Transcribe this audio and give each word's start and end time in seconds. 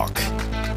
Headlock, 0.00 0.16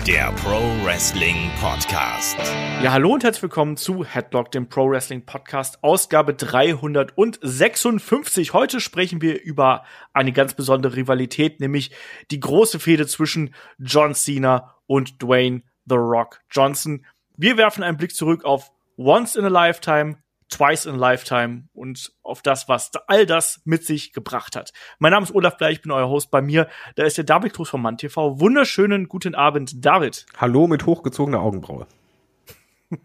der 0.06 0.34
Pro 0.34 0.60
Wrestling 0.84 1.50
Podcast. 1.62 2.38
Ja, 2.84 2.92
hallo 2.92 3.14
und 3.14 3.24
herzlich 3.24 3.44
willkommen 3.44 3.78
zu 3.78 4.04
Headlock, 4.04 4.52
dem 4.52 4.68
Pro 4.68 4.90
Wrestling 4.90 5.26
Podcast, 5.26 5.82
Ausgabe 5.82 6.34
356. 6.34 8.52
Heute 8.52 8.82
sprechen 8.82 9.22
wir 9.22 9.42
über 9.42 9.86
eine 10.12 10.34
ganz 10.34 10.56
besondere 10.56 10.98
Rivalität, 10.98 11.62
nämlich 11.62 11.92
die 12.32 12.42
große 12.42 12.80
Fehde 12.80 13.08
zwischen 13.08 13.56
John 13.78 14.14
Cena 14.14 14.76
und 14.88 15.24
Dwayne 15.24 15.62
The 15.86 15.96
Rock 15.96 16.42
Johnson. 16.52 17.06
Wir 17.38 17.56
werfen 17.56 17.82
einen 17.82 17.96
Blick 17.96 18.14
zurück 18.14 18.44
auf 18.44 18.74
Once 18.98 19.38
in 19.38 19.46
a 19.46 19.50
Lifetime, 19.50 20.18
Twice 20.54 20.86
in 20.86 20.96
a 20.96 20.98
Lifetime 20.98 21.64
und 21.74 22.14
auf 22.22 22.42
das, 22.42 22.70
was 22.70 22.92
all 23.08 23.26
das 23.26 23.62
mit 23.66 23.84
sich 23.86 24.14
gebracht 24.14 24.56
hat. 24.56 24.72
Mein 25.00 25.12
Name 25.12 25.24
ist 25.24 25.34
Olaf 25.34 25.58
Bleich, 25.58 25.74
ich 25.74 25.82
bin 25.82 25.92
euer 25.92 26.08
Host 26.08 26.30
bei 26.30 26.42
mir. 26.42 26.68
Da 26.96 27.04
ist 27.04 27.18
der 27.18 27.24
David 27.24 27.54
Cruz 27.54 27.70
von 27.70 27.82
Mann 27.82 27.98
TV. 27.98 28.40
Wunderschönen 28.40 29.08
guten 29.08 29.36
Abend, 29.36 29.84
David. 29.84 30.26
Hallo 30.38 30.68
mit 30.68 30.86
hochgezogener 30.86 31.40
Augenbraue. 31.40 31.88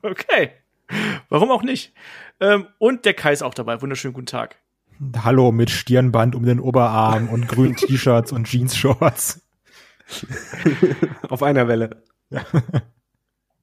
Okay. 0.02 0.50
Warum 1.30 1.50
auch 1.50 1.62
nicht? 1.62 1.95
Ähm, 2.40 2.66
und 2.76 3.06
der 3.06 3.14
Kai 3.14 3.32
ist 3.32 3.40
auch 3.42 3.54
dabei. 3.54 3.80
Wunderschönen 3.80 4.12
guten 4.12 4.26
Tag. 4.26 4.56
Hallo 5.23 5.51
mit 5.51 5.70
Stirnband 5.70 6.34
um 6.34 6.45
den 6.45 6.60
Oberarm 6.60 7.30
und 7.30 7.48
grünen 7.48 7.74
T-Shirts 7.74 8.32
und 8.32 8.46
Jeans-Shorts. 8.46 9.40
Auf 11.28 11.42
einer 11.42 11.68
Welle. 11.68 12.02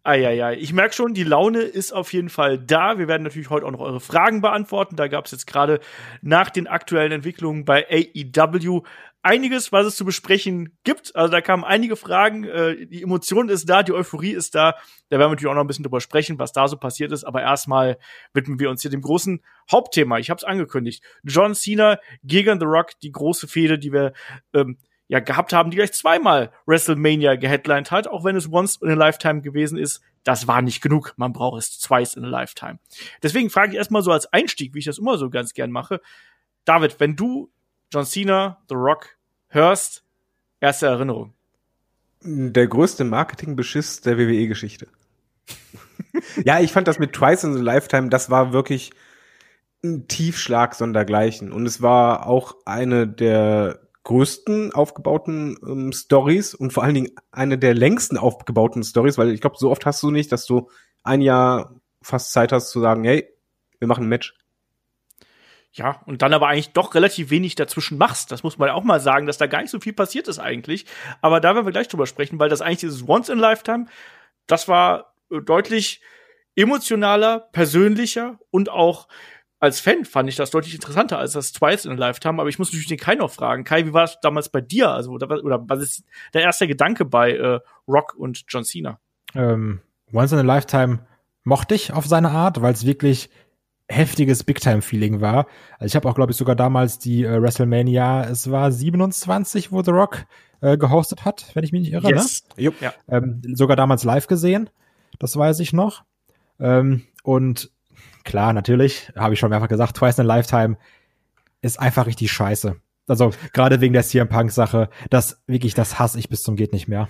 Eieiei. 0.05 0.55
Ich 0.57 0.71
merke 0.71 0.93
schon, 0.93 1.13
die 1.13 1.23
Laune 1.23 1.61
ist 1.61 1.91
auf 1.91 2.13
jeden 2.13 2.29
Fall 2.29 2.59
da. 2.59 2.97
Wir 2.97 3.07
werden 3.07 3.23
natürlich 3.23 3.49
heute 3.49 3.65
auch 3.65 3.71
noch 3.71 3.79
eure 3.79 3.99
Fragen 3.99 4.41
beantworten. 4.41 4.95
Da 4.95 5.07
gab 5.07 5.25
es 5.25 5.31
jetzt 5.31 5.47
gerade 5.47 5.79
nach 6.21 6.49
den 6.49 6.67
aktuellen 6.67 7.11
Entwicklungen 7.11 7.65
bei 7.65 7.85
AEW 7.89 8.83
einiges, 9.25 9.71
was 9.71 9.87
es 9.87 9.95
zu 9.95 10.05
besprechen 10.05 10.77
gibt. 10.83 11.15
Also 11.15 11.31
da 11.31 11.41
kamen 11.41 11.63
einige 11.63 11.95
Fragen. 11.95 12.43
Äh, 12.43 12.85
die 12.85 13.01
Emotion 13.01 13.49
ist 13.49 13.67
da, 13.67 13.81
die 13.81 13.91
Euphorie 13.91 14.33
ist 14.33 14.53
da. 14.53 14.75
Da 15.09 15.17
werden 15.17 15.21
wir 15.21 15.29
natürlich 15.29 15.49
auch 15.49 15.55
noch 15.55 15.61
ein 15.61 15.67
bisschen 15.67 15.83
drüber 15.83 16.01
sprechen, 16.01 16.37
was 16.37 16.51
da 16.51 16.67
so 16.67 16.77
passiert 16.77 17.11
ist. 17.11 17.23
Aber 17.23 17.41
erstmal 17.41 17.97
widmen 18.33 18.59
wir 18.59 18.69
uns 18.69 18.83
hier 18.83 18.91
dem 18.91 19.01
großen 19.01 19.41
Hauptthema. 19.71 20.19
Ich 20.19 20.29
habe 20.29 20.37
es 20.37 20.43
angekündigt. 20.43 21.03
John 21.23 21.55
Cena 21.55 21.97
gegen 22.23 22.59
The 22.59 22.67
Rock, 22.67 22.91
die 23.01 23.11
große 23.11 23.47
Fehde, 23.47 23.79
die 23.79 23.91
wir 23.91 24.13
ähm, 24.53 24.77
ja 25.07 25.19
gehabt 25.19 25.53
haben, 25.53 25.69
die 25.69 25.77
gleich 25.77 25.93
zweimal 25.93 26.51
WrestleMania 26.65 27.35
geheadlined 27.35 27.91
hat, 27.91 28.07
auch 28.07 28.23
wenn 28.23 28.35
es 28.35 28.51
once 28.51 28.77
in 28.81 28.89
a 28.89 28.93
lifetime 28.93 29.41
gewesen 29.41 29.77
ist. 29.77 30.01
Das 30.23 30.47
war 30.47 30.61
nicht 30.61 30.81
genug. 30.81 31.13
Man 31.17 31.33
braucht 31.33 31.61
es 31.61 31.79
twice 31.79 32.15
in 32.15 32.25
a 32.25 32.27
lifetime. 32.27 32.79
Deswegen 33.21 33.49
frage 33.49 33.73
ich 33.73 33.77
erstmal 33.77 34.01
so 34.01 34.11
als 34.11 34.31
Einstieg, 34.33 34.73
wie 34.73 34.79
ich 34.79 34.85
das 34.85 34.97
immer 34.97 35.17
so 35.17 35.29
ganz 35.29 35.53
gern 35.53 35.71
mache. 35.71 36.01
David, 36.65 36.99
wenn 36.99 37.15
du 37.15 37.51
John 37.93 38.05
Cena, 38.05 38.57
The 38.67 38.75
Rock 38.75 39.17
hörst, 39.49 40.03
erste 40.59 40.87
Erinnerung. 40.87 41.33
Der 42.21 42.67
größte 42.67 43.03
Marketingbeschiss 43.03 44.01
der 44.01 44.17
WWE-Geschichte. 44.17 44.87
ja, 46.43 46.59
ich 46.59 46.71
fand 46.71 46.87
das 46.87 46.97
mit 46.97 47.13
Twice 47.13 47.43
in 47.43 47.55
a 47.55 47.59
Lifetime, 47.59 48.09
das 48.09 48.31
war 48.31 48.51
wirklich 48.51 48.91
ein 49.83 50.07
Tiefschlag 50.07 50.73
sondergleichen. 50.73 51.51
Und 51.51 51.67
es 51.67 51.83
war 51.83 52.25
auch 52.25 52.55
eine 52.65 53.07
der 53.07 53.84
größten 54.05 54.71
aufgebauten 54.73 55.57
ähm, 55.67 55.91
Stories 55.91 56.53
und 56.53 56.71
vor 56.71 56.83
allen 56.83 56.93
Dingen 56.93 57.11
eine 57.31 57.57
der 57.57 57.73
längsten 57.73 58.17
aufgebauten 58.17 58.83
Stories, 58.83 59.17
weil 59.17 59.31
ich 59.31 59.41
glaube, 59.41 59.57
so 59.59 59.69
oft 59.69 59.85
hast 59.85 60.01
du 60.03 60.11
nicht, 60.11 60.31
dass 60.31 60.45
du 60.45 60.69
ein 61.03 61.21
Jahr 61.21 61.75
fast 62.01 62.31
Zeit 62.31 62.51
hast 62.51 62.69
zu 62.69 62.79
sagen, 62.79 63.03
hey, 63.03 63.27
wir 63.79 63.87
machen 63.87 64.05
ein 64.05 64.09
Match. 64.09 64.35
Ja, 65.73 66.01
und 66.05 66.21
dann 66.21 66.33
aber 66.33 66.47
eigentlich 66.47 66.71
doch 66.71 66.95
relativ 66.95 67.31
wenig 67.31 67.55
dazwischen 67.55 67.97
machst. 67.97 68.31
Das 68.31 68.43
muss 68.43 68.57
man 68.57 68.69
auch 68.69 68.83
mal 68.83 69.01
sagen, 69.01 69.25
dass 69.25 69.37
da 69.37 69.47
gar 69.47 69.61
nicht 69.61 69.71
so 69.71 69.81
viel 69.81 69.91
passiert 69.91 70.29
ist 70.29 70.39
eigentlich. 70.39 70.85
Aber 71.21 71.41
da 71.41 71.53
werden 71.53 71.65
wir 71.65 71.73
gleich 71.73 71.89
drüber 71.89 72.07
sprechen, 72.07 72.39
weil 72.39 72.47
das 72.47 72.61
eigentlich 72.61 72.79
dieses 72.79 73.05
Once 73.09 73.27
in 73.27 73.39
Lifetime, 73.39 73.87
das 74.47 74.69
war 74.69 75.15
äh, 75.31 75.41
deutlich 75.41 76.01
emotionaler, 76.55 77.39
persönlicher 77.51 78.39
und 78.51 78.69
auch 78.69 79.09
als 79.59 79.79
Fan 79.79 80.05
fand 80.05 80.29
ich 80.29 80.35
das 80.35 80.51
deutlich 80.51 80.75
interessanter 80.75 81.17
als 81.17 81.33
das 81.33 81.51
Twice 81.51 81.85
in 81.85 81.91
a 81.91 81.95
Lifetime, 81.95 82.39
aber 82.39 82.49
ich 82.49 82.59
muss 82.59 82.69
natürlich 82.69 82.87
den 82.87 82.97
Kai 82.97 83.15
noch 83.15 83.31
fragen. 83.31 83.63
Kai, 83.63 83.85
wie 83.85 83.93
war 83.93 84.01
das 84.01 84.19
damals 84.21 84.49
bei 84.49 84.61
dir? 84.61 84.89
Also, 84.91 85.11
oder, 85.11 85.43
oder 85.43 85.63
was 85.67 85.81
ist 85.81 86.03
der 86.33 86.41
erste 86.41 86.67
Gedanke 86.67 87.05
bei 87.05 87.31
äh, 87.31 87.59
Rock 87.87 88.15
und 88.15 88.43
John 88.47 88.63
Cena? 88.63 88.99
Ähm, 89.33 89.81
Once 90.13 90.31
in 90.31 90.39
a 90.39 90.41
Lifetime 90.41 90.99
mochte 91.43 91.75
ich 91.75 91.93
auf 91.93 92.05
seine 92.05 92.31
Art, 92.31 92.61
weil 92.61 92.73
es 92.73 92.85
wirklich 92.85 93.29
heftiges 93.87 94.43
Big-Time-Feeling 94.43 95.21
war. 95.21 95.47
Also 95.77 95.85
ich 95.85 95.95
habe 95.95 96.09
auch, 96.09 96.15
glaube 96.15 96.31
ich, 96.31 96.37
sogar 96.37 96.55
damals 96.55 96.99
die 96.99 97.23
äh, 97.23 97.41
WrestleMania, 97.41 98.25
es 98.25 98.49
war 98.49 98.71
27, 98.71 99.71
wo 99.71 99.83
The 99.83 99.91
Rock 99.91 100.25
äh, 100.61 100.77
gehostet 100.77 101.23
hat, 101.23 101.51
wenn 101.53 101.63
ich 101.63 101.71
mich 101.71 101.81
nicht 101.81 101.93
irre. 101.93 102.09
Yes. 102.09 102.45
Ne? 102.57 102.73
Ja. 102.79 102.93
Ähm, 103.07 103.41
sogar 103.53 103.75
damals 103.75 104.03
live 104.03 104.27
gesehen, 104.27 104.69
das 105.19 105.37
weiß 105.37 105.59
ich 105.59 105.71
noch. 105.71 106.03
Ähm, 106.59 107.03
und 107.23 107.69
klar, 108.25 108.51
natürlich, 108.51 109.11
habe 109.15 109.33
ich 109.33 109.39
schon 109.39 109.49
mehrfach 109.49 109.69
gesagt, 109.69 109.95
Twice 109.95 110.19
in 110.19 110.29
a 110.29 110.35
Lifetime 110.35 110.77
ist 111.61 111.79
einfach 111.79 112.05
richtig 112.07 112.31
scheiße. 112.31 112.75
Also 113.07 113.31
gerade 113.53 113.81
wegen 113.81 113.93
der 113.93 114.03
CM 114.03 114.27
Punk 114.27 114.51
Sache, 114.51 114.89
das 115.09 115.41
wirklich, 115.47 115.73
das 115.73 115.99
hasse 115.99 116.19
ich 116.19 116.29
bis 116.29 116.43
zum 116.43 116.55
geht 116.55 116.73
nicht 116.73 116.87
mehr. 116.87 117.07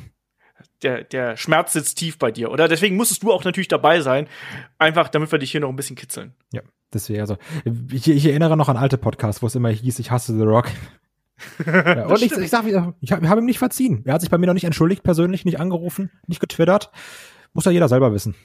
Der, 0.83 1.03
der 1.03 1.37
Schmerz 1.37 1.73
sitzt 1.73 1.97
tief 1.97 2.17
bei 2.17 2.31
dir, 2.31 2.51
oder? 2.51 2.67
Deswegen 2.67 2.95
musstest 2.95 3.23
du 3.23 3.31
auch 3.31 3.43
natürlich 3.43 3.67
dabei 3.67 4.01
sein, 4.01 4.27
einfach 4.77 5.09
damit 5.09 5.31
wir 5.31 5.39
dich 5.39 5.51
hier 5.51 5.61
noch 5.61 5.69
ein 5.69 5.75
bisschen 5.75 5.95
kitzeln. 5.95 6.33
Ja, 6.51 6.61
deswegen, 6.93 7.21
also 7.21 7.37
ich, 7.91 8.07
ich 8.09 8.25
erinnere 8.25 8.57
noch 8.57 8.69
an 8.69 8.77
alte 8.77 8.97
Podcasts, 8.97 9.41
wo 9.41 9.47
es 9.47 9.55
immer 9.55 9.69
hieß, 9.69 9.99
ich 9.99 10.11
hasse 10.11 10.37
The 10.37 10.43
Rock. 10.43 10.69
ja, 11.65 12.05
und 12.05 12.21
ich, 12.21 12.31
ich 12.31 12.49
sag 12.49 12.65
wieder, 12.65 12.93
ich 13.01 13.11
habe 13.11 13.27
hab 13.27 13.37
ihm 13.37 13.45
nicht 13.45 13.59
verziehen. 13.59 14.03
Er 14.05 14.13
hat 14.13 14.21
sich 14.21 14.29
bei 14.29 14.37
mir 14.37 14.47
noch 14.47 14.53
nicht 14.53 14.63
entschuldigt, 14.63 15.03
persönlich 15.03 15.43
nicht 15.43 15.59
angerufen, 15.59 16.11
nicht 16.27 16.39
getwittert. 16.39 16.91
Muss 17.53 17.65
ja 17.65 17.71
jeder 17.71 17.89
selber 17.89 18.13
wissen 18.13 18.35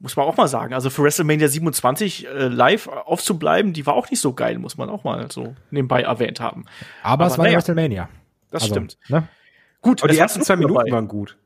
muss 0.00 0.16
man 0.16 0.26
auch 0.26 0.36
mal 0.36 0.48
sagen. 0.48 0.74
Also 0.74 0.90
für 0.90 1.02
WrestleMania 1.02 1.48
27 1.48 2.26
äh, 2.26 2.48
live 2.48 2.88
aufzubleiben, 2.88 3.72
die 3.72 3.86
war 3.86 3.94
auch 3.94 4.10
nicht 4.10 4.20
so 4.20 4.32
geil, 4.32 4.58
muss 4.58 4.76
man 4.76 4.88
auch 4.88 5.04
mal 5.04 5.30
so 5.30 5.54
nebenbei 5.70 6.02
erwähnt 6.02 6.40
haben. 6.40 6.64
Aber, 7.02 7.24
Aber 7.24 7.26
es 7.26 7.38
war 7.38 7.44
naja, 7.44 7.58
WrestleMania. 7.58 8.08
Das 8.50 8.62
also, 8.62 8.74
stimmt. 8.74 8.98
Ne? 9.08 9.28
Gut, 9.82 10.02
aber 10.02 10.12
die 10.12 10.18
ersten 10.18 10.42
zwei 10.42 10.56
Minuten 10.56 10.74
dabei. 10.74 10.90
waren 10.90 11.08
gut. 11.08 11.36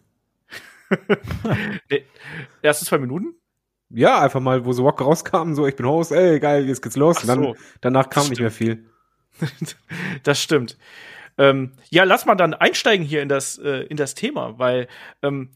die 1.90 2.04
ersten 2.62 2.86
zwei 2.86 2.98
Minuten? 2.98 3.34
Ja, 3.90 4.20
einfach 4.20 4.40
mal, 4.40 4.64
wo 4.64 4.72
so 4.72 4.84
Rock 4.84 5.00
rauskam, 5.00 5.54
so 5.54 5.66
ich 5.66 5.76
bin 5.76 5.86
Host, 5.86 6.12
ey, 6.12 6.40
geil, 6.40 6.66
jetzt 6.66 6.82
geht's 6.82 6.96
los. 6.96 7.20
So, 7.20 7.32
und 7.32 7.44
dann, 7.44 7.54
danach 7.80 8.08
kam 8.08 8.28
nicht 8.28 8.40
mehr 8.40 8.50
viel. 8.50 8.86
das 10.22 10.40
stimmt. 10.40 10.78
Ähm, 11.36 11.72
ja, 11.90 12.04
lass 12.04 12.26
mal 12.26 12.36
dann 12.36 12.54
einsteigen 12.54 13.04
hier 13.04 13.22
in 13.22 13.28
das, 13.28 13.58
äh, 13.58 13.82
in 13.82 13.96
das 13.96 14.14
Thema, 14.14 14.58
weil 14.58 14.86
ähm, 15.22 15.50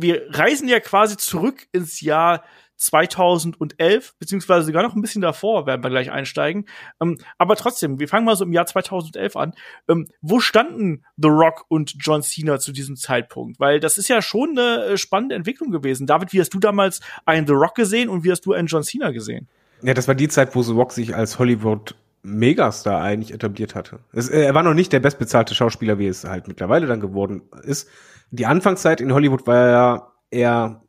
wir 0.00 0.26
reisen 0.30 0.68
ja 0.68 0.80
quasi 0.80 1.16
zurück 1.16 1.66
ins 1.72 2.00
Jahr 2.00 2.44
2011, 2.76 4.14
beziehungsweise 4.20 4.66
sogar 4.66 4.84
noch 4.84 4.94
ein 4.94 5.02
bisschen 5.02 5.20
davor, 5.20 5.66
werden 5.66 5.82
wir 5.82 5.90
gleich 5.90 6.12
einsteigen. 6.12 6.66
Ähm, 7.02 7.18
aber 7.36 7.56
trotzdem, 7.56 7.98
wir 7.98 8.06
fangen 8.06 8.24
mal 8.24 8.36
so 8.36 8.44
im 8.44 8.52
Jahr 8.52 8.66
2011 8.66 9.36
an. 9.36 9.52
Ähm, 9.88 10.06
wo 10.22 10.38
standen 10.38 11.04
The 11.16 11.28
Rock 11.28 11.64
und 11.68 11.96
John 11.98 12.22
Cena 12.22 12.60
zu 12.60 12.70
diesem 12.70 12.96
Zeitpunkt? 12.96 13.58
Weil 13.58 13.80
das 13.80 13.98
ist 13.98 14.08
ja 14.08 14.22
schon 14.22 14.50
eine 14.50 14.84
äh, 14.84 14.96
spannende 14.96 15.34
Entwicklung 15.34 15.72
gewesen. 15.72 16.06
David, 16.06 16.32
wie 16.32 16.40
hast 16.40 16.54
du 16.54 16.60
damals 16.60 17.00
einen 17.26 17.46
The 17.46 17.52
Rock 17.54 17.74
gesehen 17.74 18.08
und 18.08 18.22
wie 18.22 18.30
hast 18.30 18.46
du 18.46 18.52
einen 18.52 18.68
John 18.68 18.84
Cena 18.84 19.10
gesehen? 19.10 19.48
Ja, 19.82 19.94
das 19.94 20.06
war 20.06 20.14
die 20.14 20.28
Zeit, 20.28 20.54
wo 20.54 20.62
The 20.62 20.72
Rock 20.72 20.92
sich 20.92 21.16
als 21.16 21.38
Hollywood 21.38 21.96
Megastar 22.22 23.00
eigentlich 23.00 23.32
etabliert 23.32 23.74
hatte. 23.74 24.00
Es, 24.12 24.28
äh, 24.28 24.42
er 24.42 24.54
war 24.54 24.62
noch 24.62 24.74
nicht 24.74 24.92
der 24.92 25.00
bestbezahlte 25.00 25.54
Schauspieler, 25.54 25.98
wie 25.98 26.06
es 26.06 26.24
halt 26.24 26.48
mittlerweile 26.48 26.86
dann 26.86 27.00
geworden 27.00 27.42
ist 27.62 27.88
die 28.30 28.46
Anfangszeit 28.46 29.00
in 29.00 29.12
Hollywood 29.12 29.46
war 29.46 29.68
ja 29.68 30.12
eher 30.30 30.82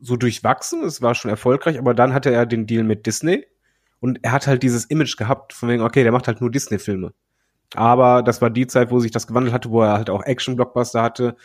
so 0.00 0.16
durchwachsen, 0.16 0.82
es 0.84 1.02
war 1.02 1.14
schon 1.14 1.30
erfolgreich, 1.30 1.78
aber 1.78 1.94
dann 1.94 2.14
hatte 2.14 2.30
er 2.32 2.46
den 2.46 2.66
Deal 2.66 2.84
mit 2.84 3.06
Disney 3.06 3.46
und 4.00 4.18
er 4.22 4.32
hat 4.32 4.46
halt 4.46 4.62
dieses 4.62 4.84
Image 4.86 5.16
gehabt, 5.16 5.52
von 5.52 5.68
wegen, 5.68 5.82
okay, 5.82 6.02
der 6.02 6.12
macht 6.12 6.26
halt 6.26 6.40
nur 6.40 6.50
Disney-Filme. 6.50 7.12
Aber 7.74 8.22
das 8.22 8.40
war 8.40 8.50
die 8.50 8.66
Zeit, 8.66 8.90
wo 8.90 9.00
sich 9.00 9.10
das 9.10 9.26
gewandelt 9.26 9.54
hatte, 9.54 9.70
wo 9.70 9.82
er 9.82 9.94
halt 9.94 10.10
auch 10.10 10.22
Action-Blockbuster 10.22 11.02
hatte. 11.02 11.36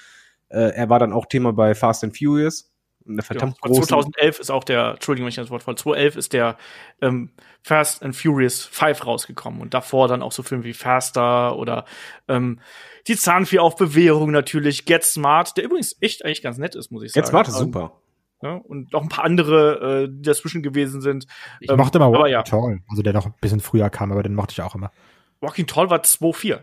Äh, 0.49 0.73
er 0.75 0.89
war 0.89 0.99
dann 0.99 1.13
auch 1.13 1.25
Thema 1.25 1.53
bei 1.53 1.75
Fast 1.75 2.03
and 2.03 2.17
Furious 2.17 2.70
eine 3.07 3.21
verdammt 3.21 3.57
ja, 3.63 3.69
große. 3.69 3.87
2011 3.87 4.39
ist 4.39 4.51
auch 4.51 4.63
der, 4.63 4.91
Entschuldigung, 4.91 5.25
wenn 5.25 5.29
ich 5.29 5.35
das 5.35 5.49
Wort 5.49 5.63
voll, 5.63 5.77
2011 5.77 6.15
ist 6.15 6.33
der 6.33 6.57
ähm, 7.01 7.31
Fast 7.63 8.03
and 8.03 8.15
Furious 8.15 8.65
5 8.65 9.05
rausgekommen 9.05 9.61
und 9.61 9.73
davor 9.73 10.07
dann 10.07 10.21
auch 10.21 10.31
so 10.31 10.43
Filme 10.43 10.63
wie 10.63 10.73
Faster 10.73 11.57
oder 11.57 11.85
ähm, 12.27 12.59
die 13.07 13.15
Zahnfee 13.15 13.59
auf 13.59 13.75
Bewährung 13.75 14.31
natürlich, 14.31 14.85
Get 14.85 15.03
Smart, 15.03 15.57
der 15.57 15.65
übrigens 15.65 15.95
echt 16.01 16.23
eigentlich 16.25 16.41
ganz 16.41 16.57
nett 16.57 16.75
ist, 16.75 16.91
muss 16.91 17.03
ich 17.03 17.11
sagen. 17.11 17.23
Get 17.23 17.29
Smart 17.29 17.47
ist 17.47 17.55
ähm, 17.55 17.65
super. 17.65 18.01
Ja, 18.43 18.55
und 18.55 18.91
noch 18.91 19.03
ein 19.03 19.09
paar 19.09 19.23
andere, 19.23 20.03
äh, 20.03 20.07
die 20.09 20.23
dazwischen 20.23 20.63
gewesen 20.63 21.01
sind. 21.01 21.27
Ich 21.59 21.69
ähm, 21.69 21.77
mochte 21.77 21.99
immer 21.99 22.11
Walking 22.11 22.31
ja. 22.31 22.43
Tall, 22.43 22.81
also 22.89 23.03
der 23.03 23.13
noch 23.13 23.27
ein 23.27 23.33
bisschen 23.39 23.59
früher 23.59 23.89
kam, 23.89 24.11
aber 24.11 24.23
den 24.23 24.33
mochte 24.33 24.53
ich 24.53 24.61
auch 24.61 24.73
immer. 24.73 24.91
Walking 25.41 25.67
Tall 25.67 25.89
war 25.89 25.99
2.4. 25.99 26.59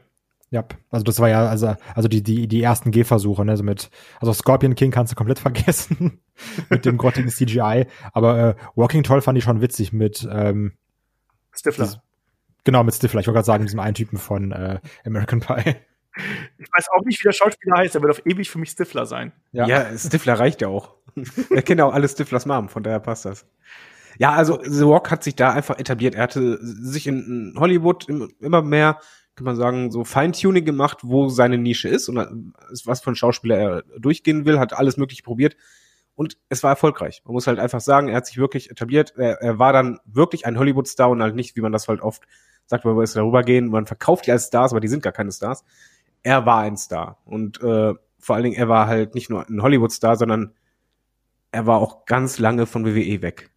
Ja, 0.51 0.65
also 0.91 1.05
das 1.05 1.21
war 1.21 1.29
ja, 1.29 1.47
also, 1.47 1.75
also 1.95 2.09
die, 2.09 2.23
die, 2.23 2.49
die 2.49 2.63
ersten 2.63 2.91
Gehversuche, 2.91 3.45
ne, 3.45 3.57
so 3.57 3.63
mit, 3.63 3.91
also 4.19 4.33
Scorpion 4.33 4.75
King 4.75 4.91
kannst 4.91 5.13
du 5.13 5.17
komplett 5.17 5.39
vergessen, 5.41 6.21
mit 6.71 6.87
dem 6.87 6.97
grottigen 6.97 7.29
CGI, 7.31 7.87
aber 8.13 8.39
äh, 8.39 8.55
Walking 8.75 9.03
Tall 9.03 9.21
fand 9.21 9.37
ich 9.37 9.45
schon 9.45 9.61
witzig 9.61 9.93
mit, 9.93 10.27
ähm, 10.31 10.73
Stifler. 11.53 11.85
Dieses, 11.85 12.01
genau, 12.65 12.83
mit 12.83 12.95
Stifler, 12.95 13.21
ich 13.21 13.27
wollte 13.27 13.37
gerade 13.37 13.47
sagen, 13.47 13.65
diesem 13.65 13.81
einen 13.81 13.95
Typen 13.95 14.17
von 14.17 14.53
äh, 14.53 14.81
American 15.05 15.41
Pie. 15.41 15.77
Ich 16.57 16.69
weiß 16.73 16.89
auch 16.97 17.05
nicht, 17.05 17.21
wie 17.21 17.25
der 17.25 17.33
Schauspieler 17.33 17.77
heißt, 17.77 17.95
er 17.95 18.03
wird 18.03 18.11
auf 18.11 18.27
ewig 18.27 18.51
für 18.51 18.59
mich 18.59 18.71
Stifler 18.71 19.07
sein. 19.07 19.33
Ja, 19.53 19.67
ja 19.67 19.97
Stifler 19.97 20.39
reicht 20.39 20.63
ja 20.63 20.69
auch. 20.69 20.95
er 21.51 21.63
kennt 21.63 21.79
ja 21.79 21.85
auch 21.85 21.95
alle 21.95 22.09
Stiflers 22.09 22.47
Mom, 22.47 22.69
von 22.69 22.83
daher 22.83 23.01
passt 23.01 23.25
das. 23.25 23.47
Ja, 24.19 24.33
also 24.33 24.59
The 24.63 24.83
Rock 24.83 25.11
hat 25.11 25.23
sich 25.23 25.37
da 25.37 25.53
einfach 25.53 25.79
etabliert. 25.79 26.15
Er 26.17 26.25
hatte 26.25 26.59
sich 26.61 27.07
in 27.07 27.55
Hollywood 27.57 28.09
immer 28.41 28.63
mehr, 28.63 28.99
kann 29.39 29.45
man 29.45 29.57
sagen, 29.57 29.91
so 29.91 30.05
Feintuning 30.05 30.65
gemacht, 30.65 30.99
wo 31.03 31.29
seine 31.29 31.59
Nische 31.59 31.89
ist 31.89 32.09
und 32.09 32.53
was 32.85 33.01
von 33.01 33.15
Schauspieler 33.15 33.57
er 33.57 33.83
durchgehen 33.99 34.45
will, 34.45 34.59
hat 34.59 34.73
alles 34.73 34.97
mögliche 34.97 35.23
probiert 35.23 35.57
und 36.17 36.37
es 36.49 36.65
war 36.65 36.71
erfolgreich. 36.71 37.23
Man 37.25 37.35
muss 37.35 37.47
halt 37.47 37.61
einfach 37.61 37.81
sagen, 37.81 38.09
er 38.09 38.17
hat 38.17 38.27
sich 38.27 38.39
wirklich 38.39 38.71
etabliert. 38.71 39.15
Er, 39.17 39.41
er 39.41 39.61
war 39.61 39.73
dann 39.73 40.01
wirklich 40.05 40.47
ein 40.47 40.59
Hollywood-Star 40.59 41.09
und 41.09 41.23
halt 41.23 41.37
nicht, 41.37 41.55
wie 41.55 41.61
man 41.61 41.71
das 41.71 41.87
halt 41.87 42.01
oft 42.01 42.25
sagt, 42.67 42.85
man 42.85 42.95
muss 42.95 43.13
darüber 43.13 43.45
gehen, 43.45 43.69
man 43.69 43.87
verkauft 43.87 44.27
die 44.27 44.33
als 44.33 44.49
Stars, 44.49 44.73
aber 44.73 44.81
die 44.81 44.89
sind 44.89 45.03
gar 45.03 45.13
keine 45.13 45.31
Stars. 45.31 45.65
Er 46.25 46.45
war 46.45 46.63
ein 46.63 46.77
Star 46.77 47.19
und 47.25 47.63
äh, 47.63 47.95
vor 48.19 48.35
allen 48.35 48.43
Dingen, 48.43 48.57
er 48.57 48.69
war 48.69 48.89
halt 48.89 49.15
nicht 49.15 49.31
nur 49.31 49.49
ein 49.49 49.63
Hollywood-Star, 49.63 50.17
sondern 50.17 50.53
er 51.53 51.67
war 51.67 51.79
auch 51.79 52.05
ganz 52.05 52.41
lange 52.41 52.67
von 52.67 52.85
WWE 52.85 53.23
weg 53.23 53.51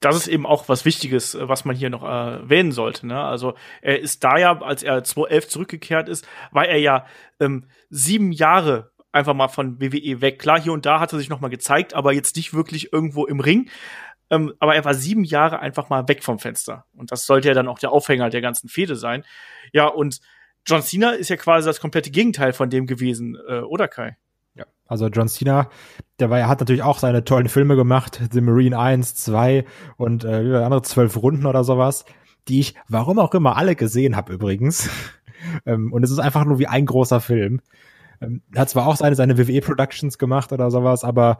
das 0.00 0.16
ist 0.16 0.28
eben 0.28 0.46
auch 0.46 0.68
was 0.68 0.84
Wichtiges, 0.84 1.34
äh, 1.34 1.48
was 1.48 1.64
man 1.64 1.76
hier 1.76 1.90
noch 1.90 2.02
erwähnen 2.02 2.72
sollte. 2.72 3.06
Ne? 3.06 3.20
Also 3.20 3.54
er 3.82 4.00
ist 4.00 4.24
da 4.24 4.38
ja, 4.38 4.60
als 4.60 4.82
er 4.82 5.02
2011 5.02 5.48
zurückgekehrt 5.48 6.08
ist, 6.08 6.26
war 6.50 6.66
er 6.66 6.78
ja 6.78 7.06
ähm, 7.40 7.66
sieben 7.88 8.32
Jahre 8.32 8.92
einfach 9.12 9.34
mal 9.34 9.48
von 9.48 9.80
WWE 9.80 10.20
weg. 10.20 10.38
Klar, 10.38 10.60
hier 10.60 10.72
und 10.72 10.86
da 10.86 11.00
hat 11.00 11.12
er 11.12 11.18
sich 11.18 11.28
noch 11.28 11.40
mal 11.40 11.48
gezeigt, 11.48 11.94
aber 11.94 12.12
jetzt 12.12 12.36
nicht 12.36 12.52
wirklich 12.52 12.92
irgendwo 12.92 13.26
im 13.26 13.40
Ring. 13.40 13.70
Ähm, 14.28 14.52
aber 14.58 14.74
er 14.74 14.84
war 14.84 14.94
sieben 14.94 15.24
Jahre 15.24 15.60
einfach 15.60 15.88
mal 15.88 16.06
weg 16.08 16.22
vom 16.22 16.38
Fenster. 16.38 16.84
Und 16.92 17.12
das 17.12 17.26
sollte 17.26 17.48
ja 17.48 17.54
dann 17.54 17.68
auch 17.68 17.78
der 17.78 17.92
Aufhänger 17.92 18.28
der 18.28 18.40
ganzen 18.40 18.68
Fehde 18.68 18.96
sein. 18.96 19.24
Ja, 19.72 19.86
und 19.86 20.20
John 20.66 20.82
Cena 20.82 21.10
ist 21.10 21.30
ja 21.30 21.36
quasi 21.36 21.66
das 21.66 21.80
komplette 21.80 22.10
Gegenteil 22.10 22.52
von 22.52 22.68
dem 22.68 22.86
gewesen, 22.86 23.38
äh, 23.48 23.60
oder 23.60 23.88
Kai? 23.88 24.16
Also 24.86 25.08
John 25.08 25.28
Cena, 25.28 25.68
der 26.18 26.30
war, 26.30 26.46
hat 26.46 26.60
natürlich 26.60 26.82
auch 26.82 26.98
seine 26.98 27.24
tollen 27.24 27.48
Filme 27.48 27.76
gemacht, 27.76 28.20
The 28.30 28.40
Marine 28.40 28.78
1, 28.78 29.14
2 29.16 29.64
und 29.96 30.24
äh, 30.24 30.56
andere 30.56 30.82
zwölf 30.82 31.16
Runden 31.16 31.46
oder 31.46 31.64
sowas, 31.64 32.04
die 32.48 32.60
ich, 32.60 32.74
warum 32.88 33.18
auch 33.18 33.34
immer, 33.34 33.56
alle 33.56 33.74
gesehen 33.74 34.16
habe 34.16 34.32
übrigens. 34.32 34.88
ähm, 35.66 35.92
und 35.92 36.02
es 36.02 36.10
ist 36.10 36.18
einfach 36.18 36.44
nur 36.44 36.58
wie 36.58 36.68
ein 36.68 36.86
großer 36.86 37.20
Film. 37.20 37.60
Ähm, 38.20 38.42
er 38.54 38.62
hat 38.62 38.70
zwar 38.70 38.86
auch 38.86 38.96
seine, 38.96 39.16
seine 39.16 39.38
WWE-Productions 39.38 40.18
gemacht 40.18 40.52
oder 40.52 40.70
sowas, 40.70 41.04
aber 41.04 41.38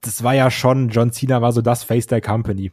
das 0.00 0.22
war 0.22 0.34
ja 0.34 0.50
schon, 0.50 0.88
John 0.88 1.12
Cena 1.12 1.42
war 1.42 1.52
so 1.52 1.62
das 1.62 1.84
Face 1.84 2.06
der 2.06 2.20
Company. 2.20 2.72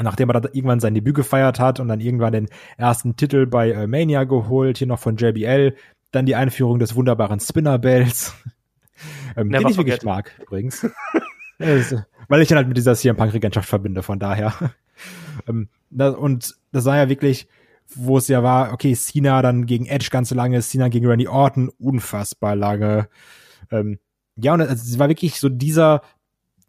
Nachdem 0.00 0.28
er 0.28 0.40
dann 0.40 0.52
irgendwann 0.52 0.80
sein 0.80 0.94
Debüt 0.94 1.14
gefeiert 1.14 1.60
hat 1.60 1.78
und 1.78 1.86
dann 1.86 2.00
irgendwann 2.00 2.32
den 2.32 2.48
ersten 2.76 3.14
Titel 3.14 3.46
bei 3.46 3.70
äh, 3.70 3.86
Mania 3.86 4.24
geholt, 4.24 4.78
hier 4.78 4.88
noch 4.88 4.98
von 4.98 5.16
JBL, 5.16 5.76
dann 6.10 6.26
die 6.26 6.34
Einführung 6.34 6.78
des 6.78 6.96
wunderbaren 6.96 7.38
Spinner 7.38 7.78
Bells, 7.78 8.34
ähm, 9.36 9.50
den 9.50 9.68
ich 9.68 9.76
wirklich 9.76 10.02
mag, 10.02 10.32
übrigens. 10.40 10.86
weil 11.58 12.42
ich 12.42 12.48
dann 12.48 12.56
halt 12.56 12.68
mit 12.68 12.76
dieser 12.76 12.94
CM 12.94 13.16
Punk-Regentschaft 13.16 13.68
verbinde, 13.68 14.02
von 14.02 14.18
daher. 14.18 14.54
ähm, 15.48 15.68
das, 15.90 16.14
und 16.14 16.56
das 16.72 16.84
war 16.84 16.96
ja 16.96 17.08
wirklich, 17.08 17.48
wo 17.94 18.18
es 18.18 18.28
ja 18.28 18.42
war, 18.42 18.72
okay, 18.72 18.94
Cena 18.94 19.42
dann 19.42 19.66
gegen 19.66 19.86
Edge 19.86 20.08
ganz 20.10 20.30
lange, 20.30 20.60
Cena 20.62 20.88
gegen 20.88 21.06
Randy 21.06 21.28
Orton 21.28 21.70
unfassbar 21.78 22.56
lange. 22.56 23.08
Ähm, 23.70 23.98
ja, 24.36 24.54
und 24.54 24.60
es 24.60 24.98
war 24.98 25.08
wirklich 25.08 25.38
so 25.38 25.48
dieser, 25.48 26.02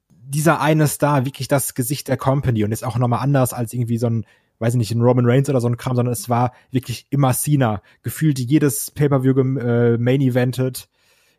dieser 0.10 0.62
eine 0.62 0.88
Star, 0.88 1.26
wirklich 1.26 1.48
das 1.48 1.74
Gesicht 1.74 2.08
der 2.08 2.18
Company 2.18 2.64
und 2.64 2.72
ist 2.72 2.84
auch 2.84 2.98
nochmal 2.98 3.22
anders 3.22 3.54
als 3.54 3.74
irgendwie 3.74 3.98
so 3.98 4.08
ein, 4.08 4.26
weiß 4.60 4.74
ich 4.74 4.78
nicht, 4.78 4.92
ein 4.92 5.02
Roman 5.02 5.26
Reigns 5.26 5.50
oder 5.50 5.62
so 5.62 5.68
ein 5.68 5.78
Kram, 5.78 5.96
sondern 5.96 6.14
es 6.14 6.30
war 6.30 6.54
wirklich 6.72 7.08
immer 7.10 7.34
Cena. 7.34 7.82
Gefühlt 8.04 8.40
jedes 8.40 8.92
Pay-Per-View 8.92 9.60
äh, 9.60 9.98
Main-Evented. 9.98 10.88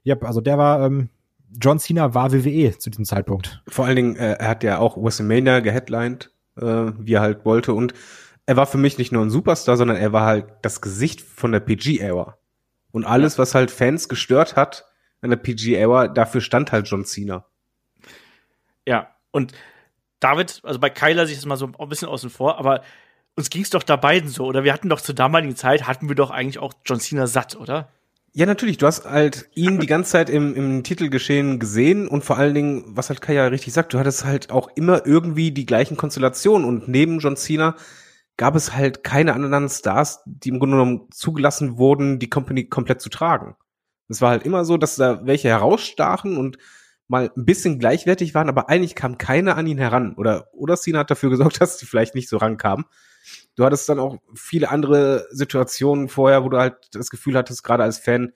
Yep, 0.07 0.25
also 0.25 0.41
der 0.41 0.57
war, 0.57 0.85
ähm, 0.85 1.09
John 1.51 1.79
Cena 1.79 2.15
war 2.15 2.33
WWE 2.33 2.79
zu 2.79 2.91
diesem 2.91 3.05
Zeitpunkt. 3.05 3.63
Vor 3.67 3.87
allen 3.87 3.97
Dingen, 3.97 4.17
äh, 4.17 4.35
er 4.35 4.49
hat 4.49 4.63
ja 4.63 4.79
auch 4.79 4.97
WrestleMania 4.97 5.61
geheadlined, 5.61 6.31
äh, 6.57 6.93
wie 6.99 7.15
er 7.15 7.21
halt 7.21 7.45
wollte. 7.45 7.73
Und 7.75 7.93
er 8.47 8.57
war 8.57 8.67
für 8.67 8.79
mich 8.79 8.99
nicht 8.99 9.11
nur 9.11 9.25
ein 9.25 9.31
Superstar, 9.31 9.77
sondern 9.77 9.97
er 9.97 10.13
war 10.13 10.27
halt 10.27 10.47
das 10.63 10.81
Gesicht 10.81 11.21
von 11.21 11.53
der 11.53 11.61
PG-Ära. 11.61 12.39
Und 12.93 13.05
alles, 13.05 13.39
was 13.39 13.55
halt 13.55 13.71
Fans 13.71 14.09
gestört 14.09 14.55
hat 14.55 14.87
in 15.23 15.31
der 15.31 15.37
PG-Ära, 15.37 16.09
dafür 16.09 16.41
stand 16.41 16.71
halt 16.71 16.89
John 16.89 17.05
Cena. 17.05 17.45
Ja, 18.87 19.09
und 19.33 19.53
David, 20.21 20.61
also 20.63 20.79
bei 20.79 20.89
Kyler 20.91 21.27
sich 21.27 21.37
das 21.37 21.47
mal 21.47 21.57
so 21.57 21.71
ein 21.79 21.89
bisschen 21.89 22.09
außen 22.09 22.31
vor, 22.31 22.59
aber 22.59 22.83
uns 23.35 23.51
ging 23.51 23.63
es 23.63 23.71
doch 23.71 23.83
da 23.83 23.97
beiden 23.97 24.31
so, 24.31 24.47
oder 24.47 24.65
wir 24.65 24.73
hatten 24.73 24.89
doch 24.89 25.01
zur 25.01 25.15
damaligen 25.15 25.57
Zeit, 25.57 25.87
hatten 25.87 26.09
wir 26.09 26.15
doch 26.15 26.31
eigentlich 26.31 26.59
auch 26.59 26.73
John 26.85 27.01
Cena 27.01 27.27
satt, 27.27 27.57
oder? 27.57 27.89
Ja, 28.39 28.45
natürlich. 28.45 28.77
Du 28.77 28.87
hast 28.87 29.07
halt 29.07 29.49
ihn 29.55 29.81
die 29.81 29.87
ganze 29.87 30.11
Zeit 30.11 30.29
im, 30.29 30.55
im 30.55 30.83
Titelgeschehen 30.85 31.59
gesehen 31.59 32.07
und 32.07 32.23
vor 32.23 32.37
allen 32.37 32.53
Dingen, 32.53 32.85
was 32.89 33.09
halt 33.09 33.23
Kaya 33.23 33.47
richtig 33.47 33.73
sagt, 33.73 33.95
du 33.95 33.99
hattest 33.99 34.27
halt 34.27 34.51
auch 34.51 34.69
immer 34.75 35.07
irgendwie 35.07 35.53
die 35.53 35.65
gleichen 35.65 35.97
Konstellationen 35.97 36.69
und 36.69 36.87
neben 36.87 37.19
John 37.19 37.39
Cena 37.39 37.77
gab 38.37 38.55
es 38.55 38.75
halt 38.75 39.03
keine 39.05 39.33
anderen 39.33 39.71
Stars, 39.71 40.21
die 40.27 40.51
im 40.51 40.59
Grunde 40.59 40.77
genommen 40.77 41.09
zugelassen 41.13 41.79
wurden, 41.79 42.19
die 42.19 42.29
Company 42.29 42.69
komplett 42.69 43.01
zu 43.01 43.09
tragen. 43.09 43.57
Es 44.11 44.21
war 44.21 44.33
halt 44.33 44.43
immer 44.43 44.67
so, 44.67 44.77
dass 44.77 44.97
da 44.97 45.25
welche 45.25 45.49
herausstachen 45.49 46.37
und 46.37 46.59
mal 47.09 47.31
ein 47.35 47.47
bisschen 47.47 47.79
gleichwertig 47.79 48.35
waren, 48.35 48.51
aber 48.51 48.69
eigentlich 48.69 48.95
kam 48.95 49.17
keiner 49.17 49.57
an 49.57 49.67
ihn 49.67 49.79
heran. 49.79 50.15
Oder, 50.15 50.49
oder 50.53 50.77
Cena 50.77 50.99
hat 50.99 51.11
dafür 51.11 51.31
gesorgt, 51.31 51.59
dass 51.63 51.79
sie 51.79 51.87
vielleicht 51.87 52.15
nicht 52.15 52.29
so 52.29 52.37
rankamen. 52.37 52.85
Du 53.57 53.65
hattest 53.65 53.89
dann 53.89 53.99
auch 53.99 54.19
viele 54.35 54.71
andere 54.71 55.27
Situationen 55.31 56.09
vorher, 56.09 56.45
wo 56.45 56.49
du 56.49 56.59
halt 56.59 56.77
das 56.93 57.11
Gefühl 57.11 57.37
hattest, 57.37 57.65
gerade 57.65 57.83
als 57.83 57.99
Fan, 57.99 58.33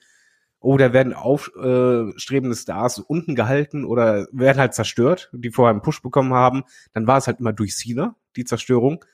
oh, 0.60 0.76
da 0.76 0.92
werden 0.92 1.12
aufstrebende 1.12 2.56
Stars 2.56 2.98
unten 2.98 3.34
gehalten 3.34 3.84
oder 3.84 4.26
werden 4.32 4.58
halt 4.58 4.74
zerstört, 4.74 5.30
die 5.32 5.50
vorher 5.50 5.70
einen 5.70 5.82
Push 5.82 6.02
bekommen 6.02 6.34
haben. 6.34 6.64
Dann 6.92 7.06
war 7.06 7.18
es 7.18 7.26
halt 7.26 7.40
immer 7.40 7.52
durch 7.52 7.76
Cena, 7.76 8.16
die 8.36 8.44
Zerstörung. 8.44 9.04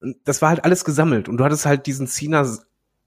Und 0.00 0.16
das 0.24 0.42
war 0.42 0.50
halt 0.50 0.64
alles 0.64 0.84
gesammelt. 0.84 1.28
Und 1.28 1.38
du 1.38 1.44
hattest 1.44 1.66
halt 1.66 1.86
diesen 1.86 2.06
Cena 2.06 2.46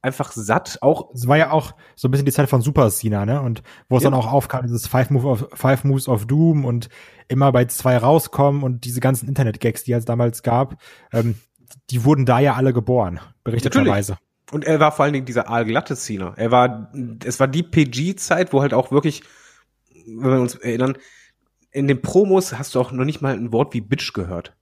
einfach 0.01 0.31
satt. 0.31 0.79
Auch 0.81 1.13
es 1.13 1.27
war 1.27 1.37
ja 1.37 1.51
auch 1.51 1.75
so 1.95 2.07
ein 2.07 2.11
bisschen 2.11 2.25
die 2.25 2.31
Zeit 2.31 2.49
von 2.49 2.61
Super 2.61 2.89
Cena, 2.89 3.25
ne? 3.25 3.41
Und 3.41 3.63
wo 3.89 3.97
es 3.97 4.03
ja. 4.03 4.09
dann 4.09 4.19
auch 4.19 4.31
aufkam, 4.31 4.63
dieses 4.63 4.87
Five, 4.87 5.09
Move 5.09 5.27
of, 5.27 5.47
Five 5.53 5.83
Moves 5.83 6.07
of 6.07 6.25
Doom 6.25 6.65
und 6.65 6.89
immer 7.27 7.51
bei 7.51 7.65
zwei 7.65 7.97
rauskommen 7.97 8.63
und 8.63 8.85
diese 8.85 9.01
ganzen 9.01 9.27
Internet-Gags, 9.27 9.83
die 9.83 9.93
es 9.93 10.05
damals 10.05 10.41
gab. 10.41 10.81
Ähm, 11.11 11.35
die 11.89 12.03
wurden 12.05 12.25
da 12.25 12.39
ja 12.39 12.55
alle 12.55 12.73
geboren, 12.73 13.19
berichteterweise. 13.43 14.17
Und 14.51 14.65
er 14.65 14.79
war 14.79 14.91
vor 14.91 15.05
allen 15.05 15.13
Dingen 15.13 15.25
dieser 15.25 15.49
aalglatte 15.49 15.95
Cena. 15.95 16.33
Er 16.35 16.51
war, 16.51 16.91
es 17.23 17.39
war 17.39 17.47
die 17.47 17.63
PG-Zeit, 17.63 18.51
wo 18.51 18.61
halt 18.61 18.73
auch 18.73 18.91
wirklich, 18.91 19.23
wenn 20.05 20.31
wir 20.31 20.41
uns 20.41 20.55
erinnern, 20.55 20.97
in 21.71 21.87
den 21.87 22.01
Promos 22.01 22.57
hast 22.57 22.73
du 22.73 22.79
auch 22.79 22.91
noch 22.91 23.05
nicht 23.05 23.21
mal 23.21 23.33
ein 23.33 23.51
Wort 23.51 23.73
wie 23.73 23.81
Bitch 23.81 24.13
gehört. 24.13 24.55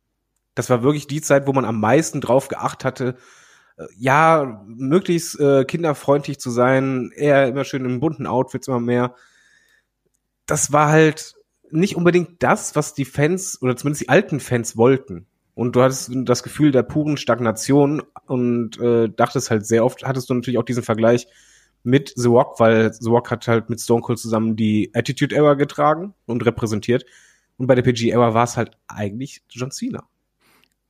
Das 0.56 0.70
war 0.70 0.84
wirklich 0.84 1.08
die 1.08 1.22
Zeit, 1.22 1.48
wo 1.48 1.54
man 1.54 1.64
am 1.66 1.80
meisten 1.80 2.20
drauf 2.20 2.50
geacht 2.50 2.84
hatte, 2.84 3.16
äh, 3.78 3.86
ja, 3.98 4.62
möglichst 4.68 5.40
äh, 5.40 5.64
kinderfreundlich 5.64 6.40
zu 6.40 6.50
sein, 6.50 7.12
eher 7.16 7.48
immer 7.48 7.64
schön 7.64 7.86
in 7.86 8.02
bunten 8.02 8.28
Outfits 8.28 8.68
immer 8.68 8.82
mehr. 8.82 9.16
Das 10.46 10.74
war 10.74 10.90
halt 10.90 11.36
nicht 11.70 11.96
unbedingt 11.96 12.44
das, 12.44 12.76
was 12.76 12.94
die 12.94 13.06
Fans 13.06 13.62
oder 13.62 13.78
zumindest 13.78 14.04
die 14.04 14.10
alten 14.10 14.40
Fans 14.40 14.76
wollten 14.76 15.28
und 15.58 15.76
du 15.76 15.82
hattest 15.82 16.12
das 16.14 16.44
Gefühl 16.44 16.72
der 16.72 16.84
puren 16.84 17.18
Stagnation 17.18 18.04
und 18.28 18.80
äh, 18.80 19.10
dachtest 19.10 19.50
halt 19.50 19.66
sehr 19.66 19.84
oft, 19.84 20.06
hattest 20.06 20.30
du 20.30 20.36
natürlich 20.36 20.60
auch 20.60 20.64
diesen 20.64 20.84
Vergleich 20.84 21.28
mit 21.82 22.14
The 22.16 22.28
Rock, 22.28 22.60
weil 22.60 22.94
The 22.94 23.10
Rock 23.10 23.32
hat 23.32 23.48
halt 23.48 23.68
mit 23.68 23.82
Stone 23.82 24.04
Cold 24.04 24.20
zusammen 24.20 24.56
die 24.56 24.92
Attitude 24.94 25.36
Era 25.36 25.56
getragen 25.56 26.14
und 26.28 26.46
repräsentiert. 26.46 27.06
Und 27.58 27.66
bei 27.66 27.74
der 27.74 27.82
PG 27.82 28.12
Era 28.12 28.36
war 28.36 28.44
es 28.44 28.56
halt 28.56 28.78
eigentlich 28.88 29.42
John 29.50 29.72
Cena 29.72 30.08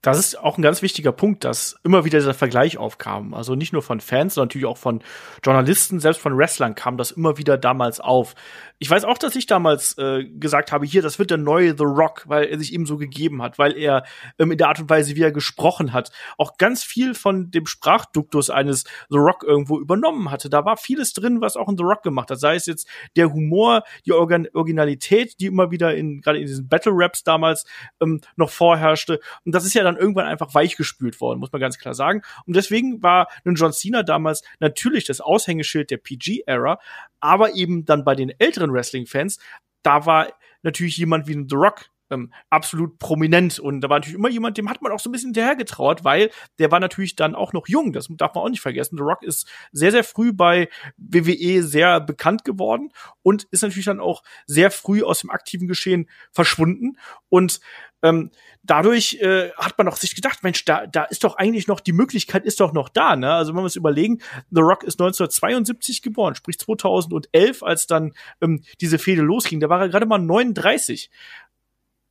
das 0.01 0.19
ist 0.19 0.39
auch 0.39 0.57
ein 0.57 0.61
ganz 0.61 0.81
wichtiger 0.81 1.11
Punkt, 1.11 1.43
dass 1.43 1.75
immer 1.83 2.05
wieder 2.05 2.19
dieser 2.19 2.33
Vergleich 2.33 2.77
aufkam. 2.77 3.33
Also 3.33 3.55
nicht 3.55 3.73
nur 3.73 3.81
von 3.81 3.99
Fans, 3.99 4.35
sondern 4.35 4.47
natürlich 4.47 4.67
auch 4.67 4.77
von 4.77 5.01
Journalisten, 5.43 5.99
selbst 5.99 6.21
von 6.21 6.37
Wrestlern 6.37 6.75
kam 6.75 6.97
das 6.97 7.11
immer 7.11 7.37
wieder 7.37 7.57
damals 7.57 7.99
auf. 7.99 8.35
Ich 8.79 8.91
weiß 8.91 9.05
auch, 9.05 9.17
dass 9.17 9.35
ich 9.35 9.47
damals 9.47 9.97
äh, 9.97 10.25
gesagt 10.25 10.71
habe, 10.71 10.85
hier, 10.85 11.01
das 11.01 11.17
wird 11.17 11.31
der 11.31 11.39
neue 11.39 11.75
The 11.75 11.83
Rock, 11.83 12.23
weil 12.27 12.45
er 12.45 12.59
sich 12.59 12.73
eben 12.73 12.85
so 12.85 12.97
gegeben 12.97 13.41
hat, 13.41 13.57
weil 13.57 13.75
er 13.75 14.03
ähm, 14.37 14.51
in 14.51 14.57
der 14.59 14.67
Art 14.67 14.79
und 14.79 14.89
Weise, 14.89 15.15
wie 15.15 15.23
er 15.23 15.31
gesprochen 15.31 15.93
hat, 15.93 16.11
auch 16.37 16.57
ganz 16.57 16.83
viel 16.83 17.15
von 17.15 17.49
dem 17.49 17.65
Sprachduktus 17.65 18.51
eines 18.51 18.83
The 19.09 19.17
Rock 19.17 19.43
irgendwo 19.43 19.79
übernommen 19.79 20.29
hatte. 20.29 20.49
Da 20.49 20.63
war 20.63 20.77
vieles 20.77 21.13
drin, 21.13 21.41
was 21.41 21.57
auch 21.57 21.67
ein 21.67 21.77
The 21.77 21.83
Rock 21.83 22.03
gemacht 22.03 22.29
hat. 22.29 22.39
Sei 22.39 22.53
es 22.53 22.67
jetzt 22.67 22.87
der 23.15 23.33
Humor, 23.33 23.83
die 24.05 24.13
Organ 24.13 24.47
Originalität, 24.53 25.39
die 25.39 25.47
immer 25.47 25.71
wieder 25.71 25.95
in 25.95 26.21
gerade 26.21 26.39
in 26.39 26.45
diesen 26.45 26.67
Battle 26.67 26.93
Raps 26.95 27.23
damals 27.23 27.65
ähm, 27.99 28.21
noch 28.35 28.51
vorherrschte. 28.51 29.19
Und 29.43 29.55
das 29.55 29.65
ist 29.65 29.73
ja 29.73 29.83
dann 29.83 29.97
irgendwann 29.97 30.25
einfach 30.25 30.53
weichgespült 30.53 31.19
worden, 31.19 31.39
muss 31.39 31.51
man 31.51 31.61
ganz 31.61 31.79
klar 31.79 31.95
sagen. 31.95 32.21
Und 32.45 32.55
deswegen 32.55 33.01
war 33.01 33.27
ein 33.43 33.55
John 33.55 33.73
Cena 33.73 34.03
damals 34.03 34.43
natürlich 34.59 35.05
das 35.05 35.19
Aushängeschild 35.19 35.89
der 35.89 35.97
PG-Ära, 35.97 36.79
aber 37.19 37.55
eben 37.55 37.85
dann 37.85 38.03
bei 38.03 38.15
den 38.15 38.31
älteren 38.39 38.66
Wrestling-Fans, 38.71 39.39
da 39.83 40.05
war 40.05 40.33
natürlich 40.63 40.97
jemand 40.97 41.27
wie 41.27 41.33
The 41.33 41.55
Rock 41.55 41.89
ähm, 42.09 42.31
absolut 42.49 42.99
prominent. 42.99 43.59
Und 43.59 43.81
da 43.81 43.89
war 43.89 43.97
natürlich 43.97 44.17
immer 44.17 44.29
jemand, 44.29 44.57
dem 44.57 44.69
hat 44.69 44.81
man 44.81 44.91
auch 44.91 44.99
so 44.99 45.09
ein 45.09 45.11
bisschen 45.11 45.29
hinterhergetraut, 45.29 46.03
weil 46.03 46.29
der 46.59 46.71
war 46.71 46.79
natürlich 46.79 47.15
dann 47.15 47.35
auch 47.35 47.53
noch 47.53 47.67
jung. 47.67 47.93
Das 47.93 48.07
darf 48.09 48.35
man 48.35 48.43
auch 48.43 48.49
nicht 48.49 48.61
vergessen. 48.61 48.97
The 48.97 49.03
Rock 49.03 49.23
ist 49.23 49.47
sehr, 49.71 49.91
sehr 49.91 50.03
früh 50.03 50.33
bei 50.33 50.69
WWE 50.97 51.63
sehr 51.63 51.99
bekannt 51.99 52.43
geworden 52.43 52.91
und 53.23 53.43
ist 53.51 53.63
natürlich 53.63 53.85
dann 53.85 53.99
auch 53.99 54.23
sehr 54.45 54.71
früh 54.71 55.03
aus 55.03 55.21
dem 55.21 55.29
aktiven 55.29 55.67
Geschehen 55.67 56.09
verschwunden. 56.31 56.97
Und 57.29 57.59
ähm, 58.03 58.31
dadurch 58.63 59.15
äh, 59.15 59.51
hat 59.53 59.77
man 59.77 59.87
auch 59.87 59.97
sich 59.97 60.15
gedacht, 60.15 60.43
Mensch, 60.43 60.65
da, 60.65 60.85
da 60.85 61.03
ist 61.03 61.23
doch 61.23 61.35
eigentlich 61.35 61.67
noch, 61.67 61.79
die 61.79 61.93
Möglichkeit 61.93 62.45
ist 62.45 62.59
doch 62.59 62.73
noch 62.73 62.89
da. 62.89 63.15
Ne? 63.15 63.33
Also 63.33 63.53
wenn 63.53 63.59
wir 63.59 63.63
uns 63.63 63.75
überlegen, 63.75 64.19
The 64.51 64.61
Rock 64.61 64.83
ist 64.83 64.99
1972 64.99 66.01
geboren, 66.01 66.35
sprich 66.35 66.59
2011, 66.59 67.63
als 67.63 67.87
dann 67.87 68.13
ähm, 68.41 68.63
diese 68.81 68.99
Fehde 68.99 69.21
losging, 69.21 69.59
da 69.59 69.69
war 69.69 69.81
er 69.81 69.89
gerade 69.89 70.05
mal 70.05 70.19
39 70.19 71.09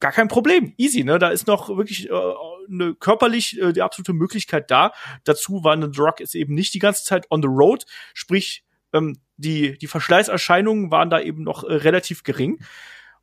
gar 0.01 0.13
kein 0.13 0.29
Problem, 0.29 0.75
easy, 0.77 1.05
ne? 1.05 1.19
Da 1.19 1.31
ist 1.31 1.47
noch 1.47 1.75
wirklich 1.75 2.11
äh, 2.11 2.35
ne, 2.69 2.95
körperlich 2.95 3.59
äh, 3.61 3.73
die 3.73 3.83
absolute 3.83 4.13
Möglichkeit 4.13 4.71
da. 4.71 4.93
Dazu 5.25 5.65
war 5.65 5.77
The 5.81 5.99
Rock 5.99 6.21
ist 6.21 6.35
eben 6.35 6.55
nicht 6.55 6.75
die 6.75 6.79
ganze 6.79 7.05
Zeit 7.05 7.31
on 7.31 7.43
the 7.43 7.49
road, 7.49 7.87
sprich 8.13 8.65
ähm, 8.93 9.19
die 9.37 9.79
die 9.79 9.87
Verschleißerscheinungen 9.87 10.91
waren 10.91 11.11
da 11.11 11.21
eben 11.21 11.43
noch 11.43 11.65
äh, 11.65 11.75
relativ 11.75 12.25
gering. 12.25 12.63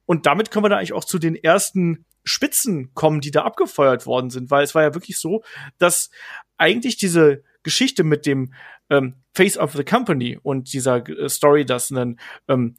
Und 0.05 0.25
damit 0.25 0.51
können 0.51 0.65
wir 0.65 0.69
da 0.69 0.77
eigentlich 0.77 0.93
auch 0.93 1.05
zu 1.05 1.19
den 1.19 1.35
ersten 1.35 2.05
Spitzen 2.23 2.93
kommen, 2.93 3.21
die 3.21 3.31
da 3.31 3.43
abgefeuert 3.43 4.05
worden 4.05 4.29
sind, 4.29 4.51
weil 4.51 4.63
es 4.63 4.75
war 4.75 4.83
ja 4.83 4.93
wirklich 4.93 5.17
so, 5.17 5.43
dass 5.77 6.09
eigentlich 6.57 6.97
diese 6.97 7.43
Geschichte 7.63 8.03
mit 8.03 8.25
dem 8.25 8.53
ähm, 8.89 9.15
Face 9.33 9.57
of 9.57 9.73
the 9.73 9.83
Company 9.83 10.37
und 10.41 10.73
dieser 10.73 11.07
äh, 11.07 11.29
Story, 11.29 11.65
dass 11.65 11.89
ein 11.89 12.19
ähm, 12.47 12.75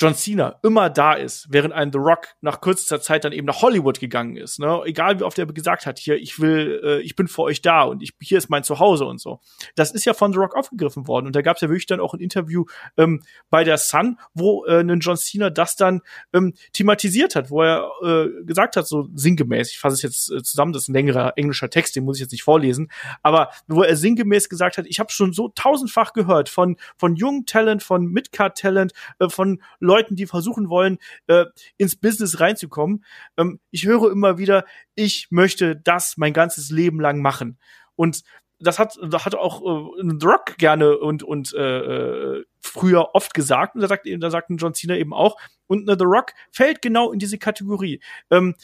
John 0.00 0.14
Cena 0.14 0.58
immer 0.62 0.90
da 0.90 1.14
ist, 1.14 1.46
während 1.50 1.72
ein 1.72 1.92
The 1.92 1.98
Rock 1.98 2.28
nach 2.40 2.60
kürzester 2.60 3.00
Zeit 3.00 3.24
dann 3.24 3.32
eben 3.32 3.46
nach 3.46 3.62
Hollywood 3.62 4.00
gegangen 4.00 4.36
ist. 4.36 4.58
Ne? 4.58 4.82
Egal 4.84 5.20
wie 5.20 5.24
oft 5.24 5.38
er 5.38 5.46
gesagt 5.46 5.86
hat, 5.86 5.98
hier, 5.98 6.16
ich 6.16 6.40
will, 6.40 6.80
äh, 6.84 7.00
ich 7.00 7.14
bin 7.14 7.28
für 7.28 7.42
euch 7.42 7.62
da 7.62 7.82
und 7.82 8.02
ich, 8.02 8.12
hier 8.20 8.38
ist 8.38 8.50
mein 8.50 8.64
Zuhause 8.64 9.04
und 9.04 9.20
so. 9.20 9.40
Das 9.76 9.92
ist 9.92 10.04
ja 10.04 10.12
von 10.12 10.32
The 10.32 10.38
Rock 10.38 10.56
aufgegriffen 10.56 11.06
worden. 11.06 11.26
Und 11.26 11.36
da 11.36 11.42
gab 11.42 11.56
es 11.56 11.62
ja 11.62 11.68
wirklich 11.68 11.86
dann 11.86 12.00
auch 12.00 12.12
ein 12.12 12.20
Interview 12.20 12.64
ähm, 12.96 13.22
bei 13.50 13.62
der 13.62 13.78
Sun, 13.78 14.18
wo 14.34 14.64
äh, 14.66 14.80
ein 14.80 14.98
John 14.98 15.16
Cena 15.16 15.50
das 15.50 15.76
dann 15.76 16.00
ähm, 16.32 16.54
thematisiert 16.72 17.36
hat, 17.36 17.50
wo 17.50 17.62
er 17.62 17.88
äh, 18.02 18.44
gesagt 18.44 18.76
hat, 18.76 18.88
so 18.88 19.08
sinngemäß, 19.14 19.70
ich 19.70 19.78
fasse 19.78 19.94
es 19.94 20.02
jetzt 20.02 20.30
äh, 20.32 20.42
zusammen, 20.42 20.72
das 20.72 20.82
ist 20.82 20.88
ein 20.88 20.94
längerer 20.94 21.34
englischer 21.36 21.70
Text, 21.70 21.94
den 21.94 22.04
muss 22.04 22.16
ich 22.16 22.22
jetzt 22.22 22.32
nicht 22.32 22.42
vorlesen, 22.42 22.90
aber 23.22 23.50
wo 23.68 23.82
er 23.82 23.96
sinngemäß 23.96 24.48
gesagt 24.48 24.76
hat, 24.76 24.86
ich 24.86 24.98
habe 24.98 25.12
schon 25.12 25.32
so 25.32 25.48
tausendfach 25.54 26.12
gehört 26.14 26.48
von, 26.48 26.76
von 26.96 27.14
jungen 27.14 27.46
Talent, 27.46 27.82
von 27.82 28.06
Midcard-Talent, 28.06 28.92
äh, 29.20 29.28
von 29.28 29.62
Leuten, 29.84 30.16
die 30.16 30.26
versuchen 30.26 30.68
wollen, 30.68 30.98
äh, 31.26 31.44
ins 31.76 31.96
Business 31.96 32.40
reinzukommen. 32.40 33.04
Ähm, 33.36 33.60
ich 33.70 33.86
höre 33.86 34.10
immer 34.10 34.38
wieder, 34.38 34.64
ich 34.94 35.28
möchte 35.30 35.76
das 35.76 36.16
mein 36.16 36.32
ganzes 36.32 36.70
Leben 36.70 37.00
lang 37.00 37.20
machen. 37.20 37.58
Und 37.96 38.22
das 38.60 38.78
hat, 38.78 38.98
das 39.02 39.24
hat 39.26 39.34
auch 39.34 39.62
äh, 39.62 40.02
The 40.18 40.26
Rock 40.26 40.56
gerne 40.58 40.98
und 40.98 41.22
und 41.22 41.52
äh, 41.54 42.38
äh, 42.38 42.44
früher 42.60 43.14
oft 43.14 43.34
gesagt 43.34 43.74
und 43.74 43.82
da 43.82 43.88
sagt 43.88 44.06
eben, 44.06 44.20
da 44.20 44.30
sagt 44.30 44.48
John 44.50 44.74
Cena 44.74 44.96
eben 44.96 45.12
auch 45.12 45.36
und 45.66 45.88
äh, 45.88 45.96
The 45.98 46.04
Rock 46.04 46.32
fällt 46.50 46.80
genau 46.80 47.12
in 47.12 47.18
diese 47.18 47.38
Kategorie. 47.38 48.00
Ähm, 48.30 48.54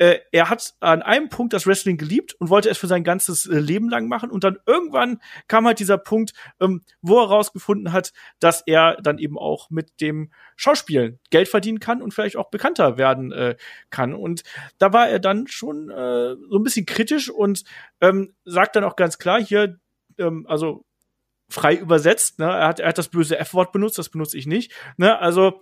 äh, 0.00 0.20
er 0.32 0.48
hat 0.48 0.74
an 0.80 1.02
einem 1.02 1.28
Punkt 1.28 1.52
das 1.52 1.66
Wrestling 1.66 1.98
geliebt 1.98 2.34
und 2.38 2.48
wollte 2.48 2.70
es 2.70 2.78
für 2.78 2.86
sein 2.86 3.04
ganzes 3.04 3.44
äh, 3.44 3.58
Leben 3.58 3.90
lang 3.90 4.08
machen. 4.08 4.30
Und 4.30 4.44
dann 4.44 4.56
irgendwann 4.64 5.20
kam 5.46 5.66
halt 5.66 5.78
dieser 5.78 5.98
Punkt, 5.98 6.32
ähm, 6.58 6.80
wo 7.02 7.20
er 7.20 7.28
rausgefunden 7.28 7.92
hat, 7.92 8.14
dass 8.38 8.62
er 8.64 8.96
dann 9.02 9.18
eben 9.18 9.38
auch 9.38 9.68
mit 9.68 10.00
dem 10.00 10.30
Schauspielen 10.56 11.20
Geld 11.28 11.48
verdienen 11.48 11.80
kann 11.80 12.00
und 12.00 12.14
vielleicht 12.14 12.36
auch 12.36 12.48
bekannter 12.48 12.96
werden 12.96 13.30
äh, 13.30 13.56
kann. 13.90 14.14
Und 14.14 14.42
da 14.78 14.94
war 14.94 15.06
er 15.10 15.18
dann 15.18 15.46
schon 15.48 15.90
äh, 15.90 16.34
so 16.48 16.56
ein 16.56 16.62
bisschen 16.62 16.86
kritisch 16.86 17.28
und 17.28 17.64
ähm, 18.00 18.32
sagt 18.46 18.76
dann 18.76 18.84
auch 18.84 18.96
ganz 18.96 19.18
klar 19.18 19.38
hier, 19.38 19.78
ähm, 20.16 20.46
also 20.48 20.86
frei 21.50 21.74
übersetzt, 21.74 22.38
ne, 22.38 22.46
er 22.46 22.68
hat, 22.68 22.80
er 22.80 22.88
hat 22.88 22.96
das 22.96 23.08
böse 23.08 23.38
F-Wort 23.38 23.72
benutzt, 23.72 23.98
das 23.98 24.08
benutze 24.08 24.38
ich 24.38 24.46
nicht, 24.46 24.72
ne, 24.96 25.18
also 25.18 25.60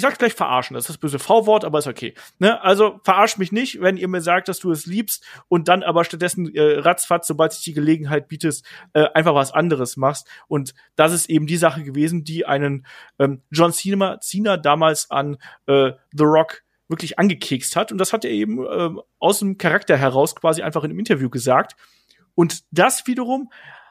ich 0.00 0.02
sag's 0.02 0.16
gleich 0.16 0.32
verarschen, 0.32 0.74
das 0.74 0.84
ist 0.84 0.88
das 0.88 0.96
böse 0.96 1.18
V-Wort, 1.18 1.62
aber 1.62 1.78
ist 1.78 1.86
okay. 1.86 2.14
Ne? 2.38 2.62
Also 2.62 3.00
verarsch 3.04 3.36
mich 3.36 3.52
nicht, 3.52 3.82
wenn 3.82 3.98
ihr 3.98 4.08
mir 4.08 4.22
sagt, 4.22 4.48
dass 4.48 4.58
du 4.58 4.70
es 4.70 4.86
liebst 4.86 5.26
und 5.48 5.68
dann 5.68 5.82
aber 5.82 6.04
stattdessen 6.04 6.54
äh, 6.54 6.78
ratzfatz, 6.78 7.26
sobald 7.26 7.52
sich 7.52 7.64
die 7.64 7.74
Gelegenheit 7.74 8.26
bietet, 8.26 8.62
äh, 8.94 9.04
einfach 9.12 9.34
was 9.34 9.52
anderes 9.52 9.98
machst. 9.98 10.26
Und 10.48 10.72
das 10.96 11.12
ist 11.12 11.28
eben 11.28 11.46
die 11.46 11.58
Sache 11.58 11.82
gewesen, 11.82 12.24
die 12.24 12.46
einen 12.46 12.86
ähm, 13.18 13.42
John 13.50 13.74
Cena, 13.74 14.18
Cena 14.20 14.56
damals 14.56 15.10
an 15.10 15.36
äh, 15.66 15.92
The 16.12 16.24
Rock 16.24 16.62
wirklich 16.88 17.18
angekekst 17.18 17.76
hat. 17.76 17.92
Und 17.92 17.98
das 17.98 18.14
hat 18.14 18.24
er 18.24 18.30
eben 18.30 18.64
äh, 18.64 18.90
aus 19.18 19.40
dem 19.40 19.58
Charakter 19.58 19.98
heraus 19.98 20.34
quasi 20.34 20.62
einfach 20.62 20.82
in 20.82 20.92
einem 20.92 20.98
Interview 20.98 21.28
gesagt. 21.28 21.76
Und 22.34 22.62
das 22.70 23.06
wiederum 23.06 23.50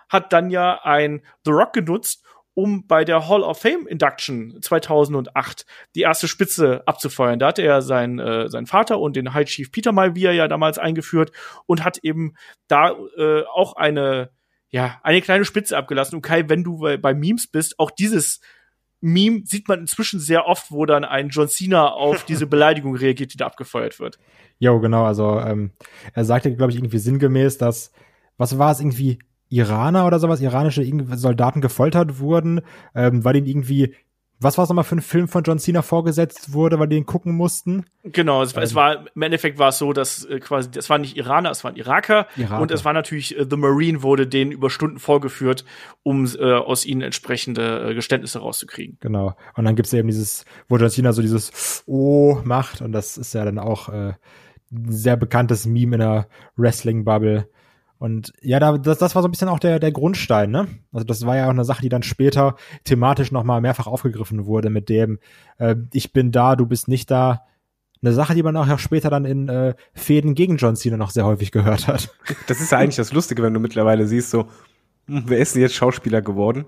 hat 0.09 0.33
dann 0.33 0.49
ja 0.49 0.81
ein 0.83 1.21
The 1.45 1.51
Rock 1.51 1.73
genutzt, 1.73 2.25
um 2.59 2.85
bei 2.87 3.05
der 3.05 3.29
Hall 3.29 3.41
of 3.41 3.61
Fame 3.61 3.87
Induction 3.87 4.59
2008 4.61 5.65
die 5.95 6.01
erste 6.01 6.27
Spitze 6.27 6.83
abzufeuern. 6.85 7.39
Da 7.39 7.47
hatte 7.47 7.61
er 7.61 7.81
seinen, 7.81 8.19
äh, 8.19 8.49
seinen 8.49 8.65
Vater 8.65 8.99
und 8.99 9.15
den 9.15 9.33
High 9.33 9.47
Chief 9.47 9.71
Peter 9.71 9.93
Malvia 9.93 10.33
ja 10.33 10.49
damals 10.49 10.77
eingeführt 10.77 11.31
und 11.65 11.85
hat 11.85 11.99
eben 11.99 12.33
da 12.67 12.97
äh, 13.17 13.43
auch 13.53 13.77
eine, 13.77 14.31
ja, 14.69 14.99
eine 15.03 15.21
kleine 15.21 15.45
Spitze 15.45 15.77
abgelassen. 15.77 16.15
Und 16.15 16.21
Kai, 16.21 16.49
wenn 16.49 16.65
du 16.65 16.79
bei, 16.79 16.97
bei 16.97 17.13
Memes 17.13 17.47
bist, 17.47 17.79
auch 17.79 17.91
dieses 17.91 18.41
Meme 18.99 19.43
sieht 19.45 19.69
man 19.69 19.79
inzwischen 19.79 20.19
sehr 20.19 20.45
oft, 20.45 20.69
wo 20.69 20.85
dann 20.85 21.05
ein 21.05 21.29
John 21.29 21.47
Cena 21.47 21.87
auf 21.87 22.25
diese 22.25 22.45
Beleidigung 22.47 22.93
reagiert, 22.93 23.31
die 23.31 23.37
da 23.37 23.45
abgefeuert 23.45 24.01
wird. 24.01 24.19
Jo, 24.57 24.81
genau. 24.81 25.05
Also 25.05 25.39
ähm, 25.39 25.71
er 26.13 26.25
sagte, 26.25 26.53
glaube 26.53 26.73
ich, 26.73 26.77
irgendwie 26.77 26.97
sinngemäß, 26.97 27.57
dass 27.57 27.93
was 28.37 28.57
war 28.57 28.71
es 28.71 28.81
irgendwie 28.81 29.19
Iraner 29.49 30.05
oder 30.05 30.19
sowas, 30.19 30.41
iranische 30.41 30.85
Soldaten 31.15 31.61
gefoltert 31.61 32.19
wurden, 32.19 32.61
ähm, 32.93 33.25
weil 33.25 33.35
ihnen 33.35 33.47
irgendwie, 33.47 33.95
was 34.39 34.57
war 34.57 34.63
es 34.63 34.69
nochmal 34.69 34.85
für 34.85 34.95
ein 34.95 35.01
Film 35.01 35.27
von 35.27 35.43
John 35.43 35.59
Cena 35.59 35.81
vorgesetzt 35.81 36.53
wurde, 36.53 36.79
weil 36.79 36.87
die 36.87 36.95
ihn 36.95 37.05
gucken 37.05 37.35
mussten? 37.35 37.85
Genau, 38.03 38.41
es, 38.41 38.55
ähm, 38.55 38.61
es 38.63 38.75
war, 38.75 39.07
im 39.13 39.21
Endeffekt 39.21 39.57
war 39.57 39.69
es 39.69 39.79
so, 39.79 39.91
dass 39.91 40.23
äh, 40.25 40.39
quasi, 40.39 40.69
es 40.77 40.89
waren 40.89 41.01
nicht 41.01 41.17
Iraner, 41.17 41.49
es 41.49 41.63
waren 41.63 41.75
Iraker, 41.75 42.27
Iraker. 42.37 42.61
und 42.61 42.71
es 42.71 42.85
war 42.85 42.93
natürlich, 42.93 43.37
äh, 43.37 43.45
The 43.49 43.57
Marine 43.57 44.01
wurde 44.03 44.27
denen 44.27 44.51
über 44.51 44.69
Stunden 44.69 44.99
vorgeführt, 44.99 45.65
um 46.03 46.25
äh, 46.25 46.53
aus 46.53 46.85
ihnen 46.85 47.01
entsprechende 47.01 47.89
äh, 47.89 47.95
Geständnisse 47.95 48.39
rauszukriegen. 48.39 48.97
Genau, 49.01 49.35
und 49.55 49.65
dann 49.65 49.75
gibt's 49.75 49.91
eben 49.93 50.07
dieses, 50.07 50.45
wo 50.69 50.77
John 50.77 50.89
Cena 50.89 51.11
so 51.11 51.21
dieses 51.21 51.83
Oh 51.87 52.37
macht, 52.43 52.81
und 52.81 52.91
das 52.91 53.17
ist 53.17 53.33
ja 53.33 53.43
dann 53.43 53.59
auch 53.59 53.89
äh, 53.89 54.13
ein 54.71 54.91
sehr 54.91 55.17
bekanntes 55.17 55.65
Meme 55.65 55.95
in 55.95 56.01
der 56.01 56.27
Wrestling-Bubble, 56.55 57.49
und 57.99 58.31
ja, 58.41 58.59
da, 58.61 58.77
das, 58.77 58.97
das 58.97 59.13
war 59.13 59.21
so 59.21 59.27
ein 59.27 59.31
bisschen 59.31 59.49
auch 59.49 59.59
der, 59.59 59.77
der 59.77 59.91
Grundstein, 59.91 60.51
ne? 60.51 60.67
Also 60.93 61.05
das 61.05 61.25
war 61.25 61.35
ja 61.35 61.45
auch 61.45 61.51
eine 61.51 61.65
Sache, 61.65 61.81
die 61.81 61.89
dann 61.89 62.01
später 62.01 62.55
thematisch 62.85 63.33
nochmal 63.33 63.59
mehrfach 63.59 63.87
aufgegriffen 63.87 64.45
wurde, 64.45 64.69
mit 64.69 64.87
dem 64.87 65.19
äh, 65.57 65.75
Ich 65.91 66.13
bin 66.13 66.31
da, 66.31 66.55
du 66.55 66.65
bist 66.65 66.87
nicht 66.87 67.11
da. 67.11 67.45
Eine 68.01 68.13
Sache, 68.13 68.33
die 68.33 68.43
man 68.43 68.55
auch 68.55 68.79
später 68.79 69.09
dann 69.09 69.25
in 69.25 69.49
äh, 69.49 69.75
Fäden 69.93 70.33
gegen 70.33 70.55
John 70.55 70.77
Cena 70.77 70.95
noch 70.95 71.09
sehr 71.09 71.25
häufig 71.25 71.51
gehört 71.51 71.87
hat. 71.87 72.15
Das 72.47 72.61
ist 72.61 72.71
ja 72.71 72.77
eigentlich 72.77 72.95
das 72.95 73.11
Lustige, 73.11 73.43
wenn 73.43 73.53
du 73.53 73.59
mittlerweile 73.59 74.07
siehst, 74.07 74.29
so, 74.29 74.47
hm, 75.07 75.23
wer 75.25 75.39
ist 75.39 75.55
denn 75.55 75.61
jetzt 75.61 75.75
Schauspieler 75.75 76.21
geworden? 76.21 76.65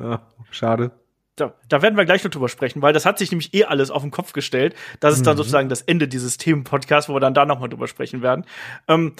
Ah, 0.00 0.20
schade. 0.50 0.92
Da, 1.36 1.52
da 1.68 1.82
werden 1.82 1.98
wir 1.98 2.06
gleich 2.06 2.24
noch 2.24 2.30
drüber 2.30 2.48
sprechen, 2.48 2.80
weil 2.80 2.94
das 2.94 3.04
hat 3.04 3.18
sich 3.18 3.30
nämlich 3.30 3.52
eh 3.52 3.64
alles 3.64 3.90
auf 3.90 4.00
den 4.00 4.10
Kopf 4.10 4.32
gestellt. 4.32 4.74
Das 5.00 5.14
ist 5.14 5.26
dann 5.26 5.34
mhm. 5.34 5.38
sozusagen 5.38 5.68
das 5.68 5.82
Ende 5.82 6.08
dieses 6.08 6.38
Themenpodcasts, 6.38 7.10
wo 7.10 7.14
wir 7.14 7.20
dann 7.20 7.34
da 7.34 7.44
nochmal 7.44 7.68
drüber 7.68 7.88
sprechen 7.88 8.22
werden. 8.22 8.46
Ähm, 8.88 9.12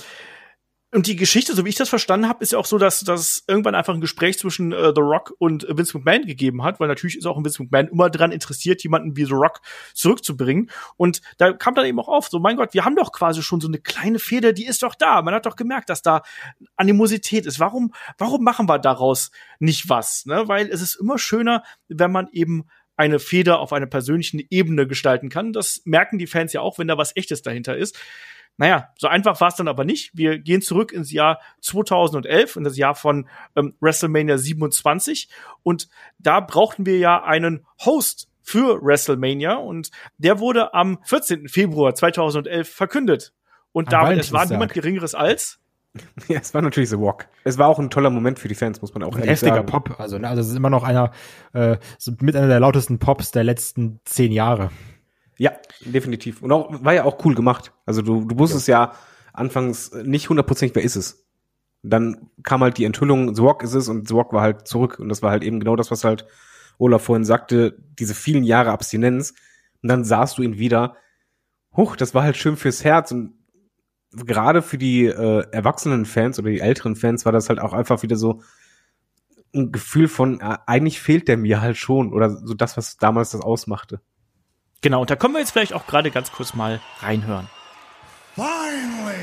und 0.95 1.07
die 1.07 1.17
Geschichte, 1.17 1.55
so 1.55 1.65
wie 1.65 1.71
ich 1.71 1.75
das 1.75 1.89
verstanden 1.89 2.29
habe, 2.29 2.43
ist 2.43 2.53
ja 2.53 2.59
auch 2.59 2.67
so, 2.67 2.77
dass, 2.77 3.03
es 3.03 3.45
irgendwann 3.49 3.75
einfach 3.75 3.95
ein 3.95 4.03
Gespräch 4.03 4.39
zwischen 4.39 4.73
äh, 4.73 4.93
The 4.95 5.01
Rock 5.01 5.35
und 5.39 5.65
äh, 5.65 5.77
Vince 5.77 5.97
McMahon 5.97 6.27
gegeben 6.27 6.63
hat, 6.63 6.81
weil 6.81 6.89
natürlich 6.89 7.17
ist 7.17 7.27
auch 7.27 7.39
ein 7.39 7.45
Vince 7.45 7.63
McMahon 7.63 7.89
immer 7.89 8.11
dran 8.11 8.31
interessiert, 8.31 8.83
jemanden 8.83 9.17
wie 9.17 9.25
The 9.25 9.33
Rock 9.33 9.63
zurückzubringen. 9.95 10.71
Und 10.99 11.23
da 11.39 11.55
kam 11.55 11.75
dann 11.75 11.87
eben 11.87 11.99
auch 11.99 12.09
auf, 12.09 12.29
so 12.29 12.39
mein 12.41 12.57
Gott, 12.57 12.75
wir 12.75 12.85
haben 12.85 12.95
doch 12.95 13.11
quasi 13.13 13.43
schon 13.43 13.61
so 13.63 13.69
eine 13.69 13.79
kleine 13.79 14.19
Feder, 14.19 14.53
die 14.53 14.67
ist 14.67 14.83
doch 14.83 14.95
da. 14.95 15.23
Man 15.23 15.33
hat 15.33 15.47
doch 15.47 15.57
gemerkt, 15.57 15.89
dass 15.89 16.03
da 16.03 16.23
Animosität 16.77 17.47
ist. 17.47 17.59
Warum, 17.59 17.95
warum 18.19 18.45
machen 18.45 18.69
wir 18.69 18.79
daraus 18.79 19.31
nicht 19.61 19.89
was? 19.89 20.27
Ne? 20.27 20.47
Weil 20.47 20.69
es 20.69 20.83
ist 20.83 20.97
immer 20.97 21.19
schöner, 21.19 21.63
wenn 21.89 22.13
man 22.13 22.29
eben 22.33 22.65
eine 22.97 23.19
Feder 23.19 23.61
auf 23.61 23.73
einer 23.73 23.87
persönlichen 23.87 24.43
Ebene 24.51 24.87
gestalten 24.87 25.31
kann. 25.31 25.55
Das 25.55 25.81
merken 25.87 26.19
die 26.19 26.27
Fans 26.27 26.53
ja 26.53 26.61
auch, 26.61 26.79
wenn 26.79 26.89
da 26.89 26.99
was 26.99 27.17
Echtes 27.17 27.41
dahinter 27.41 27.77
ist. 27.79 27.99
Naja, 28.57 28.89
so 28.99 29.09
einfach 29.09 29.41
war 29.41 29.49
es 29.49 29.57
dann 29.57 29.69
aber 29.69 29.85
nicht. 29.85 30.11
Wir 30.15 30.39
gehen 30.39 30.63
zurück 30.63 30.93
ins 30.93 31.11
Jahr 31.11 31.41
2011, 31.61 32.57
in 32.57 32.65
das 32.65 32.77
Jahr 32.77 32.95
von 32.95 33.29
ähm, 33.57 33.75
WrestleMania 33.81 34.39
27. 34.39 35.29
Und 35.63 35.89
da 36.19 36.41
brauchten 36.41 36.87
wir 36.87 36.99
ja 36.99 37.23
einen 37.23 37.67
Host 37.85 38.29
für 38.43 38.81
WrestleMania. 38.83 39.55
Und 39.55 39.91
der 40.19 40.39
wurde 40.39 40.75
am 40.75 40.99
14. 41.05 41.49
Februar 41.49 41.95
2011 41.95 42.69
verkündet. 42.69 43.33
Und 43.73 43.93
damit, 43.93 44.19
es 44.19 44.33
war 44.33 44.45
niemand 44.47 44.75
Geringeres 44.75 45.15
als 45.15 45.63
ja, 46.29 46.41
es 46.41 46.55
war 46.55 46.63
natürlich 46.63 46.91
The 46.91 46.99
Walk. 46.99 47.29
Es 47.45 47.59
war 47.59 47.69
auch 47.69 47.79
ein 47.79 47.91
toller 47.91 48.11
Moment 48.11 48.39
für 48.39 48.49
die 48.49 48.55
Fans, 48.55 48.81
muss 48.81 48.95
man 48.95 49.03
auch 49.03 49.15
ein 49.15 49.23
heftiger 49.23 49.57
sagen. 49.57 49.67
Pop. 49.67 50.01
Also, 50.01 50.19
ne, 50.19 50.29
also 50.29 50.41
es 50.41 50.49
ist 50.49 50.57
immer 50.57 50.71
noch 50.71 50.85
einer 50.85 51.13
äh, 51.53 51.77
mit 52.21 52.35
einer 52.35 52.49
der 52.49 52.61
lautesten 52.61 52.99
Pops 52.99 53.31
der 53.31 53.45
letzten 53.45 54.01
zehn 54.05 54.33
Jahre. 54.33 54.71
Ja, 55.39 55.53
definitiv. 55.81 56.43
Und 56.43 56.53
auch, 56.53 56.85
war 56.85 56.95
ja 56.95 57.05
auch 57.05 57.25
cool 57.25 57.35
gemacht. 57.35 57.73
Also 57.87 58.03
du, 58.03 58.25
du 58.25 58.39
wusstest 58.39 58.69
ja. 58.69 58.85
ja 58.85 58.93
anfangs 59.33 59.93
nicht 60.05 60.29
hundertprozentig, 60.29 60.75
wer 60.75 60.83
ist 60.83 60.97
es. 60.97 61.27
Dann 61.83 62.31
kam 62.43 62.63
halt 62.63 62.79
die 62.79 62.85
Enthüllung, 62.85 63.35
The 63.35 63.43
Rock 63.43 63.63
ist 63.63 63.75
es 63.75 63.89
und 63.89 64.07
The 64.07 64.15
Rock 64.15 64.33
war 64.33 64.43
halt 64.43 64.69
zurück. 64.69 64.99
Und 64.99 65.09
das 65.09 65.23
war 65.23 65.31
halt 65.31 65.43
eben 65.43 65.59
genau 65.59 65.77
das, 65.77 65.91
was 65.91 66.05
halt 66.05 66.27
Olaf 66.79 67.03
vorhin 67.03 67.25
sagte, 67.25 67.77
diese 67.99 68.15
vielen 68.15 68.45
Jahre 68.45 68.71
Abstinenz. 68.71 69.35
Und 69.83 69.89
dann 69.89 70.05
sahst 70.05 70.39
du 70.39 70.43
ihn 70.43 70.59
wieder. 70.59 70.97
Huch, 71.77 71.97
das 71.97 72.15
war 72.15 72.23
halt 72.23 72.37
schön 72.37 72.57
fürs 72.57 72.85
Herz. 72.85 73.11
Und 73.11 73.35
gerade 74.13 74.63
für 74.63 74.79
die 74.79 75.07
äh, 75.07 75.45
erwachsenen 75.51 76.05
Fans 76.05 76.39
oder 76.39 76.51
die 76.51 76.61
älteren 76.61 76.95
Fans 76.95 77.25
war 77.25 77.33
das 77.33 77.49
halt 77.49 77.61
auch 77.61 77.73
einfach 77.73 78.03
wieder 78.03 78.17
so 78.17 78.43
ein 79.55 79.73
Gefühl 79.73 80.09
von, 80.09 80.41
äh, 80.41 80.59
eigentlich 80.67 81.01
fehlt 81.01 81.29
der 81.29 81.37
mir 81.37 81.61
halt 81.61 81.77
schon. 81.77 82.13
Oder 82.13 82.31
so 82.31 82.55
das, 82.55 82.77
was 82.77 82.97
damals 82.97 83.31
das 83.31 83.41
ausmachte. 83.41 84.01
Genau, 84.83 85.03
und 85.03 85.11
da 85.11 85.17
kommen 85.17 85.35
wir 85.35 85.39
jetzt 85.39 85.53
vielleicht 85.53 85.75
auch 85.75 85.87
gerade 85.87 86.11
ganz 86.11 86.33
kurz 86.33 86.55
mal 86.55 86.81
reinhören. 87.01 87.49
Finally! 88.35 89.15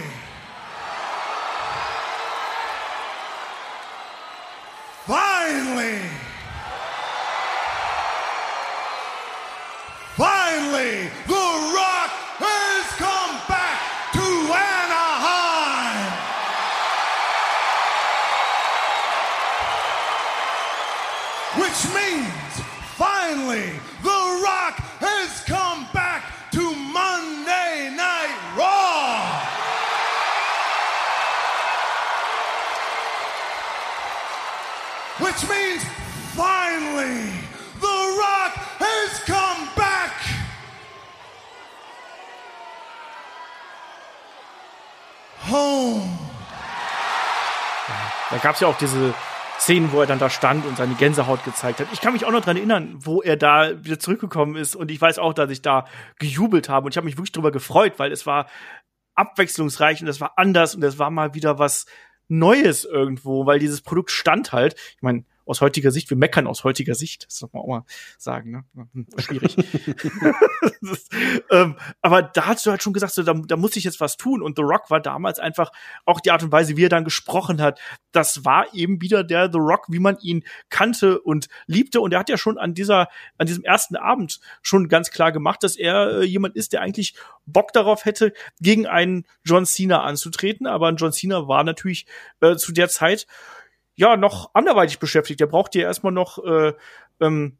Finally! 5.06 6.00
Finally, 10.16 11.12
gab 48.42 48.56
es 48.56 48.62
ja 48.62 48.68
auch 48.68 48.78
diese 48.78 49.14
Szenen, 49.60 49.92
wo 49.92 50.00
er 50.00 50.08
dann 50.08 50.20
da 50.20 50.30
stand 50.30 50.66
und 50.66 50.78
seine 50.78 50.96
Gänsehaut 50.96 51.44
gezeigt 51.44 51.80
hat. 51.80 51.88
Ich 51.92 52.02
kann 52.02 52.14
mich 52.14 52.26
auch 52.26 52.32
noch 52.32 52.42
dran 52.42 52.58
erinnern, 52.58 52.96
wo 53.00 53.22
er 53.22 53.36
da 53.36 53.84
wieder 53.84 54.00
zurückgekommen 54.00 54.56
ist. 54.56 54.76
Und 54.76 54.90
ich 54.90 55.02
weiß 55.02 55.20
auch, 55.20 55.34
dass 55.34 55.52
ich 55.52 55.62
da 55.62 55.86
gejubelt 56.18 56.70
habe. 56.70 56.86
Und 56.86 56.94
ich 56.94 56.98
habe 56.98 57.06
mich 57.06 57.18
wirklich 57.18 57.34
drüber 57.34 57.52
gefreut, 57.52 57.94
weil 57.98 58.12
es 58.12 58.26
war 58.26 58.48
abwechslungsreich 59.16 60.02
und 60.02 60.08
es 60.08 60.22
war 60.22 60.34
anders 60.38 60.76
und 60.76 60.84
es 60.84 60.98
war 60.98 61.10
mal 61.10 61.34
wieder 61.34 61.60
was 61.60 61.86
Neues 62.30 62.86
irgendwo, 62.86 63.46
weil 63.46 63.60
dieses 63.60 63.82
Produkt 63.82 64.12
stand 64.12 64.54
halt. 64.54 64.76
Ich 64.96 65.02
meine, 65.02 65.26
aus 65.50 65.62
heutiger 65.62 65.92
Sicht, 65.92 66.10
wir 66.10 66.18
meckern 66.18 66.48
aus 66.48 66.64
heutiger 66.64 66.96
Sicht, 66.96 67.26
das 67.26 67.38
soll 67.38 67.50
man 67.52 67.62
auch 67.64 67.68
mal 67.68 67.86
sagen, 68.18 68.52
ne? 68.52 68.64
Hm, 68.94 69.08
schwierig. 69.18 69.58
ist, 70.82 71.12
ähm, 71.50 71.76
aber 72.02 72.22
da 72.22 72.46
hast 72.46 72.66
du 72.66 72.72
halt 72.72 72.84
schon 72.84 72.94
gesagt, 72.94 73.14
so, 73.14 73.24
da, 73.24 73.34
da 73.34 73.58
muss 73.58 73.76
ich 73.76 73.84
jetzt 73.84 74.00
was 74.00 74.18
tun. 74.18 74.42
Und 74.42 74.58
The 74.58 74.62
Rock 74.62 74.90
war 74.90 75.00
damals 75.00 75.40
einfach 75.40 75.72
auch 76.06 76.20
die 76.20 76.32
Art 76.32 76.44
und 76.44 76.52
Weise, 76.52 76.78
wie 76.78 76.86
er 76.86 76.90
dann 76.90 77.04
gesprochen 77.04 77.62
hat, 77.62 77.80
das 78.12 78.46
war 78.46 78.74
eben 78.74 79.02
wieder 79.02 79.24
der 79.24 79.52
The 79.52 79.58
Rock, 79.60 79.86
wie 79.90 80.00
man 80.00 80.18
ihn 80.20 80.44
kannte 80.70 81.20
und 81.20 81.48
liebte. 81.68 82.02
Und 82.02 82.14
er 82.14 82.20
hat 82.20 82.30
ja 82.30 82.38
schon 82.38 82.58
an 82.58 82.74
dieser, 82.74 83.08
an 83.38 83.48
diesem 83.48 83.64
ersten 83.64 83.96
Abend 83.96 84.40
schon 84.62 84.88
ganz 84.88 85.12
klar 85.12 85.32
gemacht, 85.32 85.64
dass 85.64 85.76
er 85.76 86.20
äh, 86.20 86.26
jemand 86.26 86.56
ist, 86.56 86.74
der 86.74 86.82
eigentlich 86.82 87.16
Bock 87.46 87.74
darauf 87.74 88.06
hätte, 88.06 88.34
gegen 88.60 88.88
einen 88.88 89.26
John 89.44 89.66
Cena 89.66 90.04
anzutreten. 90.04 90.68
Aber 90.68 90.88
ein 90.88 90.98
John 90.98 91.12
Cena 91.12 91.48
war 91.48 91.64
natürlich 91.64 92.06
äh, 92.42 92.56
zu 92.56 92.72
der 92.72 92.90
Zeit 92.90 93.28
ja 94.00 94.18
noch 94.18 94.52
anderweitig 94.54 95.00
beschäftigt. 95.00 95.40
Der 95.40 95.48
braucht 95.48 95.76
ja 95.76 95.84
erstmal 95.84 96.14
noch 96.14 96.44
äh, 96.44 96.74
ähm, 97.20 97.58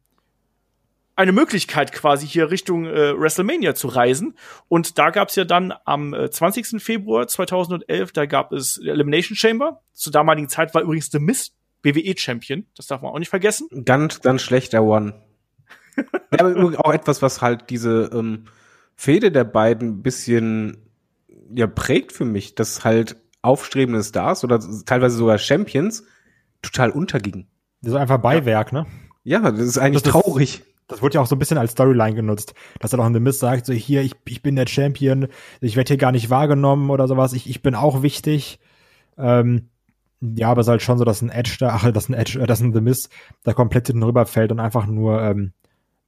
eine 1.14 1.32
Möglichkeit 1.32 1.92
quasi 1.92 2.26
hier 2.26 2.50
Richtung 2.50 2.86
äh, 2.86 3.18
WrestleMania 3.18 3.74
zu 3.74 3.88
reisen. 3.88 4.36
Und 4.68 4.98
da 4.98 5.10
gab 5.10 5.28
es 5.28 5.36
ja 5.36 5.44
dann 5.44 5.72
am 5.84 6.14
äh, 6.14 6.30
20. 6.30 6.82
Februar 6.82 7.28
2011, 7.28 8.12
da 8.12 8.24
gab 8.26 8.52
es 8.52 8.78
Elimination 8.78 9.36
Chamber. 9.36 9.82
Zur 9.92 10.12
damaligen 10.12 10.48
Zeit 10.48 10.74
war 10.74 10.82
übrigens 10.82 11.10
The 11.10 11.18
Miz 11.18 11.52
WWE-Champion. 11.82 12.66
Das 12.74 12.86
darf 12.86 13.02
man 13.02 13.12
auch 13.12 13.18
nicht 13.18 13.28
vergessen. 13.28 13.68
Ganz, 13.84 14.20
ganz 14.20 14.42
schlechter 14.42 14.82
One. 14.82 15.14
ja, 15.96 16.38
aber 16.38 16.78
auch 16.78 16.92
etwas, 16.92 17.20
was 17.20 17.42
halt 17.42 17.68
diese 17.68 18.10
ähm, 18.14 18.46
Fehde 18.96 19.30
der 19.30 19.44
beiden 19.44 20.02
bisschen 20.02 20.90
ja 21.52 21.66
prägt 21.66 22.12
für 22.12 22.24
mich, 22.24 22.54
dass 22.54 22.84
halt 22.84 23.16
aufstrebende 23.42 24.02
Stars 24.02 24.44
oder 24.44 24.60
teilweise 24.86 25.16
sogar 25.16 25.38
Champions 25.38 26.04
total 26.62 26.90
unterging. 26.90 27.46
Das 27.82 27.92
ist 27.92 27.98
einfach 27.98 28.18
Beiwerk, 28.18 28.72
ne? 28.72 28.86
Ja, 29.24 29.50
das 29.50 29.60
ist 29.60 29.78
eigentlich 29.78 30.02
Das- 30.02 30.12
traurig. 30.12 30.62
Das 30.88 31.02
wurde 31.02 31.14
ja 31.14 31.20
auch 31.20 31.26
so 31.26 31.36
ein 31.36 31.38
bisschen 31.38 31.56
als 31.58 31.70
Storyline 31.72 32.16
genutzt, 32.16 32.52
dass 32.80 32.92
er 32.92 32.96
doch 32.96 33.06
in 33.06 33.14
The 33.14 33.20
Mist 33.20 33.38
sagt, 33.38 33.64
so 33.64 33.72
hier, 33.72 34.02
ich, 34.02 34.16
ich 34.26 34.42
bin 34.42 34.56
der 34.56 34.66
Champion, 34.66 35.28
ich 35.60 35.76
werde 35.76 35.86
hier 35.86 35.98
gar 35.98 36.10
nicht 36.10 36.30
wahrgenommen 36.30 36.90
oder 36.90 37.06
sowas, 37.06 37.32
ich, 37.32 37.48
ich 37.48 37.62
bin 37.62 37.76
auch 37.76 38.02
wichtig. 38.02 38.58
Ähm, 39.16 39.68
ja, 40.20 40.48
aber 40.50 40.62
es 40.62 40.66
ist 40.66 40.70
halt 40.70 40.82
schon 40.82 40.98
so, 40.98 41.04
dass 41.04 41.22
ein 41.22 41.30
Edge 41.30 41.56
da, 41.60 41.68
ach, 41.74 41.88
dass 41.92 42.08
ein 42.08 42.14
Edge, 42.14 42.40
äh, 42.40 42.46
dass 42.46 42.60
ein 42.60 42.72
The 42.72 42.80
Mist 42.80 43.08
da 43.44 43.52
komplett 43.52 43.86
hinten 43.86 44.02
rüberfällt 44.02 44.50
und 44.50 44.58
einfach 44.58 44.86
nur 44.86 45.22
ähm, 45.22 45.52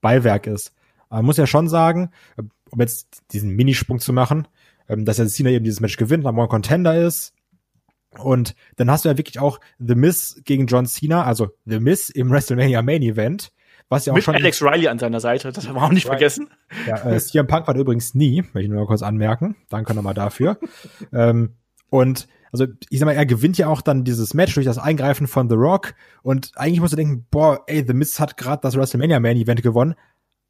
Beiwerk 0.00 0.48
ist. 0.48 0.72
Aber 1.08 1.18
man 1.18 1.26
muss 1.26 1.36
ja 1.36 1.46
schon 1.46 1.68
sagen, 1.68 2.10
um 2.36 2.80
jetzt 2.80 3.22
diesen 3.32 3.50
Minisprung 3.54 4.00
zu 4.00 4.12
machen, 4.12 4.48
ähm, 4.88 5.04
dass 5.04 5.18
ja 5.18 5.26
Cena 5.26 5.50
eben 5.50 5.64
dieses 5.64 5.80
Match 5.80 5.96
gewinnt, 5.96 6.24
Number 6.24 6.40
One 6.42 6.48
Contender 6.48 7.00
ist. 7.00 7.34
Und 8.18 8.54
dann 8.76 8.90
hast 8.90 9.04
du 9.04 9.08
ja 9.08 9.16
wirklich 9.16 9.38
auch 9.38 9.58
The 9.78 9.94
Miz 9.94 10.40
gegen 10.44 10.66
John 10.66 10.86
Cena, 10.86 11.24
also 11.24 11.50
The 11.64 11.80
Miz 11.80 12.10
im 12.10 12.30
WrestleMania 12.30 12.82
Main 12.82 13.02
Event, 13.02 13.52
was 13.88 14.06
ja 14.06 14.12
auch 14.12 14.16
Mit 14.16 14.24
schon 14.24 14.34
Alex 14.34 14.62
Riley 14.62 14.88
an 14.88 14.98
seiner 14.98 15.20
Seite, 15.20 15.52
das 15.52 15.68
haben 15.68 15.76
wir 15.76 15.82
auch 15.82 15.92
nicht 15.92 16.06
Right. 16.06 16.18
vergessen. 16.18 16.48
ja, 16.86 17.10
äh, 17.10 17.18
CM 17.18 17.46
Punk 17.46 17.66
war 17.66 17.76
übrigens 17.76 18.14
nie, 18.14 18.42
möchte 18.42 18.62
ich 18.62 18.68
nur 18.68 18.80
mal 18.80 18.86
kurz 18.86 19.02
anmerken. 19.02 19.56
Danke 19.68 19.94
nochmal 19.94 20.14
dafür. 20.14 20.58
ähm, 21.12 21.56
und 21.90 22.26
also 22.52 22.66
ich 22.90 22.98
sag 22.98 23.06
mal, 23.06 23.12
er 23.12 23.24
gewinnt 23.26 23.56
ja 23.56 23.68
auch 23.68 23.80
dann 23.80 24.04
dieses 24.04 24.34
Match 24.34 24.54
durch 24.54 24.66
das 24.66 24.78
Eingreifen 24.78 25.26
von 25.26 25.48
The 25.48 25.54
Rock. 25.56 25.94
Und 26.22 26.52
eigentlich 26.56 26.80
musst 26.80 26.92
du 26.92 26.96
denken, 26.96 27.26
boah, 27.30 27.62
ey, 27.66 27.84
The 27.86 27.94
Miz 27.94 28.20
hat 28.20 28.36
gerade 28.36 28.60
das 28.62 28.76
WrestleMania 28.76 29.20
Main 29.20 29.38
Event 29.38 29.62
gewonnen. 29.62 29.94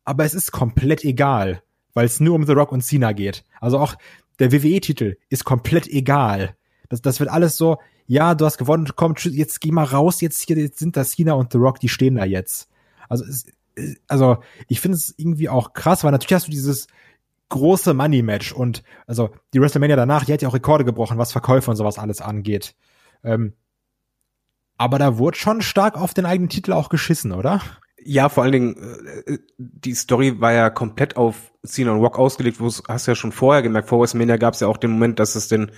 Aber 0.04 0.24
es 0.24 0.34
ist 0.34 0.50
komplett 0.50 1.04
egal, 1.04 1.62
weil 1.94 2.06
es 2.06 2.18
nur 2.18 2.34
um 2.34 2.44
The 2.44 2.52
Rock 2.52 2.72
und 2.72 2.82
Cena 2.82 3.12
geht. 3.12 3.44
Also 3.60 3.78
auch 3.78 3.94
der 4.40 4.50
WWE-Titel 4.50 5.16
ist 5.28 5.44
komplett 5.44 5.86
egal. 5.86 6.56
Das, 6.92 7.00
das 7.00 7.20
wird 7.20 7.30
alles 7.30 7.56
so, 7.56 7.78
ja, 8.06 8.34
du 8.34 8.44
hast 8.44 8.58
gewonnen, 8.58 8.86
komm, 8.94 9.14
tschüss, 9.14 9.34
jetzt 9.34 9.62
geh 9.62 9.72
mal 9.72 9.84
raus, 9.84 10.20
jetzt 10.20 10.42
hier 10.42 10.58
jetzt 10.58 10.78
sind 10.78 10.94
da 10.96 11.04
Cena 11.04 11.32
und 11.32 11.50
The 11.50 11.58
Rock, 11.58 11.80
die 11.80 11.88
stehen 11.88 12.16
da 12.16 12.26
jetzt. 12.26 12.68
Also 13.08 13.24
es, 13.24 13.46
also 14.08 14.36
ich 14.68 14.80
finde 14.80 14.98
es 14.98 15.14
irgendwie 15.16 15.48
auch 15.48 15.72
krass, 15.72 16.04
weil 16.04 16.12
natürlich 16.12 16.34
hast 16.34 16.48
du 16.48 16.50
dieses 16.50 16.86
große 17.48 17.94
Money-Match 17.94 18.52
und 18.52 18.82
also 19.06 19.30
die 19.54 19.60
WrestleMania 19.60 19.96
danach, 19.96 20.26
die 20.26 20.34
hat 20.34 20.42
ja 20.42 20.48
auch 20.48 20.54
Rekorde 20.54 20.84
gebrochen, 20.84 21.16
was 21.16 21.32
Verkäufe 21.32 21.70
und 21.70 21.76
sowas 21.76 21.98
alles 21.98 22.20
angeht. 22.20 22.74
Ähm, 23.24 23.54
aber 24.76 24.98
da 24.98 25.16
wurde 25.16 25.38
schon 25.38 25.62
stark 25.62 25.96
auf 25.96 26.12
den 26.12 26.26
eigenen 26.26 26.50
Titel 26.50 26.74
auch 26.74 26.90
geschissen, 26.90 27.32
oder? 27.32 27.62
Ja, 28.04 28.28
vor 28.28 28.42
allen 28.42 28.52
Dingen, 28.52 28.76
äh, 29.26 29.38
die 29.56 29.94
Story 29.94 30.40
war 30.40 30.52
ja 30.52 30.68
komplett 30.68 31.16
auf 31.16 31.52
Cena 31.64 31.92
und 31.92 32.00
Rock 32.00 32.18
ausgelegt, 32.18 32.60
wo 32.60 32.66
hast 32.66 33.06
du 33.06 33.12
ja 33.12 33.14
schon 33.14 33.32
vorher 33.32 33.62
gemerkt, 33.62 33.88
vor 33.88 34.00
WrestleMania 34.00 34.36
gab 34.36 34.54
es 34.54 34.60
ja 34.60 34.66
auch 34.66 34.76
den 34.76 34.90
Moment, 34.90 35.18
dass 35.18 35.34
es 35.34 35.48
den 35.48 35.72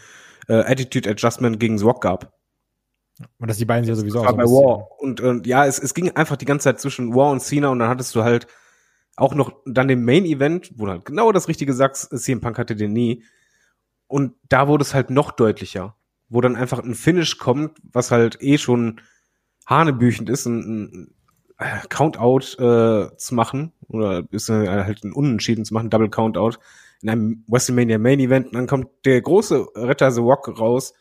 äh, 0.49 0.55
Attitude 0.55 1.11
Adjustment 1.11 1.61
gegen 1.61 1.81
Rock 1.81 2.03
gab. 2.03 2.33
Und 3.39 3.49
dass 3.49 3.59
die 3.59 3.65
beiden 3.65 3.85
sich 3.85 3.91
ja 3.91 3.97
sowieso 3.97 4.21
war 4.21 4.31
so 4.31 4.37
bei 4.37 4.45
War. 4.45 4.89
Und 4.99 5.21
äh, 5.21 5.41
ja, 5.45 5.67
es, 5.67 5.79
es 5.79 5.95
ging 5.95 6.11
einfach 6.11 6.37
die 6.37 6.47
ganze 6.47 6.65
Zeit 6.65 6.81
zwischen 6.81 7.15
War 7.15 7.31
und 7.31 7.41
Cena 7.41 7.69
und 7.69 7.79
dann 7.79 7.89
hattest 7.89 8.15
du 8.15 8.25
halt 8.25 8.47
auch 9.17 9.35
noch 9.35 9.53
dann 9.65 9.89
den 9.89 10.05
Main 10.05 10.25
Event, 10.25 10.73
wo 10.77 10.87
du 10.87 10.93
halt 10.93 11.05
genau 11.05 11.31
das 11.31 11.47
Richtige 11.47 11.73
sagst, 11.73 12.17
CM 12.19 12.41
Punk 12.41 12.59
hatte 12.59 12.75
den 12.75 12.93
nie. 12.93 13.23
Und 14.09 14.35
da 14.49 14.69
wurde 14.69 14.83
es 14.83 14.95
halt 14.95 15.11
noch 15.11 15.31
deutlicher, 15.31 15.97
wo 16.29 16.41
dann 16.41 16.57
einfach 16.57 16.81
ein 16.81 16.95
Finish 16.95 17.39
kommt, 17.39 17.79
was 17.93 18.11
halt 18.11 18.39
eh 18.41 18.59
schon 18.59 19.01
hanebüchend 19.67 20.29
ist, 20.29 20.47
ein, 20.47 20.61
ein 20.61 21.15
äh, 21.59 21.87
Countout 21.89 22.57
äh, 22.59 23.17
zu 23.17 23.35
machen 23.35 23.73
oder 23.89 24.25
ist 24.31 24.49
äh, 24.49 24.69
halt 24.69 25.05
ein 25.05 25.13
Unentschieden 25.13 25.65
zu 25.65 25.73
machen, 25.75 25.91
Double 25.91 26.11
Countout 26.11 26.59
in 27.05 27.11
einem 27.11 27.45
WrestleMania 27.49 27.99
Main 27.99 28.19
Event. 28.19 28.47
Und 28.47 28.55
dann 28.55 28.67
kommt 28.67 28.89
der 29.05 29.21
große 29.21 29.67
Retter 29.77 30.11
The 30.11 30.21
Rock 30.21 30.59
raus 30.59 30.95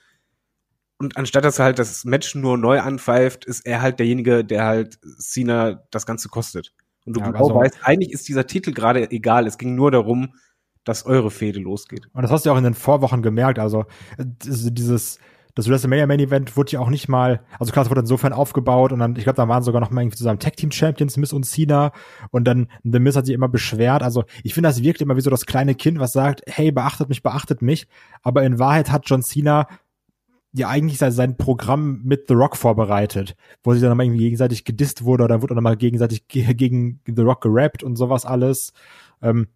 und 0.98 1.18
anstatt 1.18 1.44
dass 1.46 1.60
er 1.60 1.66
halt 1.66 1.80
das 1.80 2.04
Match 2.06 2.36
nur 2.36 2.58
neu 2.58 2.80
anpfeift, 2.80 3.46
ist 3.46 3.66
er 3.66 3.82
halt 3.82 4.00
derjenige, 4.00 4.44
der 4.46 4.66
halt 4.66 5.00
Cena 5.18 5.82
das 5.92 6.06
Ganze 6.06 6.30
kostet. 6.30 6.74
Und 7.06 7.16
du 7.16 7.22
Ja, 7.22 7.32
genau 7.32 7.48
so- 7.48 7.56
weißt, 7.56 7.80
eigentlich 7.84 8.12
ist 8.12 8.28
dieser 8.28 8.46
Titel 8.48 8.74
gerade 8.74 9.10
egal. 9.12 9.48
Es 9.48 9.58
ging 9.58 9.76
nur 9.76 9.92
darum, 9.92 10.36
dass 10.84 11.06
eure 11.06 11.32
Fehde 11.32 11.60
losgeht. 11.60 12.08
Und 12.14 12.22
das 12.24 12.32
hast 12.32 12.46
du 12.46 12.50
ja 12.50 12.54
auch 12.54 12.58
in 12.58 12.64
den 12.66 12.74
Vorwochen 12.74 13.22
gemerkt. 13.22 13.58
Also 13.60 13.86
äh, 14.18 14.26
diese- 14.44 14.72
dieses 14.72 15.20
das 15.56 15.70
WrestleMania 15.70 16.08
Main 16.08 16.20
Event 16.20 16.58
wurde 16.58 16.72
ja 16.72 16.80
auch 16.80 16.90
nicht 16.90 17.08
mal, 17.08 17.42
also 17.60 17.72
klar, 17.72 17.86
es 17.86 17.90
wurde 17.92 18.02
insofern 18.02 18.34
aufgebaut 18.34 18.92
und 18.92 19.00
dann, 19.00 19.16
ich 19.16 19.24
glaube, 19.24 19.38
da 19.38 19.48
waren 19.48 19.62
sogar 19.62 19.82
noch 19.82 19.92
mal 19.92 20.02
irgendwie 20.02 20.18
zusammen 20.18 20.40
Tag 20.40 20.58
Team 20.58 20.72
Champions, 20.72 21.16
Miss 21.18 21.32
und 21.32 21.46
Cena 21.46 21.92
und 22.32 22.46
dann 22.46 22.68
The 22.84 23.00
Miss 23.00 23.16
hat 23.16 23.28
sich 23.28 23.36
immer 23.36 23.50
beschwert. 23.50 24.02
Also 24.02 24.24
ich 24.44 24.56
finde, 24.56 24.70
das 24.70 24.82
wirkt 24.82 25.02
immer 25.02 25.16
wie 25.16 25.22
so 25.22 25.30
das 25.30 25.46
kleine 25.46 25.76
Kind, 25.76 26.00
was 26.00 26.12
sagt, 26.12 26.42
hey, 26.48 26.72
beachtet 26.72 27.10
mich, 27.10 27.22
beachtet 27.22 27.62
mich. 27.62 27.88
Aber 28.24 28.44
in 28.44 28.58
Wahrheit 28.58 28.92
hat 28.92 29.04
John 29.06 29.22
Cena 29.22 29.68
ja 30.54 30.70
eigentlich 30.70 30.98
sein, 30.98 31.38
Programm 31.38 32.02
mit 32.04 32.28
The 32.28 32.36
Rock 32.36 32.56
vorbereitet, 32.56 33.36
wo 33.64 33.74
sich 33.74 33.82
dann 33.82 33.96
mal 33.96 34.04
irgendwie 34.04 34.24
gegenseitig 34.24 34.66
gedisst 34.66 35.04
wurde 35.04 35.24
oder 35.24 35.42
wurde 35.42 35.56
dann 35.56 35.64
mal 35.64 35.78
gegenseitig 35.78 36.28
ge 36.28 36.52
gegen 36.54 37.00
The 37.06 37.22
Rock 37.22 37.42
gerappt 37.42 37.84
und 37.84 37.96
sowas 37.96 38.26
alles. 38.26 38.74
Ähm, 39.22 39.48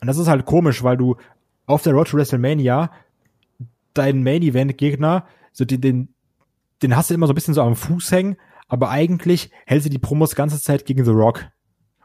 und 0.00 0.06
das 0.06 0.18
ist 0.18 0.28
halt 0.28 0.46
komisch, 0.46 0.82
weil 0.82 0.96
du 0.96 1.16
auf 1.66 1.82
der 1.82 1.92
Road 1.92 2.08
to 2.08 2.16
WrestleMania 2.16 2.90
deinen 3.98 4.22
Main-Event-Gegner, 4.22 5.26
so 5.52 5.64
den, 5.64 5.80
den, 5.80 6.14
den 6.82 6.96
hast 6.96 7.10
du 7.10 7.14
immer 7.14 7.26
so 7.26 7.32
ein 7.32 7.34
bisschen 7.34 7.54
so 7.54 7.62
am 7.62 7.76
Fuß 7.76 8.12
hängen, 8.12 8.36
aber 8.68 8.90
eigentlich 8.90 9.50
hält 9.66 9.82
sie 9.82 9.90
die 9.90 9.98
Promos 9.98 10.34
ganze 10.34 10.60
Zeit 10.60 10.86
gegen 10.86 11.04
The 11.04 11.10
Rock. 11.10 11.46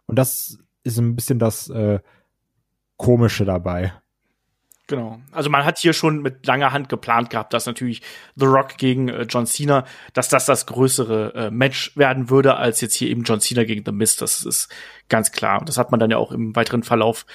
Und 0.05 0.17
das 0.17 0.59
ist 0.83 0.97
ein 0.97 1.15
bisschen 1.15 1.39
das 1.39 1.69
äh, 1.69 1.99
Komische 2.97 3.45
dabei. 3.45 3.93
Genau. 4.87 5.21
Also 5.31 5.49
man 5.49 5.63
hat 5.63 5.79
hier 5.79 5.93
schon 5.93 6.21
mit 6.21 6.45
langer 6.45 6.73
Hand 6.73 6.89
geplant 6.89 7.29
gehabt, 7.29 7.53
dass 7.53 7.65
natürlich 7.65 8.01
The 8.35 8.45
Rock 8.45 8.77
gegen 8.77 9.07
äh, 9.07 9.23
John 9.23 9.45
Cena, 9.45 9.85
dass 10.13 10.27
das 10.27 10.45
das 10.45 10.65
größere 10.65 11.33
äh, 11.35 11.51
Match 11.51 11.95
werden 11.95 12.29
würde, 12.29 12.55
als 12.57 12.81
jetzt 12.81 12.95
hier 12.95 13.09
eben 13.09 13.23
John 13.23 13.39
Cena 13.39 13.63
gegen 13.63 13.83
The 13.85 13.93
Miz. 13.93 14.17
Das 14.17 14.43
ist 14.43 14.69
ganz 15.07 15.31
klar. 15.31 15.59
Und 15.59 15.69
das 15.69 15.77
hat 15.77 15.91
man 15.91 15.99
dann 15.99 16.11
ja 16.11 16.17
auch 16.17 16.31
im 16.31 16.55
weiteren 16.55 16.83
Verlauf 16.83 17.25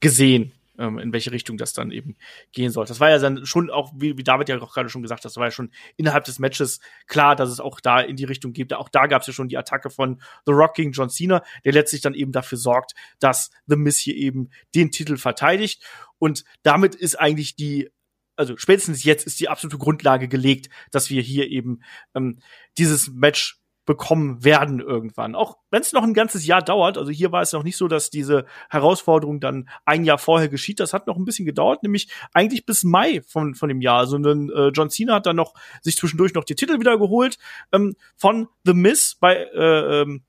gesehen 0.00 0.52
ähm, 0.78 0.98
in 0.98 1.12
welche 1.12 1.32
Richtung 1.32 1.56
das 1.56 1.72
dann 1.72 1.90
eben 1.90 2.16
gehen 2.52 2.70
soll. 2.70 2.86
Das 2.86 3.00
war 3.00 3.10
ja 3.10 3.18
dann 3.18 3.46
schon 3.46 3.70
auch, 3.70 3.92
wie, 3.96 4.16
wie 4.16 4.24
David 4.24 4.48
ja 4.48 4.60
auch 4.60 4.72
gerade 4.72 4.88
schon 4.88 5.02
gesagt 5.02 5.20
hat, 5.20 5.24
das 5.26 5.36
war 5.36 5.46
ja 5.46 5.50
schon 5.50 5.70
innerhalb 5.96 6.24
des 6.24 6.38
Matches 6.38 6.80
klar, 7.06 7.36
dass 7.36 7.50
es 7.50 7.60
auch 7.60 7.80
da 7.80 8.00
in 8.00 8.16
die 8.16 8.24
Richtung 8.24 8.52
geht. 8.52 8.72
Auch 8.74 8.88
da 8.88 9.06
gab 9.06 9.22
es 9.22 9.26
ja 9.28 9.32
schon 9.32 9.48
die 9.48 9.58
Attacke 9.58 9.90
von 9.90 10.20
The 10.46 10.52
Rock 10.52 10.74
gegen 10.74 10.92
John 10.92 11.10
Cena, 11.10 11.42
der 11.64 11.72
letztlich 11.72 12.02
dann 12.02 12.14
eben 12.14 12.32
dafür 12.32 12.58
sorgt, 12.58 12.94
dass 13.18 13.50
The 13.66 13.76
Miz 13.76 13.98
hier 13.98 14.16
eben 14.16 14.50
den 14.74 14.90
Titel 14.90 15.16
verteidigt. 15.16 15.82
Und 16.18 16.44
damit 16.62 16.94
ist 16.94 17.18
eigentlich 17.18 17.56
die 17.56 17.90
also 18.36 18.56
spätestens 18.56 19.04
jetzt 19.04 19.26
ist 19.26 19.38
die 19.38 19.48
absolute 19.48 19.78
Grundlage 19.78 20.26
gelegt, 20.26 20.68
dass 20.90 21.08
wir 21.08 21.22
hier 21.22 21.48
eben 21.48 21.82
ähm, 22.16 22.40
dieses 22.78 23.10
Match 23.12 23.60
bekommen 23.84 24.44
werden 24.44 24.80
irgendwann. 24.80 25.34
Auch 25.34 25.58
wenn 25.70 25.82
es 25.82 25.92
noch 25.92 26.02
ein 26.02 26.14
ganzes 26.14 26.46
Jahr 26.46 26.62
dauert. 26.62 26.96
Also 26.96 27.10
hier 27.10 27.32
war 27.32 27.42
es 27.42 27.52
noch 27.52 27.62
nicht 27.62 27.76
so, 27.76 27.88
dass 27.88 28.10
diese 28.10 28.46
Herausforderung 28.70 29.40
dann 29.40 29.68
ein 29.84 30.04
Jahr 30.04 30.18
vorher 30.18 30.48
geschieht. 30.48 30.80
Das 30.80 30.92
hat 30.92 31.06
noch 31.06 31.16
ein 31.16 31.24
bisschen 31.24 31.46
gedauert, 31.46 31.82
nämlich 31.82 32.08
eigentlich 32.32 32.66
bis 32.66 32.84
Mai 32.84 33.22
von, 33.26 33.54
von 33.54 33.68
dem 33.68 33.80
Jahr. 33.80 34.06
Sondern 34.06 34.50
also, 34.50 34.68
äh, 34.68 34.72
John 34.74 34.90
Cena 34.90 35.14
hat 35.14 35.26
dann 35.26 35.36
noch 35.36 35.54
sich 35.82 35.96
zwischendurch 35.96 36.34
noch 36.34 36.44
die 36.44 36.54
Titel 36.54 36.80
wieder 36.80 36.98
geholt 36.98 37.38
ähm, 37.72 37.94
von 38.16 38.48
The 38.64 38.74
Miz 38.74 39.16
bei 39.20 39.36
äh, 39.36 40.02
ähm, 40.02 40.22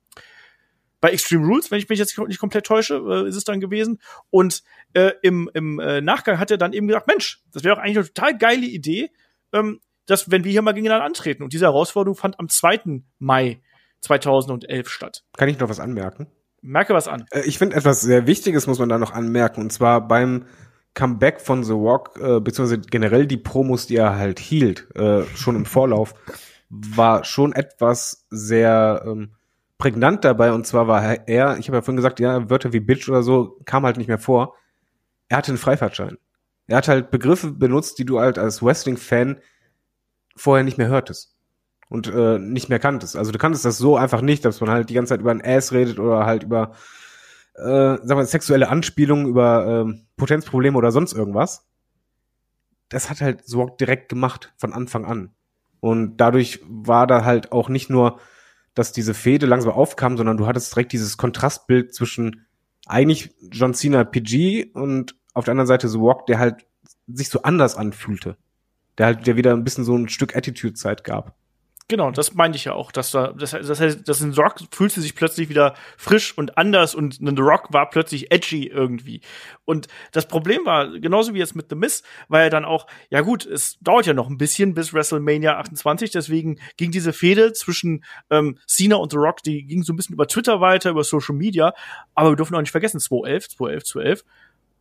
bei 1.05 1.11
Extreme 1.11 1.45
Rules, 1.45 1.69
wenn 1.69 1.77
ich 1.77 1.87
mich 1.87 1.99
jetzt 1.99 2.17
nicht 2.17 2.39
komplett 2.39 2.65
täusche, 2.65 2.95
äh, 2.95 3.27
ist 3.27 3.35
es 3.35 3.43
dann 3.43 3.59
gewesen. 3.59 4.01
Und 4.31 4.63
äh, 4.93 5.11
im, 5.21 5.51
im 5.53 5.79
äh, 5.79 6.01
Nachgang 6.01 6.39
hat 6.39 6.49
er 6.49 6.57
dann 6.57 6.73
eben 6.73 6.87
gesagt, 6.87 7.05
Mensch, 7.05 7.43
das 7.51 7.63
wäre 7.63 7.75
doch 7.75 7.81
eigentlich 7.83 7.97
eine 7.97 8.07
total 8.07 8.37
geile 8.37 8.65
Idee, 8.65 9.11
ähm, 9.53 9.81
dass 10.05 10.31
wenn 10.31 10.43
wir 10.43 10.51
hier 10.51 10.61
mal 10.61 10.73
gegeneinander 10.73 11.05
antreten. 11.05 11.43
Und 11.43 11.53
diese 11.53 11.65
Herausforderung 11.65 12.15
fand 12.15 12.39
am 12.39 12.49
2. 12.49 13.01
Mai 13.19 13.61
2011 14.01 14.89
statt. 14.89 15.23
Kann 15.37 15.49
ich 15.49 15.59
noch 15.59 15.69
was 15.69 15.79
anmerken? 15.79 16.27
Merke 16.61 16.93
was 16.93 17.07
an. 17.07 17.25
Äh, 17.31 17.41
ich 17.45 17.57
finde 17.57 17.75
etwas 17.75 18.01
sehr 18.01 18.27
Wichtiges 18.27 18.67
muss 18.67 18.79
man 18.79 18.89
da 18.89 18.97
noch 18.97 19.13
anmerken. 19.13 19.61
Und 19.61 19.71
zwar 19.71 20.07
beim 20.07 20.45
Comeback 20.93 21.41
von 21.41 21.63
The 21.63 21.73
Rock, 21.73 22.19
äh, 22.21 22.39
beziehungsweise 22.39 22.81
generell 22.81 23.27
die 23.27 23.37
Promos, 23.37 23.87
die 23.87 23.97
er 23.97 24.17
halt 24.17 24.39
hielt, 24.39 24.87
äh, 24.95 25.23
schon 25.35 25.55
im 25.55 25.65
Vorlauf, 25.65 26.15
war 26.69 27.23
schon 27.23 27.53
etwas 27.53 28.25
sehr 28.29 29.03
ähm, 29.05 29.35
prägnant 29.77 30.23
dabei. 30.23 30.51
Und 30.51 30.65
zwar 30.65 30.87
war 30.87 31.27
er, 31.27 31.57
ich 31.57 31.67
habe 31.67 31.77
ja 31.77 31.81
vorhin 31.81 31.97
gesagt, 31.97 32.19
ja, 32.19 32.49
Wörter 32.49 32.73
wie 32.73 32.79
Bitch 32.79 33.09
oder 33.09 33.23
so 33.23 33.59
kam 33.65 33.85
halt 33.85 33.97
nicht 33.97 34.07
mehr 34.07 34.19
vor. 34.19 34.55
Er 35.27 35.37
hatte 35.37 35.51
einen 35.51 35.57
Freifahrtschein. 35.57 36.17
Er 36.67 36.77
hat 36.77 36.87
halt 36.87 37.11
Begriffe 37.11 37.51
benutzt, 37.51 37.99
die 37.99 38.05
du 38.05 38.19
halt 38.19 38.39
als 38.39 38.63
Wrestling-Fan 38.63 39.39
vorher 40.35 40.63
nicht 40.63 40.77
mehr 40.77 40.87
hörtest 40.87 41.35
und 41.89 42.07
äh, 42.07 42.39
nicht 42.39 42.69
mehr 42.69 42.79
kanntest. 42.79 43.15
Also 43.15 43.31
du 43.31 43.37
kanntest 43.37 43.65
das 43.65 43.77
so 43.77 43.97
einfach 43.97 44.21
nicht, 44.21 44.43
dass 44.45 44.61
man 44.61 44.69
halt 44.69 44.89
die 44.89 44.93
ganze 44.93 45.09
Zeit 45.09 45.21
über 45.21 45.31
ein 45.31 45.43
Ass 45.43 45.71
redet 45.71 45.99
oder 45.99 46.25
halt 46.25 46.43
über 46.43 46.73
äh, 47.55 47.97
sagen 47.97 48.17
wir, 48.17 48.25
sexuelle 48.25 48.69
Anspielungen, 48.69 49.27
über 49.27 49.85
äh, 49.87 49.93
Potenzprobleme 50.17 50.77
oder 50.77 50.91
sonst 50.91 51.13
irgendwas. 51.13 51.65
Das 52.89 53.09
hat 53.09 53.21
halt 53.21 53.47
so 53.47 53.67
direkt 53.67 54.09
gemacht 54.09 54.53
von 54.57 54.73
Anfang 54.73 55.05
an. 55.05 55.33
Und 55.79 56.17
dadurch 56.17 56.61
war 56.67 57.07
da 57.07 57.23
halt 57.23 57.51
auch 57.51 57.69
nicht 57.69 57.89
nur, 57.89 58.19
dass 58.73 58.91
diese 58.91 59.13
Fehde 59.13 59.45
langsam 59.45 59.71
aufkam, 59.71 60.17
sondern 60.17 60.37
du 60.37 60.47
hattest 60.47 60.73
direkt 60.75 60.91
dieses 60.91 61.17
Kontrastbild 61.17 61.93
zwischen 61.93 62.45
eigentlich 62.85 63.33
John 63.51 63.73
Cena 63.73 64.03
PG 64.03 64.71
und 64.73 65.15
auf 65.33 65.45
der 65.45 65.53
anderen 65.53 65.67
Seite 65.67 65.87
The 65.87 65.99
Walk, 65.99 66.25
der 66.25 66.39
halt 66.39 66.65
sich 67.07 67.29
so 67.29 67.41
anders 67.43 67.75
anfühlte 67.75 68.37
der 68.97 69.07
halt 69.07 69.27
der 69.27 69.35
wieder 69.35 69.53
ein 69.53 69.63
bisschen 69.63 69.83
so 69.83 69.95
ein 69.95 70.09
Stück 70.09 70.35
Attitude-Zeit 70.35 71.03
gab. 71.03 71.35
Genau, 71.87 72.09
das 72.09 72.33
meinte 72.33 72.55
ich 72.55 72.65
ja 72.65 72.73
auch, 72.73 72.91
dass 72.91 73.11
da, 73.11 73.31
das, 73.33 73.51
das 73.51 73.79
heißt, 73.79 74.09
dass 74.09 74.19
in 74.19 74.33
The 74.33 74.41
Rock 74.41 74.55
fühlte 74.71 75.01
sich 75.01 75.13
plötzlich 75.13 75.49
wieder 75.49 75.75
frisch 75.97 76.35
und 76.35 76.57
anders 76.57 76.95
und 76.95 77.19
The 77.21 77.41
Rock 77.43 77.73
war 77.73 77.91
plötzlich 77.91 78.31
edgy 78.31 78.65
irgendwie. 78.65 79.21
Und 79.65 79.87
das 80.11 80.27
Problem 80.27 80.65
war, 80.65 80.97
genauso 80.99 81.35
wie 81.35 81.37
jetzt 81.37 81.55
mit 81.55 81.67
The 81.69 81.75
Miss, 81.75 82.01
war 82.27 82.41
ja 82.41 82.49
dann 82.49 82.65
auch, 82.65 82.87
ja 83.11 83.21
gut, 83.21 83.45
es 83.45 83.77
dauert 83.81 84.07
ja 84.07 84.15
noch 84.15 84.31
ein 84.31 84.39
bisschen 84.39 84.73
bis 84.73 84.95
WrestleMania 84.95 85.59
28, 85.59 86.09
deswegen 86.09 86.59
ging 86.77 86.89
diese 86.89 87.13
Fehde 87.13 87.53
zwischen 87.53 88.03
ähm, 88.31 88.57
Cena 88.65 88.95
und 88.95 89.11
The 89.11 89.17
Rock, 89.17 89.43
die 89.43 89.67
ging 89.67 89.83
so 89.83 89.93
ein 89.93 89.95
bisschen 89.95 90.13
über 90.13 90.27
Twitter 90.27 90.61
weiter, 90.61 90.89
über 90.89 91.03
Social 91.03 91.35
Media, 91.35 91.75
aber 92.15 92.31
wir 92.31 92.35
dürfen 92.35 92.55
auch 92.55 92.61
nicht 92.61 92.71
vergessen, 92.71 92.99
2011, 92.99 93.49
2011, 93.49 93.83
2011, 93.83 94.25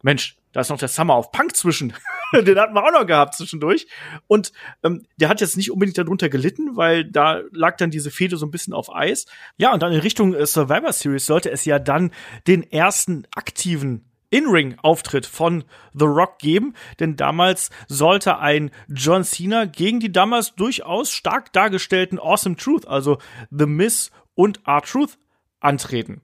Mensch, 0.01 0.37
da 0.55 0.61
ist 0.61 0.71
noch 0.71 0.79
der 0.79 0.89
Summer 0.89 1.19
of 1.19 1.33
Punk 1.33 1.55
zwischen. 1.55 1.93
Den 2.33 2.59
hatten 2.59 2.75
wir 2.75 2.85
auch 2.85 2.93
noch 2.93 3.07
gehabt 3.07 3.35
zwischendurch. 3.35 3.87
Und 4.29 4.53
ähm, 4.83 5.03
der 5.17 5.29
hat 5.29 5.41
jetzt 5.41 5.57
nicht 5.57 5.71
unbedingt 5.71 5.99
darunter 5.99 6.29
gelitten, 6.29 6.77
weil 6.77 7.05
da 7.05 7.43
lag 7.51 7.77
dann 7.77 7.91
diese 7.91 8.11
Fehde 8.11 8.37
so 8.37 8.47
ein 8.47 8.51
bisschen 8.51 8.73
auf 8.73 8.95
Eis. 8.95 9.27
Ja, 9.57 9.75
und 9.75 9.83
dann 9.83 9.93
in 9.93 10.01
Richtung 10.01 10.33
äh, 10.33 10.47
Survivor 10.47 10.93
Series 10.93 11.27
sollte 11.27 11.51
es 11.51 11.65
ja 11.65 11.79
dann 11.79 12.13
den 12.47 12.63
ersten 12.71 13.27
aktiven 13.35 14.05
in-Ring-Auftritt 14.31 15.27
von 15.27 15.65
The 15.93 16.07
Rock 16.07 16.39
geben, 16.39 16.75
denn 16.99 17.17
damals 17.17 17.71
sollte 17.87 18.39
ein 18.39 18.71
John 18.89 19.23
Cena 19.23 19.65
gegen 19.65 20.01
die 20.01 20.11
damals 20.11 20.55
durchaus 20.55 21.13
stark 21.13 21.53
dargestellten 21.53 22.19
Awesome 22.19 22.57
Truth, 22.57 22.87
also 22.87 23.19
The 23.51 23.67
Miz 23.67 24.11
und 24.35 24.61
R-Truth, 24.67 25.19
antreten. 25.61 26.21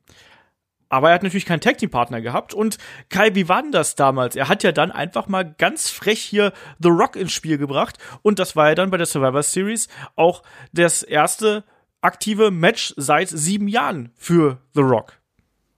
Aber 0.91 1.09
er 1.09 1.15
hat 1.15 1.23
natürlich 1.23 1.47
keinen 1.47 1.61
Tag 1.61 1.79
Team 1.79 1.89
Partner 1.89 2.21
gehabt. 2.21 2.53
Und 2.53 2.77
Kai, 3.09 3.35
wie 3.35 3.49
war 3.49 3.63
denn 3.63 3.73
das 3.73 3.95
damals? 3.95 4.37
Er 4.37 4.49
hat 4.49 4.63
ja 4.63 4.73
dann 4.73 4.91
einfach 4.91 5.29
mal 5.29 5.55
ganz 5.57 5.89
frech 5.89 6.21
hier 6.21 6.53
The 6.81 6.89
Rock 6.91 7.17
ins 7.17 7.33
Spiel 7.33 7.57
gebracht. 7.57 7.97
Und 8.23 8.39
das 8.39 8.57
war 8.57 8.69
ja 8.69 8.75
dann 8.75 8.91
bei 8.91 8.97
der 8.99 9.07
Survivor 9.07 9.43
Series 9.43 9.89
auch 10.17 10.43
das 10.73 11.03
erste 11.03 11.65
aktive 12.03 12.51
Match 12.51 12.93
seit 12.97 13.29
sieben 13.29 13.69
Jahren 13.69 14.11
für 14.17 14.59
The 14.75 14.81
Rock. 14.81 15.21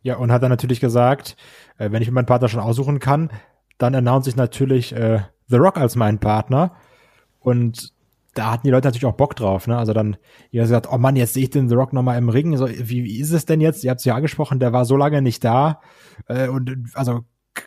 Ja, 0.03 0.17
und 0.17 0.33
hat 0.33 0.43
dann 0.43 0.51
natürlich 0.51 0.81
gesagt, 0.81 1.37
äh, 1.79 1.93
wenn 1.93 2.03
ich 2.03 2.09
mir 2.09 2.15
meinen 2.15 2.27
Partner 2.27 2.49
schon 2.49 2.61
aussuchen 2.61 2.99
kann, 2.99 3.31
dann 3.79 3.95
announce 3.95 4.31
ich 4.31 4.37
natürlich 4.37 4.95
äh, 4.95 5.21
The 5.49 5.57
Rock 5.57 5.77
als 5.77 5.95
meinen 5.95 6.19
Partner. 6.19 6.75
Und 7.39 7.93
da 8.35 8.53
hatten 8.53 8.67
die 8.67 8.71
Leute 8.71 8.89
natürlich 8.89 9.07
auch 9.07 9.17
Bock 9.17 9.37
drauf, 9.37 9.67
ne? 9.67 9.77
Also 9.77 9.93
dann, 9.93 10.17
ihr 10.51 10.63
gesagt, 10.63 10.89
oh 10.91 10.99
Mann, 10.99 11.17
jetzt 11.17 11.35
sehe 11.35 11.45
ich 11.45 11.51
den 11.51 11.69
The 11.69 11.75
Rock 11.75 11.93
nochmal 11.93 12.19
im 12.19 12.29
Ring. 12.29 12.57
So, 12.57 12.69
wie, 12.69 13.05
wie 13.05 13.21
ist 13.21 13.33
es 13.33 13.45
denn 13.45 13.61
jetzt? 13.61 13.85
Ihr 13.85 13.91
habt 13.91 14.01
es 14.01 14.05
ja 14.05 14.15
angesprochen, 14.15 14.59
der 14.59 14.73
war 14.73 14.85
so 14.85 14.97
lange 14.97 15.21
nicht 15.21 15.45
da. 15.45 15.81
Äh, 16.27 16.49
und 16.49 16.91
also 16.95 17.25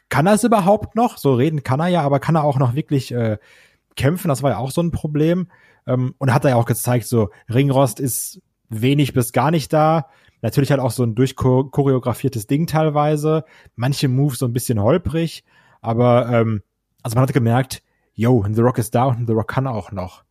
kann 0.09 0.25
er 0.25 0.33
es 0.33 0.43
überhaupt 0.43 0.95
noch? 0.95 1.17
So 1.17 1.35
reden 1.35 1.63
kann 1.63 1.79
er 1.79 1.87
ja, 1.87 2.01
aber 2.01 2.19
kann 2.19 2.35
er 2.35 2.43
auch 2.43 2.57
noch 2.57 2.73
wirklich 2.73 3.11
äh, 3.13 3.37
kämpfen? 3.95 4.27
Das 4.29 4.41
war 4.41 4.51
ja 4.51 4.57
auch 4.57 4.71
so 4.71 4.81
ein 4.81 4.91
Problem. 4.91 5.47
Ähm, 5.87 6.15
und 6.17 6.33
hat 6.33 6.43
er 6.45 6.51
ja 6.51 6.55
auch 6.55 6.65
gezeigt, 6.65 7.05
so 7.05 7.29
Ringrost 7.53 7.99
ist 7.99 8.41
wenig 8.69 9.13
bis 9.13 9.31
gar 9.31 9.51
nicht 9.51 9.71
da. 9.71 10.07
Natürlich 10.41 10.71
halt 10.71 10.81
auch 10.81 10.91
so 10.91 11.03
ein 11.03 11.15
durchchoreografiertes 11.15 12.47
Ding 12.47 12.65
teilweise. 12.67 13.45
Manche 13.75 14.07
Moves 14.07 14.39
so 14.39 14.47
ein 14.47 14.53
bisschen 14.53 14.81
holprig. 14.81 15.43
Aber 15.81 16.27
ähm, 16.29 16.63
also 17.03 17.15
man 17.15 17.23
hat 17.23 17.33
gemerkt, 17.33 17.83
yo, 18.13 18.43
The 18.51 18.61
Rock 18.61 18.79
ist 18.79 18.95
da 18.95 19.05
und 19.05 19.27
The 19.27 19.33
Rock 19.33 19.49
kann 19.49 19.67
auch 19.67 19.91
noch. 19.91 20.24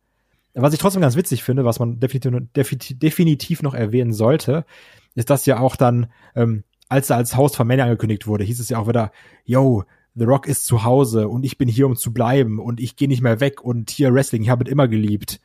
Was 0.57 0.73
ich 0.73 0.79
trotzdem 0.79 1.01
ganz 1.01 1.17
witzig 1.17 1.43
finde, 1.43 1.65
was 1.65 1.79
man 1.79 1.99
definitiv, 1.99 2.97
definitiv 2.97 3.61
noch 3.61 3.73
erwähnen 3.73 4.13
sollte, 4.13 4.65
ist, 5.13 5.29
dass 5.29 5.45
ja 5.45 5.59
auch 5.59 5.75
dann, 5.75 6.07
ähm, 6.33 6.63
als 6.87 7.09
er 7.09 7.17
als 7.17 7.35
Host 7.35 7.57
von 7.57 7.67
Mania 7.67 7.83
angekündigt 7.83 8.25
wurde, 8.25 8.45
hieß 8.45 8.59
es 8.61 8.69
ja 8.69 8.77
auch 8.77 8.87
wieder, 8.87 9.11
yo, 9.43 9.83
The 10.15 10.23
Rock 10.23 10.47
ist 10.47 10.65
zu 10.65 10.85
Hause 10.85 11.27
und 11.27 11.43
ich 11.43 11.57
bin 11.57 11.67
hier, 11.67 11.85
um 11.85 11.97
zu 11.97 12.13
bleiben 12.13 12.59
und 12.59 12.79
ich 12.79 12.95
gehe 12.95 13.09
nicht 13.09 13.21
mehr 13.21 13.41
weg 13.41 13.61
und 13.61 13.89
hier 13.89 14.13
Wrestling, 14.13 14.43
ich 14.43 14.49
habe 14.49 14.63
es 14.63 14.71
immer 14.71 14.87
geliebt. 14.87 15.41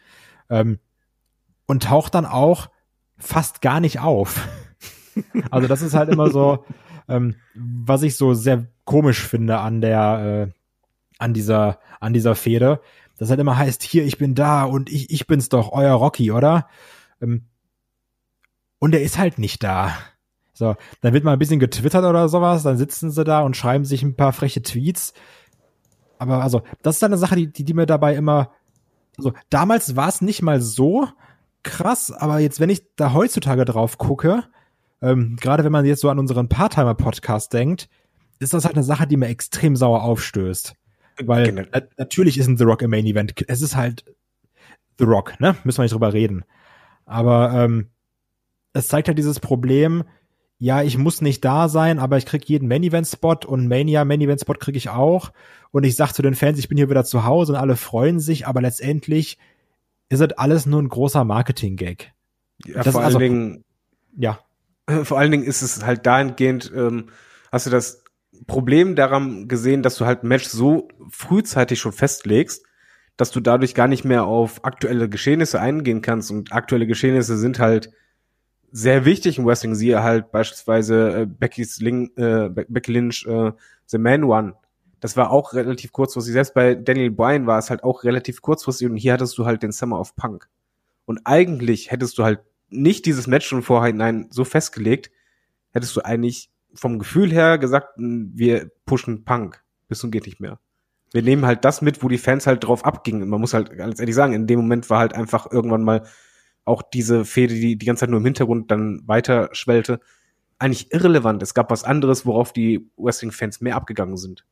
Ähm, 0.49 0.79
und 1.67 1.85
taucht 1.85 2.15
dann 2.15 2.27
auch 2.27 2.71
fast 3.17 3.63
gar 3.63 3.81
nicht 3.81 3.99
auf. 3.99 4.49
also 5.51 5.67
das 5.67 5.83
ist 5.83 5.95
halt 5.95 6.09
immer 6.09 6.31
so, 6.31 6.65
ähm, 7.09 7.35
was 7.55 8.03
ich 8.03 8.17
so 8.17 8.35
sehr 8.35 8.67
komisch 8.85 9.27
finde 9.27 9.59
an 9.59 9.81
der, 9.81 10.51
äh, 10.51 10.53
an 11.19 11.35
dieser, 11.35 11.81
an 11.99 12.13
dieser 12.13 12.35
Fehde, 12.35 12.81
das 13.21 13.29
halt 13.29 13.39
immer 13.39 13.59
heißt, 13.59 13.83
hier, 13.83 14.03
ich 14.07 14.17
bin 14.17 14.35
da 14.35 14.65
und 14.65 14.91
ich, 14.91 15.11
ich 15.11 15.27
bin's 15.27 15.51
doch, 15.51 15.73
euer 15.73 15.93
Rocky, 15.93 16.33
oder? 16.33 16.69
Ähm, 17.21 17.45
und 18.79 18.95
er 18.95 19.03
ist 19.03 19.19
halt 19.19 19.39
nicht 19.39 19.63
da. 19.63 19.95
So, 20.55 20.75
dann 21.03 21.13
wird 21.13 21.23
mal 21.23 21.35
ein 21.35 21.39
bisschen 21.39 21.61
getwittert 21.61 22.07
oder 22.07 22.31
sowas, 22.31 22.63
dann 22.63 22.79
sitzen 22.79 23.11
sie 23.11 23.23
da 23.23 23.43
und 23.43 23.59
schreiben 23.59 23.85
sich 23.85 24.03
ein 24.03 24.17
paar 24.17 24.33
freche 24.33 24.63
Tweets. 24.63 25.13
Aber 26.19 26.43
also, 26.43 26.63
das 26.81 26.97
ist 26.97 27.05
eine 27.05 27.19
Sache, 27.19 27.37
die, 27.37 27.53
die, 27.53 27.65
die 27.65 27.75
mir 27.75 27.85
dabei 27.85 28.15
immer, 28.15 28.53
also 29.19 29.35
damals 29.51 29.97
war 29.97 30.09
es 30.09 30.23
nicht 30.23 30.41
mal 30.41 30.63
so 30.63 31.07
krass, 31.63 32.11
aber 32.11 32.39
jetzt, 32.39 32.59
wenn 32.59 32.71
ich 32.71 32.85
da 32.97 33.13
heutzutage 33.13 33.67
drauf 33.67 33.99
gucke, 33.99 34.45
ähm, 35.03 35.37
gerade 35.39 35.63
wenn 35.63 35.73
man 35.73 35.85
jetzt 35.85 36.01
so 36.01 36.09
an 36.09 36.19
unseren 36.19 36.49
Part-Timer-Podcast 36.49 37.53
denkt, 37.53 37.91
ist 38.39 38.55
das 38.55 38.65
halt 38.65 38.77
eine 38.77 38.85
Sache, 38.85 39.07
die 39.07 39.19
mir 39.19 39.29
extrem 39.29 39.77
sauer 39.77 40.05
aufstößt. 40.05 40.75
Weil 41.25 41.53
na, 41.53 41.81
natürlich 41.97 42.39
ist 42.39 42.47
ein 42.47 42.57
The 42.57 42.65
Rock 42.65 42.83
im 42.83 42.91
Main 42.91 43.07
Event. 43.07 43.35
Es 43.49 43.63
ist 43.63 43.77
halt 43.77 44.05
The 44.99 45.05
Rock, 45.05 45.39
ne? 45.41 45.57
Müssen 45.65 45.79
wir 45.79 45.83
nicht 45.85 45.95
drüber 45.95 46.13
reden. 46.13 46.45
Aber 47.05 47.53
ähm, 47.53 47.89
es 48.73 48.89
zeigt 48.89 49.09
halt 49.09 49.19
dieses 49.19 49.41
Problem, 49.41 50.05
ja, 50.59 50.83
ich 50.83 50.99
muss 50.99 51.23
nicht 51.23 51.45
da 51.45 51.69
sein, 51.69 51.99
aber 51.99 52.19
ich 52.19 52.27
krieg 52.27 52.45
jeden 52.49 52.69
Main 52.69 52.83
Event 52.83 53.07
Spot 53.07 53.37
und 53.47 53.67
Mania 53.67 54.05
Main 54.05 54.21
Event 54.21 54.41
Spot 54.41 54.55
krieg 54.55 54.77
ich 54.77 54.91
auch. 54.91 55.33
Und 55.71 55.85
ich 55.85 55.97
sag 55.97 56.13
zu 56.13 56.23
den 56.23 56.35
Fans, 56.35 56.59
ich 56.59 56.69
bin 56.69 56.77
hier 56.77 56.91
wieder 56.91 57.05
zu 57.05 57.25
Hause 57.25 57.53
und 57.55 57.59
alle 57.59 57.77
freuen 57.77 58.21
sich, 58.21 58.47
aber 58.47 58.61
letztendlich 58.61 59.39
ist 60.09 60.21
das 60.21 60.33
alles 60.33 60.67
nur 60.67 60.83
ein 60.83 60.89
großer 60.89 61.25
Marketing-Gag. 61.25 62.13
Ja, 62.67 62.83
Das 62.83 62.93
vor 62.93 63.01
allen 63.01 63.07
also- 63.07 63.19
Dingen, 63.19 63.65
Ja, 64.17 64.41
vor 65.05 65.19
allen 65.19 65.31
Dingen 65.31 65.45
ist 65.45 65.63
es 65.63 65.85
halt 65.85 66.05
dahingehend, 66.05 66.71
ähm, 66.75 67.07
hast 67.53 67.67
du 67.67 67.71
das 67.71 68.00
Problem 68.47 68.97
daran 68.97 69.49
gesehen, 69.49 69.83
dass 69.83 69.97
du 69.97 70.07
halt 70.07 70.23
ein 70.23 70.29
Match 70.29 70.47
so 70.47 70.89
frühzeitig 71.11 71.79
schon 71.79 71.93
festlegst, 71.93 72.65
dass 73.17 73.31
du 73.31 73.41
dadurch 73.41 73.75
gar 73.75 73.89
nicht 73.89 74.05
mehr 74.05 74.25
auf 74.25 74.65
aktuelle 74.65 75.09
Geschehnisse 75.09 75.61
eingehen 75.61 76.01
kannst. 76.01 76.31
Und 76.31 76.53
aktuelle 76.53 76.87
Geschehnisse 76.87 77.37
sind 77.37 77.59
halt 77.59 77.91
sehr 78.73 79.05
wichtig 79.05 79.39
im 79.39 79.47
Wrestling. 79.47 79.75
Siehe 79.75 80.03
halt 80.03 80.33
beispielsweise 80.33 81.23
äh, 81.23 81.27
Becky's 81.27 81.81
Ling, 81.81 82.13
äh, 82.17 82.49
Be- 82.49 82.67
Becky 82.69 82.93
Lynch, 82.93 83.27
äh, 83.27 83.53
The 83.87 83.99
Man 83.99 84.25
One. 84.25 84.55
Das 85.01 85.17
war 85.17 85.31
auch 85.31 85.55
relativ 85.55 85.93
kurzfristig. 85.93 86.33
Selbst 86.33 86.55
bei 86.55 86.75
Daniel 86.75 87.11
Bryan 87.11 87.47
war 87.47 87.59
es 87.59 87.71
halt 87.71 87.85
auch 87.85 88.05
relativ 88.05 88.43
kurzfristig. 88.43 88.89
Und 88.89 88.97
hier 88.97 89.13
hattest 89.13 89.37
du 89.39 89.47
halt 89.47 89.63
den 89.63 89.73
Summer 89.73 89.99
of 89.99 90.15
Punk. 90.17 90.49
Und 91.05 91.21
eigentlich 91.25 91.91
hättest 91.91 92.19
du 92.19 92.25
halt 92.25 92.41
nicht 92.69 93.07
dieses 93.07 93.27
Match 93.27 93.47
schon 93.47 93.63
vorhinein 93.63 94.29
so 94.31 94.45
festgelegt, 94.45 95.11
hättest 95.73 95.97
du 95.97 96.03
eigentlich 96.03 96.50
vom 96.75 96.99
Gefühl 96.99 97.33
her 97.33 97.59
gesagt, 97.59 97.91
wir 97.97 98.71
pushen 98.85 99.25
Punk 99.25 99.63
bis 99.91 99.99
zum 99.99 100.11
geht 100.11 100.25
nicht 100.25 100.41
mehr. 100.41 100.59
Wir 101.13 101.23
nehmen 101.23 101.45
halt 101.45 101.65
das 101.65 101.83
mit, 101.83 102.03
wo 102.03 102.09
die 102.09 102.17
Fans 102.17 102.47
halt 102.47 102.65
drauf 102.65 102.85
abgingen. 102.85 103.25
Und 103.25 103.29
man 103.29 103.41
muss 103.41 103.53
halt 103.53 103.77
ganz 103.77 103.99
ehrlich 103.99 104.15
sagen, 104.15 104.33
in 104.33 104.47
dem 104.47 104.61
Moment 104.61 104.89
war 104.89 105.01
halt 105.01 105.13
einfach 105.13 105.51
irgendwann 105.51 105.83
mal 105.83 106.07
auch 106.65 106.83
diese 106.83 107.25
Fehde, 107.25 107.55
die 107.55 107.77
die 107.77 107.87
ganze 107.87 108.01
Zeit 108.01 108.11
nur 108.11 108.21
im 108.21 108.25
Hintergrund 108.25 108.71
dann 108.71 109.03
weiter 109.07 109.49
schwellte, 109.53 109.99
eigentlich 110.61 110.93
irrelevant. 110.93 111.43
Es 111.43 111.55
gab 111.55 111.71
was 111.71 111.83
anderes, 111.83 112.25
worauf 112.25 112.53
die 112.53 112.89
Wrestling-Fans 112.97 113.61
mehr 113.61 113.75
abgegangen 113.75 114.17
sind. 114.17 114.47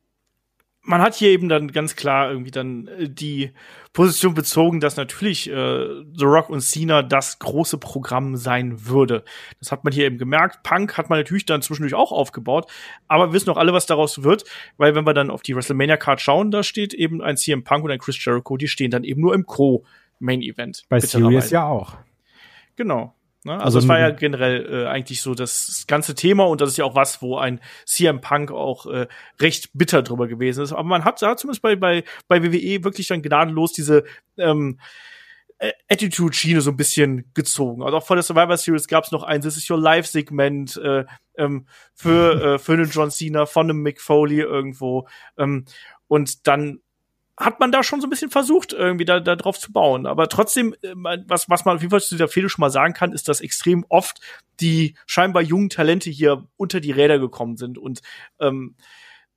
Man 0.89 1.01
hat 1.03 1.13
hier 1.13 1.29
eben 1.29 1.49
dann 1.49 1.71
ganz 1.71 1.95
klar 1.95 2.31
irgendwie 2.31 2.49
dann 2.49 2.87
äh, 2.87 3.07
die 3.07 3.51
Position 3.93 4.33
bezogen, 4.33 4.79
dass 4.79 4.97
natürlich 4.97 5.47
äh, 5.47 5.53
The 5.53 6.25
Rock 6.25 6.49
und 6.49 6.61
Cena 6.61 7.03
das 7.03 7.37
große 7.37 7.77
Programm 7.77 8.35
sein 8.35 8.87
würde. 8.87 9.23
Das 9.59 9.71
hat 9.71 9.83
man 9.83 9.93
hier 9.93 10.05
eben 10.05 10.17
gemerkt. 10.17 10.63
Punk 10.63 10.97
hat 10.97 11.09
man 11.09 11.19
natürlich 11.19 11.45
dann 11.45 11.61
zwischendurch 11.61 11.93
auch 11.93 12.11
aufgebaut, 12.11 12.71
aber 13.07 13.27
wir 13.27 13.33
wissen 13.33 13.51
auch 13.51 13.57
alle, 13.57 13.71
was 13.71 13.85
daraus 13.85 14.23
wird, 14.23 14.45
weil 14.77 14.95
wenn 14.95 15.05
wir 15.05 15.13
dann 15.13 15.29
auf 15.29 15.43
die 15.43 15.55
WrestleMania 15.55 15.97
Card 15.97 16.21
schauen, 16.21 16.49
da 16.49 16.63
steht 16.63 16.95
eben 16.95 17.21
ein 17.21 17.37
CM 17.37 17.63
Punk 17.63 17.85
und 17.85 17.91
ein 17.91 17.99
Chris 17.99 18.23
Jericho, 18.23 18.57
die 18.57 18.67
stehen 18.67 18.89
dann 18.89 19.03
eben 19.03 19.21
nur 19.21 19.35
im 19.35 19.45
Co 19.45 19.85
Main 20.17 20.41
Event. 20.41 20.85
bei. 20.89 20.99
Sirius 20.99 21.51
ja 21.51 21.67
auch. 21.67 21.97
Genau. 22.75 23.13
Ne? 23.43 23.53
Also, 23.53 23.63
Also 23.63 23.79
es 23.79 23.87
war 23.87 23.99
ja 23.99 24.09
generell 24.09 24.83
äh, 24.83 24.87
eigentlich 24.87 25.21
so 25.21 25.33
das 25.33 25.85
ganze 25.87 26.15
Thema 26.15 26.45
und 26.45 26.61
das 26.61 26.69
ist 26.69 26.77
ja 26.77 26.85
auch 26.85 26.95
was, 26.95 27.21
wo 27.21 27.37
ein 27.37 27.61
CM 27.85 28.21
Punk 28.21 28.51
auch 28.51 28.85
äh, 28.85 29.07
recht 29.39 29.69
bitter 29.73 30.01
drüber 30.01 30.27
gewesen 30.27 30.63
ist. 30.63 30.73
Aber 30.73 30.83
man 30.83 31.05
hat 31.05 31.21
da 31.21 31.37
zumindest 31.37 31.61
bei, 31.61 31.75
bei, 31.75 32.03
bei 32.27 32.43
WWE 32.43 32.83
wirklich 32.83 33.07
dann 33.07 33.21
gnadenlos 33.21 33.71
diese 33.71 34.03
ähm, 34.37 34.79
äh, 35.59 35.71
Attitude-Schiene 35.89 36.61
so 36.61 36.71
ein 36.71 36.77
bisschen 36.77 37.31
gezogen. 37.33 37.83
Also 37.83 37.97
auch 37.97 38.05
vor 38.05 38.15
der 38.15 38.23
Survivor 38.23 38.57
Series 38.57 38.87
gab 38.87 39.05
es 39.05 39.11
noch 39.11 39.23
ein 39.23 39.41
This 39.41 39.57
is 39.57 39.69
Your 39.69 39.79
Life-Segment 39.79 40.77
äh, 40.77 41.05
ähm, 41.37 41.65
für, 41.93 42.43
äh, 42.55 42.59
für 42.59 42.73
einen 42.73 42.89
John 42.89 43.11
Cena 43.11 43.45
von 43.45 43.69
einem 43.69 43.81
Mick 43.81 44.01
Foley 44.01 44.39
irgendwo. 44.39 45.07
Ähm, 45.37 45.65
und 46.07 46.47
dann 46.47 46.81
hat 47.39 47.59
man 47.61 47.71
da 47.71 47.83
schon 47.83 48.01
so 48.01 48.07
ein 48.07 48.09
bisschen 48.09 48.29
versucht, 48.29 48.73
irgendwie 48.73 49.05
da, 49.05 49.19
da 49.21 49.35
drauf 49.35 49.57
zu 49.57 49.71
bauen. 49.71 50.05
Aber 50.05 50.27
trotzdem, 50.27 50.75
äh, 50.81 50.93
was, 51.25 51.49
was 51.49 51.63
man 51.65 51.75
auf 51.77 51.81
jeden 51.81 51.91
Fall 51.91 52.01
zu 52.01 52.15
dieser 52.15 52.27
Fehde 52.27 52.49
schon 52.49 52.61
mal 52.61 52.69
sagen 52.69 52.93
kann, 52.93 53.13
ist, 53.13 53.29
dass 53.29 53.39
extrem 53.41 53.85
oft 53.87 54.19
die 54.59 54.95
scheinbar 55.07 55.41
jungen 55.41 55.69
Talente 55.69 56.09
hier 56.09 56.47
unter 56.57 56.81
die 56.81 56.91
Räder 56.91 57.17
gekommen 57.17 57.55
sind 57.55 57.77
und 57.77 58.01
ähm, 58.39 58.75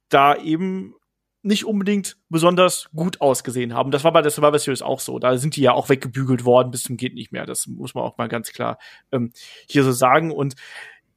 da 0.08 0.36
eben 0.36 0.94
nicht 1.42 1.64
unbedingt 1.64 2.18
besonders 2.28 2.88
gut 2.94 3.20
ausgesehen 3.20 3.74
haben. 3.74 3.90
Das 3.90 4.04
war 4.04 4.12
bei 4.12 4.22
der 4.22 4.30
Survivor 4.30 4.58
Series 4.58 4.82
auch 4.82 5.00
so. 5.00 5.18
Da 5.18 5.36
sind 5.38 5.56
die 5.56 5.62
ja 5.62 5.72
auch 5.72 5.88
weggebügelt 5.88 6.44
worden 6.44 6.70
bis 6.70 6.84
zum 6.84 6.96
geht 6.96 7.14
nicht 7.14 7.32
mehr. 7.32 7.46
Das 7.46 7.66
muss 7.66 7.94
man 7.94 8.04
auch 8.04 8.18
mal 8.18 8.28
ganz 8.28 8.52
klar 8.52 8.78
ähm, 9.10 9.32
hier 9.68 9.82
so 9.84 9.92
sagen. 9.92 10.30
Und 10.30 10.54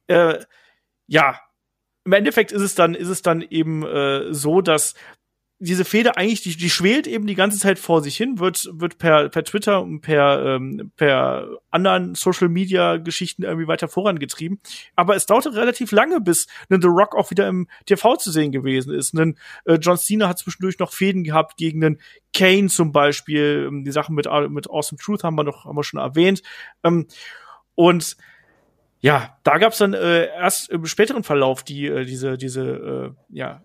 äh, 0.08 0.38
ja, 1.06 1.40
im 2.04 2.12
Endeffekt 2.12 2.52
ist 2.52 2.62
es 2.62 2.74
dann, 2.74 2.94
ist 2.94 3.08
es 3.08 3.22
dann 3.22 3.42
eben 3.42 3.84
äh, 3.84 4.32
so, 4.32 4.60
dass 4.60 4.94
diese 5.58 5.86
Fehde 5.86 6.18
eigentlich, 6.18 6.42
die, 6.42 6.56
die 6.56 6.68
schwelt 6.68 7.06
eben 7.06 7.26
die 7.26 7.34
ganze 7.34 7.58
Zeit 7.58 7.78
vor 7.78 8.02
sich 8.02 8.16
hin, 8.16 8.38
wird, 8.38 8.68
wird 8.72 8.98
per, 8.98 9.30
per 9.30 9.42
Twitter 9.42 9.80
und 9.80 10.02
per, 10.02 10.44
ähm, 10.44 10.92
per 10.96 11.48
anderen 11.70 12.14
Social 12.14 12.48
Media 12.48 12.98
Geschichten 12.98 13.42
irgendwie 13.42 13.66
weiter 13.66 13.88
vorangetrieben. 13.88 14.60
Aber 14.96 15.16
es 15.16 15.24
dauerte 15.24 15.54
relativ 15.54 15.92
lange, 15.92 16.20
bis 16.20 16.46
ein 16.68 16.82
The 16.82 16.88
Rock 16.88 17.16
auch 17.16 17.30
wieder 17.30 17.48
im 17.48 17.68
TV 17.86 18.16
zu 18.16 18.30
sehen 18.30 18.52
gewesen 18.52 18.92
ist. 18.92 19.14
Ein, 19.14 19.38
äh, 19.64 19.74
John 19.74 19.96
Cena 19.96 20.28
hat 20.28 20.38
zwischendurch 20.38 20.78
noch 20.78 20.92
Fäden 20.92 21.24
gehabt 21.24 21.56
gegen 21.56 21.80
den 21.80 22.00
Kane 22.34 22.68
zum 22.68 22.92
Beispiel. 22.92 23.66
Ähm, 23.68 23.84
Die 23.84 23.92
Sachen 23.92 24.14
mit, 24.14 24.28
mit 24.50 24.68
Awesome 24.68 24.98
Truth 24.98 25.24
haben 25.24 25.36
wir 25.36 25.44
noch, 25.44 25.64
haben 25.64 25.76
wir 25.76 25.84
schon 25.84 26.00
erwähnt. 26.00 26.42
Ähm, 26.84 27.06
und 27.74 28.18
ja, 29.00 29.38
da 29.42 29.56
gab's 29.56 29.78
dann 29.78 29.94
äh, 29.94 30.26
erst 30.26 30.68
im 30.68 30.84
späteren 30.84 31.22
Verlauf 31.22 31.62
die, 31.62 31.86
äh, 31.86 32.04
diese, 32.04 32.36
diese, 32.36 32.62
äh, 32.62 33.10
ja, 33.30 33.62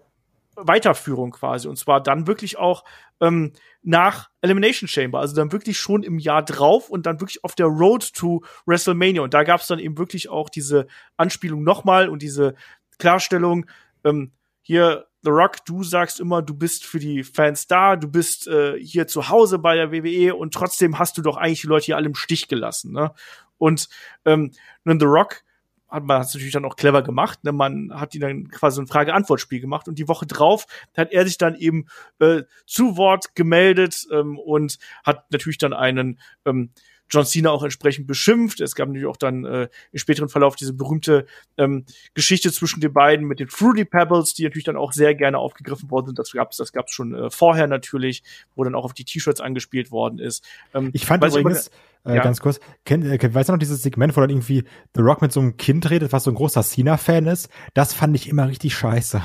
Weiterführung 0.56 1.32
quasi. 1.32 1.68
Und 1.68 1.78
zwar 1.78 2.02
dann 2.02 2.28
wirklich 2.28 2.58
auch 2.58 2.84
ähm, 3.20 3.54
nach 3.82 4.30
Elimination 4.42 4.88
Chamber, 4.88 5.20
also 5.20 5.36
dann 5.36 5.52
wirklich 5.52 5.78
schon 5.78 6.04
im 6.04 6.20
Jahr 6.20 6.44
drauf 6.44 6.90
und 6.90 7.06
dann 7.06 7.20
wirklich 7.20 7.44
auf 7.44 7.56
der 7.56 7.68
Road 7.68 8.14
to 8.14 8.44
WrestleMania. 8.66 9.22
Und 9.22 9.34
da 9.34 9.44
gab 9.44 9.62
es 9.62 9.68
dann 9.68 9.80
eben 9.80 9.98
wirklich 9.98 10.30
auch 10.30 10.50
diese 10.50 10.88
Anspielung 11.18 11.64
nochmal 11.64 12.10
und 12.10 12.22
diese 12.22 12.56
Klarstellung, 13.00 13.66
ähm, 14.04 14.32
hier, 14.62 15.08
The 15.24 15.30
Rock, 15.30 15.66
du 15.66 15.84
sagst 15.84 16.20
immer, 16.20 16.42
du 16.42 16.56
bist 16.56 16.86
für 16.86 17.00
die 17.00 17.24
Fans 17.24 17.68
da, 17.68 17.96
du 17.96 18.08
bist 18.08 18.48
äh, 18.48 18.80
hier 18.80 19.08
zu 19.08 19.30
Hause 19.30 19.60
bei 19.60 19.76
der 19.76 19.92
WWE 19.92 20.36
und 20.36 20.54
trotzdem 20.54 20.98
hast 20.98 21.18
du 21.18 21.22
doch 21.22 21.38
eigentlich 21.38 21.62
die 21.62 21.68
Leute 21.68 21.88
hier 21.88 21.96
alle 21.96 22.08
im 22.08 22.16
Stich 22.16 22.48
gelassen. 22.48 22.92
Ne? 22.92 23.12
Und 23.58 23.88
ähm, 24.26 24.52
The 24.86 25.06
Rock 25.06 25.44
hat 25.92 26.06
man 26.06 26.22
es 26.22 26.34
natürlich 26.34 26.54
dann 26.54 26.66
auch 26.66 26.78
clever 26.78 27.02
gemacht. 27.04 27.44
Ne? 27.44 27.52
Man 27.52 27.92
hat 27.94 28.16
ihn 28.16 28.22
dann 28.22 28.48
quasi 28.48 28.82
ein 28.82 28.88
Frage-Antwort-Spiel 28.88 29.60
gemacht 29.60 29.88
und 29.88 30.00
die 30.00 30.08
Woche 30.08 30.26
drauf 30.26 30.66
hat 30.96 31.12
er 31.12 31.26
sich 31.26 31.38
dann 31.38 31.56
eben 31.56 31.88
äh, 32.20 32.44
zu 32.66 32.98
Wort 32.98 33.36
gemeldet 33.36 34.08
ähm, 34.12 34.40
und 34.40 34.80
hat 35.04 35.32
natürlich 35.32 35.58
dann 35.58 35.74
einen 35.74 36.20
ähm, 36.46 36.72
John 37.12 37.26
Cena 37.26 37.52
auch 37.52 37.64
entsprechend 37.64 38.08
beschimpft. 38.08 38.62
Es 38.62 38.74
gab 38.74 38.88
natürlich 38.88 39.08
auch 39.08 39.18
dann 39.18 39.46
äh, 39.46 39.68
im 39.92 40.00
späteren 40.00 40.30
Verlauf 40.30 40.56
diese 40.56 40.74
berühmte 40.74 41.26
ähm, 41.58 41.86
Geschichte 42.14 42.52
zwischen 42.52 42.80
den 42.80 42.94
beiden 42.94 43.28
mit 43.28 43.40
den 43.40 43.50
Fruity 43.50 43.86
Pebbles, 43.86 44.34
die 44.34 44.44
natürlich 44.44 44.64
dann 44.64 44.78
auch 44.78 44.94
sehr 44.94 45.14
gerne 45.14 45.38
aufgegriffen 45.38 45.92
worden 45.92 46.08
sind. 46.08 46.20
Das 46.20 46.32
gab's, 46.32 46.58
das 46.58 46.72
gab's 46.72 46.94
schon 46.94 47.14
äh, 47.14 47.30
vorher 47.30 47.68
natürlich, 47.68 48.24
wo 48.56 48.64
dann 48.64 48.76
auch 48.76 48.86
auf 48.86 48.94
die 48.94 49.04
T-Shirts 49.04 49.42
angespielt 49.42 49.92
worden 49.92 50.20
ist. 50.20 50.44
Ähm, 50.74 50.90
Ich 50.94 51.06
fand 51.06 51.24
übrigens, 51.24 51.70
äh, 52.06 52.16
ja. 52.16 52.24
ganz 52.24 52.40
kurz, 52.40 52.60
kennt, 52.86 53.06
äh, 53.06 53.34
weißt 53.34 53.50
du 53.50 53.54
noch 53.54 53.60
dieses 53.60 53.84
Segment, 53.84 54.16
wo 54.16 54.22
dann 54.22 54.30
irgendwie 54.30 54.64
The 54.96 55.02
Rock 55.02 55.22
mit 55.22 55.32
so 55.32 55.42
einem 55.42 55.58
Kind 55.58 55.90
redet, 55.90 56.14
was 56.14 56.24
so 56.24 56.32
ein 56.32 56.36
großer 56.36 56.64
Cena-Fan 56.64 57.28
ist? 57.28 57.50
Das 57.74 57.94
fand 57.94 58.16
ich 58.16 58.30
immer 58.30 58.48
richtig 58.48 58.74
scheiße. 58.74 59.22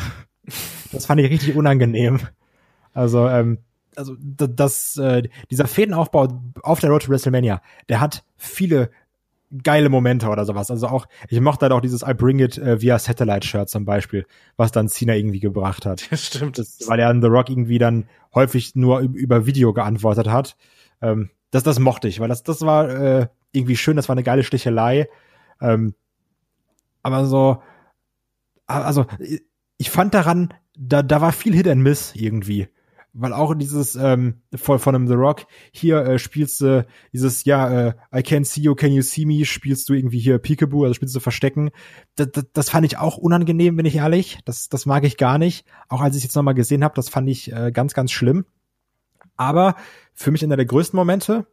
Das 0.92 1.06
fand 1.06 1.20
ich 1.20 1.30
richtig 1.30 1.56
unangenehm. 1.56 2.20
Also, 2.92 3.28
ähm, 3.28 3.58
also 3.96 4.14
das, 4.20 4.96
äh, 4.96 5.28
dieser 5.50 5.66
Fädenaufbau 5.66 6.42
auf 6.62 6.80
der 6.80 6.90
Road 6.90 7.04
to 7.04 7.10
WrestleMania, 7.10 7.60
der 7.88 8.00
hat 8.00 8.24
viele 8.36 8.90
geile 9.62 9.88
Momente 9.88 10.28
oder 10.28 10.44
sowas. 10.44 10.70
Also 10.70 10.88
auch, 10.88 11.06
ich 11.28 11.40
mochte 11.40 11.64
halt 11.64 11.72
auch 11.72 11.80
dieses 11.80 12.02
I 12.02 12.14
Bring 12.14 12.40
It 12.40 12.58
äh, 12.58 12.80
via 12.80 12.98
Satellite-Shirt 12.98 13.68
zum 13.68 13.84
Beispiel, 13.84 14.26
was 14.56 14.72
dann 14.72 14.88
Cena 14.88 15.14
irgendwie 15.14 15.40
gebracht 15.40 15.86
hat. 15.86 16.06
Das 16.10 16.26
stimmt. 16.26 16.58
Das, 16.58 16.80
weil 16.86 16.98
er 16.98 17.08
an 17.08 17.22
The 17.22 17.28
Rock 17.28 17.48
irgendwie 17.48 17.78
dann 17.78 18.08
häufig 18.34 18.74
nur 18.74 18.98
üb- 19.00 19.14
über 19.14 19.46
Video 19.46 19.72
geantwortet 19.72 20.28
hat. 20.28 20.56
Ähm, 21.00 21.30
das, 21.52 21.62
das 21.62 21.78
mochte 21.78 22.08
ich, 22.08 22.18
weil 22.20 22.28
das, 22.28 22.42
das 22.42 22.62
war 22.62 22.90
äh, 22.90 23.26
irgendwie 23.52 23.76
schön, 23.76 23.96
das 23.96 24.08
war 24.08 24.14
eine 24.14 24.24
geile 24.24 24.42
Stichelei. 24.42 25.08
Ähm, 25.60 25.94
aber 27.02 27.24
so, 27.26 27.62
also 28.66 29.06
ich 29.78 29.90
fand 29.90 30.12
daran, 30.12 30.52
da, 30.76 31.02
da 31.02 31.20
war 31.20 31.30
viel 31.32 31.54
Hit 31.54 31.68
and 31.68 31.82
Miss 31.82 32.14
irgendwie. 32.16 32.68
Weil 33.18 33.32
auch 33.32 33.54
dieses 33.54 33.96
ähm, 33.96 34.42
von, 34.54 34.78
von 34.78 34.94
einem 34.94 35.08
The 35.08 35.14
Rock 35.14 35.46
hier 35.72 36.04
äh, 36.04 36.18
spielst 36.18 36.60
du 36.60 36.86
dieses 37.12 37.44
ja 37.44 37.88
äh, 37.88 37.94
I 38.14 38.22
can 38.22 38.44
see 38.44 38.60
you, 38.60 38.74
can 38.74 38.92
you 38.92 39.02
see 39.02 39.24
me 39.24 39.44
spielst 39.44 39.88
du 39.88 39.94
irgendwie 39.94 40.18
hier 40.18 40.38
Peekaboo, 40.38 40.84
also 40.84 40.94
spielst 40.94 41.16
du 41.16 41.20
Verstecken. 41.20 41.70
Das, 42.16 42.30
das, 42.32 42.44
das 42.52 42.70
fand 42.70 42.84
ich 42.84 42.98
auch 42.98 43.16
unangenehm, 43.16 43.76
bin 43.76 43.86
ich 43.86 43.96
ehrlich. 43.96 44.38
Das 44.44 44.68
das 44.68 44.86
mag 44.86 45.04
ich 45.04 45.16
gar 45.16 45.38
nicht. 45.38 45.66
Auch 45.88 46.02
als 46.02 46.16
ich 46.16 46.22
jetzt 46.22 46.36
noch 46.36 46.42
mal 46.42 46.52
gesehen 46.52 46.84
habe, 46.84 46.94
das 46.94 47.08
fand 47.08 47.28
ich 47.28 47.50
äh, 47.52 47.72
ganz 47.72 47.94
ganz 47.94 48.12
schlimm. 48.12 48.44
Aber 49.36 49.76
für 50.14 50.30
mich 50.30 50.44
einer 50.44 50.56
der 50.56 50.66
größten 50.66 50.96
Momente, 50.96 51.46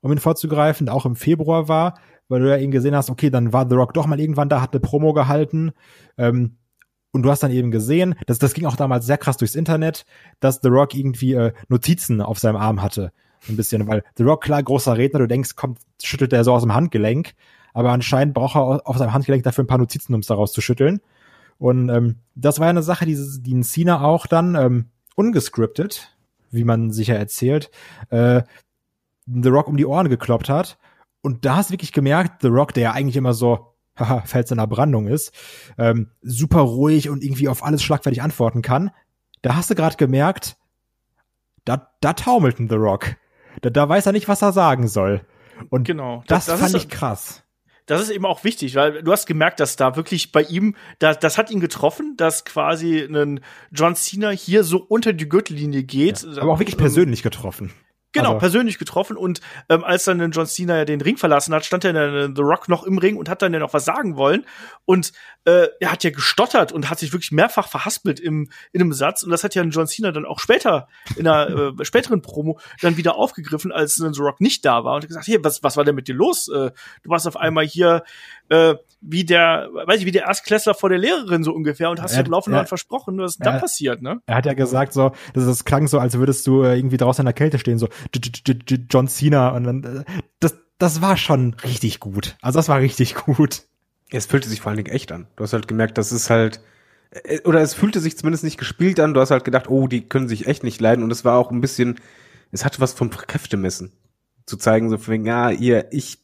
um 0.00 0.12
ihn 0.12 0.18
vorzugreifen, 0.18 0.88
auch 0.88 1.06
im 1.06 1.16
Februar 1.16 1.68
war, 1.68 1.98
weil 2.28 2.40
du 2.40 2.48
ja 2.48 2.56
eben 2.56 2.70
gesehen 2.70 2.94
hast, 2.94 3.10
okay, 3.10 3.28
dann 3.28 3.52
war 3.52 3.68
The 3.68 3.74
Rock 3.74 3.92
doch 3.92 4.06
mal 4.06 4.20
irgendwann 4.20 4.48
da, 4.48 4.60
hat 4.60 4.72
eine 4.72 4.80
Promo 4.80 5.12
gehalten. 5.12 5.72
Ähm, 6.16 6.56
und 7.12 7.22
du 7.22 7.30
hast 7.30 7.42
dann 7.42 7.50
eben 7.50 7.70
gesehen, 7.70 8.14
dass 8.26 8.38
das 8.38 8.54
ging 8.54 8.66
auch 8.66 8.76
damals 8.76 9.06
sehr 9.06 9.18
krass 9.18 9.36
durchs 9.36 9.54
Internet, 9.54 10.04
dass 10.38 10.60
The 10.62 10.68
Rock 10.68 10.94
irgendwie 10.94 11.34
äh, 11.34 11.52
Notizen 11.68 12.20
auf 12.20 12.38
seinem 12.38 12.56
Arm 12.56 12.82
hatte. 12.82 13.12
Ein 13.48 13.56
bisschen, 13.56 13.86
weil 13.88 14.04
The 14.16 14.22
Rock, 14.22 14.42
klar, 14.44 14.62
großer 14.62 14.96
Redner, 14.96 15.20
du 15.20 15.28
denkst, 15.28 15.56
kommt, 15.56 15.78
schüttelt 16.02 16.32
er 16.32 16.44
so 16.44 16.52
aus 16.52 16.62
dem 16.62 16.74
Handgelenk, 16.74 17.34
aber 17.72 17.90
anscheinend 17.90 18.34
braucht 18.34 18.56
er 18.56 18.86
auf 18.86 18.98
seinem 18.98 19.12
Handgelenk 19.12 19.42
dafür 19.44 19.64
ein 19.64 19.68
paar 19.68 19.78
Notizen, 19.78 20.14
um 20.14 20.20
es 20.20 20.26
daraus 20.26 20.52
zu 20.52 20.60
schütteln. 20.60 21.00
Und 21.58 21.88
ähm, 21.88 22.16
das 22.34 22.58
war 22.58 22.66
ja 22.66 22.70
eine 22.70 22.82
Sache, 22.82 23.06
die, 23.06 23.18
die 23.40 23.52
in 23.52 23.62
Cena 23.62 24.02
auch 24.02 24.26
dann 24.26 24.54
ähm, 24.54 24.86
ungescriptet, 25.14 26.16
wie 26.50 26.64
man 26.64 26.90
sicher 26.90 27.16
erzählt, 27.16 27.70
äh, 28.10 28.42
The 29.26 29.48
Rock 29.48 29.68
um 29.68 29.76
die 29.76 29.86
Ohren 29.86 30.08
gekloppt 30.08 30.48
hat. 30.48 30.78
Und 31.22 31.44
da 31.44 31.56
hast 31.56 31.70
du 31.70 31.74
wirklich 31.74 31.92
gemerkt, 31.92 32.42
The 32.42 32.48
Rock, 32.48 32.72
der 32.74 32.82
ja 32.82 32.92
eigentlich 32.92 33.16
immer 33.16 33.34
so 33.34 33.74
haha, 33.96 34.20
Fels 34.26 34.50
in 34.50 34.58
der 34.58 34.66
Brandung 34.66 35.06
ist, 35.08 35.32
ähm, 35.78 36.10
super 36.22 36.60
ruhig 36.60 37.08
und 37.10 37.22
irgendwie 37.24 37.48
auf 37.48 37.62
alles 37.64 37.82
schlagfertig 37.82 38.22
antworten 38.22 38.62
kann, 38.62 38.90
da 39.42 39.54
hast 39.56 39.70
du 39.70 39.74
gerade 39.74 39.96
gemerkt, 39.96 40.56
da, 41.64 41.90
da 42.00 42.12
taumelt 42.14 42.58
ein 42.58 42.68
The 42.68 42.74
Rock. 42.76 43.16
Da, 43.62 43.70
da 43.70 43.88
weiß 43.88 44.06
er 44.06 44.12
nicht, 44.12 44.28
was 44.28 44.42
er 44.42 44.52
sagen 44.52 44.88
soll. 44.88 45.22
Und 45.68 45.84
Genau. 45.84 46.22
das, 46.26 46.46
Das- 46.46 46.46
das 46.46 46.60
fand 46.60 46.74
ist- 46.74 46.82
ich 46.84 46.88
krass. 46.88 47.42
Das 47.86 48.00
ist 48.00 48.10
eben 48.10 48.24
auch 48.24 48.44
wichtig, 48.44 48.76
weil 48.76 49.02
du 49.02 49.10
hast 49.10 49.26
gemerkt, 49.26 49.58
dass 49.58 49.74
da 49.74 49.96
wirklich 49.96 50.30
bei 50.30 50.42
ihm, 50.42 50.76
da, 51.00 51.12
das 51.12 51.36
hat 51.38 51.50
ihn 51.50 51.58
getroffen, 51.58 52.14
dass 52.16 52.44
quasi 52.44 53.00
ein 53.00 53.40
John 53.72 53.96
Cena 53.96 54.30
hier 54.30 54.62
so 54.62 54.78
unter 54.78 55.12
die 55.12 55.28
Gürtellinie 55.28 55.82
geht. 55.82 56.24
Aber 56.38 56.52
auch 56.52 56.58
wirklich 56.60 56.76
Ähm, 56.76 56.80
persönlich 56.82 57.24
getroffen. 57.24 57.72
Genau, 58.12 58.30
Also- 58.30 58.38
persönlich 58.40 58.78
getroffen 58.78 59.16
und 59.16 59.40
ähm, 59.68 59.84
als 59.84 60.04
dann 60.04 60.30
John 60.32 60.46
Cena 60.46 60.78
ja 60.78 60.84
den 60.84 61.00
Ring 61.00 61.16
verlassen 61.16 61.54
hat, 61.54 61.64
stand 61.64 61.84
er 61.84 61.92
dann 61.92 62.34
The 62.34 62.42
Rock 62.42 62.68
noch 62.68 62.82
im 62.84 62.98
Ring 62.98 63.16
und 63.16 63.28
hat 63.28 63.40
dann 63.42 63.52
ja 63.52 63.60
noch 63.60 63.72
was 63.72 63.84
sagen 63.84 64.16
wollen 64.16 64.44
und 64.84 65.12
äh, 65.44 65.68
er 65.80 65.92
hat 65.92 66.02
ja 66.04 66.10
gestottert 66.10 66.72
und 66.72 66.90
hat 66.90 66.98
sich 66.98 67.12
wirklich 67.12 67.30
mehrfach 67.32 67.68
verhaspelt 67.68 68.18
im 68.20 68.50
in 68.72 68.80
einem 68.80 68.92
Satz 68.92 69.22
und 69.22 69.30
das 69.30 69.44
hat 69.44 69.54
ja 69.54 69.62
John 69.62 69.86
Cena 69.86 70.10
dann 70.12 70.24
auch 70.26 70.40
später 70.40 70.88
in 71.16 71.26
einer 71.28 71.74
äh, 71.80 71.84
späteren 71.84 72.20
Promo 72.20 72.58
dann 72.82 72.96
wieder 72.96 73.14
aufgegriffen, 73.14 73.70
als 73.72 73.94
dann 73.94 74.12
The 74.12 74.22
Rock 74.22 74.40
nicht 74.40 74.64
da 74.64 74.82
war 74.84 74.96
und 74.96 75.02
hat 75.02 75.08
gesagt, 75.08 75.28
hey, 75.28 75.38
was 75.42 75.62
was 75.62 75.76
war 75.76 75.84
denn 75.84 75.94
mit 75.94 76.08
dir 76.08 76.14
los? 76.14 76.48
Äh, 76.48 76.72
du 77.02 77.10
warst 77.10 77.26
auf 77.28 77.36
einmal 77.36 77.64
hier 77.66 78.02
äh, 78.48 78.74
wie 79.02 79.24
der, 79.24 79.70
weiß 79.72 80.00
ich, 80.00 80.04
wie 80.04 80.10
der 80.10 80.24
Erstklässler 80.24 80.74
vor 80.74 80.90
der 80.90 80.98
Lehrerin 80.98 81.42
so 81.42 81.52
ungefähr 81.54 81.88
und 81.88 82.02
hast 82.02 82.14
ja 82.16 82.22
laufend 82.26 82.54
er- 82.54 82.66
versprochen, 82.66 83.16
was 83.18 83.32
ist 83.32 83.38
denn 83.38 83.44
da 83.46 83.52
er- 83.54 83.60
passiert, 83.60 84.02
ne? 84.02 84.20
Er 84.26 84.34
hat 84.34 84.44
ja 84.44 84.52
gesagt 84.52 84.92
so, 84.92 85.12
das, 85.32 85.46
das 85.46 85.64
klang 85.64 85.86
so, 85.88 85.98
als 85.98 86.18
würdest 86.18 86.46
du 86.46 86.62
äh, 86.64 86.76
irgendwie 86.76 86.98
draußen 86.98 87.22
in 87.22 87.26
der 87.26 87.32
Kälte 87.32 87.58
stehen, 87.58 87.78
so 87.78 87.88
John 88.90 89.08
Cena 89.08 89.50
und 89.50 89.64
dann, 89.64 89.84
äh, 89.84 90.04
das, 90.38 90.56
das 90.78 91.02
war 91.02 91.16
schon 91.16 91.54
richtig 91.64 92.00
gut. 92.00 92.36
Also 92.40 92.58
das 92.58 92.68
war 92.68 92.80
richtig 92.80 93.14
gut. 93.14 93.62
Es 94.10 94.26
fühlte 94.26 94.48
sich 94.48 94.60
vor 94.60 94.70
allen 94.70 94.82
Dingen 94.82 94.94
echt 94.94 95.12
an. 95.12 95.26
Du 95.36 95.44
hast 95.44 95.52
halt 95.52 95.68
gemerkt, 95.68 95.98
das 95.98 96.12
ist 96.12 96.30
halt, 96.30 96.60
äh, 97.10 97.40
oder 97.42 97.60
es 97.60 97.74
fühlte 97.74 98.00
sich 98.00 98.16
zumindest 98.16 98.44
nicht 98.44 98.58
gespielt 98.58 98.98
an. 99.00 99.14
Du 99.14 99.20
hast 99.20 99.30
halt 99.30 99.44
gedacht, 99.44 99.68
oh, 99.68 99.86
die 99.86 100.08
können 100.08 100.28
sich 100.28 100.46
echt 100.46 100.64
nicht 100.64 100.80
leiden. 100.80 101.04
Und 101.04 101.10
es 101.10 101.24
war 101.24 101.38
auch 101.38 101.50
ein 101.50 101.60
bisschen, 101.60 101.96
es 102.50 102.64
hatte 102.64 102.80
was 102.80 102.92
vom 102.92 103.10
Kräftemessen. 103.10 103.92
Zu 104.46 104.56
zeigen, 104.56 104.90
so 104.90 104.98
von 104.98 105.14
wegen, 105.14 105.26
ja, 105.26 105.50
ihr, 105.50 105.92
ich 105.92 106.18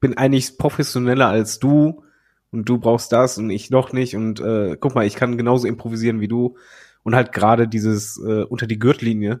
bin 0.00 0.16
eigentlich 0.16 0.56
professioneller 0.56 1.28
als 1.28 1.58
du 1.58 2.02
und 2.50 2.68
du 2.68 2.78
brauchst 2.78 3.12
das 3.12 3.38
und 3.38 3.50
ich 3.50 3.70
noch 3.70 3.92
nicht. 3.92 4.16
Und 4.16 4.40
äh, 4.40 4.76
guck 4.78 4.94
mal, 4.94 5.06
ich 5.06 5.16
kann 5.16 5.36
genauso 5.36 5.66
improvisieren 5.66 6.20
wie 6.20 6.28
du. 6.28 6.56
Und 7.02 7.14
halt 7.14 7.32
gerade 7.32 7.68
dieses 7.68 8.18
äh, 8.18 8.42
unter 8.44 8.66
die 8.66 8.78
Gürtellinie, 8.78 9.40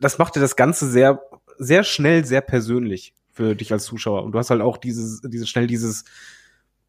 das 0.00 0.18
machte 0.18 0.40
das 0.40 0.56
Ganze 0.56 0.88
sehr, 0.88 1.22
sehr 1.58 1.84
schnell, 1.84 2.24
sehr 2.24 2.40
persönlich 2.40 3.14
für 3.32 3.54
dich 3.54 3.72
als 3.72 3.84
Zuschauer. 3.84 4.24
Und 4.24 4.32
du 4.32 4.38
hast 4.38 4.50
halt 4.50 4.60
auch 4.60 4.76
dieses, 4.76 5.20
dieses 5.22 5.48
schnell 5.48 5.66
dieses 5.66 6.04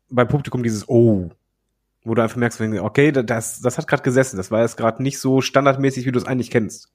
beim 0.10 0.28
Publikum 0.28 0.63
dieses 0.63 0.88
Oh, 0.88 1.30
wo 2.04 2.13
du 2.13 2.21
einfach 2.21 2.38
merkst, 2.38 2.62
okay, 2.62 3.12
das, 3.12 3.62
das 3.62 3.78
hat 3.78 3.88
gerade 3.88 4.04
gesessen. 4.04 4.38
Das 4.38 4.52
war 4.52 4.62
jetzt 4.62 4.78
gerade 4.78 5.02
nicht 5.02 5.19
so 5.19 5.41
standardmäßig, 5.41 6.06
wie 6.06 6.12
du 6.12 6.19
es 6.19 6.26
eigentlich 6.26 6.52
kennst. 6.52 6.91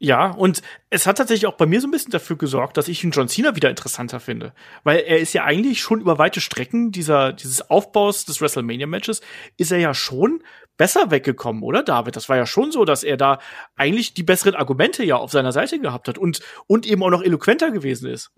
Ja, 0.00 0.30
und 0.30 0.62
es 0.90 1.08
hat 1.08 1.18
tatsächlich 1.18 1.46
auch 1.46 1.56
bei 1.56 1.66
mir 1.66 1.80
so 1.80 1.88
ein 1.88 1.90
bisschen 1.90 2.12
dafür 2.12 2.36
gesorgt, 2.36 2.76
dass 2.76 2.86
ich 2.86 3.02
ihn 3.02 3.10
John 3.10 3.26
Cena 3.26 3.56
wieder 3.56 3.68
interessanter 3.68 4.20
finde. 4.20 4.52
Weil 4.84 5.00
er 5.00 5.18
ist 5.18 5.32
ja 5.32 5.42
eigentlich 5.42 5.80
schon 5.80 6.00
über 6.00 6.18
weite 6.18 6.40
Strecken 6.40 6.92
dieser, 6.92 7.32
dieses 7.32 7.68
Aufbaus 7.68 8.24
des 8.24 8.40
WrestleMania-Matches, 8.40 9.22
ist 9.56 9.72
er 9.72 9.78
ja 9.78 9.94
schon 9.94 10.40
besser 10.76 11.10
weggekommen, 11.10 11.64
oder 11.64 11.82
David? 11.82 12.14
Das 12.14 12.28
war 12.28 12.36
ja 12.36 12.46
schon 12.46 12.70
so, 12.70 12.84
dass 12.84 13.02
er 13.02 13.16
da 13.16 13.40
eigentlich 13.74 14.14
die 14.14 14.22
besseren 14.22 14.54
Argumente 14.54 15.04
ja 15.04 15.16
auf 15.16 15.32
seiner 15.32 15.50
Seite 15.50 15.80
gehabt 15.80 16.06
hat 16.06 16.16
und, 16.16 16.40
und 16.68 16.86
eben 16.86 17.02
auch 17.02 17.10
noch 17.10 17.24
eloquenter 17.24 17.72
gewesen 17.72 18.08
ist. 18.08 18.30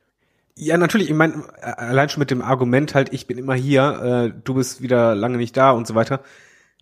Ja, 0.57 0.79
natürlich, 0.79 1.11
ich 1.11 1.16
meine, 1.16 1.44
allein 1.62 2.09
schon 2.09 2.20
mit 2.20 2.31
dem 2.31 2.40
Argument 2.40 2.94
halt, 2.94 3.12
ich 3.12 3.27
bin 3.27 3.37
immer 3.37 3.55
hier, 3.55 4.33
äh, 4.35 4.40
du 4.44 4.55
bist 4.55 4.81
wieder 4.81 5.14
lange 5.14 5.37
nicht 5.37 5.57
da 5.57 5.73
und 5.73 5.87
so 5.87 5.94
weiter. 5.94 6.23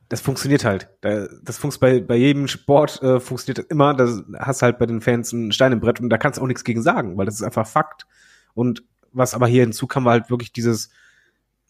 Das 0.09 0.21
funktioniert 0.21 0.65
halt. 0.65 0.89
Da- 1.03 1.29
Das 1.43 1.59
funktioniert 1.59 2.07
bei, 2.07 2.15
bei 2.15 2.19
jedem 2.19 2.49
Sport 2.49 3.03
äh, 3.03 3.21
funktioniert 3.21 3.59
das 3.59 3.67
immer. 3.67 3.95
Da 3.95 4.09
hast 4.39 4.63
halt 4.63 4.79
bei 4.79 4.87
den 4.87 5.01
Fans 5.01 5.33
ein 5.33 5.53
Stein 5.53 5.73
im 5.73 5.81
Brett 5.81 6.01
und 6.01 6.09
da 6.09 6.19
kannst 6.19 6.39
du 6.39 6.43
auch 6.43 6.47
nichts 6.47 6.65
gegen 6.65 6.83
sagen, 6.83 7.17
weil 7.19 7.27
das 7.27 7.35
ist 7.37 7.43
einfach 7.43 7.67
Fakt. 7.67 8.07
Und 8.55 8.85
was 9.13 9.35
aber 9.35 9.47
hier 9.47 9.63
hinzukam, 9.63 10.05
war 10.05 10.13
halt 10.13 10.31
wirklich 10.31 10.53
dieses, 10.53 10.91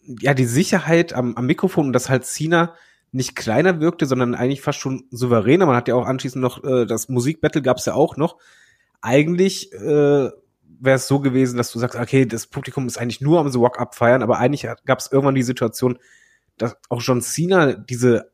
ja, 0.05 0.33
die 0.33 0.45
Sicherheit 0.45 1.13
am, 1.13 1.35
am 1.35 1.45
Mikrofon 1.45 1.87
und 1.87 1.93
dass 1.93 2.09
halt 2.09 2.25
Cena 2.25 2.75
nicht 3.11 3.35
kleiner 3.35 3.79
wirkte, 3.81 4.05
sondern 4.05 4.35
eigentlich 4.35 4.61
fast 4.61 4.79
schon 4.79 5.05
souveräner. 5.11 5.65
Man 5.65 5.75
hat 5.75 5.87
ja 5.87 5.95
auch 5.95 6.05
anschließend 6.05 6.41
noch 6.41 6.63
äh, 6.63 6.85
das 6.85 7.09
Musikbattle 7.09 7.61
gab's 7.61 7.85
ja 7.85 7.93
auch 7.93 8.17
noch. 8.17 8.37
Eigentlich 9.01 9.73
äh, 9.73 9.79
wäre 10.81 10.95
es 10.95 11.07
so 11.07 11.19
gewesen, 11.19 11.57
dass 11.57 11.71
du 11.71 11.79
sagst, 11.79 11.97
okay, 11.99 12.25
das 12.25 12.47
Publikum 12.47 12.85
ist 12.87 12.97
eigentlich 12.97 13.21
nur 13.21 13.39
am 13.39 13.49
The 13.51 13.57
Rock 13.57 13.79
abfeiern, 13.79 14.23
aber 14.23 14.37
eigentlich 14.37 14.67
gab 14.85 14.99
es 14.99 15.11
irgendwann 15.11 15.35
die 15.35 15.43
Situation, 15.43 15.97
dass 16.61 16.77
auch 16.89 17.01
John 17.01 17.21
Cena 17.21 17.73
diese 17.73 18.31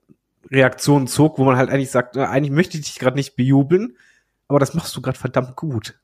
Reaktion 0.51 1.07
zog, 1.07 1.39
wo 1.39 1.43
man 1.43 1.57
halt 1.57 1.69
eigentlich 1.69 1.91
sagt, 1.91 2.17
eigentlich 2.17 2.51
möchte 2.51 2.77
ich 2.77 2.85
dich 2.85 2.99
gerade 2.99 3.17
nicht 3.17 3.35
bejubeln, 3.35 3.97
aber 4.47 4.59
das 4.59 4.73
machst 4.73 4.95
du 4.95 5.01
gerade 5.01 5.17
verdammt 5.17 5.55
gut. 5.55 5.95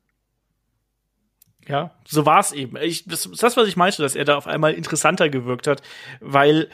Ja, 1.67 1.91
so 2.05 2.25
war 2.25 2.39
es 2.39 2.51
eben. 2.51 2.75
Ich, 2.77 3.05
das 3.05 3.27
ist 3.27 3.43
das, 3.43 3.55
was 3.55 3.67
ich 3.67 3.77
meinte, 3.77 4.01
dass 4.01 4.15
er 4.15 4.25
da 4.25 4.35
auf 4.35 4.47
einmal 4.47 4.73
interessanter 4.73 5.29
gewirkt 5.29 5.67
hat, 5.67 5.81
weil 6.19 6.69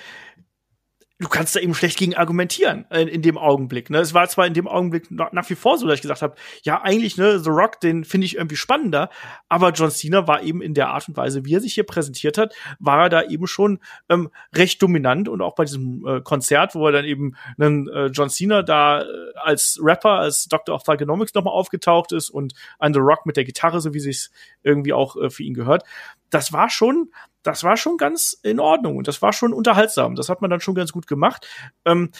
du 1.19 1.27
kannst 1.27 1.55
da 1.55 1.59
eben 1.59 1.73
schlecht 1.73 1.97
gegen 1.97 2.15
argumentieren 2.15 2.85
äh, 2.89 3.01
in, 3.01 3.07
in 3.07 3.21
dem 3.21 3.37
Augenblick. 3.37 3.89
Ne? 3.89 3.99
Es 3.99 4.13
war 4.13 4.27
zwar 4.29 4.45
in 4.45 4.53
dem 4.53 4.67
Augenblick 4.67 5.09
nach, 5.09 5.31
nach 5.31 5.49
wie 5.49 5.55
vor 5.55 5.77
so, 5.77 5.87
dass 5.87 5.95
ich 5.95 6.01
gesagt 6.01 6.21
habe, 6.21 6.35
ja, 6.63 6.81
eigentlich, 6.81 7.17
ne, 7.17 7.39
The 7.39 7.49
Rock, 7.49 7.79
den 7.79 8.03
finde 8.03 8.25
ich 8.25 8.35
irgendwie 8.35 8.55
spannender, 8.55 9.09
aber 9.49 9.71
John 9.71 9.89
Cena 9.89 10.27
war 10.27 10.43
eben 10.43 10.61
in 10.61 10.73
der 10.73 10.89
Art 10.89 11.07
und 11.07 11.17
Weise, 11.17 11.45
wie 11.45 11.55
er 11.55 11.61
sich 11.61 11.73
hier 11.73 11.85
präsentiert 11.85 12.37
hat, 12.37 12.53
war 12.79 13.03
er 13.03 13.09
da 13.09 13.23
eben 13.23 13.47
schon 13.47 13.79
ähm, 14.09 14.29
recht 14.55 14.81
dominant 14.81 15.27
und 15.27 15.41
auch 15.41 15.55
bei 15.55 15.65
diesem 15.65 16.05
äh, 16.05 16.21
Konzert, 16.21 16.75
wo 16.75 16.85
er 16.85 16.91
dann 16.91 17.05
eben 17.05 17.35
einen 17.57 17.87
äh, 17.89 18.07
John 18.07 18.29
Cena 18.29 18.61
da 18.61 19.01
äh, 19.01 19.05
als 19.35 19.79
Rapper, 19.81 20.19
als 20.19 20.45
Doctor 20.45 20.75
of 20.75 20.83
Thugonomics 20.83 21.33
nochmal 21.33 21.53
aufgetaucht 21.53 22.11
ist 22.11 22.29
und 22.29 22.53
an 22.79 22.93
The 22.93 22.99
Rock 22.99 23.25
mit 23.25 23.37
der 23.37 23.43
Gitarre, 23.43 23.81
so 23.81 23.93
wie 23.93 23.99
sich's 23.99 24.29
irgendwie 24.61 24.93
auch 24.93 25.15
äh, 25.15 25.29
für 25.29 25.43
ihn 25.43 25.53
gehört. 25.53 25.83
Das 26.29 26.51
war 26.53 26.69
schon, 26.69 27.09
das 27.47 27.63
war 27.63 27.77
schon 27.77 27.97
ganz 27.97 28.37
in 28.43 28.59
Ordnung 28.59 28.97
und 28.97 29.07
das 29.07 29.21
war 29.21 29.31
schon 29.31 29.53
unterhaltsam. 29.53 30.15
Das 30.15 30.27
hat 30.29 30.41
man 30.41 30.49
dann 30.49 30.59
schon 30.59 30.75
ganz 30.75 30.91
gut 30.91 31.07
gemacht. 31.07 31.47
Ähm, 31.85 32.11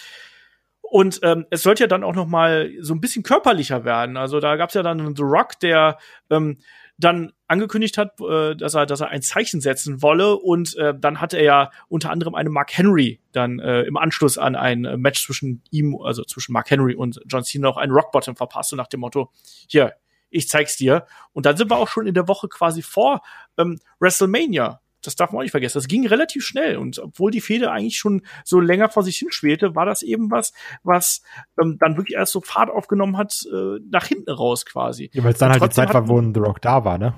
und 0.82 1.20
ähm, 1.24 1.46
es 1.50 1.64
sollte 1.64 1.84
ja 1.84 1.88
dann 1.88 2.06
auch 2.06 2.16
noch 2.16 2.28
mal 2.28 2.72
so 2.80 2.94
ein 2.94 3.02
bisschen 3.02 3.24
körperlicher 3.24 3.84
werden. 3.84 4.16
Also 4.16 4.40
da 4.40 4.56
gab's 4.56 4.74
ja 4.74 4.84
dann 4.84 5.16
The 5.18 5.24
Rock, 5.24 5.60
der 5.60 5.98
ähm, 6.30 6.60
dann 6.98 7.34
angekündigt 7.48 7.98
hat, 7.98 8.20
äh, 8.22 8.56
dass 8.56 8.74
er, 8.74 8.86
dass 8.86 9.02
er 9.02 9.10
ein 9.10 9.22
Zeichen 9.22 9.60
setzen 9.60 10.02
wolle 10.02 10.38
und 10.38 10.78
äh, 10.78 10.94
dann 10.98 11.20
hat 11.20 11.34
er 11.34 11.44
ja 11.44 11.72
unter 11.90 12.10
anderem 12.10 12.36
eine 12.36 12.50
Mark 12.50 12.76
Henry 12.76 13.20
dann 13.34 13.60
äh, 13.60 13.82
im 13.82 13.98
Anschluss 13.98 14.38
an 14.38 14.56
ein 14.56 14.86
äh, 14.86 14.98
Match 14.98 15.26
zwischen 15.26 15.62
ihm, 15.72 16.00
also 16.02 16.24
zwischen 16.24 16.54
Mark 16.54 16.72
Henry 16.72 16.96
und 16.96 17.20
John 17.28 17.44
Cena 17.44 17.68
noch 17.68 17.78
einen 17.78 17.92
Rock 17.92 18.12
Bottom 18.14 18.38
verpasst 18.38 18.72
und 18.72 18.78
nach 18.78 18.88
dem 18.88 19.02
Motto, 19.02 19.32
hier, 19.68 19.94
ich 20.30 20.48
zeig's 20.48 20.78
dir. 20.78 21.06
Und 21.34 21.46
dann 21.46 21.58
sind 21.58 21.70
wir 21.70 21.78
auch 21.78 21.88
schon 21.88 22.08
in 22.08 22.14
der 22.14 22.28
Woche 22.28 22.48
quasi 22.48 22.82
vor 22.82 23.22
ähm, 23.58 23.80
WrestleMania. 24.00 24.82
Das 25.08 25.16
darf 25.16 25.32
man 25.32 25.40
auch 25.40 25.44
nicht 25.44 25.52
vergessen. 25.52 25.78
Das 25.78 25.88
ging 25.88 26.06
relativ 26.06 26.44
schnell. 26.46 26.78
Und 26.78 27.00
obwohl 27.00 27.32
die 27.32 27.42
Fehde 27.42 27.72
eigentlich 27.72 27.98
schon 27.98 28.22
so 28.44 28.60
länger 28.60 28.90
vor 28.90 29.04
sich 29.04 29.18
hinschwelte, 29.18 29.74
war 29.76 29.86
das 29.86 30.04
eben 30.04 30.30
was, 30.30 30.54
was 30.84 31.22
ähm, 31.62 31.78
dann 31.80 31.98
wirklich 31.98 32.18
erst 32.18 32.34
so 32.34 32.42
Fahrt 32.42 32.70
aufgenommen 32.70 33.18
hat, 33.18 33.46
äh, 33.52 33.80
nach 33.90 34.06
hinten 34.06 34.30
raus 34.32 34.66
quasi. 34.66 35.10
Ja, 35.14 35.24
weil 35.24 35.32
es 35.34 35.40
dann 35.40 35.52
halt 35.52 35.64
die 35.64 35.70
Zeit 35.70 35.94
war, 35.94 36.08
wo 36.08 36.22
The 36.22 36.40
Rock 36.40 36.62
da 36.62 36.84
war, 36.86 36.98
ne? 36.98 37.14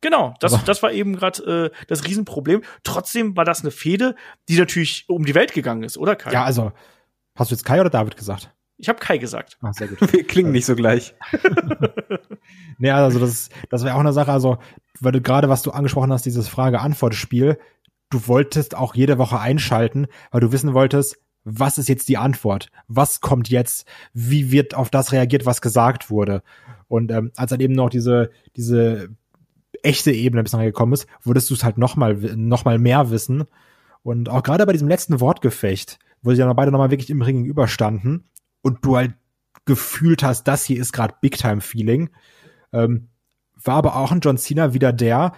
Genau, 0.00 0.34
das, 0.40 0.54
Aber- 0.54 0.62
das 0.64 0.82
war 0.82 0.92
eben 0.92 1.16
gerade 1.16 1.70
äh, 1.72 1.84
das 1.88 2.06
Riesenproblem. 2.06 2.62
Trotzdem 2.84 3.36
war 3.36 3.44
das 3.44 3.60
eine 3.62 3.70
Fehde, 3.70 4.14
die 4.48 4.58
natürlich 4.58 5.04
um 5.08 5.24
die 5.24 5.34
Welt 5.34 5.52
gegangen 5.52 5.82
ist, 5.82 5.98
oder 5.98 6.16
Kai? 6.16 6.32
Ja, 6.32 6.44
also, 6.44 6.72
hast 7.34 7.50
du 7.50 7.54
jetzt 7.54 7.64
Kai 7.64 7.80
oder 7.80 7.90
David 7.90 8.16
gesagt? 8.16 8.54
Ich 8.78 8.88
habe 8.88 8.98
Kai 8.98 9.18
gesagt. 9.18 9.58
Ah, 9.62 9.72
sehr 9.72 9.88
gut. 9.88 10.12
Wir 10.12 10.24
klingen 10.24 10.52
nicht 10.52 10.66
so 10.66 10.76
gleich. 10.76 11.14
nee, 12.78 12.90
also 12.90 13.18
das, 13.18 13.48
das 13.70 13.84
wäre 13.84 13.94
auch 13.94 14.00
eine 14.00 14.12
Sache, 14.12 14.32
also, 14.32 14.58
weil 15.00 15.12
du 15.12 15.20
gerade, 15.20 15.48
was 15.48 15.62
du 15.62 15.70
angesprochen 15.70 16.12
hast, 16.12 16.26
dieses 16.26 16.48
Frage-Antwort-Spiel, 16.48 17.58
du 18.10 18.28
wolltest 18.28 18.76
auch 18.76 18.94
jede 18.94 19.18
Woche 19.18 19.40
einschalten, 19.40 20.06
weil 20.30 20.40
du 20.40 20.52
wissen 20.52 20.74
wolltest, 20.74 21.18
was 21.44 21.78
ist 21.78 21.88
jetzt 21.88 22.08
die 22.08 22.16
Antwort? 22.16 22.70
Was 22.88 23.20
kommt 23.20 23.48
jetzt? 23.48 23.86
Wie 24.12 24.50
wird 24.50 24.74
auf 24.74 24.90
das 24.90 25.12
reagiert, 25.12 25.46
was 25.46 25.60
gesagt 25.60 26.10
wurde? 26.10 26.42
Und 26.88 27.12
ähm, 27.12 27.30
als 27.36 27.50
dann 27.50 27.60
eben 27.60 27.74
noch 27.74 27.88
diese, 27.88 28.30
diese 28.56 29.10
echte 29.82 30.10
Ebene 30.10 30.42
bis 30.42 30.52
gekommen 30.52 30.92
ist, 30.92 31.06
würdest 31.22 31.48
du 31.50 31.54
es 31.54 31.62
halt 31.62 31.78
noch 31.78 31.94
mal, 31.94 32.14
noch 32.14 32.64
mal 32.64 32.78
mehr 32.78 33.10
wissen. 33.10 33.44
Und 34.02 34.28
auch 34.28 34.42
gerade 34.42 34.66
bei 34.66 34.72
diesem 34.72 34.88
letzten 34.88 35.20
Wortgefecht, 35.20 35.98
wo 36.22 36.32
sie 36.32 36.38
dann 36.38 36.56
beide 36.56 36.72
noch 36.72 36.78
mal 36.78 36.90
wirklich 36.90 37.10
im 37.10 37.22
Ring 37.22 37.36
gegenüberstanden 37.38 38.24
und 38.66 38.84
du 38.84 38.96
halt 38.96 39.14
gefühlt 39.64 40.24
hast, 40.24 40.48
das 40.48 40.64
hier 40.64 40.80
ist 40.80 40.92
gerade 40.92 41.14
Big-Time-Feeling, 41.20 42.10
ähm, 42.72 43.08
war 43.54 43.76
aber 43.76 43.94
auch 43.94 44.10
ein 44.10 44.18
John 44.18 44.38
Cena 44.38 44.74
wieder 44.74 44.92
der, 44.92 45.34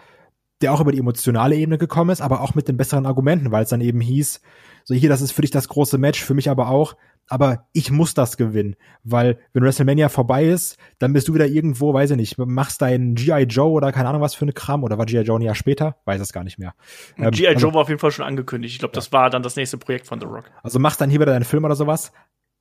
der 0.63 0.73
auch 0.73 0.81
über 0.81 0.93
die 0.93 0.99
emotionale 0.99 1.55
Ebene 1.55 1.77
gekommen 1.77 2.09
ist, 2.09 2.23
aber 2.23 2.41
auch 2.41 2.55
mit 2.55 2.69
den 2.69 2.79
besseren 2.79 3.05
Argumenten, 3.05 3.53
weil 3.53 3.65
es 3.65 3.69
dann 3.69 3.83
eben 3.83 4.01
hieß, 4.01 4.41
so 4.85 4.95
hier, 4.95 5.11
das 5.11 5.21
ist 5.21 5.33
für 5.33 5.43
dich 5.43 5.51
das 5.51 5.69
große 5.69 5.99
Match, 5.99 6.25
für 6.25 6.33
mich 6.33 6.49
aber 6.49 6.69
auch, 6.69 6.97
aber 7.29 7.67
ich 7.75 7.91
muss 7.91 8.15
das 8.15 8.39
gewinnen, 8.39 8.77
weil 9.05 9.39
wenn 9.53 9.63
WrestleMania 9.63 10.09
vorbei 10.09 10.47
ist, 10.47 10.79
dann 10.99 11.13
bist 11.13 11.29
du 11.29 11.35
wieder 11.35 11.47
irgendwo, 11.47 11.93
weiß 11.93 12.13
ich 12.13 12.17
nicht, 12.17 12.39
machst 12.39 12.81
deinen 12.81 13.15
G.I. 13.15 13.43
Joe 13.43 13.71
oder 13.71 13.93
keine 13.93 14.09
Ahnung 14.09 14.23
was 14.23 14.35
für 14.35 14.47
eine 14.47 14.55
Kram 14.55 14.83
oder 14.83 14.97
war 14.97 15.05
G.I. 15.05 15.21
Joe 15.21 15.39
ein 15.39 15.43
Jahr 15.43 15.55
später? 15.55 15.97
Weiß 16.07 16.21
es 16.21 16.33
gar 16.33 16.43
nicht 16.43 16.59
mehr. 16.59 16.75
Ähm, 17.19 17.31
G.I. 17.31 17.49
Also, 17.49 17.67
Joe 17.67 17.75
war 17.75 17.83
auf 17.83 17.89
jeden 17.89 18.01
Fall 18.01 18.13
schon 18.13 18.25
angekündigt. 18.25 18.73
Ich 18.73 18.79
glaube, 18.79 18.95
das 18.95 19.13
war 19.13 19.29
dann 19.29 19.43
das 19.43 19.57
nächste 19.57 19.77
Projekt 19.77 20.07
von 20.07 20.21
The 20.21 20.27
Rock. 20.27 20.45
Also 20.63 20.79
machst 20.79 21.01
dann 21.03 21.11
hier 21.11 21.21
wieder 21.21 21.33
deinen 21.33 21.45
Film 21.45 21.65
oder 21.65 21.77
sowas, 21.77 22.13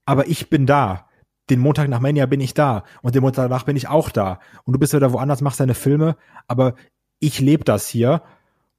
aber 0.08 0.28
ich 0.28 0.50
bin 0.50 0.66
da. 0.66 1.08
Den 1.50 1.60
Montag 1.60 1.88
nach 1.88 2.00
Mania 2.00 2.26
bin 2.26 2.42
ich 2.42 2.54
da 2.54 2.84
und 3.02 3.14
den 3.14 3.22
Montag 3.22 3.44
danach 3.44 3.64
bin 3.64 3.78
ich 3.78 3.88
auch 3.88 4.10
da. 4.10 4.40
Und 4.64 4.74
du 4.74 4.80
bist 4.80 4.94
wieder 4.94 5.14
woanders, 5.14 5.42
machst 5.42 5.60
deine 5.60 5.76
Filme, 5.76 6.18
aber 6.48 6.76
ich 7.20 7.40
lebe 7.40 7.64
das 7.64 7.88
hier 7.88 8.24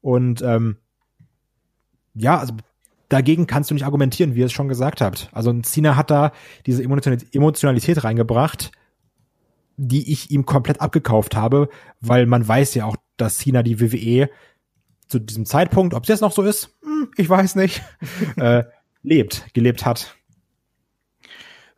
und 0.01 0.43
ähm, 0.43 0.79
ja, 2.14 2.39
also 2.39 2.55
dagegen 3.09 3.47
kannst 3.47 3.70
du 3.70 3.74
nicht 3.74 3.85
argumentieren, 3.85 4.35
wie 4.35 4.41
ihr 4.41 4.47
es 4.47 4.53
schon 4.53 4.68
gesagt 4.68 5.01
habt. 5.01 5.29
Also 5.33 5.53
Cena 5.62 5.97
hat 5.97 6.11
da 6.11 6.33
diese 6.66 6.83
Emotionalität 6.83 8.05
reingebracht, 8.05 8.72
die 9.76 10.12
ich 10.12 10.31
ihm 10.31 10.45
komplett 10.45 10.81
abgekauft 10.81 11.37
habe, 11.37 11.68
weil 12.01 12.26
man 12.26 12.47
weiß 12.47 12.74
ja 12.74 12.85
auch, 12.85 12.97
dass 13.16 13.39
Cena 13.39 13.62
die 13.62 13.81
WWE 13.81 14.29
zu 15.07 15.18
diesem 15.18 15.47
Zeitpunkt, 15.47 15.95
ob 15.95 16.03
es 16.03 16.09
jetzt 16.09 16.20
noch 16.20 16.33
so 16.33 16.43
ist, 16.43 16.76
hm, 16.83 17.11
ich 17.16 17.29
weiß 17.29 17.55
nicht, 17.55 17.83
äh, 18.37 18.64
lebt, 19.03 19.47
gelebt 19.55 19.87
hat. 19.87 20.17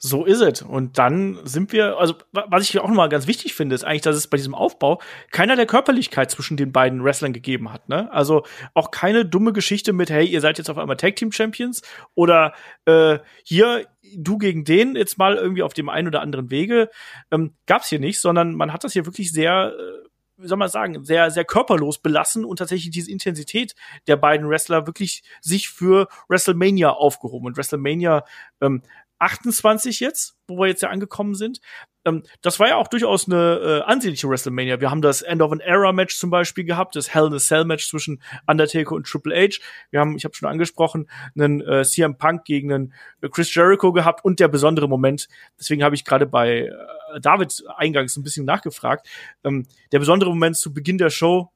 So 0.03 0.25
ist 0.25 0.41
es. 0.41 0.63
Und 0.63 0.97
dann 0.97 1.39
sind 1.45 1.73
wir, 1.73 1.99
also 1.99 2.15
was 2.33 2.63
ich 2.63 2.79
auch 2.81 2.89
nochmal 2.89 3.11
ganz 3.11 3.27
wichtig 3.27 3.53
finde, 3.55 3.75
ist 3.75 3.85
eigentlich, 3.85 4.01
dass 4.01 4.17
es 4.17 4.29
bei 4.29 4.39
diesem 4.39 4.55
Aufbau 4.55 4.99
keiner 5.31 5.57
der 5.57 5.67
Körperlichkeit 5.67 6.31
zwischen 6.31 6.57
den 6.57 6.73
beiden 6.73 7.05
Wrestlern 7.05 7.35
gegeben 7.35 7.71
hat. 7.71 7.87
Ne? 7.91 8.11
Also 8.11 8.45
auch 8.73 8.93
keine 8.93 9.27
dumme 9.27 9.53
Geschichte 9.53 9.93
mit, 9.93 10.09
hey, 10.09 10.25
ihr 10.25 10.41
seid 10.41 10.57
jetzt 10.57 10.71
auf 10.71 10.79
einmal 10.79 10.97
Tag 10.97 11.17
Team 11.17 11.33
Champions 11.33 11.83
oder 12.15 12.55
äh, 12.87 13.19
hier 13.45 13.87
du 14.17 14.39
gegen 14.39 14.65
den 14.65 14.97
jetzt 14.97 15.19
mal 15.19 15.37
irgendwie 15.37 15.63
auf 15.63 15.75
dem 15.75 15.91
einen 15.91 16.09
oder 16.09 16.23
anderen 16.23 16.51
Wege. 16.51 16.89
Ähm, 17.31 17.53
Gab 17.67 17.85
hier 17.85 18.01
nicht, 18.01 18.21
sondern 18.21 18.55
man 18.55 18.73
hat 18.73 18.85
das 18.85 18.95
hier 18.95 19.05
wirklich 19.05 19.31
sehr 19.33 19.75
äh, 19.79 20.09
wie 20.41 20.47
soll 20.47 20.59
man 20.59 20.69
sagen, 20.69 21.05
sehr, 21.05 21.31
sehr 21.31 21.45
körperlos 21.45 21.99
belassen 21.99 22.45
und 22.45 22.59
tatsächlich 22.59 22.91
diese 22.91 23.11
Intensität 23.11 23.75
der 24.07 24.17
beiden 24.17 24.49
Wrestler 24.49 24.87
wirklich 24.87 25.23
sich 25.41 25.69
für 25.69 26.09
WrestleMania 26.29 26.91
aufgehoben. 26.91 27.47
Und 27.47 27.57
WrestleMania 27.57 28.25
ähm, 28.61 28.83
28 29.21 30.01
jetzt, 30.01 30.35
wo 30.49 30.59
wir 30.59 30.67
jetzt 30.67 30.83
ja 30.83 30.89
angekommen 30.89 31.35
sind. 31.35 31.61
Ähm, 32.05 32.23
das 32.41 32.59
war 32.59 32.69
ja 32.69 32.77
auch 32.77 32.89
durchaus 32.89 33.27
eine 33.27 33.59
äh, 33.59 33.81
ansehnliche 33.83 34.29
WrestleMania. 34.29 34.81
Wir 34.81 34.91
haben 34.91 35.03
das 35.03 35.23
End 35.23 35.43
of 35.43 35.53
an 35.53 35.61
Era 35.61 35.93
Match 35.93 36.17
zum 36.17 36.31
Beispiel 36.31 36.65
gehabt, 36.65 36.97
das 36.97 37.15
Hell 37.15 37.27
in 37.27 37.35
a 37.35 37.39
Cell 37.39 37.65
Match 37.65 37.89
zwischen 37.89 38.23
Undertaker 38.47 38.95
und 38.95 39.07
Triple 39.07 39.35
H. 39.35 39.61
Wir 39.91 40.01
haben, 40.01 40.17
ich 40.17 40.25
habe 40.25 40.35
schon 40.35 40.49
angesprochen, 40.49 41.09
einen 41.35 41.61
äh, 41.61 41.85
CM 41.85 42.17
Punk 42.17 42.45
gegen 42.45 42.73
einen 42.73 42.95
äh, 43.21 43.29
Chris 43.29 43.55
Jericho 43.55 43.93
gehabt 43.93 44.25
und 44.25 44.41
der 44.41 44.49
besondere 44.49 44.89
Moment. 44.89 45.29
Deswegen 45.59 45.85
habe 45.85 45.95
ich 45.95 46.05
gerade 46.05 46.27
bei 46.27 46.71
äh, 47.15 47.21
David 47.21 47.63
eingangs 47.77 48.17
ein 48.17 48.23
bisschen 48.23 48.47
nachgefragt. 48.47 49.07
Ähm, 49.45 49.67
der 49.93 49.99
besondere 49.99 50.31
Moment 50.31 50.57
zu 50.57 50.73
Beginn 50.73 50.97
der 50.97 51.11
Show: 51.11 51.53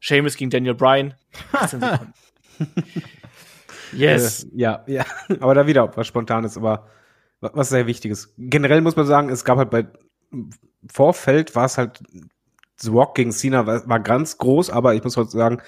Sheamus 0.00 0.36
gegen 0.36 0.50
Daniel 0.50 0.74
Bryan. 0.74 1.14
yes. 3.92 4.44
Äh, 4.44 4.48
ja, 4.54 4.84
ja. 4.86 5.04
Aber 5.40 5.54
da 5.54 5.66
wieder 5.66 5.94
was 5.96 6.06
Spontanes, 6.06 6.56
aber 6.56 6.88
was 7.42 7.68
sehr 7.68 7.86
wichtig 7.86 8.12
ist. 8.12 8.32
Generell 8.38 8.80
muss 8.80 8.96
man 8.96 9.06
sagen, 9.06 9.28
es 9.28 9.44
gab 9.44 9.58
halt 9.58 9.70
bei 9.70 9.86
Vorfeld 10.90 11.54
war 11.54 11.66
es 11.66 11.76
halt 11.78 12.02
The 12.80 12.90
Rock 12.90 13.14
gegen 13.14 13.32
Cena 13.32 13.66
war, 13.66 13.86
war 13.88 14.00
ganz 14.00 14.38
groß, 14.38 14.70
aber 14.70 14.94
ich 14.94 15.04
muss 15.04 15.16
halt 15.16 15.30
sagen, 15.30 15.60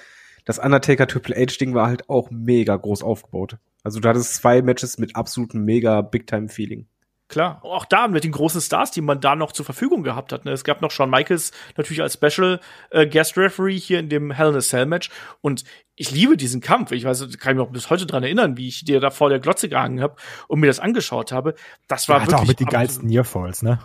das 0.45 0.59
Undertaker 0.59 1.07
Triple 1.07 1.35
H 1.35 1.57
Ding 1.59 1.73
war 1.73 1.87
halt 1.87 2.09
auch 2.09 2.31
mega 2.31 2.75
groß 2.75 3.03
aufgebaut. 3.03 3.57
Also 3.83 3.99
du 3.99 4.09
hattest 4.09 4.35
zwei 4.35 4.61
Matches 4.61 4.97
mit 4.97 5.15
absolutem 5.15 5.63
mega 5.63 6.01
Big 6.01 6.27
Time 6.27 6.49
Feeling. 6.49 6.87
Klar, 7.27 7.59
auch 7.63 7.85
da 7.85 8.07
mit 8.07 8.23
den 8.23 8.31
großen 8.31 8.61
Stars, 8.61 8.91
die 8.91 9.01
man 9.01 9.19
da 9.19 9.35
noch 9.35 9.51
zur 9.51 9.65
Verfügung 9.65 10.03
gehabt 10.03 10.31
hat. 10.31 10.45
Ne? 10.45 10.51
Es 10.51 10.63
gab 10.63 10.83
noch 10.83 10.91
Shawn 10.91 11.09
Michaels 11.09 11.51
natürlich 11.75 12.03
als 12.03 12.13
Special 12.13 12.59
äh, 12.91 13.07
Guest 13.07 13.35
Referee 13.35 13.79
hier 13.79 13.99
in 13.99 14.09
dem 14.09 14.29
Hell 14.29 14.49
in 14.49 14.55
a 14.55 14.59
Cell 14.59 14.85
Match. 14.85 15.09
Und 15.41 15.63
ich 15.95 16.11
liebe 16.11 16.37
diesen 16.37 16.61
Kampf. 16.61 16.91
Ich 16.91 17.03
weiß, 17.03 17.27
kann 17.39 17.57
mich 17.57 17.65
auch 17.65 17.71
bis 17.71 17.89
heute 17.89 18.05
dran 18.05 18.21
erinnern, 18.21 18.57
wie 18.57 18.67
ich 18.67 18.85
dir 18.85 18.99
da 18.99 19.09
vor 19.09 19.29
der 19.29 19.39
Glotze 19.39 19.69
gehangen 19.69 20.01
habe 20.01 20.15
und 20.47 20.59
mir 20.59 20.67
das 20.67 20.79
angeschaut 20.79 21.31
habe. 21.31 21.55
Das 21.87 22.07
war 22.09 22.17
ja, 22.17 22.23
wirklich 22.23 22.41
auch 22.41 22.47
mit 22.47 22.59
die 22.59 22.65
geilsten 22.65 23.07
Nearfalls, 23.07 23.63
ne? 23.63 23.79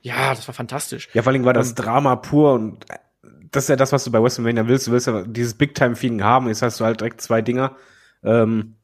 Ja, 0.00 0.30
das 0.30 0.48
war 0.48 0.54
fantastisch. 0.54 1.10
Ja, 1.12 1.22
vor 1.22 1.32
allem 1.32 1.44
war 1.44 1.52
das 1.52 1.70
um, 1.70 1.74
Drama 1.74 2.16
pur 2.16 2.54
und 2.54 2.86
das 3.50 3.64
ist 3.64 3.68
ja 3.68 3.76
das, 3.76 3.92
was 3.92 4.04
du 4.04 4.10
bei 4.10 4.22
WrestleMania 4.22 4.68
willst. 4.68 4.86
Du 4.86 4.92
willst 4.92 5.06
ja 5.06 5.22
dieses 5.22 5.54
Big 5.54 5.74
Time 5.74 5.96
Feeling 5.96 6.22
haben. 6.22 6.48
Jetzt 6.48 6.62
hast 6.62 6.80
du 6.80 6.84
halt 6.84 7.00
direkt 7.00 7.20
zwei 7.20 7.42
Dinger. 7.42 7.76
Ähm, 8.22 8.76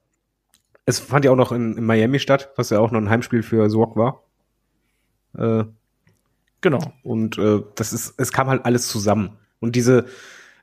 es 0.85 0.99
fand 0.99 1.25
ja 1.25 1.31
auch 1.31 1.37
noch 1.37 1.53
in, 1.53 1.77
in, 1.77 1.85
Miami 1.85 2.19
statt, 2.19 2.51
was 2.57 2.71
ja 2.71 2.81
auch 2.81 2.91
noch 2.91 3.01
ein 3.01 3.11
Heimspiel 3.11 3.43
für 3.43 3.71
Sorg 3.71 3.97
war. 3.97 4.23
Äh, 5.37 5.65
genau. 6.61 6.93
Und 7.03 7.39
äh, 7.39 7.63
das 7.75 7.93
ist, 7.93 8.15
es 8.19 8.33
kam 8.33 8.49
halt 8.49 8.65
alles 8.65 8.89
zusammen. 8.89 9.39
Und 9.61 9.77
diese, 9.77 10.07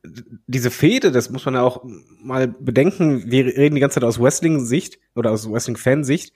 diese 0.03 0.72
Fehde, 0.72 1.11
das 1.11 1.30
muss 1.30 1.45
man 1.45 1.55
ja 1.55 1.61
auch 1.61 1.84
mal 2.22 2.47
bedenken, 2.47 3.32
wir 3.32 3.45
reden 3.45 3.76
die 3.76 3.82
ganze 3.82 3.95
Zeit 3.95 4.03
aus 4.03 4.20
Wrestling-Sicht 4.20 4.99
oder 5.15 5.32
aus 5.32 5.49
Wrestling-Fansicht. 5.49 6.34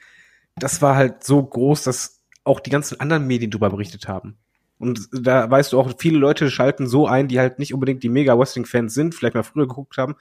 Das 0.55 0.81
war 0.81 0.95
halt 0.95 1.23
so 1.23 1.43
groß, 1.43 1.83
dass 1.83 2.21
auch 2.43 2.59
die 2.59 2.69
ganzen 2.69 2.99
anderen 2.99 3.27
Medien 3.27 3.51
darüber 3.51 3.69
berichtet 3.69 4.07
haben. 4.07 4.37
Und 4.79 5.07
da 5.13 5.49
weißt 5.49 5.71
du 5.71 5.79
auch, 5.79 5.93
viele 5.97 6.17
Leute 6.17 6.51
schalten 6.51 6.87
so 6.87 7.07
ein, 7.07 7.27
die 7.27 7.39
halt 7.39 7.57
nicht 7.57 7.73
unbedingt 7.73 8.03
die 8.03 8.09
mega 8.09 8.37
Wrestling-Fans 8.37 8.93
sind, 8.93 9.15
vielleicht 9.15 9.35
mal 9.35 9.43
früher 9.43 9.67
geguckt 9.67 9.97
haben, 9.97 10.15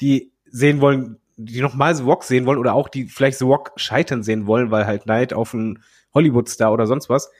die 0.00 0.32
sehen 0.46 0.80
wollen, 0.80 1.19
die 1.44 1.60
nochmal 1.60 1.94
The 1.94 2.02
Rock 2.02 2.24
sehen 2.24 2.46
wollen 2.46 2.58
oder 2.58 2.74
auch 2.74 2.88
die 2.88 3.06
vielleicht 3.06 3.38
The 3.38 3.44
Rock 3.44 3.72
scheitern 3.76 4.22
sehen 4.22 4.46
wollen, 4.46 4.70
weil 4.70 4.86
halt 4.86 5.06
Neid 5.06 5.32
auf 5.32 5.54
einen 5.54 5.82
Hollywood-Star 6.14 6.72
oder 6.72 6.86
sonst 6.86 7.08
was. 7.08 7.30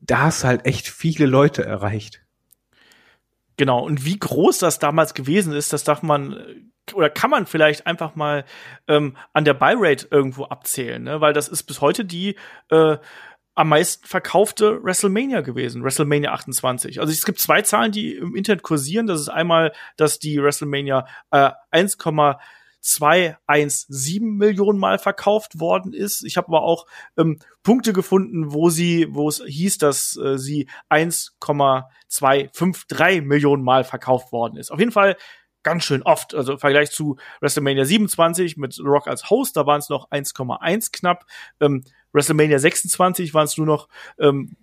Da 0.00 0.22
hast 0.22 0.42
du 0.42 0.48
halt 0.48 0.66
echt 0.66 0.88
viele 0.88 1.26
Leute 1.26 1.64
erreicht. 1.64 2.22
Genau, 3.56 3.84
und 3.84 4.04
wie 4.04 4.18
groß 4.18 4.58
das 4.58 4.78
damals 4.78 5.14
gewesen 5.14 5.52
ist, 5.52 5.72
das 5.72 5.84
darf 5.84 6.02
man 6.02 6.72
oder 6.92 7.08
kann 7.08 7.30
man 7.30 7.46
vielleicht 7.46 7.86
einfach 7.86 8.14
mal 8.14 8.44
ähm, 8.88 9.16
an 9.32 9.44
der 9.46 9.54
Buy-Rate 9.54 10.08
irgendwo 10.10 10.44
abzählen, 10.44 11.02
ne? 11.02 11.20
weil 11.20 11.32
das 11.32 11.48
ist 11.48 11.62
bis 11.62 11.80
heute 11.80 12.04
die 12.04 12.36
äh, 12.70 12.98
am 13.54 13.68
meisten 13.68 14.06
verkaufte 14.06 14.82
WrestleMania 14.82 15.40
gewesen, 15.40 15.82
WrestleMania 15.82 16.32
28. 16.32 17.00
Also 17.00 17.12
es 17.12 17.24
gibt 17.24 17.38
zwei 17.38 17.62
Zahlen, 17.62 17.92
die 17.92 18.14
im 18.16 18.34
Internet 18.34 18.62
kursieren. 18.62 19.06
Das 19.06 19.20
ist 19.20 19.28
einmal, 19.28 19.72
dass 19.96 20.18
die 20.18 20.42
WrestleMania 20.42 21.06
äh, 21.30 21.50
1,217 22.84 24.36
Millionen 24.36 24.78
Mal 24.78 24.98
verkauft 24.98 25.58
worden 25.58 25.94
ist. 25.94 26.22
Ich 26.24 26.36
habe 26.36 26.48
aber 26.48 26.62
auch 26.62 26.84
ähm, 27.16 27.38
Punkte 27.62 27.94
gefunden, 27.94 28.52
wo 28.52 28.68
sie, 28.68 29.06
wo 29.10 29.26
es 29.28 29.42
hieß, 29.44 29.78
dass 29.78 30.16
äh, 30.16 30.38
sie 30.38 30.68
1,253 30.90 33.22
Millionen 33.22 33.64
Mal 33.64 33.84
verkauft 33.84 34.32
worden 34.32 34.58
ist. 34.58 34.70
Auf 34.70 34.80
jeden 34.80 34.92
Fall 34.92 35.16
ganz 35.62 35.84
schön 35.84 36.02
oft. 36.02 36.34
Also 36.34 36.52
im 36.52 36.58
Vergleich 36.58 36.90
zu 36.90 37.16
WrestleMania 37.40 37.86
27 37.86 38.58
mit 38.58 38.78
Rock 38.80 39.08
als 39.08 39.30
Host, 39.30 39.56
da 39.56 39.64
waren 39.66 39.80
es 39.80 39.88
noch 39.88 40.10
1,1 40.10 40.92
knapp. 40.92 41.24
Ähm, 41.60 41.84
WrestleMania 42.12 42.58
26 42.58 43.32
waren 43.34 43.46
es 43.46 43.56
nur 43.56 43.66
noch 43.66 43.88
ähm, 44.18 44.56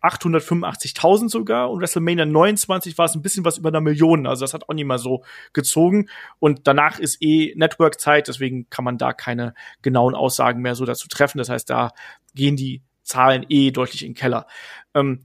885.000 0.00 1.28
sogar 1.28 1.70
und 1.70 1.80
WrestleMania 1.80 2.24
29 2.24 2.96
war 2.98 3.06
es 3.06 3.14
ein 3.14 3.22
bisschen 3.22 3.44
was 3.44 3.58
über 3.58 3.68
einer 3.68 3.80
Million. 3.80 4.26
Also 4.26 4.44
das 4.44 4.54
hat 4.54 4.68
auch 4.68 4.74
nicht 4.74 4.86
mal 4.86 4.98
so 4.98 5.24
gezogen. 5.52 6.08
Und 6.38 6.66
danach 6.66 6.98
ist 6.98 7.22
eh 7.22 7.54
Network-Zeit, 7.56 8.28
deswegen 8.28 8.68
kann 8.70 8.84
man 8.84 8.98
da 8.98 9.12
keine 9.12 9.54
genauen 9.82 10.14
Aussagen 10.14 10.62
mehr 10.62 10.74
so 10.74 10.84
dazu 10.84 11.08
treffen. 11.08 11.38
Das 11.38 11.48
heißt, 11.48 11.68
da 11.68 11.92
gehen 12.34 12.56
die 12.56 12.82
Zahlen 13.02 13.44
eh 13.48 13.70
deutlich 13.70 14.02
in 14.02 14.10
den 14.10 14.14
Keller. 14.14 14.46
Ähm, 14.94 15.24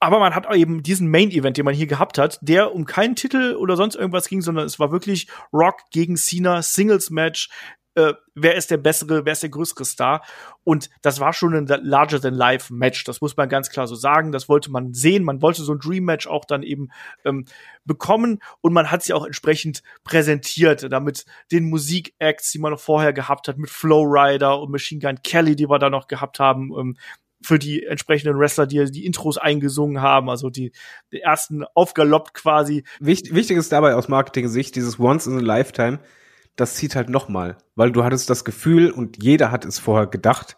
aber 0.00 0.18
man 0.18 0.34
hat 0.34 0.52
eben 0.52 0.82
diesen 0.82 1.08
Main-Event, 1.08 1.56
den 1.56 1.64
man 1.64 1.74
hier 1.74 1.86
gehabt 1.86 2.18
hat, 2.18 2.40
der 2.42 2.74
um 2.74 2.86
keinen 2.86 3.14
Titel 3.14 3.54
oder 3.54 3.76
sonst 3.76 3.94
irgendwas 3.94 4.28
ging, 4.28 4.40
sondern 4.40 4.66
es 4.66 4.80
war 4.80 4.90
wirklich 4.90 5.28
Rock 5.52 5.76
gegen 5.92 6.16
Cena, 6.16 6.60
Singles-Match 6.60 7.50
äh, 7.94 8.14
wer 8.34 8.54
ist 8.54 8.70
der 8.70 8.76
bessere, 8.78 9.24
wer 9.24 9.32
ist 9.32 9.42
der 9.42 9.50
größere 9.50 9.84
Star. 9.84 10.22
Und 10.64 10.90
das 11.02 11.20
war 11.20 11.32
schon 11.32 11.54
ein 11.54 11.66
Larger-than-Life-Match. 11.66 13.04
Das 13.04 13.20
muss 13.20 13.36
man 13.36 13.48
ganz 13.48 13.70
klar 13.70 13.86
so 13.86 13.94
sagen. 13.94 14.32
Das 14.32 14.48
wollte 14.48 14.70
man 14.70 14.94
sehen. 14.94 15.24
Man 15.24 15.42
wollte 15.42 15.62
so 15.62 15.72
ein 15.72 15.78
Dream-Match 15.78 16.26
auch 16.26 16.44
dann 16.44 16.62
eben 16.62 16.90
ähm, 17.24 17.44
bekommen. 17.84 18.38
Und 18.60 18.72
man 18.72 18.90
hat 18.90 19.02
sie 19.02 19.12
auch 19.12 19.26
entsprechend 19.26 19.82
präsentiert, 20.04 20.90
damit 20.90 21.24
den 21.50 21.68
Musik-Acts, 21.68 22.52
die 22.52 22.58
man 22.58 22.72
noch 22.72 22.80
vorher 22.80 23.12
gehabt 23.12 23.48
hat, 23.48 23.58
mit 23.58 23.70
Flowrider 23.70 24.60
und 24.60 24.70
Machine 24.70 25.00
Gun 25.00 25.22
Kelly, 25.22 25.56
die 25.56 25.68
wir 25.68 25.78
da 25.78 25.90
noch 25.90 26.08
gehabt 26.08 26.38
haben, 26.38 26.72
ähm, 26.78 26.96
für 27.44 27.58
die 27.58 27.84
entsprechenden 27.84 28.38
Wrestler, 28.38 28.66
die 28.66 28.90
die 28.90 29.04
Intros 29.04 29.36
eingesungen 29.36 30.00
haben, 30.00 30.30
also 30.30 30.48
die, 30.48 30.72
die 31.10 31.20
ersten 31.20 31.64
aufgaloppt 31.74 32.34
quasi. 32.34 32.84
Wichtig, 33.00 33.34
wichtig 33.34 33.56
ist 33.56 33.72
dabei 33.72 33.94
aus 33.94 34.08
Marketing-Sicht 34.08 34.76
dieses 34.76 34.98
Once 34.98 35.26
in 35.26 35.36
a 35.36 35.40
Lifetime, 35.40 35.98
das 36.56 36.74
zieht 36.74 36.94
halt 36.96 37.08
nochmal, 37.08 37.56
weil 37.74 37.92
du 37.92 38.04
hattest 38.04 38.28
das 38.30 38.44
Gefühl 38.44 38.90
und 38.90 39.22
jeder 39.22 39.50
hat 39.50 39.64
es 39.64 39.78
vorher 39.78 40.06
gedacht, 40.06 40.56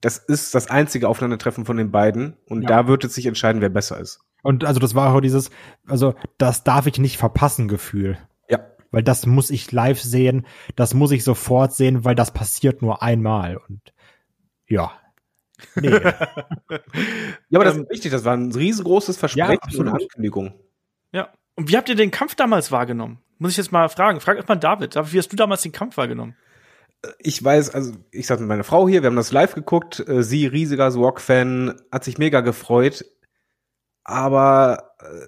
das 0.00 0.16
ist 0.18 0.54
das 0.54 0.70
einzige 0.70 1.08
Aufeinandertreffen 1.08 1.64
von 1.66 1.76
den 1.76 1.90
beiden 1.90 2.36
und 2.46 2.62
Ja. 2.62 2.68
da 2.68 2.88
wird 2.88 3.04
es 3.04 3.14
sich 3.14 3.26
entscheiden, 3.26 3.60
wer 3.60 3.68
besser 3.68 3.98
ist. 3.98 4.20
Und 4.42 4.64
also 4.64 4.80
das 4.80 4.94
war 4.94 5.14
auch 5.14 5.20
dieses, 5.20 5.50
also 5.86 6.14
das 6.38 6.64
darf 6.64 6.86
ich 6.86 6.98
nicht 6.98 7.18
verpassen 7.18 7.68
Gefühl. 7.68 8.16
Ja. 8.48 8.60
Weil 8.90 9.02
das 9.02 9.26
muss 9.26 9.50
ich 9.50 9.70
live 9.72 10.00
sehen, 10.00 10.46
das 10.76 10.94
muss 10.94 11.10
ich 11.10 11.22
sofort 11.22 11.74
sehen, 11.74 12.04
weil 12.04 12.14
das 12.14 12.32
passiert 12.32 12.80
nur 12.80 13.02
einmal. 13.02 13.58
Und 13.58 13.80
ja. 14.66 14.92
Nee. 15.74 15.90
Ja, 17.50 17.58
aber 17.58 17.64
das 17.64 17.76
Ähm, 17.76 17.82
ist 17.82 17.90
wichtig, 17.90 18.12
das 18.12 18.24
war 18.24 18.34
ein 18.34 18.52
riesengroßes 18.52 19.18
Versprechen 19.18 19.50
und 19.52 19.62
absolut. 19.62 19.92
Ankündigung. 20.02 20.54
Ja. 21.12 21.28
Und 21.56 21.68
wie 21.70 21.76
habt 21.76 21.88
ihr 21.90 21.96
den 21.96 22.10
Kampf 22.10 22.34
damals 22.36 22.72
wahrgenommen? 22.72 23.18
Muss 23.40 23.52
ich 23.52 23.56
jetzt 23.56 23.72
mal 23.72 23.88
fragen. 23.88 24.20
Frag 24.20 24.36
erstmal 24.36 24.58
David. 24.58 24.94
Wie 24.94 25.18
hast 25.18 25.32
du 25.32 25.36
damals 25.36 25.62
den 25.62 25.72
Kampf 25.72 25.96
wahrgenommen? 25.96 26.36
Ich 27.18 27.42
weiß, 27.42 27.70
also 27.70 27.94
ich 28.10 28.26
saß 28.26 28.38
mit 28.38 28.48
meiner 28.50 28.64
Frau 28.64 28.86
hier, 28.86 29.02
wir 29.02 29.06
haben 29.06 29.16
das 29.16 29.32
live 29.32 29.54
geguckt, 29.54 30.06
äh, 30.06 30.22
sie 30.22 30.46
riesiger 30.46 30.90
Swag-Fan, 30.90 31.80
hat 31.90 32.04
sich 32.04 32.18
mega 32.18 32.42
gefreut, 32.42 33.06
aber 34.04 34.92
äh, 34.98 35.26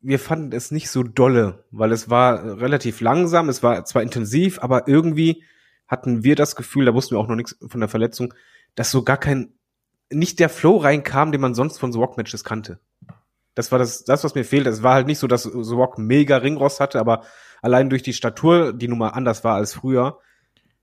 wir 0.00 0.18
fanden 0.18 0.52
es 0.52 0.70
nicht 0.70 0.88
so 0.88 1.02
dolle, 1.02 1.66
weil 1.70 1.92
es 1.92 2.08
war 2.08 2.42
äh, 2.42 2.50
relativ 2.52 3.02
langsam, 3.02 3.50
es 3.50 3.62
war 3.62 3.84
zwar 3.84 4.00
intensiv, 4.00 4.62
aber 4.62 4.88
irgendwie 4.88 5.44
hatten 5.86 6.24
wir 6.24 6.34
das 6.34 6.56
Gefühl, 6.56 6.86
da 6.86 6.94
wussten 6.94 7.14
wir 7.14 7.20
auch 7.20 7.28
noch 7.28 7.36
nichts 7.36 7.58
von 7.68 7.80
der 7.80 7.90
Verletzung, 7.90 8.32
dass 8.74 8.90
so 8.90 9.02
gar 9.02 9.18
kein, 9.18 9.52
nicht 10.10 10.40
der 10.40 10.48
Flow 10.48 10.78
reinkam, 10.78 11.30
den 11.30 11.42
man 11.42 11.54
sonst 11.54 11.76
von 11.76 11.92
Swag-Matches 11.92 12.44
kannte. 12.44 12.80
Das 13.54 13.70
war 13.70 13.78
das, 13.78 14.04
das, 14.04 14.24
was 14.24 14.34
mir 14.34 14.44
fehlt. 14.44 14.66
Es 14.66 14.82
war 14.82 14.94
halt 14.94 15.06
nicht 15.06 15.18
so, 15.18 15.26
dass 15.26 15.42
Swag 15.42 15.98
mega 15.98 16.38
Ringrost 16.38 16.80
hatte, 16.80 16.98
aber 16.98 17.24
allein 17.60 17.90
durch 17.90 18.02
die 18.02 18.14
Statur, 18.14 18.72
die 18.72 18.88
nun 18.88 18.98
mal 18.98 19.10
anders 19.10 19.44
war 19.44 19.56
als 19.56 19.74
früher, 19.74 20.18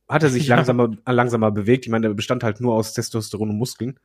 hat 0.07 0.23
er 0.23 0.29
sich 0.29 0.47
Ja. 0.47 0.55
langsamer, 0.55 0.89
langsamer 1.07 1.51
bewegt. 1.51 1.85
Ich 1.85 1.91
meine, 1.91 2.07
der 2.07 2.13
bestand 2.13 2.43
halt 2.43 2.61
nur 2.61 2.73
aus 2.75 2.93
Testosteron 2.93 3.49
und 3.49 3.57
Muskeln. 3.57 3.99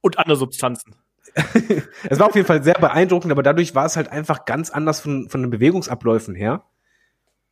Und 0.00 0.18
andere 0.18 0.36
Substanzen. 0.36 0.94
Es 2.08 2.18
war 2.20 2.28
auf 2.28 2.34
jeden 2.36 2.46
Fall 2.46 2.62
sehr 2.62 2.74
beeindruckend, 2.74 3.32
aber 3.32 3.42
dadurch 3.42 3.74
war 3.74 3.84
es 3.84 3.96
halt 3.96 4.10
einfach 4.12 4.44
ganz 4.44 4.70
anders 4.70 5.00
von, 5.00 5.28
von 5.28 5.42
den 5.42 5.50
Bewegungsabläufen 5.50 6.34
her. 6.34 6.64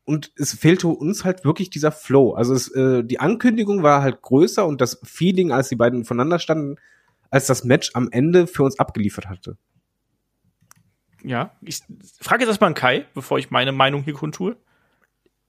Und 0.04 0.32
es 0.36 0.54
fehlte 0.54 0.88
uns 0.88 1.24
halt 1.24 1.44
wirklich 1.44 1.70
dieser 1.70 1.90
Flow. 1.90 2.34
Also 2.34 2.54
es, 2.54 2.68
äh, 2.74 3.02
die 3.02 3.20
Ankündigung 3.20 3.82
war 3.82 4.02
halt 4.02 4.22
größer 4.22 4.64
und 4.66 4.80
das 4.80 5.00
Feeling, 5.02 5.50
als 5.50 5.70
die 5.70 5.76
beiden 5.76 6.04
voneinander 6.04 6.38
standen, 6.38 6.76
als 7.30 7.46
das 7.46 7.64
Match 7.64 7.90
am 7.94 8.08
Ende 8.12 8.46
für 8.46 8.62
uns 8.62 8.78
abgeliefert 8.78 9.28
hatte. 9.28 9.56
Ja. 11.24 11.52
Ich 11.62 11.80
frage 12.20 12.42
jetzt 12.42 12.50
erstmal 12.50 12.68
an 12.68 12.74
Kai, 12.74 13.06
bevor 13.14 13.38
ich 13.38 13.50
meine 13.50 13.72
Meinung 13.72 14.02
hier 14.02 14.14
kundtue. 14.14 14.56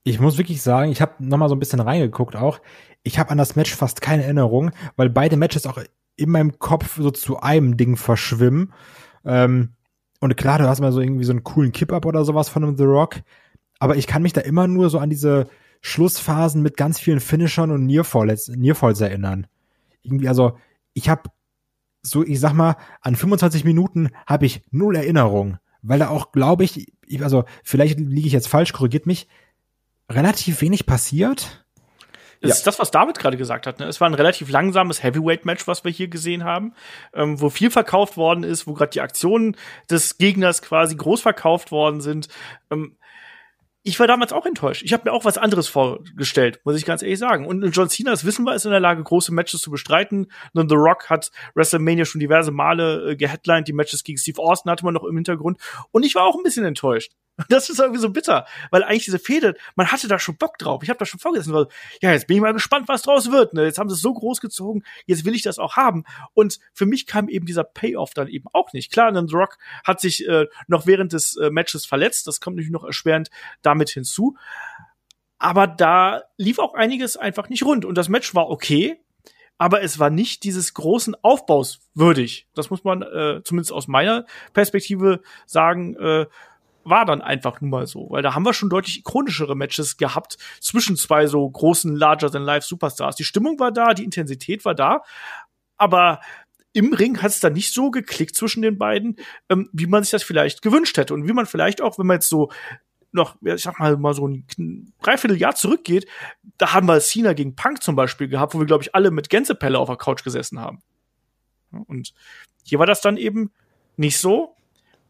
Ich 0.03 0.19
muss 0.19 0.37
wirklich 0.37 0.61
sagen, 0.61 0.91
ich 0.91 1.01
habe 1.01 1.13
noch 1.19 1.37
mal 1.37 1.49
so 1.49 1.55
ein 1.55 1.59
bisschen 1.59 1.79
reingeguckt 1.79 2.35
auch. 2.35 2.59
Ich 3.03 3.19
habe 3.19 3.31
an 3.31 3.37
das 3.37 3.55
Match 3.55 3.75
fast 3.75 4.01
keine 4.01 4.23
Erinnerung, 4.23 4.71
weil 4.95 5.09
beide 5.09 5.35
Matches 5.35 5.67
auch 5.67 5.79
in 6.15 6.29
meinem 6.29 6.59
Kopf 6.59 6.97
so 6.97 7.11
zu 7.11 7.39
einem 7.39 7.77
Ding 7.77 7.97
verschwimmen. 7.97 8.73
Ähm, 9.25 9.73
und 10.21 10.37
klar, 10.37 10.59
du 10.59 10.67
hast 10.67 10.79
mal 10.79 10.91
so 10.91 11.01
irgendwie 11.01 11.25
so 11.25 11.31
einen 11.31 11.43
coolen 11.43 11.71
Kip-Up 11.71 12.05
oder 12.05 12.23
sowas 12.23 12.49
von 12.49 12.77
The 12.77 12.83
Rock. 12.83 13.21
Aber 13.79 13.97
ich 13.97 14.07
kann 14.07 14.21
mich 14.21 14.33
da 14.33 14.41
immer 14.41 14.67
nur 14.67 14.89
so 14.89 14.99
an 14.99 15.09
diese 15.09 15.47
Schlussphasen 15.81 16.61
mit 16.61 16.77
ganz 16.77 16.99
vielen 16.99 17.19
Finishern 17.19 17.71
und 17.71 17.85
Nearfalls, 17.85 18.47
Nearfalls 18.47 19.01
erinnern. 19.01 19.47
Irgendwie, 20.01 20.27
also 20.27 20.57
ich 20.93 21.09
habe 21.09 21.29
so, 22.01 22.23
ich 22.23 22.39
sag 22.39 22.53
mal, 22.53 22.77
an 23.01 23.15
25 23.15 23.65
Minuten 23.65 24.09
habe 24.25 24.45
ich 24.45 24.63
null 24.71 24.95
Erinnerung, 24.95 25.57
weil 25.85 25.99
da 25.99 26.09
auch, 26.09 26.31
glaube 26.31 26.63
ich, 26.63 26.91
also 27.21 27.45
vielleicht 27.63 27.99
liege 27.99 28.27
ich 28.27 28.33
jetzt 28.33 28.47
falsch, 28.47 28.73
korrigiert 28.73 29.05
mich, 29.05 29.27
relativ 30.09 30.61
wenig 30.61 30.85
passiert. 30.85 31.65
Das 32.41 32.57
ist 32.57 32.67
das, 32.67 32.79
was 32.79 32.91
David 32.91 33.17
gerade 33.17 33.37
gesagt 33.37 33.65
hat. 33.65 33.79
Ne? 33.79 33.87
Es 33.87 34.01
war 34.01 34.09
ein 34.09 34.13
relativ 34.13 34.49
langsames 34.49 35.01
Heavyweight-Match, 35.01 35.67
was 35.67 35.83
wir 35.83 35.91
hier 35.91 36.07
gesehen 36.07 36.43
haben, 36.43 36.73
ähm, 37.13 37.41
wo 37.41 37.49
viel 37.49 37.71
verkauft 37.71 38.17
worden 38.17 38.43
ist, 38.43 38.67
wo 38.67 38.73
gerade 38.73 38.91
die 38.91 39.01
Aktionen 39.01 39.55
des 39.89 40.17
Gegners 40.17 40.61
quasi 40.61 40.95
groß 40.95 41.21
verkauft 41.21 41.71
worden 41.71 42.01
sind. 42.01 42.27
Ähm, 42.69 42.97
ich 43.87 43.99
war 43.99 44.07
damals 44.07 44.33
auch 44.33 44.47
enttäuscht. 44.47 44.81
Ich 44.83 44.93
habe 44.93 45.03
mir 45.05 45.13
auch 45.13 45.25
was 45.25 45.37
anderes 45.37 45.67
vorgestellt, 45.67 46.59
muss 46.63 46.75
ich 46.75 46.85
ganz 46.85 47.03
ehrlich 47.03 47.19
sagen. 47.19 47.45
Und 47.45 47.63
John 47.69 47.87
Cena, 47.87 48.09
das 48.09 48.25
wissen 48.25 48.43
wir, 48.43 48.55
ist 48.55 48.65
in 48.65 48.71
der 48.71 48.79
Lage, 48.79 49.03
große 49.03 49.31
Matches 49.31 49.61
zu 49.61 49.69
bestreiten. 49.69 50.25
Und 50.53 50.69
The 50.69 50.75
Rock 50.75 51.11
hat 51.11 51.29
WrestleMania 51.53 52.03
schon 52.03 52.19
diverse 52.19 52.51
Male 52.51 53.11
äh, 53.11 53.15
geheadlined. 53.15 53.67
Die 53.67 53.73
Matches 53.73 54.03
gegen 54.03 54.17
Steve 54.17 54.41
Austin 54.41 54.71
hatte 54.71 54.83
man 54.83 54.95
noch 54.95 55.03
im 55.03 55.15
Hintergrund. 55.15 55.59
Und 55.91 56.03
ich 56.03 56.15
war 56.15 56.23
auch 56.23 56.35
ein 56.35 56.41
bisschen 56.41 56.65
enttäuscht. 56.65 57.11
Das 57.49 57.69
ist 57.69 57.79
irgendwie 57.79 57.99
so 57.99 58.09
bitter, 58.09 58.45
weil 58.71 58.83
eigentlich 58.83 59.05
diese 59.05 59.19
Fehde, 59.19 59.55
man 59.75 59.91
hatte 59.91 60.07
da 60.07 60.19
schon 60.19 60.37
Bock 60.37 60.57
drauf. 60.57 60.83
Ich 60.83 60.89
habe 60.89 60.99
da 60.99 61.05
schon 61.05 61.19
vorgesessen, 61.19 61.53
weil, 61.53 61.67
ja, 62.01 62.11
jetzt 62.11 62.27
bin 62.27 62.37
ich 62.37 62.41
mal 62.41 62.53
gespannt, 62.53 62.87
was 62.87 63.01
draus 63.01 63.31
wird. 63.31 63.53
Ne? 63.53 63.65
Jetzt 63.65 63.77
haben 63.77 63.89
sie 63.89 63.95
es 63.95 64.01
so 64.01 64.13
groß 64.13 64.41
gezogen, 64.41 64.83
jetzt 65.05 65.25
will 65.25 65.35
ich 65.35 65.41
das 65.41 65.59
auch 65.59 65.75
haben. 65.75 66.05
Und 66.33 66.59
für 66.73 66.85
mich 66.85 67.05
kam 67.05 67.27
eben 67.27 67.45
dieser 67.45 67.63
Payoff 67.63 68.13
dann 68.13 68.27
eben 68.27 68.45
auch 68.53 68.73
nicht. 68.73 68.91
Klar, 68.91 69.11
dann 69.11 69.27
The 69.27 69.35
Rock 69.35 69.57
hat 69.83 69.99
sich 69.99 70.27
äh, 70.27 70.45
noch 70.67 70.85
während 70.87 71.13
des 71.13 71.35
äh, 71.35 71.49
Matches 71.49 71.85
verletzt, 71.85 72.27
das 72.27 72.39
kommt 72.39 72.55
natürlich 72.55 72.71
noch 72.71 72.83
erschwerend 72.83 73.29
damit 73.61 73.89
hinzu. 73.89 74.37
Aber 75.37 75.67
da 75.67 76.23
lief 76.37 76.59
auch 76.59 76.73
einiges 76.73 77.17
einfach 77.17 77.49
nicht 77.49 77.63
rund. 77.63 77.85
Und 77.85 77.97
das 77.97 78.09
Match 78.09 78.33
war 78.33 78.49
okay, 78.49 78.99
aber 79.57 79.81
es 79.81 79.99
war 79.99 80.09
nicht 80.09 80.43
dieses 80.43 80.73
großen 80.73 81.15
Aufbaus 81.21 81.79
würdig. 81.93 82.47
Das 82.55 82.69
muss 82.69 82.83
man 82.83 83.01
äh, 83.01 83.41
zumindest 83.43 83.71
aus 83.71 83.87
meiner 83.87 84.25
Perspektive 84.53 85.21
sagen. 85.45 85.95
Äh, 85.95 86.25
war 86.85 87.05
dann 87.05 87.21
einfach 87.21 87.59
nun 87.61 87.71
mal 87.71 87.87
so, 87.87 88.07
weil 88.09 88.21
da 88.21 88.35
haben 88.35 88.45
wir 88.45 88.53
schon 88.53 88.69
deutlich 88.69 88.99
ikonischere 88.99 89.55
Matches 89.55 89.97
gehabt 89.97 90.37
zwischen 90.61 90.95
zwei 90.95 91.27
so 91.27 91.49
großen 91.49 91.95
Larger-than-Life 91.95 92.67
Superstars. 92.67 93.15
Die 93.15 93.23
Stimmung 93.23 93.59
war 93.59 93.71
da, 93.71 93.93
die 93.93 94.03
Intensität 94.03 94.63
war 94.63 94.75
da, 94.75 95.01
aber 95.77 96.21
im 96.73 96.93
Ring 96.93 97.21
hat 97.21 97.31
es 97.31 97.39
dann 97.39 97.53
nicht 97.53 97.73
so 97.73 97.89
geklickt 97.89 98.35
zwischen 98.35 98.61
den 98.61 98.77
beiden, 98.77 99.15
ähm, 99.49 99.69
wie 99.73 99.87
man 99.87 100.03
sich 100.03 100.11
das 100.11 100.23
vielleicht 100.23 100.61
gewünscht 100.61 100.97
hätte 100.97 101.13
und 101.13 101.27
wie 101.27 101.33
man 101.33 101.45
vielleicht 101.45 101.81
auch, 101.81 101.97
wenn 101.97 102.05
man 102.05 102.15
jetzt 102.15 102.29
so 102.29 102.51
noch, 103.13 103.37
ich 103.41 103.63
sag 103.63 103.79
mal, 103.79 103.95
mal 103.97 104.13
so 104.13 104.27
ein 104.27 104.45
Dreivierteljahr 105.01 105.55
zurückgeht, 105.55 106.05
da 106.57 106.73
haben 106.73 106.87
wir 106.87 106.99
Cena 106.99 107.33
gegen 107.33 107.55
Punk 107.55 107.81
zum 107.81 107.95
Beispiel 107.95 108.27
gehabt, 108.27 108.53
wo 108.53 108.59
wir, 108.59 108.65
glaube 108.65 108.83
ich, 108.83 108.93
alle 108.93 109.09
mit 109.09 109.29
Gänsepelle 109.29 109.79
auf 109.79 109.87
der 109.87 109.97
Couch 109.97 110.23
gesessen 110.23 110.59
haben. 110.59 110.83
Und 111.71 112.13
hier 112.63 112.79
war 112.79 112.85
das 112.85 113.01
dann 113.01 113.17
eben 113.17 113.51
nicht 113.95 114.17
so. 114.17 114.55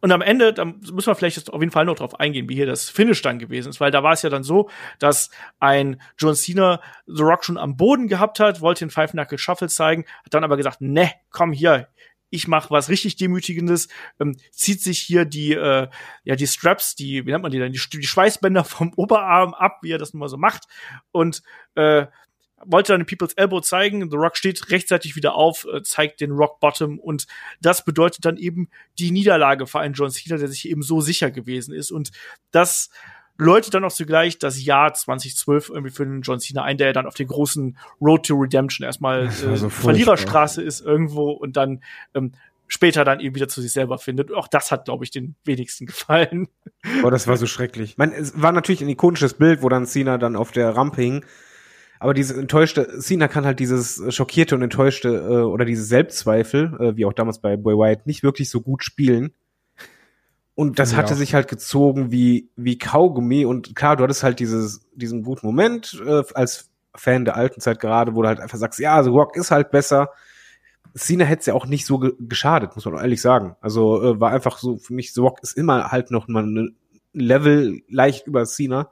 Und 0.06 0.12
am 0.12 0.22
Ende, 0.22 0.54
da 0.54 0.66
müssen 0.66 1.08
wir 1.08 1.16
vielleicht 1.16 1.38
jetzt 1.38 1.52
auf 1.52 1.60
jeden 1.60 1.72
Fall 1.72 1.86
noch 1.86 1.96
drauf 1.96 2.20
eingehen, 2.20 2.48
wie 2.48 2.54
hier 2.54 2.68
das 2.68 2.92
Finish 2.92 3.24
dann 3.24 3.40
gewesen 3.40 3.70
ist, 3.70 3.82
weil 3.82 3.90
da 3.90 4.04
war 4.04 4.14
es 4.14 4.22
ja 4.22 4.30
dann 4.30 4.44
so, 4.44 4.70
dass 5.00 5.32
ein 5.58 6.00
John 6.20 6.36
Cena 6.36 6.80
The 7.08 7.24
Rock 7.24 7.44
schon 7.44 7.58
am 7.58 7.76
Boden 7.76 8.08
gehabt 8.08 8.40
hat, 8.40 8.62
wollte 8.62 8.86
den 8.86 8.92
Five 8.92 9.14
Knuckle 9.14 9.40
Shuffle 9.40 9.68
zeigen, 9.68 10.06
hat 10.24 10.32
dann 10.36 10.44
aber 10.44 10.58
gesagt, 10.58 10.80
ne, 10.80 11.12
komm 11.32 11.52
hier, 11.52 11.88
ich 12.30 12.48
mach 12.48 12.70
was 12.70 12.90
richtig 12.90 13.16
Demütigendes, 13.16 13.88
ähm, 14.20 14.38
zieht 14.52 14.80
sich 14.80 15.00
hier 15.00 15.26
die, 15.26 15.54
äh, 15.54 15.88
ja, 16.24 16.36
die 16.36 16.46
Straps, 16.46 16.94
die, 16.94 17.26
wie 17.26 17.32
nennt 17.32 17.42
man 17.42 17.52
die 17.52 17.58
denn, 17.58 17.72
die, 17.72 17.82
die 17.92 18.04
Schweißbänder 18.06 18.64
vom 18.64 18.94
Oberarm 18.98 19.56
ab, 19.56 19.80
wie 19.82 19.90
er 19.90 19.98
das 19.98 20.14
nun 20.14 20.20
mal 20.20 20.30
so 20.30 20.38
macht, 20.38 20.68
und 21.14 21.42
äh, 21.74 22.06
wollte 22.68 22.94
dann 22.94 23.02
den 23.02 23.08
People's 23.08 23.34
Elbow 23.34 23.62
zeigen. 23.62 24.10
The 24.10 24.18
Rock 24.18 24.38
steht 24.38 24.70
rechtzeitig 24.72 25.16
wieder 25.16 25.36
auf, 25.36 25.66
äh, 25.72 25.82
zeigt 25.84 26.22
den 26.22 26.32
Rock 26.32 26.60
Bottom 26.60 27.00
und 27.00 27.28
das 27.62 27.86
bedeutet 27.86 28.26
dann 28.26 28.38
eben 28.38 28.70
die 29.00 29.12
Niederlage 29.12 29.68
für 29.68 29.80
einen 29.80 29.94
John 29.94 30.12
Cena, 30.12 30.38
der 30.38 30.48
sich 30.48 30.70
eben 30.70 30.82
so 30.82 31.02
sicher 31.02 31.32
gewesen 31.32 31.74
ist. 31.74 31.92
Und 31.92 32.12
das 32.52 32.90
läutet 33.38 33.74
dann 33.74 33.84
auch 33.84 33.92
zugleich 33.92 34.40
das 34.40 34.64
Jahr 34.64 34.94
2012 34.94 35.70
irgendwie 35.70 35.92
für 35.92 36.06
den 36.06 36.22
John 36.22 36.40
Cena 36.40 36.64
ein, 36.64 36.78
der 36.78 36.94
dann 36.94 37.06
auf 37.06 37.16
der 37.16 37.26
großen 37.26 37.78
Road 38.02 38.26
to 38.26 38.36
Redemption 38.36 38.86
erstmal 38.86 39.28
äh, 39.28 39.32
so. 39.32 39.70
Verliererstraße 39.70 40.62
ist 40.62 40.82
irgendwo 40.82 41.32
und 41.32 41.58
dann 41.58 41.82
ähm, 42.14 42.32
später 42.68 43.04
dann 43.04 43.20
eben 43.20 43.36
wieder 43.36 43.48
zu 43.48 43.62
sich 43.62 43.72
selber 43.72 43.98
findet. 43.98 44.32
Auch 44.32 44.48
das 44.48 44.72
hat, 44.72 44.86
glaube 44.86 45.04
ich, 45.04 45.12
den 45.12 45.36
wenigsten 45.44 45.86
gefallen. 45.86 46.48
Oh, 47.04 47.10
das 47.10 47.28
war 47.28 47.38
so 47.38 47.48
schrecklich. 47.48 47.92
Ich 47.92 47.98
meine, 47.98 48.16
es 48.16 48.42
war 48.42 48.52
natürlich 48.52 48.82
ein 48.82 48.90
ikonisches 48.90 49.34
Bild, 49.34 49.62
wo 49.62 49.70
dann 49.70 49.86
Cena 49.86 50.18
dann 50.18 50.36
auf 50.36 50.52
der 50.52 50.76
Rampe 50.76 51.02
hing. 51.02 51.26
Aber 52.00 52.14
dieses 52.14 52.38
enttäuschte, 52.38 53.00
Cena 53.00 53.28
kann 53.28 53.46
halt 53.46 53.60
dieses 53.60 54.02
schockierte 54.14 54.56
und 54.56 54.62
enttäuschte 54.62 55.10
äh, 55.10 55.44
oder 55.44 55.66
diese 55.66 55.84
Selbstzweifel, 55.84 56.78
äh, 56.80 56.98
wie 56.98 57.06
auch 57.06 57.14
damals 57.14 57.40
bei 57.40 57.58
Boy 57.58 57.76
White, 57.76 58.04
nicht 58.06 58.24
wirklich 58.24 58.50
so 58.50 58.62
gut 58.62 58.84
spielen. 58.84 59.32
Und 60.56 60.80
das 60.80 60.92
ich 60.92 60.98
hatte 60.98 61.16
sich 61.16 61.34
halt 61.34 61.50
gezogen 61.50 62.12
wie, 62.12 62.50
wie 62.56 62.78
Kaugummi. 62.78 63.46
Und 63.46 63.76
klar, 63.76 63.98
du 63.98 64.04
hattest 64.04 64.24
halt 64.24 64.40
dieses, 64.40 64.86
diesen 64.94 65.24
guten 65.24 65.46
Moment 65.46 66.02
äh, 66.06 66.24
als 66.34 66.70
Fan 66.96 67.26
der 67.26 67.36
alten 67.36 67.60
Zeit 67.60 67.80
gerade, 67.80 68.16
wo 68.16 68.22
du 68.22 68.30
halt 68.30 68.40
einfach 68.40 68.58
sagst, 68.58 68.80
ja, 68.80 69.04
The 69.04 69.10
Rock 69.10 69.36
ist 69.36 69.52
halt 69.52 69.72
besser. 69.72 70.10
Cena 70.96 71.26
hätte 71.26 71.42
es 71.42 71.46
ja 71.46 71.54
auch 71.54 71.66
nicht 71.66 71.86
so 71.86 72.00
ge 72.00 72.14
geschadet, 72.20 72.74
muss 72.76 72.86
man 72.86 72.96
ehrlich 72.96 73.22
sagen. 73.22 73.58
Also 73.60 74.02
äh, 74.02 74.20
war 74.20 74.32
einfach 74.32 74.58
so, 74.58 74.78
für 74.78 74.94
mich, 74.94 75.14
The 75.14 75.20
Rock 75.20 75.40
ist 75.44 75.58
immer 75.58 75.92
halt 75.92 76.10
noch 76.10 76.30
mal 76.30 76.44
ein 76.44 76.78
Level 77.12 77.82
leicht 77.90 78.28
über 78.28 78.46
Cena, 78.46 78.90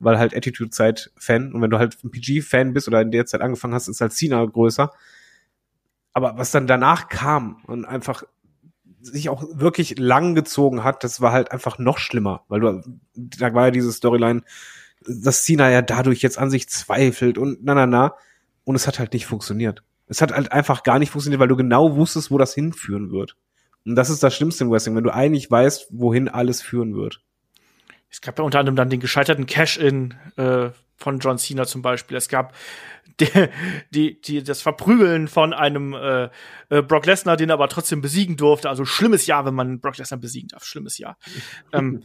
weil 0.00 0.18
halt 0.18 0.34
Attitude-Zeit-Fan. 0.34 1.52
Und 1.52 1.62
wenn 1.62 1.70
du 1.70 1.78
halt 1.78 1.98
ein 2.04 2.10
PG-Fan 2.10 2.72
bist 2.72 2.88
oder 2.88 3.00
in 3.00 3.10
der 3.10 3.26
Zeit 3.26 3.40
angefangen 3.40 3.74
hast, 3.74 3.88
ist 3.88 4.00
halt 4.00 4.12
Cena 4.12 4.44
größer. 4.44 4.92
Aber 6.12 6.36
was 6.36 6.50
dann 6.50 6.66
danach 6.66 7.08
kam 7.08 7.62
und 7.66 7.84
einfach 7.84 8.24
sich 9.00 9.28
auch 9.28 9.44
wirklich 9.52 9.98
lang 9.98 10.34
gezogen 10.34 10.84
hat, 10.84 11.04
das 11.04 11.20
war 11.20 11.32
halt 11.32 11.52
einfach 11.52 11.78
noch 11.78 11.98
schlimmer, 11.98 12.44
weil 12.48 12.60
du, 12.60 12.82
da 13.14 13.54
war 13.54 13.66
ja 13.66 13.70
diese 13.70 13.92
Storyline, 13.92 14.42
dass 15.06 15.44
Cena 15.44 15.70
ja 15.70 15.82
dadurch 15.82 16.20
jetzt 16.22 16.38
an 16.38 16.50
sich 16.50 16.68
zweifelt 16.68 17.38
und 17.38 17.58
na 17.62 17.74
na 17.74 17.86
na 17.86 18.14
und 18.64 18.74
es 18.74 18.86
hat 18.86 18.98
halt 18.98 19.12
nicht 19.12 19.26
funktioniert. 19.26 19.82
Es 20.08 20.20
hat 20.20 20.32
halt 20.32 20.52
einfach 20.52 20.82
gar 20.82 20.98
nicht 20.98 21.10
funktioniert, 21.10 21.40
weil 21.40 21.48
du 21.48 21.56
genau 21.56 21.96
wusstest, 21.96 22.30
wo 22.30 22.38
das 22.38 22.54
hinführen 22.54 23.10
wird. 23.10 23.36
Und 23.84 23.94
das 23.94 24.10
ist 24.10 24.22
das 24.22 24.34
Schlimmste 24.34 24.64
im 24.64 24.70
Wrestling, 24.70 24.96
wenn 24.96 25.04
du 25.04 25.14
eigentlich 25.14 25.50
weißt, 25.50 25.88
wohin 25.90 26.28
alles 26.28 26.62
führen 26.62 26.94
wird. 26.94 27.22
Es 28.10 28.20
gab 28.20 28.38
ja 28.38 28.44
unter 28.44 28.58
anderem 28.58 28.76
dann 28.76 28.90
den 28.90 29.00
gescheiterten 29.00 29.46
Cash-In 29.46 30.14
äh, 30.36 30.70
von 30.96 31.18
John 31.18 31.38
Cena 31.38 31.66
zum 31.66 31.82
Beispiel. 31.82 32.16
Es 32.16 32.28
gab 32.28 32.54
die, 33.20 33.48
die, 33.90 34.20
die, 34.20 34.42
das 34.42 34.62
Verprügeln 34.62 35.28
von 35.28 35.52
einem 35.52 35.92
äh, 35.94 36.28
äh, 36.68 36.82
Brock 36.82 37.06
Lesnar, 37.06 37.36
den 37.36 37.50
er 37.50 37.54
aber 37.54 37.68
trotzdem 37.68 38.00
besiegen 38.00 38.36
durfte. 38.36 38.68
Also 38.68 38.84
schlimmes 38.84 39.26
Jahr, 39.26 39.44
wenn 39.44 39.54
man 39.54 39.80
Brock 39.80 39.98
Lesnar 39.98 40.20
besiegen 40.20 40.48
darf. 40.48 40.64
Schlimmes 40.64 40.98
Jahr. 40.98 41.18
ähm, 41.72 42.02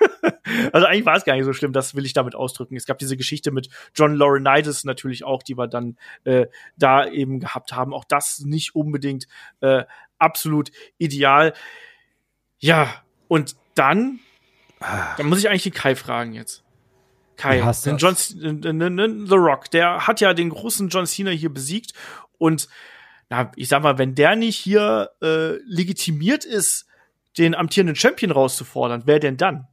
also 0.72 0.86
eigentlich 0.86 1.06
war 1.06 1.16
es 1.16 1.24
gar 1.24 1.34
nicht 1.34 1.44
so 1.44 1.52
schlimm, 1.52 1.72
das 1.72 1.94
will 1.94 2.06
ich 2.06 2.12
damit 2.12 2.34
ausdrücken. 2.34 2.76
Es 2.76 2.86
gab 2.86 2.98
diese 2.98 3.16
Geschichte 3.16 3.50
mit 3.50 3.68
John 3.94 4.14
Laurinaitis 4.14 4.84
natürlich 4.84 5.24
auch, 5.24 5.42
die 5.42 5.56
wir 5.56 5.68
dann 5.68 5.96
äh, 6.24 6.46
da 6.76 7.06
eben 7.06 7.40
gehabt 7.40 7.72
haben. 7.72 7.92
Auch 7.92 8.04
das 8.04 8.40
nicht 8.40 8.74
unbedingt 8.74 9.26
äh, 9.60 9.84
absolut 10.18 10.70
ideal. 10.98 11.52
Ja, 12.58 13.02
und 13.28 13.56
dann, 13.74 14.20
dann 15.16 15.26
muss 15.26 15.38
ich 15.38 15.48
eigentlich 15.48 15.64
den 15.64 15.72
Kai 15.72 15.94
fragen 15.94 16.32
jetzt. 16.32 16.62
Kai, 17.36 17.60
den. 17.84 17.96
John, 17.96 18.14
The 18.14 19.34
Rock, 19.34 19.70
der 19.70 20.06
hat 20.06 20.20
ja 20.20 20.34
den 20.34 20.50
großen 20.50 20.88
John 20.88 21.06
Cena 21.06 21.30
hier 21.30 21.52
besiegt 21.52 21.92
und 22.38 22.68
na, 23.30 23.50
ich 23.56 23.68
sag 23.68 23.82
mal, 23.82 23.98
wenn 23.98 24.14
der 24.14 24.36
nicht 24.36 24.56
hier 24.56 25.10
äh, 25.22 25.56
legitimiert 25.64 26.44
ist, 26.44 26.86
den 27.38 27.54
amtierenden 27.54 27.96
Champion 27.96 28.30
rauszufordern, 28.30 29.02
wer 29.06 29.18
denn 29.18 29.36
dann? 29.36 29.66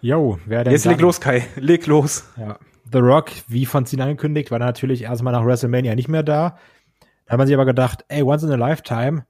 Yo, 0.00 0.38
wer 0.46 0.64
denn 0.64 0.72
Jetzt 0.72 0.86
dann? 0.86 0.92
leg 0.92 1.00
los, 1.00 1.20
Kai, 1.20 1.46
leg 1.56 1.86
los. 1.86 2.24
Ja. 2.36 2.58
The 2.92 2.98
Rock, 2.98 3.30
wie 3.48 3.66
von 3.66 3.86
Cena 3.86 4.04
angekündigt, 4.04 4.50
war 4.50 4.58
natürlich 4.58 5.02
erstmal 5.02 5.32
nach 5.32 5.44
WrestleMania 5.44 5.94
nicht 5.94 6.08
mehr 6.08 6.22
da. 6.22 6.58
Da 7.24 7.32
hat 7.32 7.38
man 7.38 7.46
sich 7.46 7.54
aber 7.54 7.64
gedacht, 7.64 8.04
ey, 8.08 8.22
once 8.22 8.42
in 8.42 8.52
a 8.52 8.56
lifetime, 8.56 9.24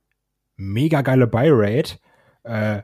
mega 0.57 1.03
geile 1.03 1.27
Buy-Rate, 1.27 1.99
äh, 2.43 2.83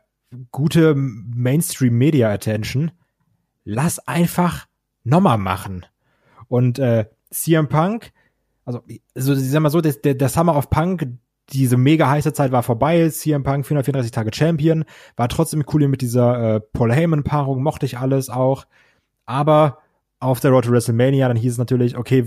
gute 0.51 0.95
Mainstream-Media-Attention. 0.95 2.91
Lass 3.65 3.99
einfach 4.07 4.67
nochmal 5.05 5.39
machen. 5.39 5.87
Und 6.49 6.79
äh, 6.79 7.07
CM 7.31 7.69
Punk, 7.69 8.13
also, 8.65 8.83
also 9.15 9.35
ich 9.35 9.51
sag 9.51 9.61
mal 9.61 9.71
so, 9.71 9.81
das, 9.81 10.01
der, 10.01 10.15
der 10.15 10.29
Summer 10.29 10.57
of 10.57 10.71
Punk, 10.71 11.07
diese 11.51 11.77
mega 11.77 12.09
heiße 12.09 12.33
Zeit 12.33 12.53
war 12.53 12.63
vorbei. 12.63 13.09
CM 13.09 13.43
Punk 13.43 13.67
434 13.67 14.11
Tage 14.11 14.31
Champion, 14.35 14.85
war 15.17 15.29
trotzdem 15.29 15.65
cool 15.73 15.89
mit 15.89 16.03
dieser 16.03 16.57
äh, 16.57 16.61
Paul 16.61 16.93
Heyman-Paarung, 16.93 17.63
mochte 17.63 17.87
ich 17.87 17.99
alles 17.99 18.29
auch. 18.29 18.67
Aber 19.25 19.79
auf 20.21 20.41
der 20.41 20.51
Road 20.51 20.65
to 20.65 20.73
WrestleMania, 20.73 21.29
dann 21.29 21.37
hieß 21.37 21.53
es 21.53 21.59
natürlich, 21.59 21.97
okay, 21.97 22.27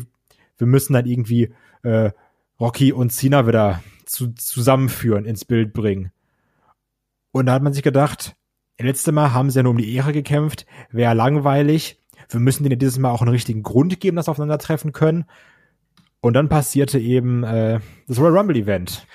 wir 0.57 0.67
müssen 0.67 0.93
dann 0.93 1.05
irgendwie 1.05 1.53
äh, 1.83 2.11
Rocky 2.59 2.93
und 2.93 3.11
Cena 3.11 3.47
wieder 3.47 3.81
zu, 4.05 4.33
zusammenführen, 4.33 5.25
ins 5.25 5.45
Bild 5.45 5.73
bringen. 5.73 6.11
Und 7.31 7.45
da 7.45 7.53
hat 7.53 7.63
man 7.63 7.73
sich 7.73 7.83
gedacht, 7.83 8.35
letzte 8.79 9.11
Mal 9.11 9.33
haben 9.33 9.49
sie 9.49 9.59
ja 9.59 9.63
nur 9.63 9.71
um 9.71 9.77
die 9.77 9.93
Ehre 9.95 10.13
gekämpft, 10.13 10.65
wäre 10.89 11.13
langweilig. 11.13 11.99
Wir 12.29 12.39
müssen 12.39 12.63
denen 12.63 12.79
dieses 12.79 12.99
Mal 12.99 13.11
auch 13.11 13.21
einen 13.21 13.31
richtigen 13.31 13.63
Grund 13.63 13.99
geben, 13.99 14.15
dass 14.15 14.25
sie 14.25 14.31
aufeinandertreffen 14.31 14.91
können. 14.93 15.25
Und 16.21 16.33
dann 16.33 16.49
passierte 16.49 16.99
eben 16.99 17.43
äh, 17.43 17.79
das 18.07 18.19
Royal 18.19 18.37
Rumble 18.37 18.55
Event. 18.55 19.05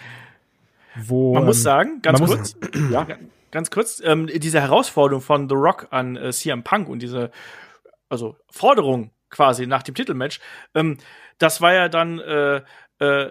Wo, 0.96 1.34
Man 1.34 1.44
muss 1.44 1.58
ähm, 1.58 1.62
sagen, 1.62 2.02
ganz 2.02 2.20
kurz, 2.20 2.56
muss- 2.56 2.56
ja, 2.90 3.06
ganz 3.50 3.70
kurz, 3.70 4.00
ähm, 4.04 4.26
diese 4.26 4.60
Herausforderung 4.60 5.22
von 5.22 5.48
The 5.48 5.54
Rock 5.54 5.88
an 5.90 6.16
äh, 6.16 6.32
CM 6.32 6.64
Punk 6.64 6.88
und 6.88 7.00
diese, 7.00 7.30
also 8.08 8.36
Forderung 8.50 9.10
quasi 9.30 9.66
nach 9.66 9.82
dem 9.82 9.94
Titelmatch, 9.94 10.40
ähm, 10.74 10.96
das 11.38 11.60
war 11.60 11.74
ja 11.74 11.88
dann 11.88 12.18
äh, 12.18 12.62
äh, 12.98 13.30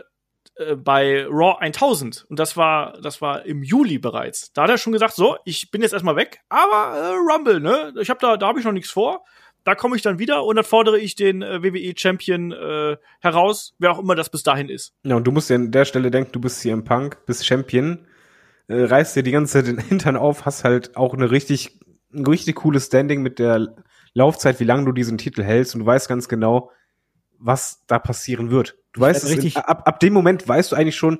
äh, 0.55 0.75
bei 0.75 1.25
Raw 1.25 1.57
1000 1.59 2.25
und 2.29 2.39
das 2.39 2.55
war 2.55 2.99
das 3.01 3.21
war 3.21 3.45
im 3.45 3.63
Juli 3.63 3.97
bereits. 3.97 4.53
Da 4.53 4.63
hat 4.63 4.69
er 4.69 4.77
schon 4.77 4.93
gesagt, 4.93 5.13
so, 5.13 5.37
ich 5.45 5.71
bin 5.71 5.81
jetzt 5.81 5.93
erstmal 5.93 6.15
weg, 6.15 6.39
aber 6.49 6.97
äh, 6.97 7.15
Rumble, 7.15 7.59
ne? 7.59 7.93
Ich 7.99 8.09
habe 8.09 8.19
da 8.21 8.37
da 8.37 8.47
habe 8.47 8.59
ich 8.59 8.65
noch 8.65 8.71
nichts 8.71 8.91
vor. 8.91 9.25
Da 9.65 9.73
komme 9.73 9.95
ich 9.95 10.03
dann 10.03 10.19
wieder 10.19 10.45
und 10.45 10.57
dann 10.57 10.63
fordere 10.63 10.99
ich 10.99 11.15
den 11.15 11.41
äh, 11.41 11.63
WWE 11.63 11.93
Champion 11.97 12.51
äh, 12.51 12.97
heraus, 13.19 13.73
wer 13.79 13.91
auch 13.91 13.99
immer 13.99 14.13
das 14.13 14.29
bis 14.29 14.43
dahin 14.43 14.69
ist. 14.69 14.93
Ja, 15.03 15.15
und 15.15 15.25
du 15.25 15.31
musst 15.31 15.49
dir 15.49 15.55
an 15.55 15.71
der 15.71 15.85
Stelle 15.85 16.11
denken, 16.11 16.31
du 16.33 16.39
bist 16.39 16.59
CM 16.61 16.83
Punk, 16.83 17.25
bist 17.25 17.45
Champion, 17.45 18.05
äh, 18.67 18.83
reißt 18.83 19.15
dir 19.15 19.23
die 19.23 19.31
ganze 19.31 19.53
Zeit 19.53 19.67
den 19.67 19.79
Hintern 19.89 20.17
auf, 20.17 20.45
hast 20.45 20.63
halt 20.63 20.95
auch 20.95 21.15
eine 21.15 21.31
richtig, 21.31 21.79
ein 22.13 22.25
richtig 22.27 22.57
cooles 22.57 22.85
Standing 22.85 23.23
mit 23.23 23.39
der 23.39 23.75
Laufzeit, 24.13 24.59
wie 24.59 24.65
lange 24.65 24.85
du 24.85 24.91
diesen 24.91 25.17
Titel 25.17 25.43
hältst 25.43 25.73
und 25.75 25.81
du 25.81 25.85
weißt 25.85 26.07
ganz 26.07 26.29
genau, 26.29 26.71
was 27.37 27.83
da 27.87 27.99
passieren 27.99 28.51
wird. 28.51 28.77
Du 28.95 29.01
weißt, 29.01 29.23
werd 29.23 29.31
es 29.31 29.37
richtig- 29.37 29.55
in, 29.57 29.61
ab, 29.61 29.83
ab 29.85 29.99
dem 29.99 30.13
Moment 30.13 30.47
weißt 30.47 30.71
du 30.71 30.75
eigentlich 30.75 30.95
schon, 30.95 31.19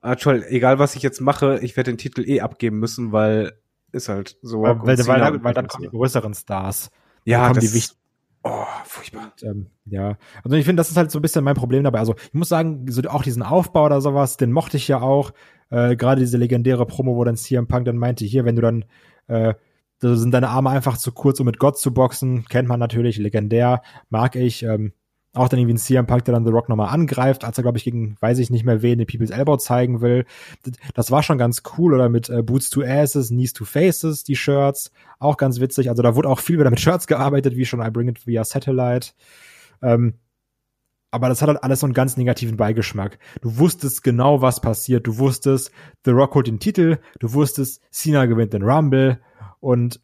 ah, 0.00 0.16
toll, 0.16 0.44
egal 0.48 0.78
was 0.78 0.96
ich 0.96 1.02
jetzt 1.02 1.20
mache, 1.20 1.58
ich 1.62 1.76
werde 1.76 1.92
den 1.92 1.98
Titel 1.98 2.22
eh 2.28 2.40
abgeben 2.40 2.78
müssen, 2.78 3.12
weil 3.12 3.52
ist 3.92 4.08
halt 4.08 4.36
so. 4.42 4.62
weil, 4.62 4.72
und 4.72 4.86
weil, 4.86 4.98
weil, 5.06 5.32
und- 5.34 5.44
weil 5.44 5.54
dann 5.54 5.68
kommen 5.68 5.84
die 5.84 5.90
größeren 5.90 6.34
Stars. 6.34 6.90
ja, 7.24 7.52
das, 7.52 7.64
die 7.64 7.72
wichtigen 7.74 8.00
oh, 8.42 8.64
furchtbar. 8.84 9.32
ähm, 9.42 9.68
ja, 9.86 10.16
also 10.42 10.56
ich 10.56 10.64
finde, 10.64 10.80
das 10.80 10.90
ist 10.90 10.96
halt 10.96 11.10
so 11.10 11.18
ein 11.18 11.22
bisschen 11.22 11.44
mein 11.44 11.54
Problem 11.54 11.84
dabei. 11.84 12.00
Also 12.00 12.14
ich 12.16 12.34
muss 12.34 12.48
sagen, 12.48 12.86
so 12.88 13.02
auch 13.08 13.22
diesen 13.22 13.42
Aufbau 13.42 13.84
oder 13.86 14.00
sowas, 14.00 14.36
den 14.36 14.50
mochte 14.52 14.76
ich 14.76 14.88
ja 14.88 15.00
auch. 15.00 15.32
Äh, 15.70 15.96
Gerade 15.96 16.20
diese 16.20 16.36
legendäre 16.38 16.86
Promo, 16.86 17.16
wo 17.16 17.24
dann 17.24 17.36
CM 17.36 17.66
Punk 17.68 17.84
dann 17.86 17.96
meinte, 17.96 18.24
hier, 18.24 18.44
wenn 18.44 18.56
du 18.56 18.62
dann, 18.62 18.84
äh, 19.28 19.54
da 20.00 20.16
sind 20.16 20.32
deine 20.32 20.48
Arme 20.50 20.70
einfach 20.70 20.98
zu 20.98 21.12
kurz, 21.12 21.38
um 21.40 21.46
mit 21.46 21.58
Gott 21.58 21.78
zu 21.78 21.94
boxen, 21.94 22.44
kennt 22.46 22.68
man 22.68 22.80
natürlich, 22.80 23.16
legendär, 23.18 23.80
mag 24.10 24.34
ich. 24.36 24.62
Ähm, 24.64 24.92
auch 25.34 25.48
dann 25.48 25.58
irgendwie 25.58 25.74
ein 25.74 25.78
CM 25.78 26.06
Punk, 26.06 26.24
der 26.24 26.34
dann 26.34 26.44
The 26.44 26.50
Rock 26.50 26.68
nochmal 26.68 26.88
angreift, 26.88 27.44
als 27.44 27.58
er, 27.58 27.62
glaube 27.62 27.78
ich, 27.78 27.84
gegen, 27.84 28.16
weiß 28.20 28.38
ich 28.38 28.50
nicht 28.50 28.64
mehr 28.64 28.82
wen, 28.82 28.98
den 28.98 29.06
People's 29.06 29.30
Elbow 29.30 29.56
zeigen 29.56 30.00
will. 30.00 30.24
Das, 30.94 31.10
war 31.10 31.22
schon 31.22 31.38
ganz 31.38 31.62
cool. 31.76 31.94
Oder 31.94 32.08
mit 32.08 32.30
äh, 32.30 32.42
Boots 32.42 32.70
to 32.70 32.82
Asses, 32.82 33.28
Knees 33.28 33.52
to 33.52 33.64
Faces, 33.64 34.24
die 34.24 34.36
Shirts. 34.36 34.92
Auch 35.18 35.36
ganz 35.36 35.60
witzig. 35.60 35.90
Also 35.90 36.02
da 36.02 36.14
wurde 36.14 36.28
auch 36.28 36.38
viel 36.38 36.58
wieder 36.58 36.70
mit 36.70 36.80
Shirts 36.80 37.06
gearbeitet, 37.06 37.56
wie 37.56 37.64
schon 37.64 37.80
I 37.80 37.90
Bring 37.90 38.08
It 38.08 38.26
via 38.26 38.44
Satellite. 38.44 39.10
Ähm, 39.82 40.14
aber 41.10 41.28
das 41.28 41.42
hat 41.42 41.48
halt 41.48 41.62
alles 41.62 41.80
so 41.80 41.86
einen 41.86 41.94
ganz 41.94 42.16
negativen 42.16 42.56
Beigeschmack. 42.56 43.18
Du 43.40 43.58
wusstest 43.58 44.02
genau, 44.02 44.40
was 44.40 44.60
passiert. 44.60 45.06
Du 45.06 45.18
wusstest, 45.18 45.70
The 46.04 46.10
Rock 46.10 46.34
holt 46.34 46.48
den 46.48 46.58
Titel. 46.58 46.98
Du 47.20 47.32
wusstest, 47.32 47.80
Cena 47.92 48.26
gewinnt 48.26 48.52
den 48.52 48.62
Rumble. 48.62 49.20
Und 49.60 50.00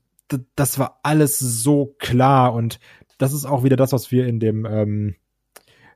das 0.55 0.78
war 0.78 1.01
alles 1.03 1.39
so 1.39 1.97
klar. 1.99 2.55
Und 2.55 2.78
das 3.21 3.33
ist 3.33 3.45
auch 3.45 3.64
wieder 3.64 3.77
das, 3.77 3.93
was 3.93 4.11
wir 4.11 4.27
in 4.27 4.41
dem 4.41 4.66
ähm, 4.66 5.14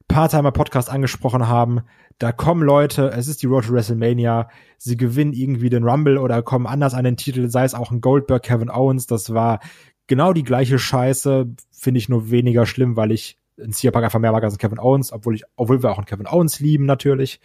Part-Timer-Podcast 0.08 0.90
angesprochen 0.90 1.48
haben. 1.48 1.80
Da 2.18 2.32
kommen 2.32 2.62
Leute, 2.62 3.10
es 3.10 3.28
ist 3.28 3.42
die 3.42 3.46
Road 3.46 3.64
to 3.64 3.72
WrestleMania, 3.72 4.48
sie 4.76 4.96
gewinnen 4.96 5.32
irgendwie 5.32 5.70
den 5.70 5.84
Rumble 5.84 6.18
oder 6.18 6.42
kommen 6.42 6.66
anders 6.66 6.94
an 6.94 7.04
den 7.04 7.16
Titel, 7.16 7.48
sei 7.48 7.64
es 7.64 7.74
auch 7.74 7.90
ein 7.90 8.02
Goldberg, 8.02 8.42
Kevin 8.42 8.70
Owens, 8.70 9.06
das 9.06 9.32
war 9.32 9.60
genau 10.06 10.34
die 10.34 10.44
gleiche 10.44 10.78
Scheiße, 10.78 11.46
finde 11.72 11.98
ich 11.98 12.10
nur 12.10 12.30
weniger 12.30 12.66
schlimm, 12.66 12.96
weil 12.96 13.10
ich 13.10 13.38
in 13.56 13.72
CM 13.72 13.92
Punk 13.92 14.04
einfach 14.04 14.20
mehr 14.20 14.32
mag 14.32 14.44
als 14.44 14.54
in 14.54 14.58
Kevin 14.58 14.78
Owens, 14.78 15.12
obwohl 15.12 15.34
ich, 15.34 15.44
obwohl 15.56 15.82
wir 15.82 15.90
auch 15.90 15.98
einen 15.98 16.06
Kevin 16.06 16.26
Owens 16.26 16.60
lieben, 16.60 16.84
natürlich. 16.84 17.40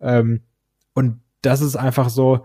Ähm, 0.00 0.42
und 0.94 1.20
das 1.42 1.60
ist 1.60 1.74
einfach 1.74 2.10
so, 2.10 2.44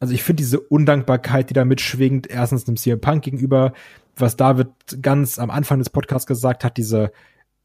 also 0.00 0.14
ich 0.14 0.22
finde 0.22 0.42
diese 0.42 0.60
Undankbarkeit, 0.60 1.50
die 1.50 1.54
da 1.54 1.64
mitschwingt, 1.64 2.28
erstens 2.28 2.66
einem 2.66 2.76
CM 2.76 3.00
Punk 3.00 3.24
gegenüber, 3.24 3.72
was 4.20 4.36
David 4.36 4.68
ganz 5.00 5.38
am 5.38 5.50
Anfang 5.50 5.78
des 5.78 5.90
Podcasts 5.90 6.26
gesagt 6.26 6.64
hat, 6.64 6.76
diese 6.76 7.12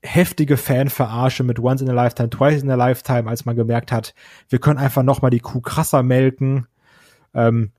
heftige 0.02 0.58
Fanverarsche 0.58 1.44
mit 1.44 1.60
Once 1.60 1.82
in 1.82 1.90
a 1.90 1.94
Lifetime, 1.94 2.30
Twice 2.30 2.62
in 2.62 2.70
a 2.70 2.76
Lifetime, 2.76 3.30
als 3.30 3.46
man 3.46 3.56
gemerkt 3.56 3.92
hat, 3.92 4.14
wir 4.50 4.60
können 4.60 4.80
einfach 4.80 5.04
noch 5.04 5.22
mal 5.22 5.30
die 5.30 5.40
Kuh 5.40 5.62
krasser 5.62 6.04
melken. 6.04 6.68
Ähm, 7.34 7.72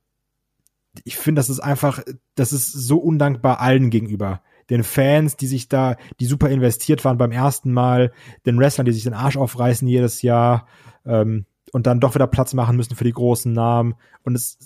ich 1.05 1.16
finde, 1.16 1.41
das 1.41 1.51
ist 1.51 1.61
einfach, 1.61 2.01
das 2.35 2.53
ist 2.53 2.72
so 2.72 2.99
undankbar 2.99 3.61
allen 3.61 3.91
gegenüber. 3.91 4.43
Den 4.70 4.85
Fans, 4.85 5.37
die 5.37 5.47
sich 5.47 5.68
da, 5.68 5.97
die 6.20 6.27
super 6.27 6.49
investiert 6.49 7.05
waren 7.05 7.18
beim 7.18 7.33
ersten 7.33 7.72
Mal, 7.72 8.12
den 8.47 8.59
Wrestlern, 8.59 8.87
die 8.87 8.93
sich 8.93 9.05
den 9.05 9.12
Arsch 9.12 9.37
aufreißen 9.37 9.87
jedes 9.87 10.22
Jahr 10.22 10.66
ähm, 11.05 11.45
und 11.72 11.87
dann 11.87 12.01
doch 12.01 12.14
wieder 12.14 12.27
Platz 12.27 12.55
machen 12.55 12.77
müssen 12.77 12.97
für 12.97 13.05
die 13.05 13.12
großen 13.12 13.53
Namen. 13.53 13.95
Und 14.22 14.35
es 14.35 14.59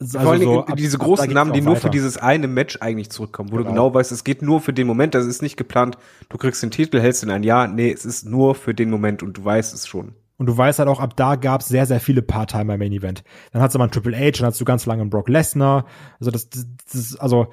Also 0.00 0.18
Vor 0.18 0.32
Dingen 0.36 0.44
so 0.54 0.64
ab- 0.64 0.76
diese 0.76 0.96
großen 0.96 1.30
Namen, 1.30 1.52
die 1.52 1.60
nur 1.60 1.76
für 1.76 1.84
weiter. 1.84 1.90
dieses 1.90 2.16
eine 2.16 2.48
Match 2.48 2.78
eigentlich 2.80 3.10
zurückkommen, 3.10 3.52
wo 3.52 3.58
du 3.58 3.64
Genau. 3.64 3.74
genau 3.88 3.94
weißt, 3.94 4.12
es 4.12 4.24
geht 4.24 4.40
nur 4.40 4.60
für 4.62 4.72
den 4.72 4.86
Moment, 4.86 5.14
das 5.14 5.26
ist 5.26 5.42
nicht 5.42 5.58
geplant, 5.58 5.98
du 6.30 6.38
kriegst 6.38 6.62
den 6.62 6.70
Titel, 6.70 6.98
hältst 7.00 7.22
ihn 7.22 7.30
ein 7.30 7.42
Jahr, 7.42 7.68
nee, 7.68 7.92
es 7.92 8.06
ist 8.06 8.24
nur 8.24 8.54
für 8.54 8.72
den 8.74 8.88
Moment 8.88 9.22
und 9.22 9.36
du 9.36 9.44
weißt 9.44 9.74
es 9.74 9.86
schon. 9.86 10.14
Und 10.38 10.46
du 10.46 10.56
weißt 10.56 10.78
halt 10.78 10.88
auch, 10.88 11.00
ab 11.00 11.16
da 11.16 11.34
gab's 11.36 11.68
sehr, 11.68 11.84
sehr 11.84 12.00
viele 12.00 12.22
Part-Timer 12.22 12.72
im 12.74 12.78
Main 12.78 12.92
Event. 12.92 13.24
Dann 13.52 13.60
hattest 13.60 13.74
du 13.74 13.78
mal 13.78 13.84
einen 13.84 13.92
Triple 13.92 14.16
H, 14.16 14.38
dann 14.38 14.46
hattest 14.46 14.60
du 14.62 14.64
ganz 14.64 14.86
lange 14.86 15.02
einen 15.02 15.10
Brock 15.10 15.28
Lesnar. 15.28 15.84
Also 16.18 16.30
das, 16.30 16.48
das, 16.48 16.66
das 16.90 17.16
also 17.16 17.48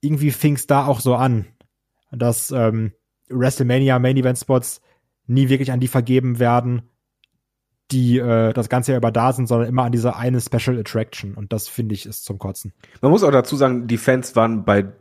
irgendwie 0.00 0.32
fing's 0.32 0.66
da 0.66 0.84
auch 0.86 0.98
so 0.98 1.14
an, 1.14 1.46
dass 2.10 2.50
ähm, 2.50 2.90
WrestleMania 3.28 4.00
Main 4.00 4.16
Event 4.16 4.38
Spots 4.38 4.80
nie 5.28 5.48
wirklich 5.48 5.70
an 5.70 5.78
die 5.78 5.86
vergeben 5.86 6.40
werden, 6.40 6.82
die 7.90 8.18
äh, 8.18 8.52
das 8.52 8.68
ganze 8.68 8.92
Jahr 8.92 8.98
über 8.98 9.10
da 9.10 9.32
sind, 9.32 9.46
sondern 9.46 9.68
immer 9.68 9.84
an 9.84 9.92
diese 9.92 10.16
eine 10.16 10.40
Special 10.40 10.78
Attraction. 10.78 11.34
Und 11.34 11.52
das 11.52 11.68
finde 11.68 11.94
ich 11.94 12.06
ist 12.06 12.24
zum 12.24 12.38
Kotzen. 12.38 12.72
Man 13.00 13.10
muss 13.10 13.24
auch 13.24 13.30
dazu 13.30 13.56
sagen, 13.56 13.86
die 13.86 13.96
Fans 13.96 14.36
waren 14.36 14.64
bei 14.64 14.92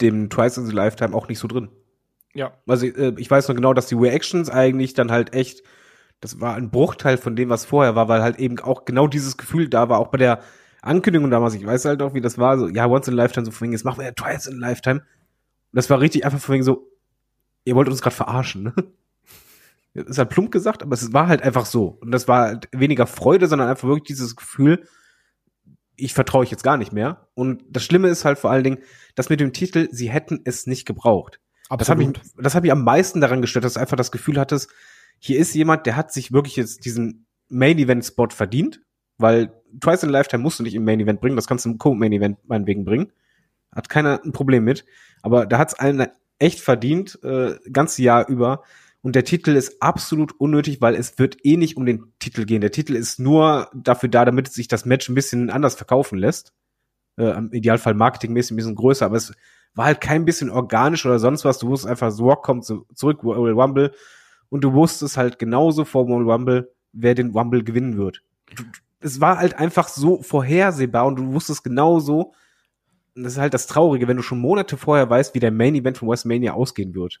dem 0.00 0.28
Twice 0.30 0.58
in 0.58 0.66
the 0.66 0.72
Lifetime 0.72 1.14
auch 1.14 1.28
nicht 1.28 1.38
so 1.38 1.48
drin. 1.48 1.68
Ja. 2.34 2.52
Also 2.66 2.86
äh, 2.86 3.14
ich 3.16 3.30
weiß 3.30 3.48
noch 3.48 3.56
genau, 3.56 3.72
dass 3.72 3.86
die 3.86 3.94
Reactions 3.94 4.50
eigentlich 4.50 4.94
dann 4.94 5.10
halt 5.10 5.34
echt, 5.34 5.62
das 6.20 6.40
war 6.40 6.54
ein 6.54 6.70
Bruchteil 6.70 7.16
von 7.16 7.36
dem, 7.36 7.48
was 7.48 7.64
vorher 7.64 7.96
war, 7.96 8.08
weil 8.08 8.22
halt 8.22 8.38
eben 8.38 8.58
auch 8.60 8.84
genau 8.84 9.06
dieses 9.06 9.36
Gefühl 9.36 9.68
da 9.68 9.88
war, 9.88 9.98
auch 9.98 10.08
bei 10.08 10.18
der 10.18 10.40
Ankündigung 10.82 11.30
damals, 11.30 11.54
ich 11.54 11.66
weiß 11.66 11.84
halt 11.86 12.02
auch, 12.02 12.14
wie 12.14 12.20
das 12.20 12.38
war, 12.38 12.58
so, 12.58 12.68
ja, 12.68 12.86
once 12.86 13.08
in 13.08 13.14
a 13.14 13.16
lifetime, 13.22 13.44
so 13.44 13.52
von 13.52 13.66
wegen, 13.66 13.72
jetzt 13.72 13.84
machen 13.84 13.98
wir 13.98 14.06
ja 14.06 14.12
twice 14.12 14.46
in 14.46 14.62
a 14.62 14.68
lifetime. 14.68 15.00
Und 15.00 15.76
das 15.76 15.90
war 15.90 16.00
richtig 16.00 16.24
einfach 16.24 16.38
von 16.38 16.54
wegen 16.54 16.64
so, 16.64 16.86
ihr 17.64 17.74
wollt 17.74 17.88
uns 17.88 18.00
gerade 18.00 18.16
verarschen, 18.16 18.62
ne? 18.62 18.74
Das 19.94 20.06
ist 20.06 20.18
halt 20.18 20.30
plump 20.30 20.52
gesagt, 20.52 20.82
aber 20.82 20.94
es 20.94 21.12
war 21.12 21.26
halt 21.26 21.42
einfach 21.42 21.66
so. 21.66 21.98
Und 22.00 22.12
das 22.12 22.28
war 22.28 22.46
halt 22.46 22.68
weniger 22.72 23.06
Freude, 23.06 23.48
sondern 23.48 23.68
einfach 23.68 23.88
wirklich 23.88 24.06
dieses 24.06 24.36
Gefühl, 24.36 24.86
ich 25.96 26.14
vertraue 26.14 26.42
euch 26.42 26.50
jetzt 26.50 26.62
gar 26.62 26.76
nicht 26.76 26.92
mehr. 26.92 27.28
Und 27.34 27.62
das 27.68 27.84
Schlimme 27.84 28.08
ist 28.08 28.24
halt 28.24 28.38
vor 28.38 28.50
allen 28.50 28.64
Dingen, 28.64 28.78
dass 29.14 29.28
mit 29.28 29.40
dem 29.40 29.52
Titel, 29.52 29.88
sie 29.90 30.10
hätten 30.10 30.40
es 30.44 30.66
nicht 30.66 30.86
gebraucht. 30.86 31.40
Das 31.78 31.88
hat 31.88 31.98
mich, 31.98 32.12
das 32.36 32.54
hat 32.54 32.62
mich 32.62 32.72
am 32.72 32.84
meisten 32.84 33.20
daran 33.20 33.40
gestört, 33.40 33.64
dass 33.64 33.74
du 33.74 33.80
einfach 33.80 33.96
das 33.96 34.10
Gefühl 34.10 34.38
hattest, 34.40 34.70
hier 35.18 35.38
ist 35.38 35.54
jemand, 35.54 35.86
der 35.86 35.96
hat 35.96 36.12
sich 36.12 36.32
wirklich 36.32 36.56
jetzt 36.56 36.84
diesen 36.84 37.26
Main-Event-Spot 37.48 38.28
verdient, 38.30 38.80
weil 39.18 39.52
Twice 39.80 40.02
in 40.02 40.08
a 40.08 40.12
Lifetime 40.12 40.42
musst 40.42 40.58
du 40.58 40.62
nicht 40.62 40.74
im 40.74 40.84
Main-Event 40.84 41.20
bringen, 41.20 41.36
das 41.36 41.46
kannst 41.46 41.64
du 41.64 41.70
im 41.70 41.78
Co-Main-Event 41.78 42.48
meinetwegen 42.48 42.84
bringen. 42.84 43.12
Hat 43.72 43.88
keiner 43.88 44.20
ein 44.24 44.32
Problem 44.32 44.64
mit. 44.64 44.84
Aber 45.22 45.46
da 45.46 45.58
hat's 45.58 45.74
allen 45.74 46.08
echt 46.38 46.60
verdient, 46.60 47.22
äh, 47.22 47.56
ganze 47.70 48.02
Jahr 48.02 48.28
über. 48.28 48.64
Und 49.02 49.16
der 49.16 49.24
Titel 49.24 49.52
ist 49.56 49.80
absolut 49.80 50.38
unnötig, 50.38 50.80
weil 50.80 50.94
es 50.94 51.18
wird 51.18 51.38
eh 51.44 51.56
nicht 51.56 51.76
um 51.76 51.86
den 51.86 52.12
Titel 52.18 52.44
gehen. 52.44 52.60
Der 52.60 52.70
Titel 52.70 52.94
ist 52.94 53.18
nur 53.18 53.70
dafür 53.74 54.10
da, 54.10 54.24
damit 54.24 54.52
sich 54.52 54.68
das 54.68 54.84
Match 54.84 55.08
ein 55.08 55.14
bisschen 55.14 55.48
anders 55.48 55.74
verkaufen 55.74 56.18
lässt. 56.18 56.52
Äh, 57.16 57.30
Im 57.30 57.52
Idealfall 57.52 57.94
marketingmäßig 57.94 58.52
ein 58.52 58.56
bisschen 58.56 58.74
größer, 58.74 59.06
aber 59.06 59.16
es 59.16 59.32
war 59.74 59.86
halt 59.86 60.00
kein 60.00 60.24
bisschen 60.24 60.50
organisch 60.50 61.06
oder 61.06 61.18
sonst 61.18 61.44
was. 61.44 61.58
Du 61.58 61.68
wusstest 61.68 61.90
einfach, 61.90 62.10
The 62.10 62.22
Rock 62.22 62.42
kommt 62.42 62.64
so 62.64 62.86
zurück, 62.94 63.24
Royal 63.24 63.58
Rumble. 63.58 63.92
Und 64.50 64.64
du 64.64 64.72
wusstest 64.74 65.16
halt 65.16 65.38
genauso 65.38 65.84
vor 65.84 66.04
Royal 66.04 66.30
Rumble, 66.30 66.72
wer 66.92 67.14
den 67.14 67.30
Rumble 67.30 67.64
gewinnen 67.64 67.96
wird. 67.96 68.22
Es 68.98 69.20
war 69.20 69.38
halt 69.38 69.58
einfach 69.58 69.88
so 69.88 70.22
vorhersehbar 70.22 71.06
und 71.06 71.16
du 71.16 71.32
wusstest 71.32 71.64
genauso, 71.64 72.34
und 73.14 73.22
das 73.22 73.34
ist 73.34 73.38
halt 73.38 73.54
das 73.54 73.66
Traurige, 73.66 74.08
wenn 74.08 74.16
du 74.16 74.22
schon 74.22 74.40
Monate 74.40 74.76
vorher 74.76 75.08
weißt, 75.08 75.34
wie 75.34 75.40
der 75.40 75.50
Main 75.50 75.74
Event 75.74 75.98
von 75.98 76.08
WrestleMania 76.08 76.52
ausgehen 76.52 76.94
wird. 76.94 77.20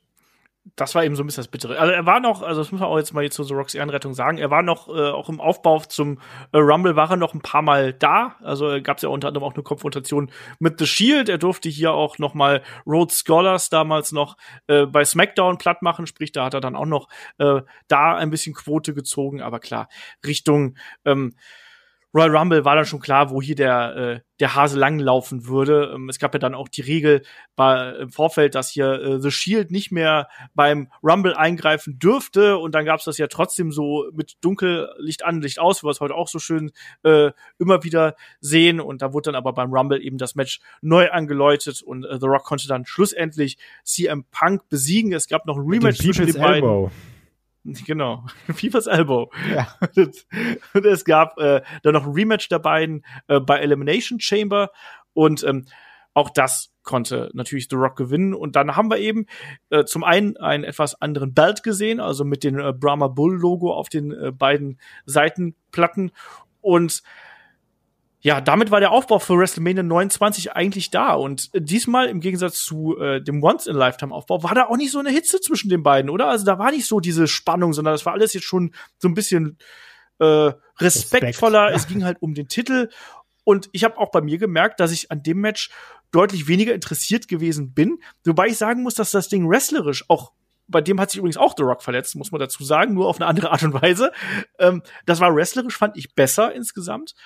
Das 0.76 0.94
war 0.94 1.04
eben 1.04 1.16
so 1.16 1.22
ein 1.22 1.26
bisschen 1.26 1.42
das 1.42 1.50
Bittere. 1.50 1.78
Also 1.78 1.92
er 1.92 2.04
war 2.06 2.20
noch, 2.20 2.42
also 2.42 2.60
das 2.60 2.70
muss 2.70 2.80
man 2.80 2.90
auch 2.90 2.98
jetzt 2.98 3.14
mal 3.14 3.22
jetzt 3.24 3.34
zu 3.34 3.44
The 3.44 3.54
Rocks 3.54 3.74
Ehrenrettung 3.74 4.12
sagen, 4.14 4.38
er 4.38 4.50
war 4.50 4.62
noch 4.62 4.88
äh, 4.88 5.10
auch 5.10 5.28
im 5.28 5.40
Aufbau 5.40 5.80
zum 5.80 6.18
äh, 6.52 6.58
Rumble 6.58 6.96
war 6.96 7.10
er 7.10 7.16
noch 7.16 7.32
ein 7.32 7.40
paar 7.40 7.62
Mal 7.62 7.92
da. 7.92 8.36
Also 8.42 8.80
gab 8.82 8.98
es 8.98 9.02
ja 9.02 9.08
unter 9.08 9.28
anderem 9.28 9.44
auch 9.44 9.54
eine 9.54 9.62
Konfrontation 9.62 10.30
mit 10.58 10.78
The 10.78 10.86
Shield. 10.86 11.28
Er 11.28 11.38
durfte 11.38 11.68
hier 11.68 11.92
auch 11.92 12.18
noch 12.18 12.34
mal 12.34 12.62
Rhodes 12.86 13.20
Scholars 13.20 13.70
damals 13.70 14.12
noch 14.12 14.36
äh, 14.66 14.86
bei 14.86 15.04
SmackDown 15.04 15.58
platt 15.58 15.82
machen, 15.82 16.06
sprich 16.06 16.32
da 16.32 16.44
hat 16.44 16.54
er 16.54 16.60
dann 16.60 16.76
auch 16.76 16.86
noch 16.86 17.08
äh, 17.38 17.62
da 17.88 18.16
ein 18.16 18.30
bisschen 18.30 18.54
Quote 18.54 18.92
gezogen. 18.94 19.40
Aber 19.40 19.60
klar 19.60 19.88
Richtung 20.24 20.76
ähm, 21.04 21.34
Royal 22.14 22.36
Rumble 22.36 22.64
war 22.64 22.74
dann 22.74 22.86
schon 22.86 23.00
klar, 23.00 23.30
wo 23.30 23.40
hier 23.40 23.54
der, 23.54 23.96
äh, 23.96 24.20
der 24.40 24.54
Hase 24.54 24.78
langlaufen 24.78 25.46
würde. 25.46 25.92
Ähm, 25.94 26.08
es 26.08 26.18
gab 26.18 26.34
ja 26.34 26.40
dann 26.40 26.54
auch 26.54 26.68
die 26.68 26.80
Regel 26.80 27.22
bei, 27.54 27.90
im 28.00 28.10
Vorfeld, 28.10 28.54
dass 28.54 28.70
hier 28.70 28.92
äh, 28.92 29.20
The 29.20 29.30
Shield 29.30 29.70
nicht 29.70 29.92
mehr 29.92 30.28
beim 30.54 30.88
Rumble 31.02 31.34
eingreifen 31.34 31.98
dürfte. 31.98 32.58
Und 32.58 32.74
dann 32.74 32.84
gab 32.84 32.98
es 32.98 33.04
das 33.04 33.18
ja 33.18 33.28
trotzdem 33.28 33.70
so 33.70 34.06
mit 34.12 34.34
Dunkellicht 34.40 35.24
an, 35.24 35.40
Licht 35.40 35.60
aus, 35.60 35.82
wie 35.82 35.86
wir 35.86 35.90
es 35.90 36.00
heute 36.00 36.14
auch 36.14 36.28
so 36.28 36.38
schön 36.38 36.72
äh, 37.04 37.30
immer 37.58 37.84
wieder 37.84 38.16
sehen. 38.40 38.80
Und 38.80 39.02
da 39.02 39.12
wurde 39.12 39.30
dann 39.30 39.36
aber 39.36 39.52
beim 39.52 39.72
Rumble 39.72 40.02
eben 40.02 40.18
das 40.18 40.34
Match 40.34 40.60
neu 40.80 41.10
angeläutet 41.10 41.82
und 41.82 42.04
äh, 42.04 42.18
The 42.18 42.26
Rock 42.26 42.44
konnte 42.44 42.66
dann 42.66 42.86
schlussendlich 42.86 43.56
CM 43.84 44.24
Punk 44.32 44.68
besiegen. 44.68 45.12
Es 45.12 45.28
gab 45.28 45.46
noch 45.46 45.56
ein 45.56 45.66
Rematch 45.66 45.98
zwischen 45.98 46.26
den 46.26 46.36
beiden. 46.36 46.64
Elbow. 46.64 46.90
Genau, 47.86 48.24
Fifas 48.54 48.86
Elbow. 48.86 49.30
Ja. 49.54 49.68
Und, 50.74 50.86
es 50.86 51.04
gab 51.04 51.38
äh, 51.38 51.62
dann 51.82 51.94
noch 51.94 52.06
ein 52.06 52.12
Rematch 52.12 52.48
der 52.48 52.58
beiden 52.58 53.04
äh, 53.28 53.40
bei 53.40 53.58
Elimination 53.58 54.20
Chamber 54.20 54.70
und 55.12 55.42
ähm, 55.44 55.66
auch 56.14 56.30
das 56.30 56.72
konnte 56.82 57.30
natürlich 57.34 57.68
The 57.68 57.76
Rock 57.76 57.96
gewinnen. 57.96 58.34
Und 58.34 58.56
dann 58.56 58.76
haben 58.76 58.90
wir 58.90 58.98
eben 58.98 59.26
äh, 59.70 59.84
zum 59.84 60.02
einen 60.02 60.36
einen 60.36 60.64
etwas 60.64 61.00
anderen 61.00 61.34
Belt 61.34 61.62
gesehen, 61.62 62.00
also 62.00 62.24
mit 62.24 62.42
dem 62.42 62.58
äh, 62.58 62.72
Brahma 62.72 63.08
Bull 63.08 63.38
Logo 63.38 63.72
auf 63.72 63.88
den 63.88 64.12
äh, 64.12 64.32
beiden 64.32 64.80
Seitenplatten. 65.06 66.12
Und 66.60 67.02
ja, 68.22 68.40
damit 68.40 68.70
war 68.70 68.80
der 68.80 68.90
Aufbau 68.90 69.18
für 69.18 69.38
WrestleMania 69.38 69.82
29 69.82 70.52
eigentlich 70.52 70.90
da. 70.90 71.14
Und 71.14 71.50
diesmal, 71.54 72.08
im 72.08 72.20
Gegensatz 72.20 72.62
zu 72.62 72.98
äh, 72.98 73.22
dem 73.22 73.42
Once-in-Lifetime-Aufbau, 73.42 74.42
war 74.42 74.54
da 74.54 74.66
auch 74.66 74.76
nicht 74.76 74.92
so 74.92 74.98
eine 74.98 75.10
Hitze 75.10 75.40
zwischen 75.40 75.70
den 75.70 75.82
beiden, 75.82 76.10
oder? 76.10 76.28
Also 76.28 76.44
da 76.44 76.58
war 76.58 76.70
nicht 76.70 76.86
so 76.86 77.00
diese 77.00 77.26
Spannung, 77.26 77.72
sondern 77.72 77.94
das 77.94 78.04
war 78.04 78.12
alles 78.12 78.34
jetzt 78.34 78.44
schon 78.44 78.74
so 78.98 79.08
ein 79.08 79.14
bisschen 79.14 79.56
äh, 80.18 80.52
respektvoller. 80.78 81.68
Respekt. 81.68 81.80
Es 81.80 81.88
ging 81.88 82.04
halt 82.04 82.18
um 82.20 82.34
den 82.34 82.48
Titel. 82.48 82.90
Und 83.44 83.70
ich 83.72 83.84
habe 83.84 83.96
auch 83.96 84.10
bei 84.10 84.20
mir 84.20 84.36
gemerkt, 84.36 84.80
dass 84.80 84.92
ich 84.92 85.10
an 85.10 85.22
dem 85.22 85.40
Match 85.40 85.70
deutlich 86.12 86.46
weniger 86.46 86.74
interessiert 86.74 87.26
gewesen 87.26 87.72
bin. 87.72 88.00
Wobei 88.24 88.48
ich 88.48 88.58
sagen 88.58 88.82
muss, 88.82 88.94
dass 88.94 89.12
das 89.12 89.28
Ding 89.28 89.48
wrestlerisch 89.48 90.04
auch 90.08 90.32
bei 90.70 90.80
dem 90.80 91.00
hat 91.00 91.10
sich 91.10 91.18
übrigens 91.18 91.36
auch 91.36 91.54
The 91.56 91.64
Rock 91.64 91.82
verletzt, 91.82 92.14
muss 92.14 92.30
man 92.30 92.40
dazu 92.40 92.62
sagen, 92.62 92.94
nur 92.94 93.08
auf 93.08 93.16
eine 93.16 93.26
andere 93.26 93.50
Art 93.50 93.64
und 93.64 93.74
Weise. 93.82 94.12
Ähm, 94.60 94.82
das 95.04 95.18
war 95.18 95.34
wrestlerisch, 95.34 95.76
fand 95.76 95.96
ich 95.96 96.14
besser 96.14 96.54
insgesamt. 96.54 97.16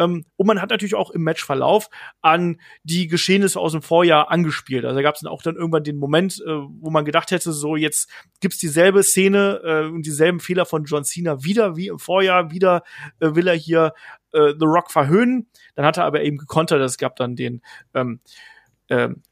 Ähm, 0.00 0.24
und 0.36 0.46
man 0.46 0.60
hat 0.60 0.70
natürlich 0.70 0.94
auch 0.94 1.10
im 1.10 1.22
Matchverlauf 1.22 1.90
an 2.22 2.60
die 2.82 3.06
Geschehnisse 3.06 3.60
aus 3.60 3.72
dem 3.72 3.82
Vorjahr 3.82 4.30
angespielt. 4.30 4.84
Also 4.84 4.96
da 4.96 5.02
gab 5.02 5.14
es 5.14 5.20
dann 5.20 5.30
auch 5.30 5.42
dann 5.42 5.56
irgendwann 5.56 5.84
den 5.84 5.98
Moment, 5.98 6.42
äh, 6.44 6.50
wo 6.50 6.90
man 6.90 7.04
gedacht 7.04 7.30
hätte, 7.30 7.52
so 7.52 7.76
jetzt 7.76 8.10
gibt's 8.40 8.58
dieselbe 8.58 9.02
Szene 9.02 9.60
äh, 9.62 9.86
und 9.86 10.06
dieselben 10.06 10.40
Fehler 10.40 10.64
von 10.64 10.84
John 10.84 11.04
Cena 11.04 11.44
wieder 11.44 11.76
wie 11.76 11.88
im 11.88 11.98
Vorjahr. 11.98 12.50
Wieder 12.50 12.82
äh, 13.20 13.34
will 13.34 13.46
er 13.46 13.54
hier 13.54 13.92
äh, 14.32 14.54
The 14.58 14.64
Rock 14.64 14.90
verhöhnen. 14.90 15.48
Dann 15.74 15.84
hat 15.84 15.98
er 15.98 16.04
aber 16.04 16.22
eben 16.22 16.38
gekontert. 16.38 16.80
Es 16.80 16.96
gab 16.96 17.16
dann 17.16 17.36
den 17.36 17.60
ähm, 17.94 18.20
ähm, 18.88 19.22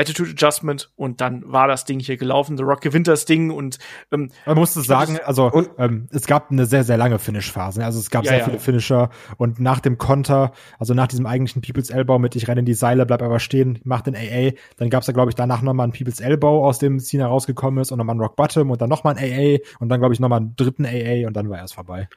Attitude 0.00 0.30
Adjustment 0.30 0.90
und 0.96 1.20
dann 1.20 1.42
war 1.46 1.68
das 1.68 1.84
Ding 1.84 2.00
hier 2.00 2.16
gelaufen. 2.16 2.56
The 2.56 2.62
Rock 2.62 2.80
gewinnt 2.80 3.06
das 3.06 3.24
Ding 3.26 3.50
und 3.50 3.78
ähm, 4.10 4.30
Man 4.46 4.56
musste 4.56 4.80
sagen, 4.80 5.18
also 5.24 5.50
Und- 5.50 5.70
ähm, 5.78 6.08
es 6.10 6.26
gab 6.26 6.50
eine 6.50 6.66
sehr, 6.66 6.84
sehr 6.84 6.96
lange 6.96 7.18
Finish-Phase. 7.18 7.84
Also 7.84 7.98
es 8.00 8.10
gab 8.10 8.24
Ja, 8.24 8.30
sehr 8.30 8.38
ja. 8.40 8.44
viele 8.46 8.58
Finisher 8.58 9.10
und 9.36 9.60
nach 9.60 9.80
dem 9.80 9.98
Konter, 9.98 10.52
also 10.78 10.94
nach 10.94 11.06
diesem 11.08 11.26
eigentlichen 11.26 11.62
People's 11.62 11.90
Elbow 11.90 12.18
mit 12.18 12.34
ich 12.36 12.48
renne 12.48 12.60
in 12.60 12.66
die 12.66 12.74
Seile, 12.74 13.06
bleib 13.06 13.22
aber 13.22 13.38
stehen, 13.40 13.78
mach 13.84 14.00
den 14.00 14.16
AA, 14.16 14.52
dann 14.78 14.90
gab 14.90 15.02
es 15.02 15.06
da, 15.06 15.12
glaube 15.12 15.30
ich, 15.30 15.34
danach 15.34 15.62
nochmal 15.62 15.84
einen 15.84 15.92
People's 15.92 16.20
Elbow, 16.20 16.64
aus 16.66 16.78
dem 16.78 16.98
Cena 16.98 17.26
rausgekommen 17.26 17.80
ist 17.82 17.92
und 17.92 17.98
nochmal 17.98 18.14
einen 18.14 18.20
Rock 18.22 18.36
Bottom 18.36 18.70
und 18.70 18.80
dann 18.80 18.88
nochmal 18.88 19.16
ein 19.16 19.22
AA 19.22 19.58
und 19.78 19.88
dann, 19.90 20.00
glaube 20.00 20.14
ich, 20.14 20.20
nochmal 20.20 20.40
einen 20.40 20.56
dritten 20.56 20.86
AA 20.86 21.26
und 21.26 21.34
dann 21.34 21.50
war 21.50 21.58
erst 21.58 21.74
vorbei. 21.74 22.08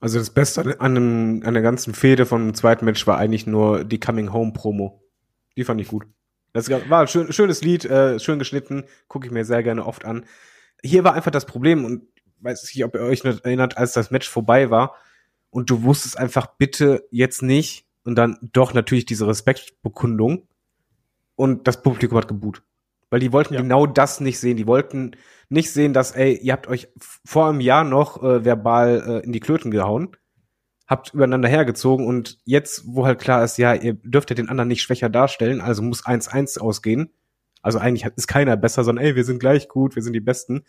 Also 0.00 0.18
das 0.18 0.30
Beste 0.30 0.60
an, 0.62 0.96
an, 0.96 1.42
an 1.44 1.54
der 1.54 1.62
ganzen 1.62 1.94
Fehde 1.94 2.26
vom 2.26 2.52
zweiten 2.54 2.84
Match 2.84 3.06
war 3.06 3.16
eigentlich 3.18 3.46
nur 3.46 3.84
die 3.84 3.98
Coming 4.00 4.32
Home 4.32 4.52
Promo. 4.52 5.00
Die 5.56 5.64
fand 5.64 5.80
ich 5.80 5.88
gut. 5.88 6.04
Das 6.54 6.70
war 6.70 7.00
ein 7.00 7.08
schön, 7.08 7.32
schönes 7.32 7.62
Lied, 7.62 7.84
äh, 7.84 8.18
schön 8.20 8.38
geschnitten, 8.38 8.84
gucke 9.08 9.26
ich 9.26 9.32
mir 9.32 9.44
sehr 9.44 9.62
gerne 9.62 9.84
oft 9.84 10.04
an. 10.04 10.24
Hier 10.82 11.02
war 11.04 11.12
einfach 11.14 11.32
das 11.32 11.46
Problem 11.46 11.84
und 11.84 12.06
weiß 12.40 12.62
nicht, 12.62 12.84
ob 12.84 12.94
ihr 12.94 13.00
euch 13.00 13.24
noch 13.24 13.44
erinnert, 13.44 13.76
als 13.76 13.92
das 13.92 14.10
Match 14.10 14.28
vorbei 14.30 14.70
war 14.70 14.94
und 15.50 15.68
du 15.68 15.82
wusstest 15.82 16.16
einfach 16.16 16.46
bitte 16.46 17.06
jetzt 17.10 17.42
nicht 17.42 17.86
und 18.04 18.14
dann 18.16 18.38
doch 18.52 18.72
natürlich 18.72 19.04
diese 19.04 19.26
Respektbekundung 19.26 20.46
und 21.34 21.66
das 21.66 21.82
Publikum 21.82 22.16
hat 22.18 22.28
geboot. 22.28 22.62
Weil 23.10 23.20
die 23.20 23.32
wollten 23.32 23.54
Ja. 23.54 23.60
genau 23.60 23.86
das 23.86 24.20
nicht 24.20 24.38
sehen. 24.38 24.56
Die 24.56 24.66
wollten 24.66 25.16
nicht 25.48 25.72
sehen, 25.72 25.92
dass, 25.92 26.12
ey, 26.12 26.36
ihr 26.36 26.52
habt 26.52 26.68
euch 26.68 26.88
vor 27.24 27.48
einem 27.48 27.60
Jahr 27.60 27.84
noch 27.84 28.22
äh, 28.22 28.44
verbal 28.44 29.02
äh, 29.06 29.24
in 29.24 29.32
die 29.32 29.40
Klöten 29.40 29.70
gehauen, 29.70 30.16
habt 30.86 31.14
übereinander 31.14 31.48
hergezogen 31.48 32.06
und 32.06 32.38
jetzt, 32.44 32.82
wo 32.86 33.06
halt 33.06 33.18
klar 33.18 33.42
ist, 33.44 33.56
ja, 33.58 33.74
ihr 33.74 33.94
dürft 33.94 34.30
ja 34.30 34.36
den 34.36 34.48
anderen 34.48 34.68
nicht 34.68 34.82
schwächer 34.82 35.08
darstellen, 35.08 35.60
also 35.60 35.82
muss 35.82 36.04
1-1 36.04 36.58
ausgehen. 36.58 37.10
Also 37.62 37.78
eigentlich 37.78 38.04
ist 38.16 38.26
keiner 38.26 38.56
besser, 38.58 38.84
sondern 38.84 39.04
ey, 39.04 39.16
wir 39.16 39.24
sind 39.24 39.38
gleich 39.38 39.68
gut, 39.68 39.96
wir 39.96 40.02
sind 40.02 40.12
die 40.12 40.20
Besten. 40.20 40.64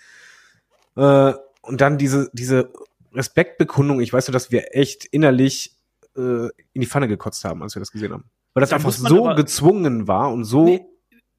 Äh, 0.95 1.34
und 1.61 1.82
dann 1.82 1.97
diese, 1.97 2.30
diese 2.34 2.72
Respektbekundung, 3.13 3.99
ich 3.99 4.13
weiß 4.13 4.28
nur, 4.28 4.34
dass 4.34 4.51
wir 4.51 4.76
echt 4.76 5.05
innerlich 5.05 5.76
äh, 6.16 6.47
in 6.74 6.82
die 6.82 6.86
Pfanne 6.86 7.07
gekotzt 7.07 7.43
haben, 7.43 7.61
als 7.63 7.76
wir 7.76 7.82
das 7.82 7.91
gesehen 7.91 8.13
haben. 8.13 8.26
Weil 8.53 8.61
das 8.61 8.70
Da 8.70 8.78
einfach 8.78 8.91
so 8.91 9.26
aber- 9.26 9.36
gezwungen 9.36 10.07
war 10.07 10.32
und 10.32 10.45
so. 10.45 10.66
Nee. 10.66 10.86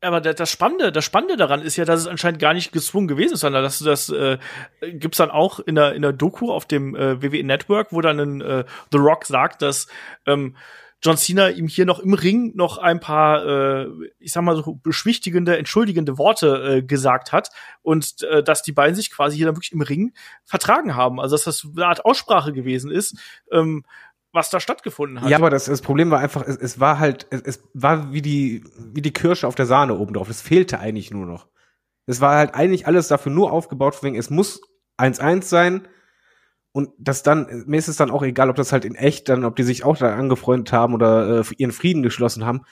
Aber 0.02 0.20
da- 0.20 0.34
das 0.34 0.50
Spannende, 0.50 0.92
das 0.92 1.04
Spannende 1.04 1.36
daran 1.36 1.62
ist 1.62 1.76
ja, 1.76 1.84
dass 1.84 2.00
es 2.00 2.06
anscheinend 2.06 2.38
gar 2.40 2.52
nicht 2.54 2.70
gezwungen 2.72 3.08
gewesen 3.08 3.34
ist, 3.34 3.40
sondern 3.40 3.62
dass 3.62 3.78
das 3.78 4.08
äh, 4.10 4.38
gibt's 4.80 5.18
dann 5.18 5.30
auch 5.30 5.58
in 5.60 5.74
der 5.74 5.94
in 5.94 6.02
der 6.02 6.12
Doku 6.12 6.52
auf 6.52 6.66
dem 6.66 6.94
äh, 6.94 7.22
WWE 7.22 7.42
Network, 7.44 7.92
wo 7.92 8.00
dann 8.02 8.20
ein, 8.20 8.40
äh, 8.42 8.64
The 8.92 8.98
Rock 8.98 9.24
sagt, 9.24 9.62
dass 9.62 9.86
ähm, 10.26 10.56
John 11.02 11.16
Cena 11.18 11.50
ihm 11.50 11.68
hier 11.68 11.84
noch 11.86 11.98
im 12.00 12.14
Ring 12.14 12.52
noch 12.56 12.78
ein 12.78 13.00
paar, 13.00 13.44
äh, 13.46 13.86
ich 14.18 14.32
sag 14.32 14.42
mal 14.42 14.56
so 14.56 14.74
beschwichtigende, 14.82 15.56
entschuldigende 15.58 16.18
Worte 16.18 16.78
äh, 16.78 16.82
gesagt 16.82 17.32
hat 17.32 17.50
und 17.82 18.22
äh, 18.22 18.42
dass 18.42 18.62
die 18.62 18.72
beiden 18.72 18.94
sich 18.96 19.10
quasi 19.10 19.36
hier 19.36 19.46
dann 19.46 19.56
wirklich 19.56 19.72
im 19.72 19.82
Ring 19.82 20.12
vertragen 20.44 20.94
haben. 20.96 21.20
Also 21.20 21.36
dass 21.36 21.44
das 21.44 21.66
eine 21.76 21.86
Art 21.86 22.04
Aussprache 22.04 22.52
gewesen 22.52 22.90
ist, 22.90 23.18
ähm, 23.52 23.84
was 24.36 24.50
da 24.50 24.60
stattgefunden 24.60 25.20
hat. 25.20 25.28
Ja, 25.28 25.38
aber 25.38 25.50
das, 25.50 25.64
das 25.64 25.82
Problem 25.82 26.12
war 26.12 26.20
einfach, 26.20 26.46
es, 26.46 26.56
es 26.56 26.78
war 26.78 27.00
halt, 27.00 27.26
es, 27.30 27.42
es 27.42 27.62
war 27.74 28.12
wie 28.12 28.22
die, 28.22 28.62
wie 28.78 29.02
die 29.02 29.12
Kirsche 29.12 29.48
auf 29.48 29.56
der 29.56 29.66
Sahne 29.66 29.98
oben 29.98 30.14
drauf. 30.14 30.30
Es 30.30 30.40
fehlte 30.40 30.78
eigentlich 30.78 31.10
nur 31.10 31.26
noch. 31.26 31.48
Es 32.06 32.20
war 32.20 32.36
halt 32.36 32.54
eigentlich 32.54 32.86
alles 32.86 33.08
dafür 33.08 33.32
nur 33.32 33.50
aufgebaut, 33.50 34.00
wegen, 34.04 34.16
es 34.16 34.30
muss 34.30 34.60
1-1 34.98 35.42
sein. 35.42 35.88
Und 36.70 36.90
das 36.98 37.22
dann, 37.24 37.64
mir 37.66 37.78
ist 37.78 37.88
es 37.88 37.96
dann 37.96 38.10
auch 38.10 38.22
egal, 38.22 38.50
ob 38.50 38.56
das 38.56 38.70
halt 38.70 38.84
in 38.84 38.94
echt 38.94 39.28
dann, 39.28 39.44
ob 39.44 39.56
die 39.56 39.64
sich 39.64 39.82
auch 39.82 39.96
da 39.96 40.14
angefreundet 40.14 40.72
haben 40.72 40.94
oder 40.94 41.40
äh, 41.40 41.44
ihren 41.56 41.72
Frieden 41.72 42.02
geschlossen 42.02 42.44
haben. 42.44 42.62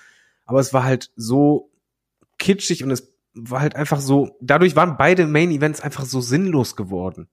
Aber 0.44 0.60
es 0.60 0.72
war 0.72 0.84
halt 0.84 1.10
so 1.16 1.72
kitschig 2.38 2.84
und 2.84 2.90
es 2.90 3.14
war 3.32 3.60
halt 3.60 3.74
einfach 3.74 4.00
so, 4.00 4.36
dadurch 4.40 4.76
waren 4.76 4.96
beide 4.96 5.26
Main 5.26 5.50
Events 5.50 5.80
einfach 5.80 6.04
so 6.04 6.20
sinnlos 6.20 6.76
geworden. 6.76 7.28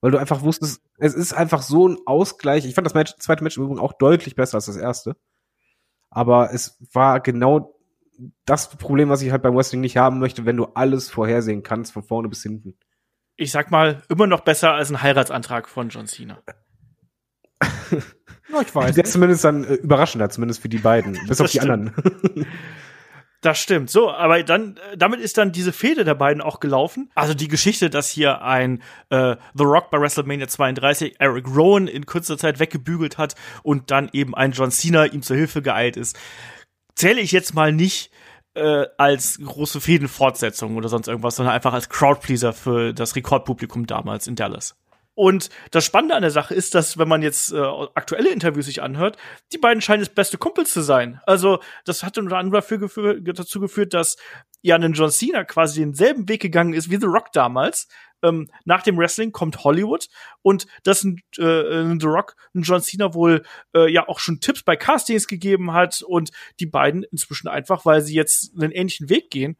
Weil 0.00 0.10
du 0.10 0.18
einfach 0.18 0.42
wusstest, 0.42 0.82
es 0.98 1.14
ist 1.14 1.32
einfach 1.32 1.62
so 1.62 1.88
ein 1.88 1.98
Ausgleich. 2.06 2.64
Ich 2.64 2.74
fand 2.74 2.86
das 2.86 2.94
Match, 2.94 3.14
zweite 3.18 3.44
Match 3.44 3.56
im 3.56 3.64
Übrigen 3.64 3.80
auch 3.80 3.92
deutlich 3.92 4.34
besser 4.34 4.56
als 4.56 4.66
das 4.66 4.76
erste. 4.76 5.16
Aber 6.10 6.52
es 6.52 6.78
war 6.92 7.20
genau 7.20 7.76
das 8.44 8.70
Problem, 8.70 9.08
was 9.08 9.22
ich 9.22 9.30
halt 9.30 9.42
beim 9.42 9.54
Wrestling 9.56 9.80
nicht 9.80 9.96
haben 9.96 10.18
möchte, 10.18 10.46
wenn 10.46 10.56
du 10.56 10.64
alles 10.74 11.10
vorhersehen 11.10 11.62
kannst, 11.62 11.92
von 11.92 12.02
vorne 12.02 12.28
bis 12.28 12.42
hinten. 12.42 12.76
ich 13.36 13.52
sag 13.52 13.70
mal, 13.70 14.02
immer 14.08 14.26
noch 14.26 14.40
besser 14.40 14.72
als 14.72 14.90
ein 14.90 15.02
Heiratsantrag 15.02 15.68
von 15.68 15.88
John 15.88 16.06
Cena. 16.06 16.42
Ja, 18.52 18.60
ich 18.62 18.74
weiß. 18.74 18.94
Der 18.94 19.04
ist 19.04 19.12
zumindest 19.12 19.44
dann 19.44 19.64
äh, 19.64 19.74
überraschender, 19.74 20.28
zumindest 20.30 20.60
für 20.60 20.68
die 20.68 20.78
beiden, 20.78 21.16
bis 21.28 21.40
auf 21.40 21.50
die 21.50 21.58
stimmt. 21.58 21.72
anderen. 21.72 22.46
Das 23.40 23.58
stimmt. 23.58 23.88
So, 23.88 24.10
aber 24.10 24.42
dann, 24.42 24.76
äh, 24.76 24.98
damit 24.98 25.20
ist 25.20 25.38
dann 25.38 25.52
diese 25.52 25.72
Fehde 25.72 26.04
der 26.04 26.14
beiden 26.14 26.42
auch 26.42 26.60
gelaufen. 26.60 27.10
Also 27.14 27.32
die 27.32 27.48
Geschichte, 27.48 27.88
dass 27.88 28.10
hier 28.10 28.42
ein 28.42 28.82
äh, 29.08 29.36
The 29.54 29.64
Rock 29.64 29.90
bei 29.90 29.98
WrestleMania 29.98 30.46
32 30.46 31.16
Eric 31.18 31.46
Rowan 31.48 31.88
in 31.88 32.04
kurzer 32.04 32.36
Zeit 32.36 32.58
weggebügelt 32.58 33.16
hat 33.16 33.34
und 33.62 33.90
dann 33.90 34.10
eben 34.12 34.34
ein 34.34 34.52
John 34.52 34.70
Cena 34.70 35.06
ihm 35.06 35.22
zur 35.22 35.36
Hilfe 35.36 35.62
geeilt 35.62 35.96
ist, 35.96 36.18
zähle 36.94 37.20
ich 37.20 37.32
jetzt 37.32 37.54
mal 37.54 37.72
nicht 37.72 38.10
äh, 38.54 38.84
als 38.98 39.38
große 39.42 39.80
Fädenfortsetzung 39.80 40.76
oder 40.76 40.90
sonst 40.90 41.08
irgendwas, 41.08 41.36
sondern 41.36 41.54
einfach 41.54 41.72
als 41.72 41.88
Crowdpleaser 41.88 42.52
für 42.52 42.92
das 42.92 43.16
Rekordpublikum 43.16 43.86
damals 43.86 44.26
in 44.26 44.36
Dallas. 44.36 44.76
Und 45.20 45.50
das 45.70 45.84
Spannende 45.84 46.14
an 46.14 46.22
der 46.22 46.30
Sache 46.30 46.54
ist, 46.54 46.74
dass, 46.74 46.96
wenn 46.96 47.06
man 47.06 47.20
jetzt 47.20 47.52
äh, 47.52 47.58
aktuelle 47.58 48.30
Interviews 48.30 48.64
sich 48.64 48.80
anhört, 48.80 49.18
die 49.52 49.58
beiden 49.58 49.82
scheinen 49.82 50.02
es 50.02 50.08
beste 50.08 50.38
Kumpels 50.38 50.72
zu 50.72 50.80
sein. 50.80 51.20
Also, 51.26 51.60
das 51.84 52.02
hat 52.02 52.16
unter 52.16 52.38
anderem 52.38 52.54
dafür 52.54 52.78
gefür 52.78 53.20
dazu 53.20 53.60
geführt, 53.60 53.92
dass 53.92 54.16
ja 54.62 54.76
ein 54.76 54.94
John 54.94 55.10
Cena 55.10 55.44
quasi 55.44 55.80
denselben 55.80 56.26
Weg 56.26 56.40
gegangen 56.40 56.72
ist 56.72 56.90
wie 56.90 56.96
The 56.96 57.04
Rock 57.04 57.32
damals. 57.34 57.86
Ähm, 58.22 58.48
nach 58.64 58.82
dem 58.82 58.96
Wrestling 58.96 59.30
kommt 59.30 59.62
Hollywood 59.62 60.08
und 60.40 60.66
dass 60.84 61.04
ein, 61.04 61.20
äh, 61.36 61.82
ein 61.82 62.00
The 62.00 62.06
Rock 62.06 62.36
ein 62.54 62.62
John 62.62 62.80
Cena 62.80 63.12
wohl 63.12 63.44
äh, 63.74 63.92
ja 63.92 64.08
auch 64.08 64.20
schon 64.20 64.40
Tipps 64.40 64.62
bei 64.62 64.76
Castings 64.76 65.26
gegeben 65.26 65.74
hat 65.74 66.00
und 66.00 66.30
die 66.60 66.66
beiden 66.66 67.02
inzwischen 67.02 67.46
einfach, 67.46 67.84
weil 67.84 68.00
sie 68.00 68.14
jetzt 68.14 68.54
einen 68.58 68.72
ähnlichen 68.72 69.10
Weg 69.10 69.30
gehen, 69.30 69.58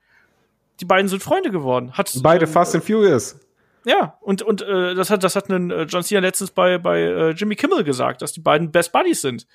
die 0.80 0.86
beiden 0.86 1.08
sind 1.08 1.22
Freunde 1.22 1.50
geworden. 1.50 1.98
Hat, 1.98 2.18
Beide 2.22 2.46
ähm, 2.46 2.50
Fast 2.50 2.74
and 2.74 2.82
Furious. 2.82 3.38
Ja, 3.84 4.18
und, 4.20 4.42
und 4.42 4.62
äh, 4.62 4.94
das 4.94 5.10
hat, 5.10 5.24
das 5.24 5.36
hat 5.36 5.48
ein 5.50 5.70
äh, 5.70 5.82
John 5.82 6.02
Cena 6.02 6.20
letztens 6.20 6.50
bei, 6.50 6.78
bei 6.78 7.00
äh, 7.00 7.30
Jimmy 7.30 7.56
Kimmel 7.56 7.84
gesagt, 7.84 8.22
dass 8.22 8.32
die 8.32 8.40
beiden 8.40 8.70
Best 8.70 8.92
Buddies 8.92 9.22
sind. 9.22 9.46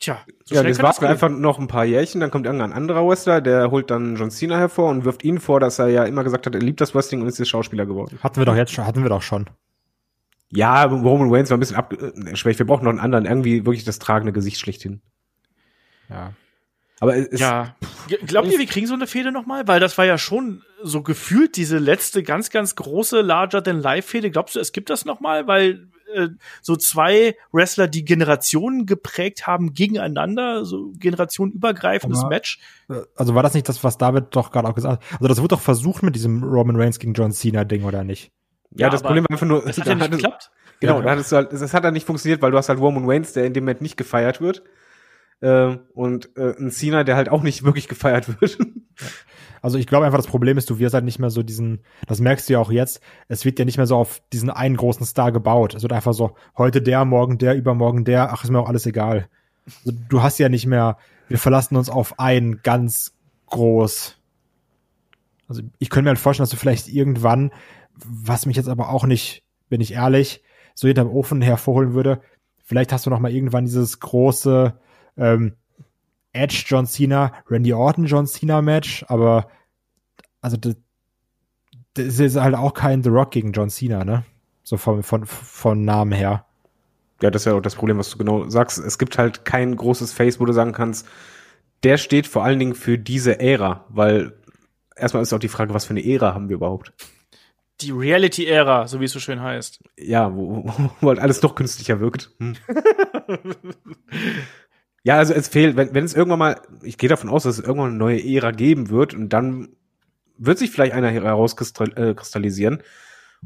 Tja, 0.00 0.18
so 0.44 0.54
ja, 0.54 0.62
das 0.62 0.82
warten 0.82 1.02
wir 1.02 1.08
einfach 1.08 1.28
noch 1.28 1.58
ein 1.58 1.68
paar 1.68 1.84
Jährchen, 1.84 2.20
dann 2.20 2.30
kommt 2.30 2.46
irgendein 2.46 2.72
anderer 2.72 3.06
Wrestler, 3.06 3.40
der 3.40 3.70
holt 3.70 3.90
dann 3.90 4.16
John 4.16 4.30
Cena 4.30 4.56
hervor 4.58 4.90
und 4.90 5.04
wirft 5.04 5.24
ihn 5.24 5.38
vor, 5.38 5.60
dass 5.60 5.78
er 5.78 5.88
ja 5.88 6.04
immer 6.04 6.24
gesagt 6.24 6.46
hat, 6.46 6.54
er 6.54 6.60
liebt 6.60 6.80
das 6.80 6.94
Wrestling 6.94 7.22
und 7.22 7.28
ist 7.28 7.38
jetzt 7.38 7.48
Schauspieler 7.48 7.86
geworden. 7.86 8.18
Hatten 8.22 8.36
wir 8.36 8.44
doch 8.44 8.56
jetzt 8.56 8.72
schon, 8.72 8.86
hatten 8.86 9.02
wir 9.02 9.08
doch 9.08 9.22
schon. 9.22 9.48
Ja, 10.50 10.84
Roman 10.84 11.32
Reigns 11.32 11.50
war 11.50 11.56
ein 11.56 11.60
bisschen 11.60 11.76
abgeschwächt. 11.76 12.58
Wir 12.58 12.66
brauchen 12.66 12.84
noch 12.84 12.90
einen 12.90 13.00
anderen, 13.00 13.24
irgendwie 13.24 13.66
wirklich 13.66 13.84
das 13.84 13.98
tragende 13.98 14.32
Gesicht 14.32 14.58
schlechthin. 14.58 15.00
Ja. 16.08 16.32
Aber 17.04 17.16
es, 17.16 17.38
Ja. 17.40 17.74
Glaubt 18.26 18.48
ihr, 18.52 18.58
wir 18.58 18.66
kriegen 18.66 18.86
so 18.86 18.94
eine 18.94 19.06
Fehde 19.06 19.32
nochmal? 19.32 19.66
Weil 19.68 19.80
das 19.80 19.96
war 19.96 20.04
ja 20.04 20.18
schon 20.18 20.62
so 20.82 21.02
gefühlt 21.02 21.56
diese 21.56 21.78
letzte 21.78 22.22
ganz, 22.22 22.50
ganz 22.50 22.74
große 22.76 23.20
Larger-than-Life-Fehde. 23.22 24.30
Glaubst 24.30 24.56
du, 24.56 24.60
es 24.60 24.72
gibt 24.72 24.90
das 24.90 25.04
nochmal? 25.04 25.46
Weil 25.46 25.88
äh, 26.14 26.28
so 26.60 26.76
zwei 26.76 27.34
Wrestler, 27.52 27.88
die 27.88 28.04
Generationen 28.04 28.84
geprägt 28.86 29.46
haben, 29.46 29.72
gegeneinander, 29.72 30.64
so 30.64 30.92
generationenübergreifendes 30.98 32.20
Aber- 32.20 32.28
Match. 32.28 32.58
Also 33.16 33.34
war 33.34 33.42
das 33.42 33.54
nicht 33.54 33.68
das, 33.68 33.82
was 33.82 33.98
David 33.98 34.26
doch 34.30 34.50
gerade 34.50 34.68
auch 34.68 34.74
gesagt 34.74 35.02
hat? 35.02 35.12
Also 35.20 35.28
das 35.28 35.38
wurde 35.38 35.48
doch 35.54 35.60
versucht 35.60 36.02
mit 36.02 36.14
diesem 36.14 36.42
Roman 36.42 36.76
Reigns 36.76 36.98
gegen 36.98 37.14
John 37.14 37.32
Cena 37.32 37.64
Ding 37.64 37.84
oder 37.84 38.04
nicht? 38.04 38.30
ja, 38.70 38.86
Ja, 38.86 38.90
das 38.90 39.02
Problem 39.02 39.24
war 39.24 39.30
einfach 39.30 39.46
nur, 39.46 39.62
Das 39.64 39.78
hat 39.78 39.86
ja 39.86 39.94
nicht 39.94 40.10
geklappt. 40.10 40.50
Genau, 40.80 40.96
Ja. 40.98 41.02
da 41.02 41.10
hattest 41.12 41.32
du 41.32 41.36
halt, 41.36 41.52
das 41.52 41.72
hat 41.72 41.84
dann 41.84 41.94
nicht 41.94 42.06
funktioniert, 42.06 42.42
weil 42.42 42.50
du 42.50 42.58
hast 42.58 42.68
halt 42.68 42.78
Roman 42.80 43.08
Reigns, 43.08 43.32
der 43.32 43.44
in 43.46 43.54
dem 43.54 43.64
Moment 43.64 43.80
nicht 43.80 43.96
gefeiert 43.96 44.40
wird. 44.40 44.62
Äh, 45.40 45.76
und 45.94 46.36
äh, 46.36 46.54
ein 46.58 46.70
Cena, 46.70 47.04
der 47.04 47.16
halt 47.16 47.28
auch 47.28 47.42
nicht 47.42 47.64
wirklich 47.64 47.88
gefeiert 47.88 48.40
wird. 48.40 48.58
Also 49.64 49.78
ich 49.78 49.86
glaube 49.86 50.04
einfach, 50.04 50.18
das 50.18 50.26
Problem 50.26 50.58
ist, 50.58 50.68
du 50.68 50.78
wirst 50.78 50.92
halt 50.92 51.06
nicht 51.06 51.18
mehr 51.18 51.30
so 51.30 51.42
diesen, 51.42 51.80
das 52.06 52.20
merkst 52.20 52.46
du 52.46 52.52
ja 52.52 52.58
auch 52.58 52.70
jetzt, 52.70 53.00
es 53.28 53.46
wird 53.46 53.58
ja 53.58 53.64
nicht 53.64 53.78
mehr 53.78 53.86
so 53.86 53.96
auf 53.96 54.20
diesen 54.30 54.50
einen 54.50 54.76
großen 54.76 55.06
Star 55.06 55.32
gebaut. 55.32 55.72
Es 55.74 55.80
wird 55.80 55.94
einfach 55.94 56.12
so, 56.12 56.36
heute 56.58 56.82
der, 56.82 57.06
morgen 57.06 57.38
der, 57.38 57.56
übermorgen 57.56 58.04
der, 58.04 58.30
ach, 58.30 58.44
ist 58.44 58.50
mir 58.50 58.60
auch 58.60 58.68
alles 58.68 58.84
egal. 58.84 59.26
Also 59.78 59.98
du 60.10 60.22
hast 60.22 60.38
ja 60.38 60.50
nicht 60.50 60.66
mehr, 60.66 60.98
wir 61.28 61.38
verlassen 61.38 61.76
uns 61.76 61.88
auf 61.88 62.18
einen 62.18 62.60
ganz 62.62 63.14
groß. 63.46 64.18
Also 65.48 65.62
ich 65.78 65.88
könnte 65.88 66.04
mir 66.04 66.10
halt 66.10 66.18
vorstellen, 66.18 66.44
dass 66.44 66.50
du 66.50 66.58
vielleicht 66.58 66.88
irgendwann, 66.88 67.50
was 68.04 68.44
mich 68.44 68.58
jetzt 68.58 68.68
aber 68.68 68.90
auch 68.90 69.06
nicht, 69.06 69.44
bin 69.70 69.80
ich 69.80 69.94
ehrlich, 69.94 70.42
so 70.74 70.88
hinterm 70.88 71.08
Ofen 71.08 71.40
hervorholen 71.40 71.94
würde, 71.94 72.20
vielleicht 72.64 72.92
hast 72.92 73.06
du 73.06 73.10
noch 73.10 73.18
mal 73.18 73.32
irgendwann 73.32 73.64
dieses 73.64 73.98
große 74.00 74.78
ähm, 75.16 75.54
Edge 76.32 76.64
John 76.66 76.86
Cena, 76.86 77.32
Randy 77.48 77.72
Orton 77.72 78.06
John 78.06 78.26
Cena 78.26 78.60
Match, 78.60 79.04
aber 79.08 79.48
also 80.40 80.56
das, 80.56 80.76
das 81.94 82.18
ist 82.18 82.36
halt 82.36 82.54
auch 82.54 82.74
kein 82.74 83.02
The 83.02 83.08
Rock 83.10 83.30
gegen 83.30 83.52
John 83.52 83.70
Cena, 83.70 84.04
ne? 84.04 84.24
So 84.62 84.76
von, 84.76 85.02
von, 85.02 85.26
von 85.26 85.84
Namen 85.84 86.12
her. 86.12 86.46
ja, 87.22 87.30
das 87.30 87.42
ist 87.42 87.46
ja 87.46 87.54
auch 87.54 87.60
das 87.60 87.76
Problem, 87.76 87.98
was 87.98 88.10
du 88.10 88.18
genau 88.18 88.48
sagst. 88.48 88.78
Es 88.78 88.98
gibt 88.98 89.18
halt 89.18 89.44
kein 89.44 89.76
großes 89.76 90.12
Face, 90.12 90.40
wo 90.40 90.44
du 90.44 90.52
sagen 90.52 90.72
kannst, 90.72 91.06
der 91.82 91.98
steht 91.98 92.26
vor 92.26 92.44
allen 92.44 92.58
Dingen 92.58 92.74
für 92.74 92.98
diese 92.98 93.38
Ära, 93.38 93.84
weil 93.90 94.32
erstmal 94.96 95.22
ist 95.22 95.32
auch 95.32 95.38
die 95.38 95.48
Frage, 95.48 95.74
was 95.74 95.84
für 95.84 95.90
eine 95.90 96.04
Ära 96.04 96.34
haben 96.34 96.48
wir 96.48 96.56
überhaupt? 96.56 96.92
Die 97.80 97.90
Reality-Ära, 97.90 98.86
so 98.86 99.00
wie 99.00 99.04
es 99.04 99.12
so 99.12 99.18
schön 99.20 99.42
heißt. 99.42 99.80
Ja, 99.98 100.34
wo, 100.34 100.64
wo 101.00 101.08
halt 101.08 101.18
alles 101.18 101.42
noch 101.42 101.54
künstlicher 101.54 102.00
wirkt. 102.00 102.30
Hm. 102.38 102.56
ja, 105.04 105.16
also 105.18 105.32
es 105.34 105.48
fehlt, 105.48 105.76
wenn, 105.76 105.94
wenn 105.94 106.04
es 106.04 106.14
irgendwann 106.14 106.38
mal, 106.40 106.60
ich 106.82 106.98
gehe 106.98 107.08
davon 107.08 107.30
aus, 107.30 107.44
dass 107.44 107.58
es 107.58 107.64
irgendwann 107.64 107.90
eine 107.90 107.98
neue 107.98 108.20
Ära 108.24 108.50
geben 108.50 108.88
wird 108.90 109.14
und 109.14 109.28
dann 109.28 109.68
wird 110.36 110.58
sich 110.58 110.70
vielleicht 110.70 110.92
einer 110.94 111.10
herauskristallisieren 111.10 112.82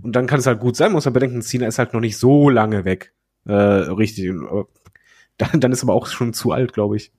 und 0.02 0.16
dann 0.16 0.26
kann 0.26 0.38
es 0.40 0.46
halt 0.46 0.60
gut 0.60 0.76
sein, 0.76 0.92
muss 0.92 1.04
man 1.04 1.14
bedenken, 1.14 1.42
Cena 1.42 1.66
ist 1.66 1.78
halt 1.78 1.92
noch 1.92 2.00
nicht 2.00 2.16
so 2.16 2.48
lange 2.48 2.84
weg. 2.84 3.12
Äh, 3.46 3.52
richtig. 3.52 4.26
Äh, 4.26 4.34
Dann, 5.36 5.60
dann 5.60 5.70
ist 5.72 5.82
aber 5.84 5.94
auch 5.94 6.06
schon 6.08 6.32
zu 6.32 6.50
alt, 6.52 6.72
glaube 6.72 6.96
ich. 6.96 7.12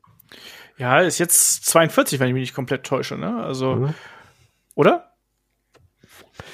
Ja, 0.77 0.99
ist 0.99 1.19
jetzt 1.19 1.65
42, 1.65 2.19
wenn 2.19 2.27
ich 2.27 2.33
mich 2.33 2.41
nicht 2.41 2.53
komplett 2.53 2.85
täusche, 2.85 3.17
ne? 3.17 3.41
Also, 3.43 3.75
Mhm. 3.75 3.93
oder? 4.75 5.08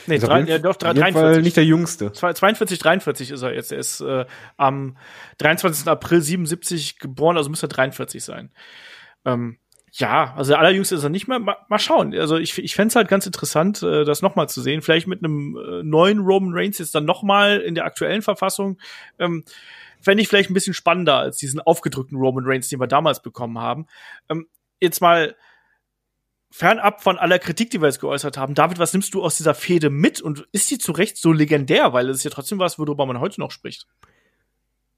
Nee, 0.08 0.18
drei, 0.20 0.42
ja, 0.42 0.58
doch, 0.60 0.76
drei- 0.76 0.90
auf 0.90 0.96
jeden 0.96 1.14
Fall 1.14 1.22
43. 1.24 1.44
nicht 1.44 1.58
der 1.58 1.66
Jüngste. 1.66 2.12
Zwei- 2.14 2.34
42, 2.34 2.80
43 2.80 3.32
ist 3.32 3.42
er 3.42 3.54
jetzt. 3.54 3.72
Er 3.72 3.78
ist 3.80 4.02
äh, 4.02 4.26
am 4.58 4.98
23. 5.40 5.88
April 5.88 6.22
77 6.22 7.00
geboren, 7.00 7.38
also 7.38 7.50
müsste 7.50 7.66
er 7.68 7.70
43 7.70 8.24
sein. 8.24 8.52
Ähm, 9.26 9.58
ja, 9.94 10.34
also 10.36 10.52
der 10.52 10.60
allerjüngste 10.60 10.96
ist 10.96 11.04
er 11.04 11.10
nicht 11.10 11.28
mehr. 11.28 11.40
Mal, 11.40 11.56
mal 11.70 11.80
schauen. 11.80 12.14
Also 12.14 12.38
ich, 12.38 12.58
ich 12.58 12.76
fände 12.76 12.90
es 12.90 12.96
halt 12.96 13.08
ganz 13.08 13.26
interessant, 13.26 13.82
äh, 13.82 14.04
das 14.04 14.22
nochmal 14.22 14.50
zu 14.50 14.62
sehen. 14.62 14.82
Vielleicht 14.82 15.08
mit 15.08 15.24
einem 15.24 15.56
äh, 15.58 15.84
neuen 15.84 16.20
Roman 16.20 16.54
Reigns 16.54 16.80
jetzt 16.80 16.94
dann 16.96 17.06
nochmal 17.06 17.60
in 17.62 17.76
der 17.76 17.86
aktuellen 17.86 18.22
Verfassung. 18.22 18.78
Ähm, 19.20 19.44
Fände 20.02 20.22
ich 20.22 20.28
vielleicht 20.28 20.52
ein 20.52 20.54
bisschen 20.54 20.76
spannender 20.76 21.16
als 21.18 21.38
diesen 21.38 21.60
aufgedrückten 21.62 22.18
Roman 22.18 22.44
Reigns, 22.46 22.68
den 22.70 22.80
wir 22.80 22.86
damals 22.88 23.24
bekommen 23.24 23.58
haben. 23.58 23.88
Ähm, 24.30 24.46
jetzt 24.80 25.02
mal 25.02 25.36
fernab 26.56 27.04
von 27.04 27.18
aller 27.18 27.38
Kritik, 27.38 27.70
die 27.72 27.82
wir 27.82 27.88
jetzt 27.88 28.00
geäußert 28.00 28.38
haben, 28.38 28.56
David, 28.56 28.80
was 28.80 28.94
nimmst 28.94 29.14
du 29.14 29.22
aus 29.22 29.36
dieser 29.36 29.54
Fehde 29.54 29.90
mit 29.90 30.22
und 30.22 30.48
ist 30.54 30.72
die 30.72 30.78
zu 30.78 30.94
Recht 30.94 31.18
so 31.18 31.34
legendär, 31.34 31.92
weil 31.92 32.08
es 32.10 32.18
ist 32.18 32.24
ja 32.24 32.30
trotzdem 32.30 32.60
was, 32.60 32.80
worüber 32.80 33.06
man 33.06 33.20
heute 33.20 33.42
noch 33.42 33.52
spricht? 33.52 33.88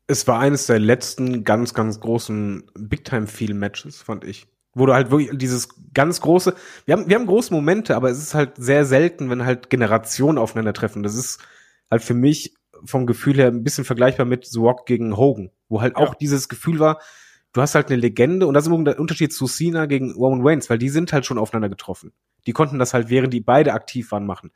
Es 0.05 0.27
war 0.27 0.39
eines 0.39 0.67
der 0.67 0.77
letzten 0.77 1.43
ganz, 1.43 1.73
ganz 1.73 1.99
großen 1.99 2.69
Big-Time-Feel-Matches, 2.75 4.03
fand 4.03 4.23
ich. 4.23 4.45
Wo 4.75 4.85
du 4.85 4.93
halt 4.93 5.09
wirklich 5.09 5.35
dieses 5.35 5.69
ganz 5.95 6.21
große, 6.21 6.53
wir 6.85 6.93
haben, 6.93 7.09
wir 7.09 7.15
haben 7.15 7.25
große 7.25 7.51
Momente, 7.51 7.95
aber 7.95 8.11
es 8.11 8.19
ist 8.19 8.35
halt 8.35 8.51
sehr 8.57 8.85
selten, 8.85 9.31
wenn 9.31 9.43
halt 9.43 9.71
Generationen 9.71 10.37
aufeinandertreffen. 10.37 11.01
Das 11.01 11.15
ist 11.15 11.39
halt 11.89 12.03
für 12.03 12.13
mich 12.13 12.53
vom 12.85 13.07
Gefühl 13.07 13.37
her 13.37 13.47
ein 13.47 13.63
bisschen 13.63 13.83
vergleichbar 13.83 14.27
mit 14.27 14.45
The 14.45 14.59
Rock 14.59 14.85
gegen 14.85 15.17
Hogan, 15.17 15.49
wo 15.69 15.81
halt 15.81 15.95
auch 15.95 16.13
dieses 16.13 16.49
Gefühl 16.49 16.77
war, 16.77 17.01
du 17.57 17.61
hast 17.61 17.75
halt 17.75 17.87
eine 17.87 17.97
Legende 17.97 18.47
und 18.47 18.53
das 18.53 18.67
ist 18.67 18.85
der 18.85 18.99
Unterschied 18.99 19.33
zu 19.33 19.47
Cena 19.47 19.85
gegen 19.85 20.13
Roman 20.13 20.45
Reigns, 20.45 20.69
weil 20.69 20.77
die 20.77 20.89
sind 20.89 21.11
halt 21.11 21.25
schon 21.25 21.37
aufeinander 21.37 21.69
getroffen. 21.69 22.13
Die 22.45 22.53
konnten 22.53 22.79
das 22.79 22.93
halt, 22.93 23.09
während 23.09 23.33
die 23.33 23.41
beide 23.41 23.73
aktiv 23.73 24.11
waren, 24.11 24.25
machen. 24.25 24.51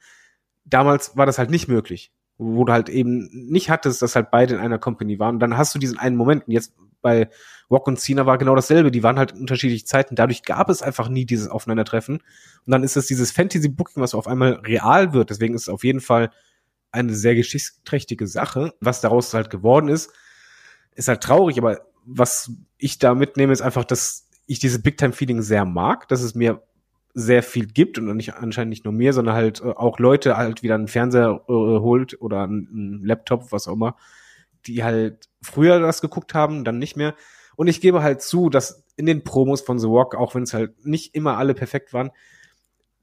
Damals 0.64 1.18
war 1.18 1.26
das 1.26 1.38
halt 1.38 1.50
nicht 1.50 1.68
möglich 1.68 2.12
wo 2.42 2.66
du 2.66 2.74
halt 2.74 2.90
eben 2.90 3.30
nicht 3.32 3.70
hattest, 3.70 4.02
dass 4.02 4.16
halt 4.16 4.32
beide 4.32 4.56
in 4.56 4.60
einer 4.60 4.80
Company 4.80 5.20
waren. 5.20 5.36
Und 5.36 5.40
dann 5.40 5.58
hast 5.58 5.76
du 5.76 5.80
diesen 5.80 6.00
einen 6.00 6.16
Moment. 6.16 6.48
Und 6.48 6.54
jetzt 6.54 6.74
bei 7.02 7.30
Rock 7.70 7.88
und 7.88 8.00
Cena 8.00 8.26
war 8.26 8.40
genau 8.40 8.56
dasselbe. 8.56 8.90
Die 8.90 9.04
waren 9.04 9.20
halt 9.20 9.34
in 9.34 9.42
unterschiedlichen 9.42 9.86
Zeiten. 9.86 10.16
Dadurch 10.16 10.42
gab 10.42 10.70
es 10.70 10.82
einfach 10.82 11.08
nie 11.08 11.26
dieses 11.26 11.48
Aufeinandertreffen. 11.50 12.16
Und 12.18 12.72
dann 12.72 12.84
ist 12.84 12.98
es 12.98 13.06
dieses 13.06 13.32
Fantasy-Booking, 13.32 14.02
was 14.02 14.16
auf 14.16 14.28
einmal 14.28 14.54
real 14.54 15.14
wird. 15.14 15.30
Deswegen 15.30 15.54
ist 15.54 15.64
es 15.64 15.70
auf 15.70 15.84
jeden 15.84 16.02
Fall 16.02 16.32
eine 16.92 17.14
sehr 17.14 17.36
geschichtsträchtige 17.36 18.26
Sache. 18.26 18.74
Was 18.80 19.02
daraus 19.02 19.34
halt 19.36 19.52
geworden 19.52 19.88
ist, 19.88 20.12
ist 20.96 21.08
halt 21.08 21.22
traurig. 21.22 21.60
Aber 21.60 21.82
was 22.06 22.52
ich 22.78 23.00
da 23.00 23.16
mitnehme, 23.16 23.54
ist 23.54 23.62
einfach, 23.62 23.86
dass 23.86 24.28
ich 24.48 24.60
diese 24.60 24.82
Big-Time-Feeling 24.82 25.42
sehr 25.42 25.66
mag, 25.66 26.08
dass 26.08 26.22
es 26.22 26.36
mir 26.36 26.62
sehr 27.14 27.44
viel 27.44 27.68
gibt 27.68 27.98
und 27.98 28.16
nicht 28.16 28.36
anscheinend 28.36 28.70
nicht 28.70 28.86
nur 28.86 28.94
mir, 28.94 29.14
sondern 29.14 29.36
halt 29.36 29.62
äh, 29.62 29.66
auch 29.66 30.00
Leute 30.00 30.38
halt 30.38 30.64
wieder 30.64 30.76
einen 30.76 30.88
Fernseher 30.88 31.42
äh, 31.48 31.52
holt 31.52 32.22
oder 32.22 32.44
einen, 32.44 33.02
Laptop, 33.04 33.52
was 33.52 33.68
auch 33.68 33.74
immer, 33.74 33.98
die 34.66 34.84
halt 34.84 35.30
früher 35.42 35.80
das 35.80 36.02
geguckt 36.02 36.34
haben, 36.34 36.64
dann 36.64 36.80
nicht 36.80 36.96
mehr. 36.96 37.16
Und 37.56 37.68
ich 37.68 37.82
gebe 37.82 38.02
halt 38.02 38.22
zu, 38.22 38.50
dass 38.50 38.86
in 38.96 39.06
den 39.06 39.24
Promos 39.24 39.62
von 39.62 39.80
The 39.80 39.88
Rock, 39.88 40.16
auch 40.16 40.36
wenn 40.36 40.44
es 40.44 40.54
halt 40.54 40.86
nicht 40.86 41.16
immer 41.16 41.38
alle 41.38 41.54
perfekt 41.54 41.94
waren, 41.94 42.12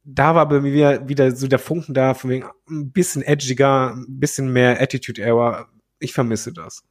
da 0.05 0.35
war 0.35 0.49
bei 0.49 0.61
mir 0.61 1.07
wieder 1.07 1.37
so 1.37 1.49
der 1.49 1.59
Funken 1.59 1.93
da, 1.93 2.15
von 2.15 2.31
wegen 2.31 2.47
ein 2.69 2.93
bisschen 2.93 3.23
edgiger, 3.23 3.95
ein 3.95 4.19
bisschen 4.21 4.51
mehr 4.51 4.81
Attitude 4.81 5.21
Error. 5.21 5.69
Ich 5.99 6.15
vermisse 6.15 6.53
das. 6.53 6.83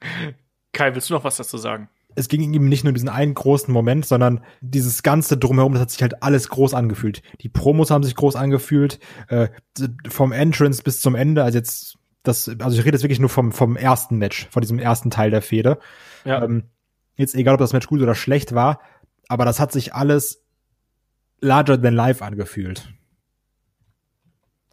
Kai, 0.72 0.94
willst 0.94 1.10
du 1.10 1.14
noch 1.14 1.24
was 1.24 1.36
dazu 1.36 1.58
sagen? 1.58 1.88
es 2.16 2.28
ging 2.28 2.52
ihm 2.52 2.68
nicht 2.68 2.84
nur 2.84 2.92
diesen 2.92 3.08
einen 3.08 3.34
großen 3.34 3.72
Moment, 3.72 4.06
sondern 4.06 4.40
dieses 4.60 5.02
ganze 5.02 5.36
drumherum, 5.36 5.72
das 5.72 5.82
hat 5.82 5.90
sich 5.90 6.02
halt 6.02 6.22
alles 6.22 6.48
groß 6.48 6.74
angefühlt. 6.74 7.22
Die 7.40 7.48
Promos 7.48 7.90
haben 7.90 8.02
sich 8.02 8.14
groß 8.14 8.36
angefühlt, 8.36 8.98
äh, 9.28 9.48
vom 10.08 10.32
Entrance 10.32 10.82
bis 10.82 11.00
zum 11.00 11.14
Ende, 11.14 11.44
also 11.44 11.58
jetzt 11.58 11.98
das, 12.22 12.50
also 12.58 12.78
ich 12.78 12.84
rede 12.84 12.96
jetzt 12.96 13.02
wirklich 13.02 13.20
nur 13.20 13.30
vom, 13.30 13.52
vom 13.52 13.76
ersten 13.76 14.18
Match, 14.18 14.48
von 14.50 14.60
diesem 14.60 14.78
ersten 14.78 15.10
Teil 15.10 15.30
der 15.30 15.40
Fehde. 15.40 15.78
Ja. 16.24 16.42
Ähm, 16.42 16.64
jetzt 17.14 17.34
egal, 17.34 17.54
ob 17.54 17.60
das 17.60 17.72
Match 17.72 17.86
gut 17.86 18.02
oder 18.02 18.14
schlecht 18.14 18.54
war, 18.54 18.80
aber 19.28 19.44
das 19.44 19.58
hat 19.58 19.72
sich 19.72 19.94
alles 19.94 20.44
larger 21.40 21.80
than 21.80 21.94
life 21.94 22.22
angefühlt. 22.22 22.92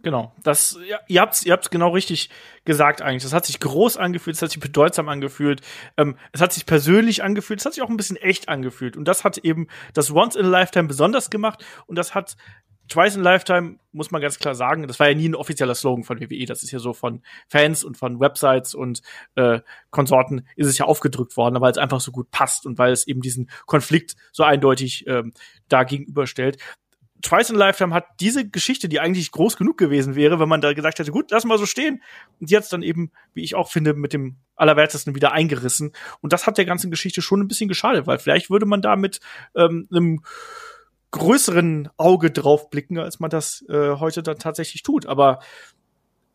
Genau, 0.08 0.32
das, 0.41 0.80
ja, 0.88 1.01
ihr 1.10 1.20
habt's, 1.20 1.45
ihr 1.45 1.51
habt's 1.51 1.70
genau 1.70 1.89
richtig 1.89 2.30
gesagt 2.64 3.01
eigentlich. 3.01 3.24
Das 3.24 3.34
hat 3.34 3.45
sich 3.45 3.60
groß 3.60 3.97
angefühlt, 3.97 4.38
es 4.38 4.41
hat 4.41 4.51
sich 4.51 4.62
bedeutsam 4.62 5.10
angefühlt, 5.10 5.60
ähm, 5.97 6.16
es 6.32 6.39
hat 6.39 6.53
sich 6.53 6.66
persönlich 6.66 7.26
angefühlt, 7.26 7.60
es 7.60 7.66
hat 7.66 7.74
sich 7.74 7.84
auch 7.84 7.89
ein 7.89 7.97
bisschen 7.97 8.16
echt 8.16 8.47
angefühlt. 8.47 8.95
Und 8.95 9.05
das 9.05 9.26
hat 9.26 9.39
eben 9.39 9.68
das 9.93 10.10
Once 10.10 10.38
in 10.38 10.45
a 10.45 10.47
Lifetime 10.47 10.88
besonders 10.88 11.30
gemacht 11.30 11.66
und 11.88 11.97
das 11.97 12.16
hat 12.16 12.38
Twice 12.88 13.18
in 13.18 13.28
a 13.28 13.32
Lifetime, 13.32 13.80
muss 13.91 14.10
man 14.10 14.22
ganz 14.22 14.39
klar 14.39 14.55
sagen, 14.55 14.88
das 14.88 14.97
war 14.97 15.10
ja 15.10 15.14
nie 15.14 15.28
ein 15.28 15.36
offizieller 15.36 15.76
Slogan 15.76 16.05
von 16.05 16.22
WWE, 16.22 16.45
das 16.45 16.64
ist 16.64 16.72
ja 16.72 16.80
so 16.80 16.93
von 16.93 17.22
Fans 17.49 17.84
und 17.84 17.97
von 17.97 18.22
Websites 18.22 18.76
und 18.76 19.01
äh, 19.36 19.60
Konsorten 19.89 20.47
ist 20.55 20.68
es 20.68 20.78
ja 20.78 20.86
aufgedrückt 20.86 21.36
worden, 21.36 21.60
weil 21.60 21.72
es 21.72 21.78
einfach 21.78 21.99
so 21.99 22.14
gut 22.14 22.32
passt 22.32 22.66
und 22.66 22.78
weil 22.78 22.93
es 22.93 23.08
eben 23.10 23.20
diesen 23.20 23.49
Konflikt 23.66 24.16
so 24.32 24.43
eindeutig 24.43 25.05
ähm, 25.05 25.34
da 25.68 25.84
gegenüberstellt. 25.84 26.60
Twice 27.22 27.49
in 27.49 27.55
Lifetime 27.55 27.93
hat 27.93 28.05
diese 28.20 28.47
Geschichte, 28.47 28.89
die 28.89 28.99
eigentlich 28.99 29.32
groß 29.32 29.57
genug 29.57 29.78
gewesen 29.78 30.15
wäre, 30.15 30.39
wenn 30.39 30.49
man 30.49 30.61
da 30.61 30.74
gesagt 30.74 30.99
hätte, 30.99 31.11
gut, 31.11 31.32
lass 31.32 31.45
mal 31.45 31.57
so 31.57 31.65
stehen. 31.65 32.01
Und 32.39 32.49
die 32.49 32.57
hat 32.57 32.72
dann 32.72 32.84
eben, 32.84 33.11
wie 33.34 33.43
ich 33.43 33.55
auch 33.55 33.72
finde, 33.72 33.93
mit 33.93 34.13
dem 34.13 34.38
Allerwertesten 34.55 35.15
wieder 35.15 35.32
eingerissen. 35.32 35.93
Und 36.22 36.34
das 36.34 36.45
hat 36.45 36.57
der 36.57 36.65
ganzen 36.65 36.91
Geschichte 36.91 37.22
schon 37.22 37.41
ein 37.41 37.47
bisschen 37.47 37.68
geschadet, 37.68 38.07
weil 38.07 38.20
vielleicht 38.20 38.49
würde 38.49 38.65
man 38.65 38.82
da 38.82 38.95
mit 38.95 39.20
ähm, 39.55 39.88
einem 39.91 40.22
größeren 41.11 41.89
Auge 41.97 42.32
drauf 42.32 42.70
blicken, 42.70 42.99
als 42.99 43.20
man 43.20 43.30
das 43.30 43.65
äh, 43.70 43.95
heute 43.95 44.22
dann 44.22 44.38
tatsächlich 44.38 44.84
tut. 44.84 45.05
Aber 45.05 45.39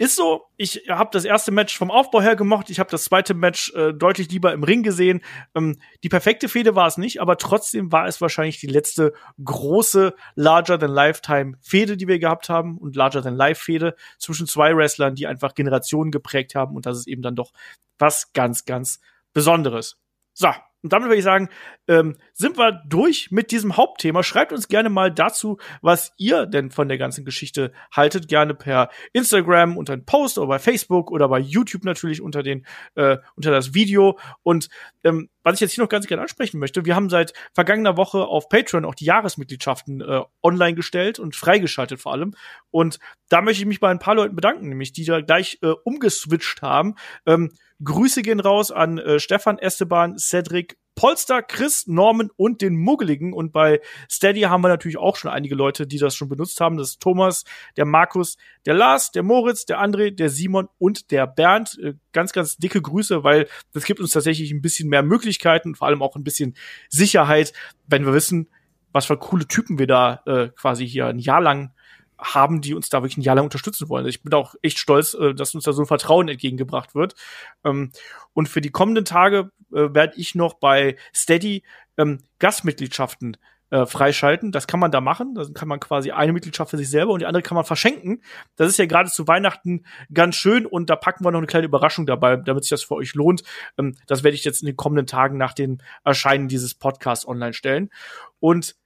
ist 0.03 0.17
so, 0.17 0.47
ich 0.57 0.89
habe 0.89 1.11
das 1.13 1.25
erste 1.25 1.53
Match 1.53 1.79
vom 1.79 1.91
Aufbau 1.93 2.21
her 2.21 2.35
gemocht, 2.35 2.71
ich 2.71 2.81
habe 2.81 2.91
das 2.91 3.05
zweite 3.05 3.35
Match 3.35 3.73
äh, 3.75 3.93
deutlich 3.95 4.31
lieber 4.33 4.53
im 4.53 4.65
Ring 4.65 4.83
gesehen. 4.83 5.23
Ähm, 5.55 5.79
die 6.03 6.09
perfekte 6.09 6.49
Fehde 6.49 6.75
war 6.75 6.89
es 6.89 6.99
nicht, 6.99 7.21
aber 7.21 7.39
trotzdem 7.39 7.93
war 7.93 8.09
es 8.09 8.21
wahrscheinlich 8.21 8.59
die 8.59 8.67
letzte 8.67 9.13
große 9.45 10.13
Larger 10.35 10.79
than 10.79 10.91
Lifetime 10.91 11.57
Fehde, 11.61 11.97
die 11.97 12.09
wir 12.09 12.19
gehabt 12.19 12.49
haben. 12.49 12.79
Und 12.79 12.97
Larger 12.97 13.23
than 13.23 13.37
Life 13.37 13.63
Fehde 13.63 13.95
zwischen 14.19 14.49
zwei 14.49 14.77
Wrestlern, 14.77 15.15
die 15.15 15.29
einfach 15.29 15.55
Generationen 15.55 16.11
geprägt 16.11 16.57
haben. 16.57 16.75
Und 16.75 16.85
das 16.85 16.99
ist 16.99 17.07
eben 17.07 17.23
dann 17.23 17.37
doch 17.37 17.53
was 17.99 18.33
ganz, 18.33 18.65
ganz 18.65 18.99
Besonderes. 19.33 19.99
So, 20.35 20.49
und 20.83 20.93
damit 20.93 21.09
würde 21.09 21.18
ich 21.18 21.24
sagen, 21.24 21.49
ähm, 21.87 22.16
sind 22.33 22.59
wir 22.59 22.83
durch 22.89 23.30
mit 23.30 23.53
diesem 23.53 23.76
Hauptthema. 23.76 24.22
Schreibt 24.22 24.53
uns 24.53 24.66
gerne 24.66 24.91
mal 24.91 25.12
dazu, 25.12 25.59
was 25.80 26.12
ihr 26.16 26.47
denn 26.47 26.70
von 26.70 26.89
der 26.89 26.99
ganzen 26.99 27.24
Geschichte 27.24 27.72
haltet. 27.93 28.26
Gerne 28.28 28.55
per 28.55 28.91
Instagram 29.12 29.76
unter 29.76 29.93
einen 29.93 30.05
Post 30.05 30.39
oder 30.39 30.49
bei 30.49 30.59
Facebook 30.59 31.11
oder 31.12 31.28
bei 31.28 31.39
YouTube 31.39 31.85
natürlich 31.85 32.20
unter 32.20 32.43
den 32.43 32.66
äh, 32.97 33.18
unter 33.37 33.53
das 33.53 33.74
Video. 33.74 34.18
Und 34.43 34.68
ähm, 35.05 35.30
was 35.45 35.55
ich 35.55 35.61
jetzt 35.61 35.72
hier 35.72 35.85
noch 35.85 35.89
ganz 35.89 36.07
gerne 36.07 36.22
ansprechen 36.22 36.59
möchte, 36.59 36.85
wir 36.85 36.97
haben 36.97 37.11
seit 37.11 37.33
vergangener 37.53 37.97
Woche 37.97 38.24
auf 38.24 38.49
Patreon 38.49 38.85
auch 38.85 38.95
die 38.95 39.05
Jahresmitgliedschaften 39.05 40.01
äh, 40.01 40.22
online 40.43 40.74
gestellt 40.74 41.18
und 41.18 41.37
freigeschaltet 41.37 42.01
vor 42.01 42.12
allem. 42.12 42.35
Und 42.70 42.99
da 43.28 43.41
möchte 43.41 43.62
ich 43.62 43.66
mich 43.66 43.80
bei 43.80 43.91
ein 43.91 43.99
paar 43.99 44.14
Leuten 44.14 44.35
bedanken, 44.35 44.68
nämlich 44.68 44.93
die 44.93 45.05
da 45.05 45.20
gleich 45.20 45.59
äh, 45.62 45.72
umgeswitcht 45.85 46.62
haben. 46.62 46.97
Ähm, 47.26 47.53
Grüße 47.85 48.22
gehen 48.22 48.41
raus 48.41 48.70
an 48.70 48.99
äh, 48.99 49.18
Stefan 49.18 49.59
Esteban, 49.59 50.18
Cedric, 50.18 50.76
Polster, 50.95 51.43
Chris, 51.43 51.87
Norman 51.87 52.30
und 52.37 52.61
den 52.61 52.76
Muggeligen. 52.76 53.33
Und 53.33 53.53
bei 53.53 53.80
Steady 54.11 54.43
haben 54.43 54.62
wir 54.62 54.68
natürlich 54.68 54.99
auch 54.99 55.16
schon 55.16 55.30
einige 55.30 55.55
Leute, 55.55 55.87
die 55.87 55.99
das 55.99 56.14
schon 56.14 56.28
benutzt 56.28 56.61
haben. 56.61 56.76
Das 56.76 56.91
ist 56.91 57.01
Thomas, 57.01 57.45
der 57.76 57.87
Markus, 57.87 58.37
der 58.66 58.74
Lars, 58.74 59.11
der 59.11 59.22
Moritz, 59.22 59.64
der 59.64 59.80
André, 59.80 60.14
der 60.14 60.28
Simon 60.28 60.68
und 60.78 61.11
der 61.11 61.26
Bernd. 61.26 61.78
Äh, 61.83 61.95
ganz, 62.12 62.33
ganz 62.33 62.57
dicke 62.57 62.83
Grüße, 62.83 63.24
weil 63.24 63.49
das 63.72 63.85
gibt 63.85 64.01
uns 64.01 64.11
tatsächlich 64.11 64.51
ein 64.53 64.62
bisschen 64.62 64.89
mehr 64.89 65.03
Möglichkeiten, 65.03 65.74
vor 65.74 65.89
allem 65.89 66.03
auch 66.03 66.16
ein 66.16 66.24
bisschen 66.24 66.55
Sicherheit, 66.89 67.53
wenn 67.87 68.05
wir 68.05 68.12
wissen, 68.12 68.49
was 68.93 69.07
für 69.07 69.16
coole 69.16 69.49
Typen 69.49 69.78
wir 69.78 69.87
da 69.87 70.22
äh, 70.26 70.49
quasi 70.49 70.87
hier 70.87 71.07
ein 71.07 71.18
Jahr 71.18 71.41
lang 71.41 71.72
haben, 72.23 72.61
die 72.61 72.75
uns 72.75 72.89
da 72.89 73.03
wirklich 73.03 73.18
ein 73.18 73.23
Jahr 73.23 73.37
lang 73.37 73.45
unterstützen 73.45 73.89
wollen. 73.89 74.07
Ich 74.07 74.23
bin 74.23 74.33
auch 74.33 74.55
echt 74.62 74.79
stolz, 74.79 75.14
äh, 75.14 75.35
dass 75.35 75.55
uns 75.55 75.64
da 75.64 75.73
so 75.73 75.83
ein 75.83 75.87
Vertrauen 75.87 76.29
entgegengebracht 76.29 76.95
wird. 76.95 77.14
Ähm, 77.64 77.93
und 78.33 78.49
für 78.49 78.61
die 78.61 78.70
kommenden 78.70 79.05
Tage 79.05 79.51
äh, 79.73 79.95
werde 79.95 80.14
ich 80.16 80.35
noch 80.35 80.55
bei 80.55 80.97
Steady 81.14 81.62
ähm, 81.97 82.20
Gastmitgliedschaften 82.39 83.37
äh, 83.73 83.87
freischalten. 83.87 84.53
Das 84.53 84.66
kann 84.66 84.81
man 84.81 84.91
da 84.91 85.01
machen. 85.01 85.35
Da 85.35 85.45
kann 85.55 85.66
man 85.66 85.81
quasi 85.81 86.11
eine 86.11 86.33
Mitgliedschaft 86.33 86.70
für 86.70 86.77
sich 86.77 86.91
selber 86.91 87.12
und 87.12 87.20
die 87.20 87.27
andere 87.27 87.43
kann 87.43 87.55
man 87.55 87.64
verschenken. 87.64 88.23
Das 88.57 88.68
ist 88.68 88.79
ja 88.79 88.85
gerade 88.85 89.11
zu 89.11 89.27
Weihnachten 89.27 89.87
ganz 90.12 90.37
schön 90.37 90.66
und 90.66 90.91
da 90.91 90.97
packen 90.97 91.25
wir 91.25 91.31
noch 91.31 91.39
eine 91.39 91.47
kleine 91.47 91.66
Überraschung 91.66 92.05
dabei, 92.05 92.37
damit 92.37 92.64
sich 92.64 92.70
das 92.70 92.83
für 92.83 92.95
euch 92.97 93.14
lohnt. 93.14 93.43
Ähm, 93.79 93.97
das 94.07 94.23
werde 94.23 94.35
ich 94.35 94.45
jetzt 94.45 94.62
in 94.62 94.66
den 94.66 94.77
kommenden 94.77 95.07
Tagen 95.07 95.39
nach 95.39 95.55
dem 95.55 95.79
Erscheinen 96.05 96.49
dieses 96.49 96.75
Podcasts 96.75 97.27
online 97.27 97.55
stellen. 97.55 97.89
Und 98.41 98.77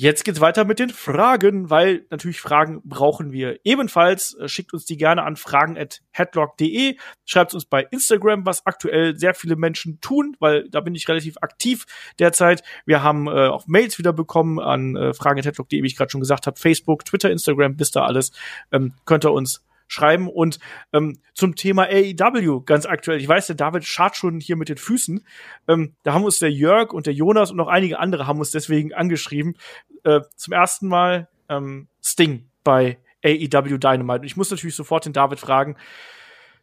Jetzt 0.00 0.24
geht's 0.24 0.40
weiter 0.40 0.64
mit 0.64 0.78
den 0.78 0.90
Fragen, 0.90 1.70
weil 1.70 2.06
natürlich 2.08 2.40
Fragen 2.40 2.80
brauchen 2.84 3.32
wir 3.32 3.58
ebenfalls. 3.64 4.34
Äh, 4.34 4.46
schickt 4.46 4.72
uns 4.72 4.84
die 4.84 4.96
gerne 4.96 5.24
an 5.24 5.34
fragen@headlock.de. 5.34 6.96
Schreibt 7.24 7.52
uns 7.52 7.64
bei 7.64 7.82
Instagram, 7.82 8.46
was 8.46 8.64
aktuell 8.64 9.16
sehr 9.16 9.34
viele 9.34 9.56
Menschen 9.56 10.00
tun, 10.00 10.36
weil 10.38 10.70
da 10.70 10.82
bin 10.82 10.94
ich 10.94 11.08
relativ 11.08 11.38
aktiv 11.40 11.84
derzeit. 12.20 12.62
Wir 12.86 13.02
haben 13.02 13.26
äh, 13.26 13.48
auch 13.48 13.66
Mails 13.66 13.98
wieder 13.98 14.12
bekommen 14.12 14.60
an 14.60 14.94
äh, 14.94 15.14
fragen@headlock.de, 15.14 15.82
wie 15.82 15.86
ich 15.88 15.96
gerade 15.96 16.12
schon 16.12 16.20
gesagt 16.20 16.46
habe, 16.46 16.56
Facebook, 16.56 17.04
Twitter, 17.04 17.32
Instagram, 17.32 17.74
bis 17.74 17.90
da 17.90 18.04
alles 18.04 18.30
ähm, 18.70 18.94
könnt 19.04 19.24
ihr 19.24 19.32
uns 19.32 19.64
schreiben. 19.88 20.28
Und 20.28 20.58
ähm, 20.92 21.18
zum 21.34 21.56
Thema 21.56 21.84
AEW 21.84 22.60
ganz 22.64 22.86
aktuell. 22.86 23.20
Ich 23.20 23.28
weiß, 23.28 23.48
der 23.48 23.56
David 23.56 23.84
schart 23.84 24.16
schon 24.16 24.40
hier 24.40 24.56
mit 24.56 24.68
den 24.68 24.76
Füßen. 24.76 25.26
Ähm, 25.66 25.94
da 26.04 26.12
haben 26.12 26.24
uns 26.24 26.38
der 26.38 26.52
Jörg 26.52 26.92
und 26.92 27.06
der 27.06 27.14
Jonas 27.14 27.50
und 27.50 27.56
noch 27.56 27.68
einige 27.68 27.98
andere 27.98 28.26
haben 28.26 28.38
uns 28.38 28.52
deswegen 28.52 28.94
angeschrieben. 28.94 29.54
Äh, 30.04 30.20
zum 30.36 30.52
ersten 30.52 30.88
Mal 30.88 31.28
ähm, 31.48 31.88
Sting 32.02 32.48
bei 32.62 32.98
AEW 33.24 33.78
Dynamite. 33.78 34.20
Und 34.20 34.26
ich 34.26 34.36
muss 34.36 34.50
natürlich 34.50 34.76
sofort 34.76 35.06
den 35.06 35.12
David 35.12 35.40
fragen. 35.40 35.76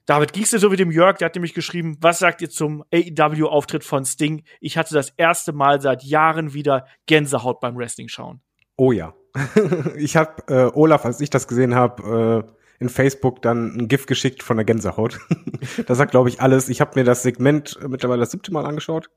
David, 0.05 0.33
ging's 0.33 0.51
dir 0.51 0.59
so 0.59 0.71
wie 0.71 0.75
dem 0.75 0.91
Jörg? 0.91 1.17
Der 1.17 1.25
hat 1.25 1.35
nämlich 1.35 1.55
geschrieben, 1.55 1.97
was 1.99 2.19
sagt 2.19 2.41
ihr 2.41 2.49
zum 2.49 2.83
AEW-Auftritt 2.93 3.83
von 3.83 4.05
Sting? 4.05 4.43
Ich 4.59 4.77
hatte 4.77 4.93
das 4.93 5.09
erste 5.17 5.51
Mal 5.51 5.81
seit 5.81 6.03
Jahren 6.03 6.53
wieder 6.53 6.85
Gänsehaut 7.07 7.59
beim 7.59 7.75
Wrestling 7.75 8.07
schauen. 8.07 8.41
Oh 8.77 8.91
ja. 8.91 9.15
ich 9.97 10.15
habe 10.15 10.43
äh, 10.47 10.71
Olaf, 10.77 11.05
als 11.05 11.21
ich 11.21 11.31
das 11.31 11.47
gesehen 11.47 11.73
habe, 11.73 12.45
äh, 12.47 12.64
in 12.79 12.89
Facebook 12.89 13.41
dann 13.41 13.75
ein 13.77 13.87
GIF 13.87 14.05
geschickt 14.05 14.43
von 14.43 14.57
der 14.57 14.65
Gänsehaut. 14.65 15.19
das 15.85 15.97
sagt, 15.97 16.11
glaube 16.11 16.29
ich, 16.29 16.41
alles. 16.41 16.69
Ich 16.69 16.81
habe 16.81 16.91
mir 16.95 17.03
das 17.03 17.23
Segment 17.23 17.77
mittlerweile 17.87 18.21
das 18.21 18.31
siebte 18.31 18.51
Mal 18.51 18.65
angeschaut. 18.65 19.09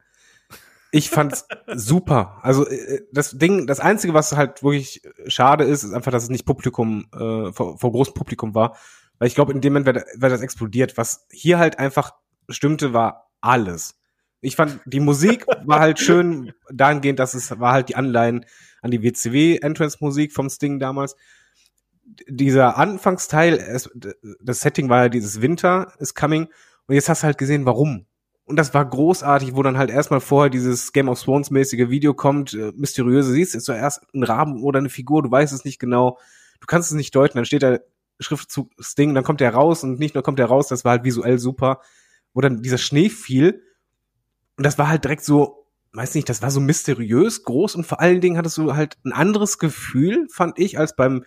Ich 0.91 1.11
fand's 1.11 1.47
super. 1.75 2.39
Also 2.43 2.67
äh, 2.67 3.03
das 3.13 3.33
Ding, 3.33 3.67
das 3.67 3.81
Einzige, 3.81 4.15
was 4.15 4.37
halt 4.37 4.63
wirklich 4.63 5.03
schade 5.27 5.65
ist, 5.65 5.83
ist 5.83 5.93
einfach, 5.93 6.13
dass 6.13 6.25
es 6.25 6.31
nicht 6.31 6.47
Publikum, 6.47 7.07
äh, 7.13 7.53
vor, 7.53 7.79
vor 7.79 7.93
großem 7.93 8.15
Publikum 8.15 8.55
war. 8.55 8.77
Weil 9.19 9.29
ich 9.29 9.35
glaube, 9.35 9.53
in 9.53 9.61
dem 9.61 9.73
Moment 9.73 9.87
wäre 9.87 10.05
wär 10.17 10.29
das 10.31 10.43
explodiert. 10.43 10.97
Was 10.97 11.27
hier 11.31 11.59
halt 11.59 11.79
einfach 11.79 12.13
stimmte, 12.49 12.93
war 12.93 13.31
alles. 13.41 13.97
Ich 14.41 14.57
fand, 14.57 14.81
die 14.87 15.01
Musik 15.01 15.47
war 15.67 15.81
halt 15.81 15.99
schön 15.99 16.53
dahingehend, 16.73 17.19
dass 17.19 17.35
es 17.35 17.59
war 17.59 17.73
halt 17.73 17.89
die 17.89 17.97
Anleihen 17.97 18.47
an 18.81 18.91
die 18.91 19.03
WCW-Entrance-Musik 19.03 20.33
vom 20.33 20.49
Sting 20.49 20.79
damals. 20.79 21.17
Dieser 22.29 22.77
Anfangsteil, 22.77 23.55
es, 23.55 23.91
das 24.41 24.61
Setting 24.61 24.89
war 24.89 25.05
ja 25.05 25.09
dieses 25.09 25.41
Winter 25.41 25.93
is 25.99 26.15
coming 26.15 26.49
und 26.87 26.95
jetzt 26.95 27.09
hast 27.09 27.23
du 27.23 27.27
halt 27.27 27.39
gesehen, 27.39 27.67
warum. 27.67 28.07
Und 28.45 28.57
das 28.57 28.73
war 28.73 28.85
großartig, 28.89 29.55
wo 29.55 29.63
dann 29.63 29.77
halt 29.77 29.91
erstmal 29.91 30.21
vorher 30.21 30.49
dieses 30.49 30.93
Game 30.93 31.09
of 31.11 31.23
Thrones 31.23 31.51
mäßige 31.51 31.91
Video 31.91 32.15
kommt, 32.15 32.55
äh, 32.55 32.73
mysteriöse 32.75 33.33
siehst, 33.33 33.55
ist 33.55 33.67
zuerst 33.67 34.03
ein 34.15 34.23
Raben 34.23 34.63
oder 34.63 34.79
eine 34.79 34.89
Figur, 34.89 35.23
du 35.23 35.31
weißt 35.31 35.53
es 35.53 35.67
nicht 35.67 35.79
genau, 35.79 36.19
du 36.61 36.67
kannst 36.67 36.91
es 36.91 36.97
nicht 36.97 37.15
deuten, 37.15 37.37
dann 37.37 37.45
steht 37.45 37.63
da 37.63 37.79
Schriftzug 38.21 38.71
Sting, 38.81 39.15
dann 39.15 39.23
kommt 39.23 39.41
der 39.41 39.53
raus 39.53 39.85
und 39.85 39.99
nicht 39.99 40.15
nur 40.15 40.25
kommt 40.25 40.39
der 40.39 40.47
raus, 40.47 40.67
das 40.67 40.85
war 40.85 40.93
halt 40.93 41.05
visuell 41.05 41.39
super, 41.39 41.83
wo 42.33 42.41
dann 42.41 42.63
dieser 42.63 42.79
Schnee 42.79 43.11
fiel 43.11 43.63
und 44.57 44.65
das 44.65 44.79
war 44.79 44.89
halt 44.89 45.05
direkt 45.05 45.25
so, 45.25 45.67
weiß 45.93 46.15
nicht, 46.15 46.29
das 46.29 46.41
war 46.41 46.51
so 46.51 46.61
mysteriös 46.61 47.45
groß 47.45 47.75
und 47.77 47.87
vor 47.87 48.01
allen 48.01 48.21
Dingen 48.23 48.39
hattest 48.39 48.57
du 48.57 48.75
halt 48.75 48.97
ein 49.05 49.13
anderes 49.13 49.59
Gefühl, 49.59 50.27
fand 50.31 50.59
ich, 50.59 50.79
als 50.79 50.97
beim 50.97 51.25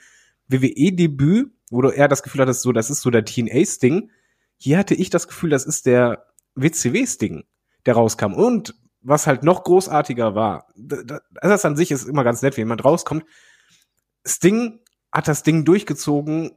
WWE-Debüt, 0.51 1.51
wo 1.69 1.81
du 1.81 1.89
eher 1.89 2.07
das 2.07 2.23
Gefühl 2.23 2.41
hattest, 2.41 2.61
so, 2.61 2.71
das 2.71 2.89
ist 2.89 3.01
so 3.01 3.09
der 3.09 3.25
TNA-Sting. 3.25 4.11
Hier 4.57 4.77
hatte 4.77 4.95
ich 4.95 5.09
das 5.09 5.27
Gefühl, 5.27 5.49
das 5.49 5.65
ist 5.65 5.85
der 5.85 6.25
WCW-Sting, 6.55 7.43
der 7.85 7.93
rauskam. 7.93 8.33
Und 8.33 8.75
was 9.01 9.27
halt 9.27 9.43
noch 9.43 9.63
großartiger 9.63 10.35
war, 10.35 10.67
das 10.75 11.65
an 11.65 11.75
sich 11.75 11.91
ist 11.91 12.07
immer 12.07 12.23
ganz 12.23 12.41
nett, 12.41 12.55
wenn 12.57 12.61
jemand 12.63 12.85
rauskommt. 12.85 13.25
Sting 14.25 14.79
hat 15.11 15.27
das 15.27 15.43
Ding 15.43 15.65
durchgezogen 15.65 16.51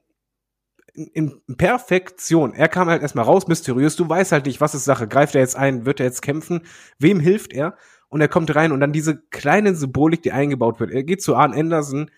in, 0.95 1.41
in 1.47 1.57
Perfektion. 1.57 2.55
Er 2.55 2.69
kam 2.69 2.89
halt 2.89 3.03
erstmal 3.03 3.25
raus, 3.25 3.47
mysteriös. 3.49 3.97
Du 3.97 4.09
weißt 4.09 4.33
halt 4.33 4.47
nicht, 4.47 4.61
was 4.61 4.75
ist 4.75 4.85
Sache. 4.85 5.09
Greift 5.09 5.35
er 5.35 5.41
jetzt 5.41 5.57
ein? 5.57 5.87
Wird 5.87 6.01
er 6.01 6.07
jetzt 6.07 6.23
kämpfen? 6.23 6.63
Wem 6.99 7.21
hilft 7.21 7.53
er? 7.53 7.77
Und 8.09 8.21
er 8.21 8.29
kommt 8.29 8.55
rein 8.55 8.71
und 8.71 8.81
dann 8.81 8.93
diese 8.93 9.17
kleine 9.31 9.75
Symbolik, 9.75 10.23
die 10.23 10.33
eingebaut 10.33 10.79
wird. 10.79 10.93
Er 10.93 11.03
geht 11.03 11.23
zu 11.23 11.35
Arn 11.35 11.53
Anderson, 11.53 12.11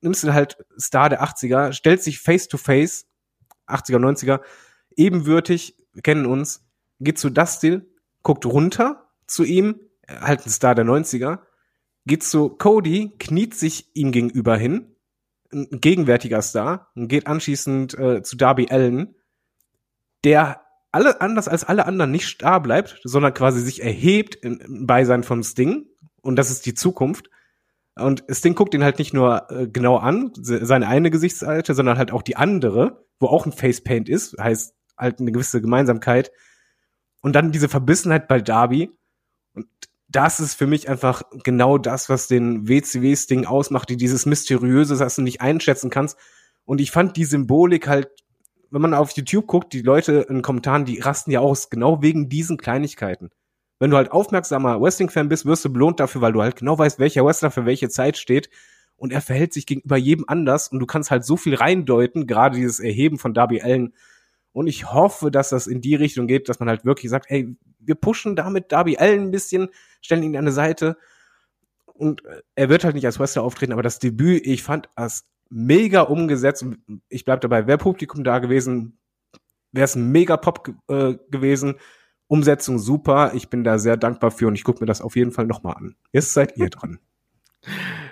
nimmst 0.00 0.24
du 0.24 0.32
halt 0.32 0.56
Star 0.78 1.08
der 1.08 1.22
80er, 1.22 1.72
stellt 1.72 2.02
sich 2.02 2.20
face 2.20 2.48
to 2.48 2.58
face, 2.58 3.06
80er, 3.66 3.98
90er, 3.98 4.40
ebenwürdig, 4.96 5.76
wir 5.92 6.02
kennen 6.02 6.26
uns, 6.26 6.64
geht 7.00 7.18
zu 7.18 7.30
Dustin, 7.30 7.86
guckt 8.22 8.46
runter 8.46 9.08
zu 9.26 9.44
ihm, 9.44 9.80
halt 10.08 10.46
ein 10.46 10.50
Star 10.50 10.74
der 10.74 10.84
90er, 10.84 11.40
geht 12.06 12.22
zu 12.22 12.50
Cody, 12.50 13.12
kniet 13.18 13.54
sich 13.54 13.94
ihm 13.94 14.12
gegenüber 14.12 14.56
hin, 14.56 14.96
ein 15.52 15.68
gegenwärtiger 15.70 16.42
Star 16.42 16.90
und 16.94 17.08
geht 17.08 17.26
anschließend 17.26 17.98
äh, 17.98 18.22
zu 18.22 18.36
Darby 18.36 18.68
Allen, 18.70 19.14
der 20.24 20.62
alle 20.92 21.20
anders 21.20 21.48
als 21.48 21.64
alle 21.64 21.86
anderen 21.86 22.10
nicht 22.10 22.28
starr 22.28 22.60
bleibt, 22.60 23.00
sondern 23.04 23.34
quasi 23.34 23.60
sich 23.60 23.82
erhebt 23.82 24.36
im 24.36 24.86
Beisein 24.86 25.24
von 25.24 25.42
Sting 25.42 25.86
und 26.20 26.36
das 26.36 26.50
ist 26.50 26.66
die 26.66 26.74
Zukunft. 26.74 27.30
Und 27.94 28.24
Sting 28.30 28.54
guckt 28.54 28.74
ihn 28.74 28.84
halt 28.84 28.98
nicht 28.98 29.12
nur 29.12 29.50
äh, 29.50 29.68
genau 29.68 29.96
an, 29.96 30.32
seine 30.34 30.88
eine 30.88 31.10
Gesichtsseite, 31.10 31.74
sondern 31.74 31.98
halt 31.98 32.10
auch 32.10 32.22
die 32.22 32.36
andere, 32.36 33.04
wo 33.20 33.26
auch 33.26 33.44
ein 33.44 33.52
Facepaint 33.52 34.08
ist, 34.08 34.36
heißt 34.38 34.74
halt 34.96 35.20
eine 35.20 35.32
gewisse 35.32 35.60
Gemeinsamkeit. 35.60 36.32
Und 37.20 37.34
dann 37.34 37.52
diese 37.52 37.68
Verbissenheit 37.68 38.28
bei 38.28 38.40
Darby. 38.40 38.90
Und 39.54 39.66
das 40.08 40.40
ist 40.40 40.54
für 40.54 40.66
mich 40.66 40.88
einfach 40.88 41.22
genau 41.44 41.78
das, 41.78 42.08
was 42.08 42.28
den 42.28 42.68
WCW-Sting 42.68 43.46
ausmacht, 43.46 43.90
die 43.90 43.96
dieses 43.96 44.26
Mysteriöse, 44.26 44.96
das 44.96 45.16
du 45.16 45.22
nicht 45.22 45.40
einschätzen 45.40 45.90
kannst. 45.90 46.18
Und 46.64 46.80
ich 46.80 46.90
fand 46.90 47.16
die 47.16 47.24
Symbolik 47.24 47.88
halt, 47.88 48.08
wenn 48.70 48.82
man 48.82 48.94
auf 48.94 49.12
YouTube 49.12 49.46
guckt, 49.46 49.72
die 49.72 49.82
Leute 49.82 50.26
in 50.28 50.40
Kommentaren, 50.40 50.86
die 50.86 50.98
rasten 50.98 51.30
ja 51.30 51.40
aus, 51.40 51.68
genau 51.68 52.00
wegen 52.00 52.30
diesen 52.30 52.56
Kleinigkeiten. 52.56 53.30
Wenn 53.82 53.90
du 53.90 53.96
halt 53.96 54.12
aufmerksamer 54.12 54.80
Wrestling-Fan 54.80 55.28
bist, 55.28 55.44
wirst 55.44 55.64
du 55.64 55.72
belohnt 55.72 55.98
dafür, 55.98 56.20
weil 56.20 56.32
du 56.32 56.40
halt 56.40 56.54
genau 56.54 56.78
weißt, 56.78 57.00
welcher 57.00 57.24
Wrestler 57.24 57.50
für 57.50 57.66
welche 57.66 57.88
Zeit 57.88 58.16
steht. 58.16 58.48
Und 58.94 59.12
er 59.12 59.20
verhält 59.20 59.52
sich 59.52 59.66
gegenüber 59.66 59.96
jedem 59.96 60.24
anders 60.28 60.68
und 60.68 60.78
du 60.78 60.86
kannst 60.86 61.10
halt 61.10 61.24
so 61.24 61.36
viel 61.36 61.56
reindeuten, 61.56 62.28
gerade 62.28 62.54
dieses 62.54 62.78
Erheben 62.78 63.18
von 63.18 63.34
Darby 63.34 63.60
Allen 63.60 63.92
und 64.52 64.68
ich 64.68 64.92
hoffe, 64.92 65.32
dass 65.32 65.48
das 65.48 65.66
in 65.66 65.80
die 65.80 65.96
Richtung 65.96 66.28
geht, 66.28 66.48
dass 66.48 66.60
man 66.60 66.68
halt 66.68 66.84
wirklich 66.84 67.10
sagt, 67.10 67.28
hey, 67.28 67.56
wir 67.80 67.94
pushen 67.94 68.36
damit 68.36 68.70
Darby 68.70 68.98
Allen 68.98 69.24
ein 69.24 69.30
bisschen, 69.32 69.68
stellen 70.00 70.22
ihn 70.22 70.36
an 70.36 70.44
eine 70.44 70.52
Seite. 70.52 70.96
Und 71.86 72.24
äh, 72.24 72.42
er 72.54 72.68
wird 72.68 72.84
halt 72.84 72.94
nicht 72.94 73.06
als 73.06 73.18
Wrestler 73.18 73.42
auftreten, 73.42 73.72
aber 73.72 73.82
das 73.82 73.98
Debüt, 73.98 74.46
ich 74.46 74.62
fand 74.62 74.88
das 74.94 75.24
mega 75.50 76.02
umgesetzt. 76.02 76.64
Ich 77.08 77.24
bleib 77.24 77.40
dabei, 77.40 77.66
wäre 77.66 77.78
Publikum 77.78 78.22
da 78.24 78.38
gewesen, 78.38 78.98
wäre 79.72 79.86
es 79.86 79.96
mega 79.96 80.36
Pop 80.36 80.72
äh, 80.88 81.14
gewesen. 81.30 81.76
Umsetzung 82.32 82.78
super. 82.78 83.32
Ich 83.34 83.50
bin 83.50 83.62
da 83.62 83.78
sehr 83.78 83.98
dankbar 83.98 84.30
für 84.30 84.46
und 84.48 84.54
ich 84.54 84.64
gucke 84.64 84.80
mir 84.80 84.86
das 84.86 85.02
auf 85.02 85.16
jeden 85.16 85.32
Fall 85.32 85.44
nochmal 85.44 85.74
an. 85.76 85.96
Jetzt 86.12 86.32
seid 86.32 86.56
ihr 86.56 86.70
dran. 86.70 86.98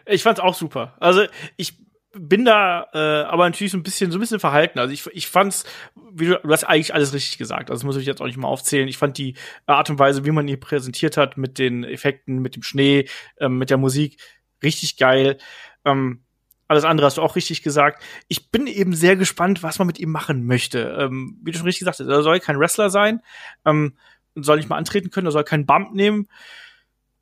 Ich 0.05 0.23
fand's 0.23 0.41
auch 0.41 0.55
super. 0.55 0.95
Also 1.01 1.25
ich 1.57 1.79
bin 2.12 2.45
da 2.45 2.89
äh, 2.93 3.25
aber 3.25 3.49
natürlich 3.49 3.73
so 3.73 3.79
ein 3.79 3.83
bisschen 3.83 4.11
so 4.11 4.18
ein 4.18 4.21
bisschen 4.21 4.39
verhalten. 4.39 4.79
Also 4.79 4.93
ich, 4.93 5.07
ich 5.14 5.29
fand's, 5.29 5.64
wie 6.12 6.27
du, 6.27 6.39
du 6.39 6.51
hast 6.51 6.64
eigentlich 6.64 6.93
alles 6.93 7.14
richtig 7.14 7.39
gesagt. 7.39 7.71
Also 7.71 7.81
das 7.81 7.87
muss 7.87 7.97
ich 7.97 8.05
jetzt 8.05 8.21
auch 8.21 8.27
nicht 8.27 8.37
mal 8.37 8.49
aufzählen. 8.49 8.89
Ich 8.89 8.99
fand 8.99 9.16
die 9.16 9.37
Art 9.64 9.89
und 9.89 9.99
Weise, 9.99 10.27
wie 10.27 10.33
man 10.33 10.47
ihn 10.47 10.61
präsentiert 10.61 11.16
hat, 11.16 11.39
mit 11.39 11.59
den 11.59 11.83
Effekten, 11.83 12.41
mit 12.41 12.57
dem 12.57 12.62
Schnee, 12.62 13.09
ähm, 13.39 13.57
mit 13.57 13.71
der 13.71 13.79
Musik, 13.79 14.21
richtig 14.62 14.99
geil. 14.99 15.39
Ähm, 15.87 16.25
alles 16.71 16.85
andere 16.85 17.07
hast 17.07 17.18
du 17.18 17.23
auch 17.23 17.37
richtig 17.37 17.62
gesagt. 17.62 18.03
Ich 18.29 18.51
bin 18.51 18.66
eben 18.66 18.95
sehr 18.95 19.16
gespannt, 19.16 19.62
was 19.62 19.79
man 19.79 19.87
mit 19.87 19.99
ihm 19.99 20.11
machen 20.11 20.47
möchte. 20.47 20.97
Ähm, 20.99 21.39
wie 21.43 21.51
du 21.51 21.59
schon 21.59 21.66
richtig 21.66 21.81
gesagt 21.81 21.99
hast, 21.99 22.07
er 22.07 22.23
soll 22.23 22.41
kein 22.41 22.59
Wrestler 22.59 22.91
sein, 22.91 23.23
ähm, 23.64 23.97
soll 24.35 24.57
nicht 24.57 24.68
mal 24.68 24.77
antreten 24.77 25.11
können, 25.11 25.27
er 25.27 25.33
soll 25.33 25.45
keinen 25.45 25.66
Bump 25.66 25.93
nehmen 25.95 26.29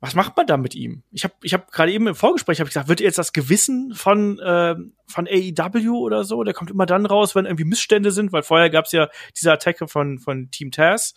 was 0.01 0.15
macht 0.15 0.37
man 0.37 0.47
da 0.47 0.55
mit 0.55 0.75
ihm? 0.75 1.03
Ich 1.11 1.25
habe 1.25 1.33
ich 1.41 1.53
hab 1.53 1.71
gerade 1.71 1.91
eben 1.91 2.07
im 2.07 2.15
Vorgespräch 2.15 2.59
hab 2.59 2.67
ich 2.67 2.73
gesagt, 2.73 2.87
wird 2.87 3.01
jetzt 3.01 3.17
das 3.17 3.33
Gewissen 3.33 3.93
von 3.93 4.39
äh, 4.39 4.75
von 5.07 5.27
AEW 5.27 5.97
oder 5.97 6.23
so? 6.23 6.43
Der 6.43 6.53
kommt 6.53 6.71
immer 6.71 6.85
dann 6.85 7.05
raus, 7.05 7.35
wenn 7.35 7.45
irgendwie 7.45 7.65
Missstände 7.65 8.11
sind, 8.11 8.31
weil 8.31 8.43
vorher 8.43 8.69
gab's 8.69 8.93
ja 8.93 9.09
diese 9.35 9.51
Attacke 9.51 9.87
von 9.87 10.17
von 10.19 10.51
Team 10.51 10.71
Taz. 10.71 11.15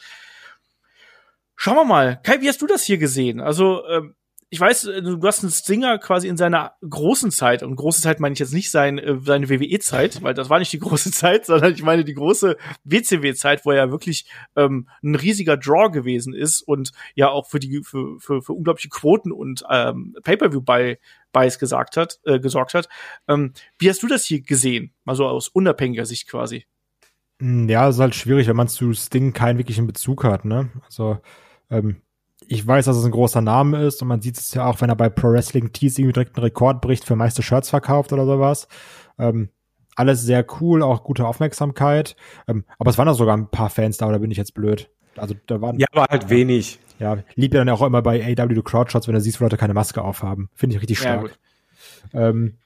Schauen 1.55 1.76
wir 1.76 1.85
mal. 1.85 2.20
Kai, 2.24 2.41
wie 2.41 2.49
hast 2.49 2.61
du 2.61 2.66
das 2.66 2.83
hier 2.83 2.99
gesehen? 2.99 3.41
Also 3.41 3.87
ähm, 3.87 4.16
ich 4.53 4.61
weiß, 4.61 4.84
äh, 4.84 5.00
du 5.00 5.18
hast 5.22 5.42
einen 5.42 5.50
Stinger 5.50 5.96
quasi 5.96 6.28
in 6.28 6.36
seiner 6.36 6.74
großen 6.86 7.30
Zeit, 7.30 7.62
und 7.62 7.74
große 7.74 8.03
Zeit 8.03 8.20
meine 8.20 8.34
ich 8.34 8.38
jetzt 8.38 8.53
nicht 8.53 8.70
sein, 8.70 8.98
äh, 8.98 9.16
seine 9.24 9.48
WWE-Zeit, 9.48 10.22
weil 10.22 10.34
das 10.34 10.50
war 10.50 10.59
nicht 10.59 10.74
die 10.74 10.78
große 10.78 11.11
Zeit, 11.12 11.46
sondern 11.46 11.72
ich 11.72 11.82
meine 11.82 12.05
die 12.05 12.12
große 12.12 12.59
WCW-Zeit, 12.84 13.64
wo 13.64 13.70
er 13.70 13.90
wirklich 13.90 14.26
ähm, 14.55 14.90
ein 15.03 15.14
riesiger 15.14 15.57
Draw 15.57 15.90
gewesen 15.90 16.34
ist 16.34 16.61
und 16.61 16.92
ja 17.14 17.30
auch 17.30 17.46
für 17.46 17.61
die 17.61 17.80
für, 17.82 18.20
für, 18.20 18.42
für 18.42 18.53
unglaubliche 18.53 18.90
Quoten 18.90 19.32
und 19.32 19.64
ähm, 19.70 20.14
Pay-per-view 20.22 20.61
bei 20.61 20.98
Buys 21.32 21.59
gesagt 21.59 21.96
hat, 21.96 22.20
äh, 22.26 22.38
gesorgt 22.38 22.74
hat. 22.74 22.91
Ähm, 23.29 23.54
wie 23.79 23.88
hast 23.88 24.03
du 24.03 24.07
das 24.07 24.26
hier 24.26 24.42
gesehen? 24.42 24.92
Mal 25.04 25.16
so 25.16 25.26
aus 25.26 25.49
unabhängiger 25.49 26.04
Sicht 26.04 26.29
quasi. 26.29 26.66
Hm, 27.41 27.70
ja, 27.70 27.88
ist 27.88 28.00
halt 28.00 28.14
schwierig, 28.14 28.49
wenn 28.49 28.57
man 28.57 28.68
zu 28.68 28.92
Sting 28.92 29.33
keinen 29.33 29.57
wirklichen 29.57 29.87
Bezug 29.87 30.24
hat, 30.24 30.45
ne? 30.45 30.68
Also 30.84 31.20
ähm, 31.70 32.03
ich 32.49 32.67
weiß, 32.67 32.85
dass 32.85 32.97
es 32.97 33.05
ein 33.05 33.11
großer 33.11 33.41
Name 33.41 33.83
ist 33.85 34.03
und 34.03 34.09
man 34.09 34.23
sieht 34.23 34.39
es 34.39 34.55
ja 34.55 34.67
auch, 34.67 34.81
wenn 34.81 34.89
er 34.89 34.97
bei 34.97 35.09
Pro 35.09 35.31
Wrestling 35.31 35.73
Tees 35.73 35.99
irgendwie 35.99 36.14
direkt 36.14 36.37
einen 36.37 36.45
Rekord 36.45 36.81
bricht 36.81 37.05
für 37.05 37.17
meiste 37.17 37.43
Shirts 37.43 37.71
verkauft 37.71 38.13
oder 38.13 38.27
sowas. 38.27 38.69
Ähm, 39.19 39.51
alles 39.97 40.23
sehr 40.23 40.45
cool, 40.61 40.83
auch 40.83 41.05
gute 41.05 41.27
Aufmerksamkeit. 41.27 42.17
Ähm, 42.49 42.64
aber 42.79 42.91
es 42.91 42.99
waren 42.99 43.09
auch 43.09 43.14
sogar 43.14 43.37
ein 43.37 43.49
paar 43.49 43.71
Fans 43.71 43.99
da, 43.99 44.09
oder 44.09 44.19
bin 44.19 44.31
ich 44.31 44.39
jetzt 44.39 44.55
blöd? 44.55 44.91
Also 45.17 45.35
da 45.47 45.61
waren. 45.61 45.79
Ja, 45.79 45.87
aber 45.93 46.07
halt 46.09 46.31
wenig. 46.31 46.79
Ja, 46.99 47.19
liebt 47.35 47.55
ja 47.55 47.61
dann 47.61 47.75
auch 47.75 47.83
immer 47.83 48.01
bei 48.01 48.25
AW 48.25 48.63
Crowdshots, 48.63 49.09
wenn 49.09 49.14
du 49.14 49.21
siehst, 49.21 49.41
wo 49.41 49.45
Leute 49.45 49.57
keine 49.57 49.75
Maske 49.75 50.03
aufhaben. 50.03 50.49
Finde 50.55 50.77
ich 50.77 50.83
richtig 50.83 51.01
stark. 51.01 51.37
Ja, 52.13 52.29
ähm, 52.29 52.59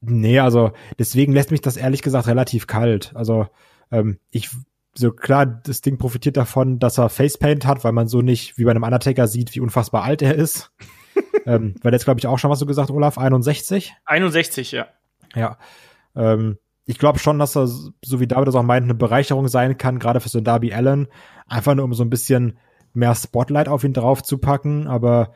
nee, 0.00 0.38
also 0.38 0.72
deswegen 0.98 1.32
lässt 1.32 1.50
mich 1.50 1.60
das 1.60 1.76
ehrlich 1.76 2.02
gesagt 2.02 2.26
relativ 2.26 2.66
kalt. 2.66 3.12
Also 3.14 3.46
ähm, 3.90 4.18
ich 4.30 4.50
so 4.94 5.10
klar, 5.10 5.46
das 5.46 5.80
Ding 5.80 5.98
profitiert 5.98 6.36
davon, 6.36 6.78
dass 6.78 6.98
er 6.98 7.08
Facepaint 7.08 7.66
hat, 7.66 7.84
weil 7.84 7.92
man 7.92 8.08
so 8.08 8.20
nicht 8.20 8.58
wie 8.58 8.64
bei 8.64 8.70
einem 8.70 8.82
Undertaker 8.82 9.26
sieht, 9.26 9.54
wie 9.54 9.60
unfassbar 9.60 10.04
alt 10.04 10.22
er 10.22 10.34
ist. 10.34 10.72
ähm, 11.46 11.74
weil 11.82 11.92
jetzt 11.92 12.04
glaube 12.04 12.20
ich 12.20 12.26
auch 12.26 12.38
schon 12.38 12.50
was 12.50 12.58
du 12.58 12.66
gesagt, 12.66 12.90
Olaf, 12.90 13.18
61? 13.18 13.94
61, 14.04 14.72
ja. 14.72 14.86
Ja. 15.34 15.58
Ähm, 16.14 16.58
ich 16.84 16.98
glaube 16.98 17.18
schon, 17.18 17.38
dass 17.38 17.56
er, 17.56 17.66
so 17.66 18.20
wie 18.20 18.26
David 18.26 18.48
das 18.48 18.54
auch 18.54 18.62
meint, 18.62 18.84
eine 18.84 18.94
Bereicherung 18.94 19.48
sein 19.48 19.78
kann, 19.78 19.98
gerade 19.98 20.20
für 20.20 20.28
so 20.28 20.38
einen 20.38 20.44
Darby 20.44 20.74
Allen. 20.74 21.08
Einfach 21.46 21.74
nur 21.74 21.84
um 21.84 21.94
so 21.94 22.02
ein 22.02 22.10
bisschen 22.10 22.58
mehr 22.92 23.14
Spotlight 23.14 23.68
auf 23.68 23.84
ihn 23.84 23.92
drauf 23.92 24.22
zu 24.22 24.38
packen, 24.38 24.86
aber 24.86 25.34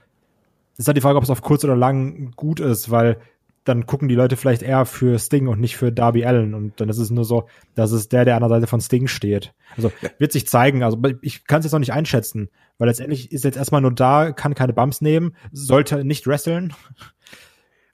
ist 0.76 0.86
halt 0.86 0.96
die 0.96 1.00
Frage, 1.00 1.16
ob 1.16 1.24
es 1.24 1.30
auf 1.30 1.42
kurz 1.42 1.64
oder 1.64 1.76
lang 1.76 2.32
gut 2.36 2.60
ist, 2.60 2.90
weil 2.90 3.18
dann 3.66 3.84
gucken 3.84 4.08
die 4.08 4.14
Leute 4.14 4.36
vielleicht 4.36 4.62
eher 4.62 4.86
für 4.86 5.18
Sting 5.18 5.48
und 5.48 5.60
nicht 5.60 5.76
für 5.76 5.90
Darby 5.90 6.24
Allen. 6.24 6.54
Und 6.54 6.80
dann 6.80 6.88
ist 6.88 6.98
es 6.98 7.10
nur 7.10 7.24
so, 7.24 7.48
dass 7.74 7.90
es 7.90 8.08
der, 8.08 8.24
der 8.24 8.36
an 8.36 8.42
der 8.42 8.48
Seite 8.48 8.66
von 8.68 8.80
Sting 8.80 9.08
steht. 9.08 9.54
Also 9.76 9.92
wird 10.18 10.32
sich 10.32 10.46
zeigen. 10.46 10.84
Also 10.84 10.98
ich 11.20 11.46
kann 11.46 11.58
es 11.58 11.66
jetzt 11.66 11.72
noch 11.72 11.80
nicht 11.80 11.92
einschätzen, 11.92 12.48
weil 12.78 12.88
letztendlich 12.88 13.32
ist 13.32 13.44
jetzt 13.44 13.56
erstmal 13.56 13.80
nur 13.80 13.92
da, 13.92 14.30
kann 14.30 14.54
keine 14.54 14.72
Bumps 14.72 15.00
nehmen, 15.00 15.36
sollte 15.50 16.04
nicht 16.04 16.26
wresteln. 16.28 16.74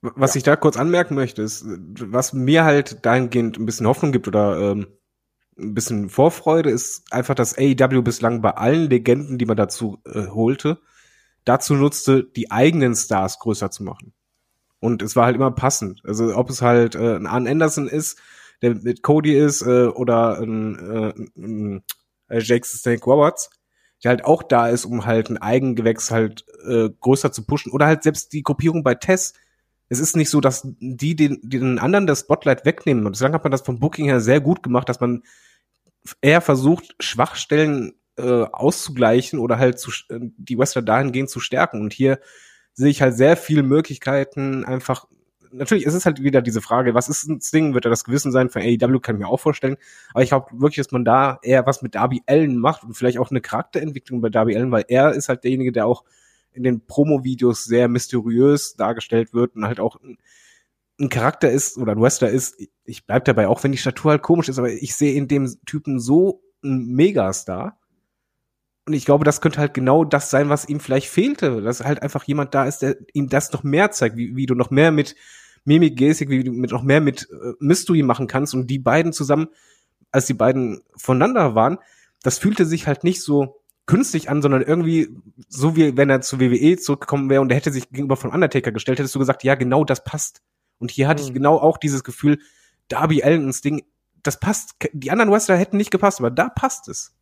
Was 0.02 0.36
ich 0.36 0.42
da 0.42 0.56
kurz 0.56 0.76
anmerken 0.76 1.14
möchte, 1.14 1.42
ist, 1.42 1.64
was 1.66 2.32
mir 2.34 2.64
halt 2.64 3.06
dahingehend 3.06 3.58
ein 3.58 3.66
bisschen 3.66 3.86
Hoffnung 3.86 4.12
gibt 4.12 4.28
oder 4.28 4.72
ähm, 4.72 4.88
ein 5.58 5.74
bisschen 5.74 6.10
Vorfreude, 6.10 6.70
ist 6.70 7.10
einfach, 7.12 7.34
dass 7.34 7.56
AEW 7.56 8.02
bislang 8.02 8.42
bei 8.42 8.50
allen 8.50 8.90
Legenden, 8.90 9.38
die 9.38 9.46
man 9.46 9.56
dazu 9.56 10.00
äh, 10.04 10.26
holte, 10.26 10.80
dazu 11.44 11.74
nutzte, 11.74 12.24
die 12.24 12.50
eigenen 12.50 12.94
Stars 12.94 13.38
größer 13.38 13.70
zu 13.70 13.84
machen. 13.84 14.12
Und 14.82 15.00
es 15.00 15.14
war 15.14 15.26
halt 15.26 15.36
immer 15.36 15.52
passend. 15.52 16.02
Also 16.04 16.36
ob 16.36 16.50
es 16.50 16.60
halt 16.60 16.96
äh, 16.96 17.14
ein 17.14 17.28
Arn 17.28 17.46
Anderson 17.46 17.86
ist, 17.86 18.20
der 18.62 18.74
mit 18.74 19.04
Cody 19.04 19.38
ist, 19.38 19.62
äh, 19.62 19.86
oder 19.86 20.40
ein, 20.40 20.76
äh, 20.76 21.40
ein 21.40 21.84
äh, 22.26 22.40
Jake 22.40 22.66
Snake 22.66 23.04
Roberts, 23.04 23.50
der 24.02 24.08
halt 24.08 24.24
auch 24.24 24.42
da 24.42 24.66
ist, 24.68 24.84
um 24.84 25.06
halt 25.06 25.30
ein 25.30 25.38
Eigengewächs 25.38 26.10
halt 26.10 26.44
äh, 26.66 26.90
größer 27.00 27.30
zu 27.30 27.46
pushen. 27.46 27.70
Oder 27.70 27.86
halt 27.86 28.02
selbst 28.02 28.32
die 28.32 28.42
Gruppierung 28.42 28.82
bei 28.82 28.96
Tess, 28.96 29.34
es 29.88 30.00
ist 30.00 30.16
nicht 30.16 30.30
so, 30.30 30.40
dass 30.40 30.66
die 30.80 31.14
den, 31.14 31.38
den 31.44 31.78
anderen 31.78 32.08
das 32.08 32.20
Spotlight 32.20 32.64
wegnehmen. 32.64 33.06
Und 33.06 33.12
bislang 33.12 33.34
hat 33.34 33.44
man 33.44 33.52
das 33.52 33.62
vom 33.62 33.78
Booking 33.78 34.06
her 34.06 34.20
sehr 34.20 34.40
gut 34.40 34.64
gemacht, 34.64 34.88
dass 34.88 34.98
man 34.98 35.22
eher 36.20 36.40
versucht, 36.40 36.96
Schwachstellen 36.98 37.94
äh, 38.16 38.46
auszugleichen 38.50 39.38
oder 39.38 39.58
halt 39.58 39.78
zu, 39.78 39.92
äh, 40.08 40.18
die 40.20 40.58
Wrestler 40.58 40.82
dahingehend 40.82 41.30
zu 41.30 41.38
stärken. 41.38 41.80
Und 41.80 41.92
hier 41.92 42.18
sehe 42.74 42.90
ich 42.90 43.02
halt 43.02 43.16
sehr 43.16 43.36
viele 43.36 43.62
Möglichkeiten, 43.62 44.64
einfach 44.64 45.06
natürlich 45.52 45.84
ist 45.84 45.94
es 45.94 46.06
halt 46.06 46.22
wieder 46.22 46.42
diese 46.42 46.60
Frage, 46.60 46.94
was 46.94 47.08
ist 47.08 47.28
ein 47.28 47.40
Sting? 47.40 47.74
Wird 47.74 47.84
er 47.84 47.90
das 47.90 48.04
Gewissen 48.04 48.32
sein 48.32 48.48
von 48.48 48.62
AEW? 48.62 49.00
Kann 49.00 49.16
ich 49.16 49.20
mir 49.20 49.28
auch 49.28 49.40
vorstellen. 49.40 49.76
Aber 50.12 50.22
ich 50.22 50.30
glaube 50.30 50.48
wirklich, 50.52 50.76
dass 50.76 50.92
man 50.92 51.04
da 51.04 51.38
eher 51.42 51.66
was 51.66 51.82
mit 51.82 51.94
Darby 51.94 52.22
Allen 52.26 52.58
macht 52.58 52.84
und 52.84 52.94
vielleicht 52.94 53.18
auch 53.18 53.30
eine 53.30 53.40
Charakterentwicklung 53.40 54.20
bei 54.20 54.28
Darby 54.28 54.56
Allen, 54.56 54.72
weil 54.72 54.84
er 54.88 55.12
ist 55.12 55.28
halt 55.28 55.44
derjenige, 55.44 55.72
der 55.72 55.86
auch 55.86 56.04
in 56.52 56.62
den 56.62 56.84
Promo-Videos 56.86 57.64
sehr 57.64 57.88
mysteriös 57.88 58.74
dargestellt 58.76 59.32
wird 59.32 59.56
und 59.56 59.66
halt 59.66 59.80
auch 59.80 59.96
ein, 60.02 60.18
ein 61.00 61.08
Charakter 61.08 61.50
ist 61.50 61.78
oder 61.78 61.92
ein 61.92 62.00
Wrestler 62.00 62.30
ist. 62.30 62.56
Ich 62.84 63.06
bleib 63.06 63.24
dabei, 63.24 63.48
auch 63.48 63.62
wenn 63.64 63.72
die 63.72 63.78
Statur 63.78 64.12
halt 64.12 64.22
komisch 64.22 64.48
ist, 64.48 64.58
aber 64.58 64.70
ich 64.70 64.94
sehe 64.94 65.14
in 65.14 65.28
dem 65.28 65.50
Typen 65.66 65.98
so 65.98 66.42
einen 66.62 66.94
Megastar. 66.94 67.78
Und 68.86 68.94
ich 68.94 69.04
glaube, 69.04 69.24
das 69.24 69.40
könnte 69.40 69.60
halt 69.60 69.74
genau 69.74 70.04
das 70.04 70.30
sein, 70.30 70.48
was 70.48 70.68
ihm 70.68 70.80
vielleicht 70.80 71.08
fehlte. 71.08 71.62
Dass 71.62 71.84
halt 71.84 72.02
einfach 72.02 72.24
jemand 72.24 72.54
da 72.54 72.64
ist, 72.64 72.78
der 72.78 72.96
ihm 73.12 73.28
das 73.28 73.52
noch 73.52 73.62
mehr 73.62 73.90
zeigt, 73.92 74.16
wie, 74.16 74.34
wie 74.34 74.46
du 74.46 74.54
noch 74.54 74.70
mehr 74.70 74.90
mit 74.90 75.14
Mimik, 75.64 75.96
Gestik, 75.96 76.28
wie 76.30 76.42
du 76.42 76.50
mit 76.50 76.72
noch 76.72 76.82
mehr 76.82 77.00
mit 77.00 77.28
äh, 77.30 77.52
Mystery 77.60 78.02
machen 78.02 78.26
kannst. 78.26 78.54
Und 78.54 78.66
die 78.66 78.80
beiden 78.80 79.12
zusammen, 79.12 79.48
als 80.10 80.26
die 80.26 80.34
beiden 80.34 80.82
voneinander 80.96 81.54
waren, 81.54 81.78
das 82.22 82.38
fühlte 82.38 82.66
sich 82.66 82.86
halt 82.86 83.04
nicht 83.04 83.22
so 83.22 83.62
künstlich 83.86 84.30
an, 84.30 84.42
sondern 84.42 84.62
irgendwie 84.62 85.08
so 85.48 85.76
wie 85.76 85.96
wenn 85.96 86.10
er 86.10 86.20
zu 86.20 86.40
WWE 86.40 86.76
zurückgekommen 86.76 87.30
wäre 87.30 87.40
und 87.40 87.50
er 87.50 87.56
hätte 87.56 87.72
sich 87.72 87.90
gegenüber 87.90 88.16
von 88.16 88.30
Undertaker 88.30 88.70
gestellt, 88.72 88.98
hättest 88.98 89.14
du 89.14 89.18
gesagt, 89.18 89.42
ja, 89.44 89.54
genau 89.56 89.84
das 89.84 90.04
passt. 90.04 90.40
Und 90.78 90.90
hier 90.90 91.08
hatte 91.08 91.22
Mhm. 91.22 91.28
ich 91.28 91.34
genau 91.34 91.56
auch 91.58 91.78
dieses 91.78 92.04
Gefühl, 92.04 92.38
Darby 92.88 93.22
Allen 93.22 93.44
und 93.44 93.52
Sting, 93.52 93.82
das 94.22 94.38
passt. 94.40 94.74
Die 94.92 95.10
anderen 95.10 95.30
Wrestler 95.32 95.56
hätten 95.56 95.76
nicht 95.76 95.90
gepasst, 95.90 96.20
aber 96.20 96.30
da 96.30 96.48
passt 96.48 96.88
es. 96.88 97.12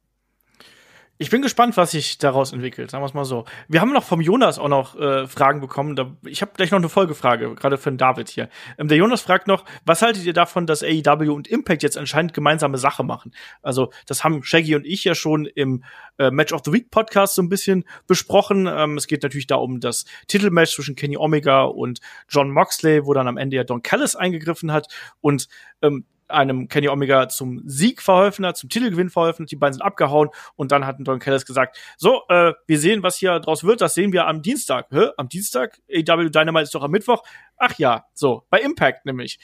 Ich 1.23 1.29
bin 1.29 1.43
gespannt, 1.43 1.77
was 1.77 1.91
sich 1.91 2.17
daraus 2.17 2.55
entwickelt, 2.55 2.91
sagen 2.91 3.03
wir 3.03 3.07
es 3.07 3.13
mal 3.13 3.27
so. 3.27 3.45
Wir 3.69 3.83
haben 3.83 3.93
noch 3.93 4.05
vom 4.05 4.23
Jonas 4.23 4.59
auch 4.59 4.69
noch 4.69 4.99
äh, 4.99 5.27
Fragen 5.27 5.61
bekommen. 5.61 5.95
Da, 5.95 6.17
ich 6.25 6.41
habe 6.41 6.53
gleich 6.57 6.71
noch 6.71 6.79
eine 6.79 6.89
Folgefrage, 6.89 7.55
gerade 7.57 7.77
für 7.77 7.91
den 7.91 7.99
David 7.99 8.31
hier. 8.31 8.49
Ähm, 8.79 8.89
der 8.89 8.97
Jonas 8.97 9.21
fragt 9.21 9.47
noch, 9.47 9.67
was 9.85 10.01
haltet 10.01 10.25
ihr 10.25 10.33
davon, 10.33 10.65
dass 10.67 10.83
AEW 10.83 11.35
und 11.35 11.47
Impact 11.47 11.83
jetzt 11.83 11.99
anscheinend 11.99 12.33
gemeinsame 12.33 12.79
Sache 12.79 13.05
machen? 13.05 13.33
Also, 13.61 13.93
das 14.07 14.25
haben 14.25 14.43
Shaggy 14.43 14.75
und 14.77 14.87
ich 14.87 15.05
ja 15.05 15.15
schon 15.15 15.45
im 15.45 15.85
äh, 16.17 16.31
Match 16.31 16.55
of 16.55 16.63
the 16.65 16.73
Week 16.73 16.91
Podcast 16.91 17.35
so 17.35 17.43
ein 17.43 17.51
bisschen 17.51 17.85
besprochen. 18.07 18.67
Ähm, 18.67 18.97
es 18.97 19.07
geht 19.07 19.23
natürlich 19.23 19.47
da 19.47 19.57
um 19.57 19.79
das 19.79 20.07
Titelmatch 20.27 20.75
zwischen 20.75 20.97
Kenny 20.97 21.19
Omega 21.19 21.65
und 21.65 22.01
John 22.31 22.51
Moxley, 22.51 23.05
wo 23.05 23.13
dann 23.13 23.29
am 23.29 23.37
Ende 23.37 23.57
ja 23.57 23.65
Don 23.65 23.83
Callis 23.83 24.17
eingegriffen 24.17 24.73
hat 24.73 24.87
und 25.21 25.49
ähm, 25.83 26.07
einem 26.31 26.69
Kenny 26.69 26.89
Omega 26.89 27.29
zum 27.29 27.63
Sieg 27.67 28.03
verholfen 28.03 28.47
hat, 28.47 28.57
zum 28.57 28.71
Titelgewinn 28.71 29.11
verholfen 29.11 29.45
hat. 29.45 29.51
Die 29.51 29.57
beiden 29.57 29.75
sind 29.75 29.83
abgehauen 29.83 30.31
und 30.57 30.73
dann 30.73 30.87
hat 30.87 30.97
Don 31.01 31.19
Callis 31.19 31.47
gesagt, 31.47 31.79
so, 31.97 32.23
äh, 32.29 32.53
wir 32.67 32.79
sehen, 32.79 33.03
was 33.03 33.17
hier 33.17 33.39
draus 33.41 33.65
wird, 33.65 33.81
das 33.81 33.95
sehen 33.95 34.13
wir 34.13 34.27
am 34.27 34.43
Dienstag. 34.43 34.87
Hä? 34.91 35.09
Am 35.17 35.29
Dienstag? 35.29 35.81
AW 35.89 36.31
Dynamite 36.31 36.65
ist 36.65 36.75
doch 36.75 36.83
am 36.83 36.91
Mittwoch. 36.91 37.23
Ach 37.57 37.75
ja, 37.79 38.05
so, 38.15 38.45
bei 38.51 38.61
Impact 38.61 39.07
nämlich. 39.07 39.39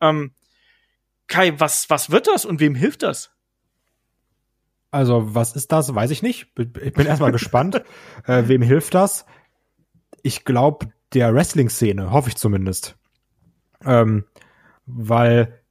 Ähm, 0.00 0.32
Kai, 1.26 1.58
was, 1.58 1.88
was 1.90 2.10
wird 2.10 2.26
das 2.26 2.44
und 2.44 2.60
wem 2.60 2.74
hilft 2.74 3.02
das? 3.02 3.30
Also, 4.90 5.34
was 5.34 5.56
ist 5.56 5.72
das? 5.72 5.92
Weiß 5.94 6.10
ich 6.10 6.22
nicht. 6.22 6.52
Ich 6.56 6.92
bin 6.92 7.06
erstmal 7.06 7.32
gespannt. 7.32 7.82
Äh, 8.26 8.44
wem 8.46 8.62
hilft 8.62 8.94
das? 8.94 9.26
Ich 10.22 10.44
glaube, 10.44 10.92
der 11.14 11.34
Wrestling-Szene, 11.34 12.10
hoffe 12.12 12.28
ich 12.28 12.36
zumindest. 12.36 12.96
Ähm, 13.84 14.24
weil, 14.86 15.63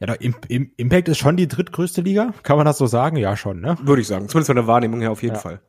ja, 0.00 0.12
Im 0.14 0.70
Impact 0.76 1.08
ist 1.08 1.18
schon 1.18 1.36
die 1.36 1.48
drittgrößte 1.48 2.02
Liga. 2.02 2.32
Kann 2.42 2.56
man 2.56 2.66
das 2.66 2.78
so 2.78 2.86
sagen? 2.86 3.16
Ja, 3.16 3.36
schon, 3.36 3.60
ne? 3.60 3.76
Würde 3.82 4.02
ich 4.02 4.08
sagen. 4.08 4.28
Zumindest 4.28 4.48
von 4.48 4.56
der 4.56 4.66
Wahrnehmung 4.66 5.00
her 5.00 5.10
auf 5.12 5.22
jeden 5.22 5.36
Ja. 5.36 5.40
Fall. 5.40 5.60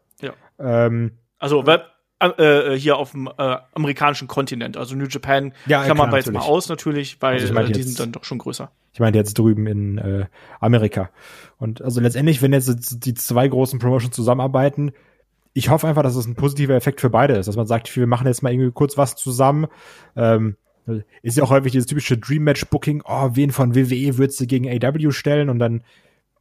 Ähm, 0.60 1.12
Also, 1.40 1.66
wer- 1.68 1.86
äh, 2.20 2.74
äh, 2.74 2.80
hier 2.80 2.98
auf 2.98 3.12
dem 3.12 3.28
äh, 3.28 3.58
amerikanischen 3.76 4.28
Kontinent, 4.28 4.76
also 4.76 4.96
New 4.96 5.06
Japan, 5.06 5.54
Ja, 5.68 5.84
klammern 5.84 6.08
klar, 6.10 6.14
wir 6.14 6.18
jetzt 6.18 6.32
mal 6.34 6.40
aus 6.40 6.68
natürlich, 6.68 7.22
weil 7.22 7.34
Also 7.36 7.46
ich 7.46 7.54
meine 7.54 7.68
äh, 7.68 7.72
die 7.74 7.80
jetzt- 7.80 7.90
sind 7.90 8.00
dann 8.00 8.12
doch 8.12 8.24
schon 8.24 8.40
größer. 8.40 8.72
Ich 8.94 9.00
meine 9.00 9.16
jetzt 9.16 9.38
drüben 9.38 9.68
in 9.68 10.00
äh, 10.00 10.26
Amerika. 10.60 11.12
Und 11.60 11.84
also 11.84 12.02
letztendlich, 12.02 12.42
wenn 12.42 12.54
jetzt 12.54 13.06
die 13.06 13.14
zwei 13.14 13.48
großen 13.48 13.78
Promotions 13.78 14.16
zusammenarbeiten, 14.16 14.94
ich 15.54 15.70
hoffe 15.70 15.88
einfach, 15.88 16.02
dass 16.02 16.16
es 16.16 16.26
ein 16.26 16.34
positiver 16.36 16.74
Effekt 16.74 17.02
für 17.02 17.12
beide 17.12 17.36
ist, 17.36 17.46
dass 17.48 17.56
man 17.56 17.68
sagt, 17.68 17.96
wir 17.96 18.08
machen 18.08 18.26
jetzt 18.26 18.42
mal 18.42 18.52
irgendwie 18.52 18.72
kurz 18.72 18.98
was 18.98 19.16
zusammen. 19.16 19.68
Ähm, 20.16 20.58
ist 21.22 21.38
ja 21.38 21.44
auch 21.44 21.50
häufig 21.50 21.72
dieses 21.72 21.88
typische 21.88 22.18
Dream 22.18 22.44
Match 22.44 22.66
Booking, 22.66 23.04
oh, 23.06 23.32
wen 23.34 23.52
von 23.52 23.76
WWE 23.76 24.18
würdest 24.18 24.40
du 24.40 24.48
gegen 24.48 24.68
AW 24.70 25.12
stellen 25.12 25.50
und 25.50 25.60
dann 25.60 25.84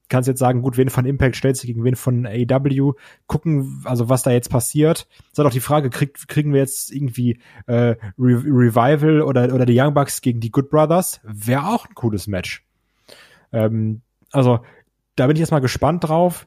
kannst 0.09 0.29
du 0.29 0.33
jetzt 0.33 0.39
sagen, 0.39 0.63
gut, 0.63 0.77
wen 0.77 0.91
von 0.91 1.05
Impact 1.05 1.37
stellst 1.37 1.63
du 1.63 1.67
gegen 1.67 1.85
wen 1.85 1.97
von 1.97 2.27
AW, 2.27 2.93
gucken, 3.27 3.83
also 3.85 4.09
was 4.09 4.23
da 4.23 4.31
jetzt 4.31 4.51
passiert. 4.51 5.09
Ist 5.31 5.39
halt 5.39 5.49
auch 5.49 5.53
die 5.53 5.61
Frage, 5.61 5.91
krieg, 5.91 6.29
kriegen 6.29 6.53
wir 6.53 6.61
jetzt 6.61 6.93
irgendwie 6.93 7.41
äh, 7.67 7.97
Re 8.19 8.43
Revival 8.45 9.23
oder, 9.23 9.53
oder 9.53 9.67
die 9.67 9.79
Young 9.79 9.95
Bucks 9.95 10.21
gegen 10.21 10.41
die 10.41 10.51
Good 10.51 10.71
Brothers? 10.71 11.21
Wäre 11.25 11.67
auch 11.69 11.87
ein 11.87 11.95
cooles 11.95 12.27
Match. 12.27 12.65
Ähm, 13.53 14.03
also, 14.31 14.61
da 15.17 15.27
bin 15.27 15.37
ich 15.37 15.41
jetzt 15.41 15.51
mal 15.51 15.61
gespannt 15.61 16.05
drauf. 16.05 16.47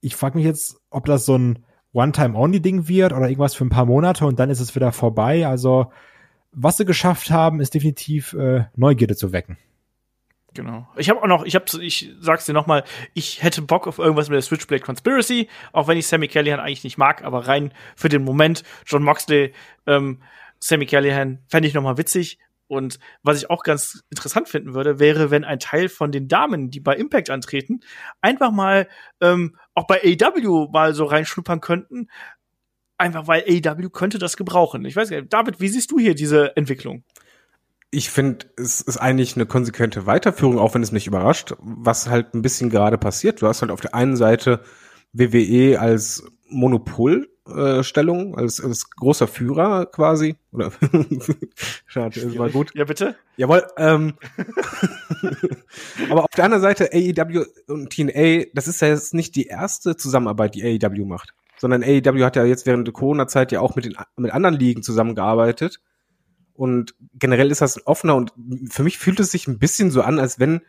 Ich 0.00 0.16
frage 0.16 0.36
mich 0.36 0.46
jetzt, 0.46 0.80
ob 0.90 1.04
das 1.06 1.24
so 1.24 1.36
ein 1.36 1.60
One-Time-Only-Ding 1.92 2.88
wird 2.88 3.12
oder 3.12 3.28
irgendwas 3.28 3.54
für 3.54 3.64
ein 3.64 3.70
paar 3.70 3.86
Monate 3.86 4.26
und 4.26 4.38
dann 4.38 4.50
ist 4.50 4.60
es 4.60 4.74
wieder 4.74 4.92
vorbei. 4.92 5.46
Also, 5.46 5.90
was 6.52 6.76
sie 6.76 6.84
geschafft 6.84 7.30
haben, 7.30 7.60
ist 7.60 7.74
definitiv 7.74 8.32
äh, 8.32 8.64
Neugierde 8.76 9.16
zu 9.16 9.32
wecken. 9.32 9.58
Genau. 10.54 10.88
Ich 10.96 11.08
habe 11.08 11.22
auch 11.22 11.28
noch, 11.28 11.44
ich 11.44 11.54
habe, 11.54 11.64
ich 11.80 12.12
sag's 12.20 12.46
dir 12.46 12.52
noch 12.52 12.66
mal, 12.66 12.82
ich 13.14 13.42
hätte 13.42 13.62
Bock 13.62 13.86
auf 13.86 13.98
irgendwas 13.98 14.28
mit 14.28 14.34
der 14.34 14.42
Switchblade 14.42 14.82
Conspiracy, 14.82 15.48
auch 15.72 15.86
wenn 15.86 15.96
ich 15.96 16.08
Sammy 16.08 16.26
Callahan 16.26 16.58
eigentlich 16.58 16.82
nicht 16.82 16.98
mag, 16.98 17.22
aber 17.22 17.46
rein 17.46 17.72
für 17.94 18.08
den 18.08 18.24
Moment 18.24 18.64
John 18.84 19.04
Moxley, 19.04 19.52
ähm, 19.86 20.22
Sammy 20.58 20.86
Callahan 20.86 21.38
fände 21.46 21.68
ich 21.68 21.74
noch 21.74 21.82
mal 21.82 21.98
witzig. 21.98 22.38
Und 22.66 23.00
was 23.24 23.38
ich 23.38 23.50
auch 23.50 23.64
ganz 23.64 24.04
interessant 24.10 24.48
finden 24.48 24.74
würde, 24.74 25.00
wäre, 25.00 25.32
wenn 25.32 25.42
ein 25.42 25.58
Teil 25.58 25.88
von 25.88 26.12
den 26.12 26.28
Damen, 26.28 26.70
die 26.70 26.78
bei 26.78 26.94
Impact 26.94 27.28
antreten, 27.28 27.80
einfach 28.20 28.52
mal 28.52 28.86
ähm, 29.20 29.56
auch 29.74 29.88
bei 29.88 30.00
AW 30.04 30.68
mal 30.70 30.94
so 30.94 31.04
reinschnuppern 31.04 31.60
könnten. 31.60 32.08
Einfach 33.00 33.26
weil 33.26 33.44
AW 33.44 33.88
könnte 33.88 34.18
das 34.18 34.36
gebrauchen. 34.36 34.84
Ich 34.84 34.94
weiß 34.94 35.08
nicht, 35.08 35.32
David, 35.32 35.58
wie 35.58 35.68
siehst 35.68 35.90
du 35.90 35.98
hier 35.98 36.14
diese 36.14 36.54
Entwicklung? 36.54 37.02
Ich 37.90 38.10
finde, 38.10 38.44
es 38.58 38.82
ist 38.82 38.98
eigentlich 38.98 39.36
eine 39.36 39.46
konsequente 39.46 40.04
Weiterführung, 40.04 40.58
auch 40.58 40.74
wenn 40.74 40.82
es 40.82 40.92
mich 40.92 41.06
überrascht, 41.06 41.54
was 41.60 42.10
halt 42.10 42.34
ein 42.34 42.42
bisschen 42.42 42.68
gerade 42.68 42.98
passiert. 42.98 43.40
Du 43.40 43.46
hast 43.46 43.62
halt 43.62 43.70
auf 43.70 43.80
der 43.80 43.94
einen 43.94 44.16
Seite 44.16 44.60
WWE 45.14 45.80
als 45.80 46.24
Monopolstellung, 46.50 48.36
als, 48.36 48.62
als 48.62 48.90
großer 48.90 49.26
Führer 49.26 49.86
quasi. 49.86 50.36
Oder 50.52 50.70
schade, 51.86 52.20
ist 52.20 52.36
mal 52.36 52.50
gut. 52.50 52.70
Ja, 52.74 52.84
bitte? 52.84 53.16
Jawohl. 53.38 53.66
Ähm, 53.78 54.12
aber 56.10 56.24
auf 56.24 56.30
der 56.36 56.44
anderen 56.44 56.62
Seite 56.62 56.90
AEW 56.92 57.46
und 57.66 57.90
TNA, 57.90 58.50
das 58.52 58.68
ist 58.68 58.82
ja 58.82 58.88
jetzt 58.88 59.14
nicht 59.14 59.36
die 59.36 59.46
erste 59.46 59.96
Zusammenarbeit, 59.96 60.54
die 60.54 60.64
AEW 60.64 61.06
macht, 61.06 61.32
sondern 61.60 61.82
AEW 61.84 62.24
hat 62.24 62.36
ja 62.36 62.44
jetzt 62.44 62.64
während 62.64 62.86
der 62.86 62.94
Corona-Zeit 62.94 63.52
ja 63.52 63.60
auch 63.60 63.76
mit 63.76 63.84
den 63.84 63.94
mit 64.16 64.32
anderen 64.32 64.56
Ligen 64.56 64.82
zusammengearbeitet. 64.82 65.80
Und 66.54 66.94
generell 67.14 67.50
ist 67.50 67.60
das 67.60 67.86
offener 67.86 68.16
und 68.16 68.32
für 68.70 68.82
mich 68.82 68.98
fühlt 68.98 69.20
es 69.20 69.30
sich 69.30 69.46
ein 69.46 69.58
bisschen 69.58 69.90
so 69.90 70.00
an, 70.00 70.18
als 70.18 70.38
wenn 70.38 70.62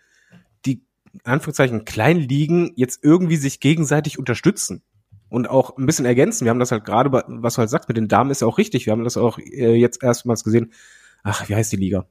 die 0.65 0.85
in 1.13 1.21
Anführungszeichen 1.23 1.85
kleinen 1.85 2.19
Ligen 2.19 2.73
jetzt 2.75 3.03
irgendwie 3.03 3.37
sich 3.37 3.61
gegenseitig 3.61 4.19
unterstützen 4.19 4.83
und 5.29 5.49
auch 5.49 5.77
ein 5.77 5.85
bisschen 5.85 6.05
ergänzen. 6.05 6.43
Wir 6.43 6.49
haben 6.49 6.59
das 6.59 6.73
halt 6.73 6.83
gerade, 6.83 7.09
was 7.11 7.55
du 7.55 7.59
halt 7.59 7.69
sagst, 7.69 7.87
mit 7.87 7.95
den 7.95 8.09
Damen 8.09 8.29
ist 8.29 8.41
ja 8.41 8.47
auch 8.47 8.57
richtig. 8.57 8.85
Wir 8.85 8.91
haben 8.91 9.05
das 9.05 9.15
auch 9.15 9.37
äh, 9.37 9.75
jetzt 9.75 10.03
erstmals 10.03 10.43
gesehen. 10.43 10.73
Ach, 11.23 11.47
wie 11.47 11.55
heißt 11.55 11.71
die 11.71 11.77
Liga? 11.77 12.05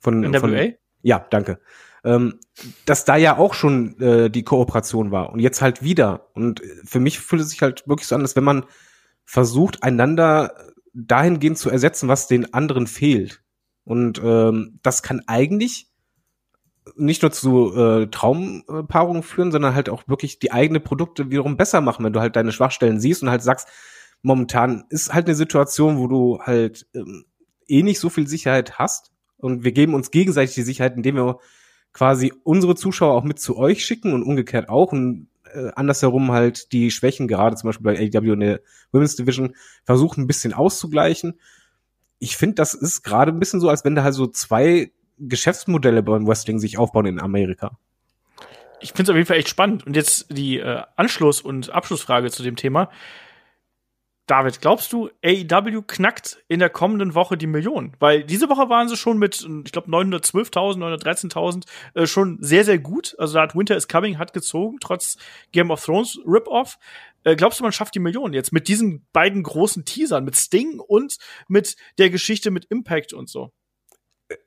Von, 0.00 0.20
NWA? 0.22 0.40
von 0.40 0.74
ja, 1.02 1.24
danke. 1.30 1.60
Ähm, 2.06 2.38
dass 2.84 3.04
da 3.04 3.16
ja 3.16 3.36
auch 3.36 3.52
schon 3.52 4.00
äh, 4.00 4.30
die 4.30 4.44
Kooperation 4.44 5.10
war 5.10 5.30
und 5.30 5.40
jetzt 5.40 5.60
halt 5.60 5.82
wieder. 5.82 6.28
Und 6.34 6.62
für 6.84 7.00
mich 7.00 7.18
fühlt 7.18 7.42
es 7.42 7.50
sich 7.50 7.62
halt 7.62 7.86
wirklich 7.88 8.06
so 8.06 8.14
an, 8.14 8.22
als 8.22 8.36
wenn 8.36 8.44
man 8.44 8.64
versucht, 9.24 9.82
einander 9.82 10.54
dahingehend 10.94 11.58
zu 11.58 11.68
ersetzen, 11.68 12.08
was 12.08 12.28
den 12.28 12.54
anderen 12.54 12.86
fehlt. 12.86 13.42
Und 13.82 14.20
ähm, 14.24 14.78
das 14.82 15.02
kann 15.02 15.22
eigentlich 15.26 15.90
nicht 16.94 17.22
nur 17.22 17.32
zu 17.32 17.74
äh, 17.74 18.06
Traumpaarungen 18.06 19.24
führen, 19.24 19.50
sondern 19.50 19.74
halt 19.74 19.88
auch 19.88 20.06
wirklich 20.06 20.38
die 20.38 20.52
eigene 20.52 20.78
Produkte 20.78 21.30
wiederum 21.30 21.56
besser 21.56 21.80
machen, 21.80 22.04
wenn 22.04 22.12
du 22.12 22.20
halt 22.20 22.36
deine 22.36 22.52
Schwachstellen 22.52 23.00
siehst 23.00 23.24
und 23.24 23.30
halt 23.30 23.42
sagst, 23.42 23.66
momentan 24.22 24.84
ist 24.90 25.12
halt 25.12 25.26
eine 25.26 25.34
Situation, 25.34 25.98
wo 25.98 26.06
du 26.06 26.38
halt 26.40 26.86
ähm, 26.94 27.24
eh 27.66 27.82
nicht 27.82 27.98
so 27.98 28.10
viel 28.10 28.28
Sicherheit 28.28 28.78
hast 28.78 29.10
und 29.38 29.64
wir 29.64 29.72
geben 29.72 29.94
uns 29.94 30.12
gegenseitig 30.12 30.54
die 30.54 30.62
Sicherheit, 30.62 30.96
indem 30.96 31.16
wir 31.16 31.40
quasi 31.96 32.30
unsere 32.44 32.74
Zuschauer 32.74 33.14
auch 33.14 33.24
mit 33.24 33.40
zu 33.40 33.56
euch 33.56 33.82
schicken 33.82 34.12
und 34.12 34.22
umgekehrt 34.22 34.68
auch 34.68 34.92
und 34.92 35.28
äh, 35.54 35.70
andersherum 35.76 36.30
halt 36.30 36.70
die 36.72 36.90
Schwächen, 36.90 37.26
gerade 37.26 37.56
zum 37.56 37.68
Beispiel 37.68 37.84
bei 37.84 37.98
AEW 37.98 38.34
in 38.34 38.40
der 38.40 38.60
Women's 38.92 39.16
Division, 39.16 39.56
versuchen 39.82 40.24
ein 40.24 40.26
bisschen 40.26 40.52
auszugleichen. 40.52 41.40
Ich 42.18 42.36
finde, 42.36 42.56
das 42.56 42.74
ist 42.74 43.02
gerade 43.02 43.32
ein 43.32 43.38
bisschen 43.38 43.60
so, 43.60 43.70
als 43.70 43.82
wenn 43.86 43.94
da 43.94 44.02
halt 44.02 44.12
so 44.12 44.26
zwei 44.26 44.92
Geschäftsmodelle 45.18 46.02
beim 46.02 46.26
Wrestling 46.26 46.58
sich 46.58 46.76
aufbauen 46.76 47.06
in 47.06 47.18
Amerika. 47.18 47.78
Ich 48.80 48.90
finde 48.90 49.04
es 49.04 49.08
auf 49.08 49.16
jeden 49.16 49.26
Fall 49.26 49.38
echt 49.38 49.48
spannend. 49.48 49.86
Und 49.86 49.96
jetzt 49.96 50.26
die 50.28 50.58
äh, 50.58 50.82
Anschluss- 50.96 51.40
und 51.40 51.70
Abschlussfrage 51.70 52.30
zu 52.30 52.42
dem 52.42 52.56
Thema. 52.56 52.90
David, 54.26 54.60
glaubst 54.60 54.92
du, 54.92 55.08
AEW 55.24 55.82
knackt 55.86 56.42
in 56.48 56.58
der 56.58 56.68
kommenden 56.68 57.14
Woche 57.14 57.36
die 57.36 57.46
Million? 57.46 57.92
Weil 58.00 58.24
diese 58.24 58.48
Woche 58.48 58.68
waren 58.68 58.88
sie 58.88 58.96
schon 58.96 59.18
mit, 59.18 59.48
ich 59.64 59.70
glaube, 59.70 59.88
912.000, 59.88 60.78
913.000 60.78 61.64
äh, 61.94 62.06
schon 62.06 62.38
sehr, 62.40 62.64
sehr 62.64 62.80
gut. 62.80 63.14
Also 63.18 63.34
da 63.34 63.42
hat 63.42 63.54
Winter 63.54 63.76
is 63.76 63.86
Coming 63.86 64.18
hat 64.18 64.32
gezogen, 64.32 64.78
trotz 64.80 65.16
Game 65.52 65.70
of 65.70 65.84
Thrones 65.84 66.18
Rip-Off. 66.26 66.78
Äh, 67.22 67.36
glaubst 67.36 67.60
du, 67.60 67.62
man 67.62 67.72
schafft 67.72 67.94
die 67.94 68.00
Million 68.00 68.32
jetzt 68.32 68.52
mit 68.52 68.66
diesen 68.66 69.06
beiden 69.12 69.44
großen 69.44 69.84
Teasern, 69.84 70.24
mit 70.24 70.34
Sting 70.34 70.80
und 70.80 71.18
mit 71.46 71.76
der 71.98 72.10
Geschichte 72.10 72.50
mit 72.50 72.64
Impact 72.64 73.12
und 73.12 73.28
so? 73.28 73.52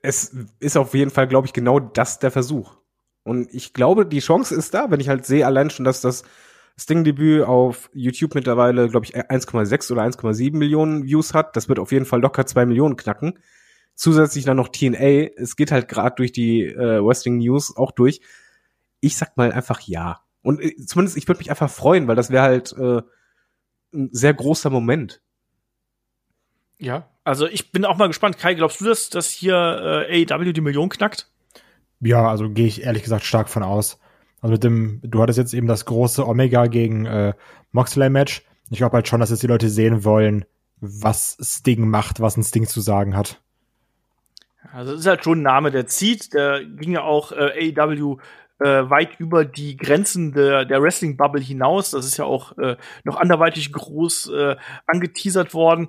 Es 0.02 0.36
ist 0.58 0.76
auf 0.76 0.92
jeden 0.92 1.10
Fall, 1.10 1.26
glaube 1.26 1.46
ich, 1.46 1.54
genau 1.54 1.80
das 1.80 2.18
der 2.18 2.30
Versuch. 2.30 2.76
Und 3.22 3.52
ich 3.54 3.72
glaube, 3.72 4.04
die 4.04 4.20
Chance 4.20 4.54
ist 4.54 4.74
da, 4.74 4.90
wenn 4.90 5.00
ich 5.00 5.08
halt 5.08 5.24
sehe 5.24 5.46
allein 5.46 5.70
schon, 5.70 5.84
dass 5.84 6.02
das 6.02 6.24
Sting-Debüt 6.80 7.44
auf 7.44 7.90
YouTube 7.92 8.34
mittlerweile, 8.34 8.88
glaube 8.88 9.04
ich, 9.04 9.14
1,6 9.14 9.92
oder 9.92 10.02
1,7 10.02 10.56
Millionen 10.56 11.04
Views 11.04 11.34
hat. 11.34 11.54
Das 11.54 11.68
wird 11.68 11.78
auf 11.78 11.92
jeden 11.92 12.06
Fall 12.06 12.22
locker 12.22 12.46
2 12.46 12.64
Millionen 12.64 12.96
knacken. 12.96 13.38
Zusätzlich 13.94 14.46
dann 14.46 14.56
noch 14.56 14.68
TNA. 14.68 15.28
Es 15.36 15.56
geht 15.56 15.72
halt 15.72 15.88
gerade 15.88 16.16
durch 16.16 16.32
die 16.32 16.64
äh, 16.64 17.04
Wrestling 17.04 17.36
News 17.36 17.76
auch 17.76 17.92
durch. 17.92 18.22
Ich 19.00 19.16
sag 19.18 19.36
mal 19.36 19.52
einfach 19.52 19.80
ja. 19.82 20.20
Und 20.40 20.62
äh, 20.62 20.74
zumindest, 20.86 21.18
ich 21.18 21.28
würde 21.28 21.40
mich 21.40 21.50
einfach 21.50 21.68
freuen, 21.70 22.08
weil 22.08 22.16
das 22.16 22.30
wäre 22.30 22.44
halt 22.44 22.72
äh, 22.72 23.02
ein 23.92 24.08
sehr 24.12 24.32
großer 24.32 24.70
Moment. 24.70 25.20
Ja, 26.78 27.10
also 27.24 27.46
ich 27.46 27.72
bin 27.72 27.84
auch 27.84 27.98
mal 27.98 28.06
gespannt. 28.06 28.38
Kai, 28.38 28.54
glaubst 28.54 28.80
du, 28.80 28.86
dass, 28.86 29.10
dass 29.10 29.28
hier 29.28 30.06
äh, 30.08 30.24
AEW 30.24 30.52
die 30.54 30.62
Million 30.62 30.88
knackt? 30.88 31.30
Ja, 32.00 32.30
also 32.30 32.48
gehe 32.48 32.66
ich 32.66 32.84
ehrlich 32.84 33.02
gesagt 33.02 33.26
stark 33.26 33.50
von 33.50 33.62
aus. 33.62 34.00
Also 34.40 34.52
mit 34.52 34.64
dem, 34.64 35.00
du 35.02 35.20
hattest 35.20 35.38
jetzt 35.38 35.54
eben 35.54 35.66
das 35.66 35.84
große 35.84 36.26
Omega 36.26 36.66
gegen 36.66 37.06
äh, 37.06 37.34
Moxley-Match. 37.72 38.42
Ich 38.70 38.78
glaube 38.78 38.94
halt 38.94 39.08
schon, 39.08 39.20
dass 39.20 39.30
jetzt 39.30 39.42
die 39.42 39.48
Leute 39.48 39.68
sehen 39.68 40.04
wollen, 40.04 40.44
was 40.80 41.36
Sting 41.40 41.88
macht, 41.88 42.20
was 42.20 42.36
ein 42.36 42.42
Sting 42.42 42.66
zu 42.66 42.80
sagen 42.80 43.16
hat. 43.16 43.40
Also 44.72 44.92
das 44.92 45.00
ist 45.00 45.06
halt 45.06 45.24
schon 45.24 45.40
ein 45.40 45.42
Name, 45.42 45.70
der 45.70 45.86
zieht. 45.86 46.32
Der 46.32 46.64
ging 46.64 46.92
ja 46.92 47.02
auch 47.02 47.32
äh, 47.32 47.74
AEW 47.76 48.18
äh, 48.60 48.90
weit 48.90 49.18
über 49.18 49.44
die 49.44 49.76
Grenzen 49.76 50.32
der, 50.32 50.64
der 50.64 50.82
Wrestling-Bubble 50.82 51.40
hinaus. 51.40 51.90
Das 51.90 52.06
ist 52.06 52.16
ja 52.16 52.24
auch 52.24 52.56
äh, 52.58 52.76
noch 53.04 53.16
anderweitig 53.16 53.72
groß 53.72 54.30
äh, 54.30 54.56
angeteasert 54.86 55.54
worden. 55.54 55.88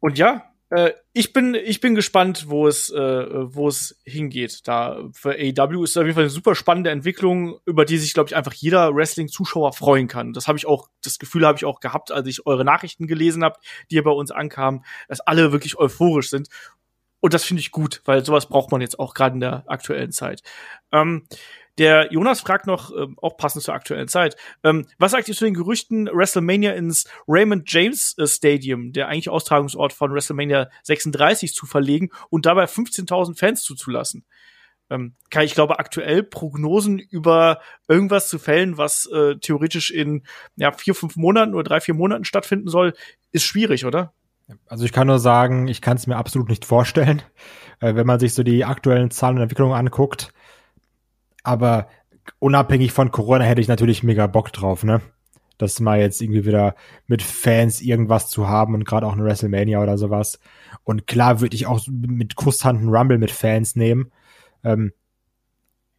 Und 0.00 0.16
ja, 0.18 0.49
äh, 0.70 0.92
ich 1.12 1.32
bin, 1.32 1.54
ich 1.54 1.80
bin 1.80 1.96
gespannt, 1.96 2.48
wo 2.48 2.68
es, 2.68 2.90
äh, 2.90 2.96
wo 2.96 3.68
es 3.68 4.00
hingeht. 4.04 4.66
Da 4.68 5.00
für 5.12 5.32
AEW 5.32 5.82
ist 5.82 5.96
auf 5.96 6.04
jeden 6.04 6.14
Fall 6.14 6.24
eine 6.24 6.30
super 6.30 6.54
spannende 6.54 6.90
Entwicklung, 6.90 7.58
über 7.66 7.84
die 7.84 7.98
sich, 7.98 8.14
glaube 8.14 8.28
ich, 8.28 8.36
einfach 8.36 8.54
jeder 8.54 8.94
Wrestling-Zuschauer 8.94 9.72
freuen 9.72 10.06
kann. 10.06 10.32
Das 10.32 10.46
habe 10.46 10.58
ich 10.58 10.66
auch, 10.66 10.88
das 11.02 11.18
Gefühl 11.18 11.44
habe 11.44 11.58
ich 11.58 11.64
auch 11.64 11.80
gehabt, 11.80 12.12
als 12.12 12.28
ich 12.28 12.46
eure 12.46 12.64
Nachrichten 12.64 13.08
gelesen 13.08 13.42
habe, 13.42 13.58
die 13.90 13.96
ihr 13.96 14.04
bei 14.04 14.12
uns 14.12 14.30
ankamen, 14.30 14.84
dass 15.08 15.20
alle 15.20 15.50
wirklich 15.50 15.76
euphorisch 15.76 16.30
sind. 16.30 16.48
Und 17.18 17.34
das 17.34 17.44
finde 17.44 17.60
ich 17.60 17.70
gut, 17.70 18.00
weil 18.04 18.24
sowas 18.24 18.48
braucht 18.48 18.70
man 18.70 18.80
jetzt 18.80 18.98
auch 18.98 19.12
gerade 19.12 19.34
in 19.34 19.40
der 19.40 19.64
aktuellen 19.66 20.12
Zeit. 20.12 20.42
Ähm, 20.92 21.26
der 21.80 22.12
Jonas 22.12 22.42
fragt 22.42 22.66
noch, 22.66 22.94
ähm, 22.94 23.16
auch 23.22 23.38
passend 23.38 23.64
zur 23.64 23.74
aktuellen 23.74 24.06
Zeit, 24.06 24.36
ähm, 24.62 24.86
was 24.98 25.12
sagt 25.12 25.28
ihr 25.28 25.34
zu 25.34 25.46
den 25.46 25.54
Gerüchten, 25.54 26.10
WrestleMania 26.12 26.72
ins 26.72 27.08
Raymond 27.26 27.64
James 27.72 28.14
äh, 28.18 28.26
Stadium, 28.26 28.92
der 28.92 29.08
eigentlich 29.08 29.30
Austragungsort 29.30 29.94
von 29.94 30.12
WrestleMania 30.12 30.68
36, 30.82 31.54
zu 31.54 31.64
verlegen 31.64 32.10
und 32.28 32.44
dabei 32.44 32.64
15.000 32.64 33.36
Fans 33.38 33.62
zuzulassen? 33.62 34.26
Ähm, 34.90 35.14
Kai, 35.30 35.44
ich 35.44 35.54
glaube, 35.54 35.78
aktuell 35.78 36.22
Prognosen 36.22 36.98
über 36.98 37.60
irgendwas 37.88 38.28
zu 38.28 38.38
fällen, 38.38 38.76
was 38.76 39.06
äh, 39.06 39.36
theoretisch 39.36 39.90
in 39.90 40.24
ja, 40.56 40.72
vier, 40.72 40.94
fünf 40.94 41.16
Monaten 41.16 41.54
oder 41.54 41.64
drei, 41.64 41.80
vier 41.80 41.94
Monaten 41.94 42.26
stattfinden 42.26 42.68
soll, 42.68 42.92
ist 43.32 43.44
schwierig, 43.44 43.86
oder? 43.86 44.12
Also 44.66 44.84
ich 44.84 44.92
kann 44.92 45.06
nur 45.06 45.18
sagen, 45.18 45.66
ich 45.68 45.80
kann 45.80 45.96
es 45.96 46.06
mir 46.06 46.16
absolut 46.16 46.50
nicht 46.50 46.66
vorstellen, 46.66 47.22
äh, 47.80 47.94
wenn 47.94 48.06
man 48.06 48.20
sich 48.20 48.34
so 48.34 48.42
die 48.42 48.66
aktuellen 48.66 49.10
Zahlen 49.10 49.36
und 49.36 49.42
Entwicklungen 49.42 49.74
anguckt. 49.74 50.34
Aber 51.42 51.88
unabhängig 52.38 52.92
von 52.92 53.10
Corona 53.10 53.44
hätte 53.44 53.60
ich 53.60 53.68
natürlich 53.68 54.02
mega 54.02 54.26
Bock 54.26 54.52
drauf, 54.52 54.84
ne? 54.84 55.00
Das 55.58 55.78
mal 55.78 56.00
jetzt 56.00 56.22
irgendwie 56.22 56.46
wieder 56.46 56.74
mit 57.06 57.22
Fans 57.22 57.82
irgendwas 57.82 58.30
zu 58.30 58.48
haben 58.48 58.74
und 58.74 58.86
gerade 58.86 59.06
auch 59.06 59.12
eine 59.12 59.24
WrestleMania 59.24 59.82
oder 59.82 59.98
sowas. 59.98 60.40
Und 60.84 61.06
klar 61.06 61.40
würde 61.40 61.54
ich 61.54 61.66
auch 61.66 61.86
mit 61.88 62.34
Kusshanden 62.34 62.88
Rumble 62.88 63.18
mit 63.18 63.30
Fans 63.30 63.76
nehmen. 63.76 64.10
Ähm, 64.64 64.92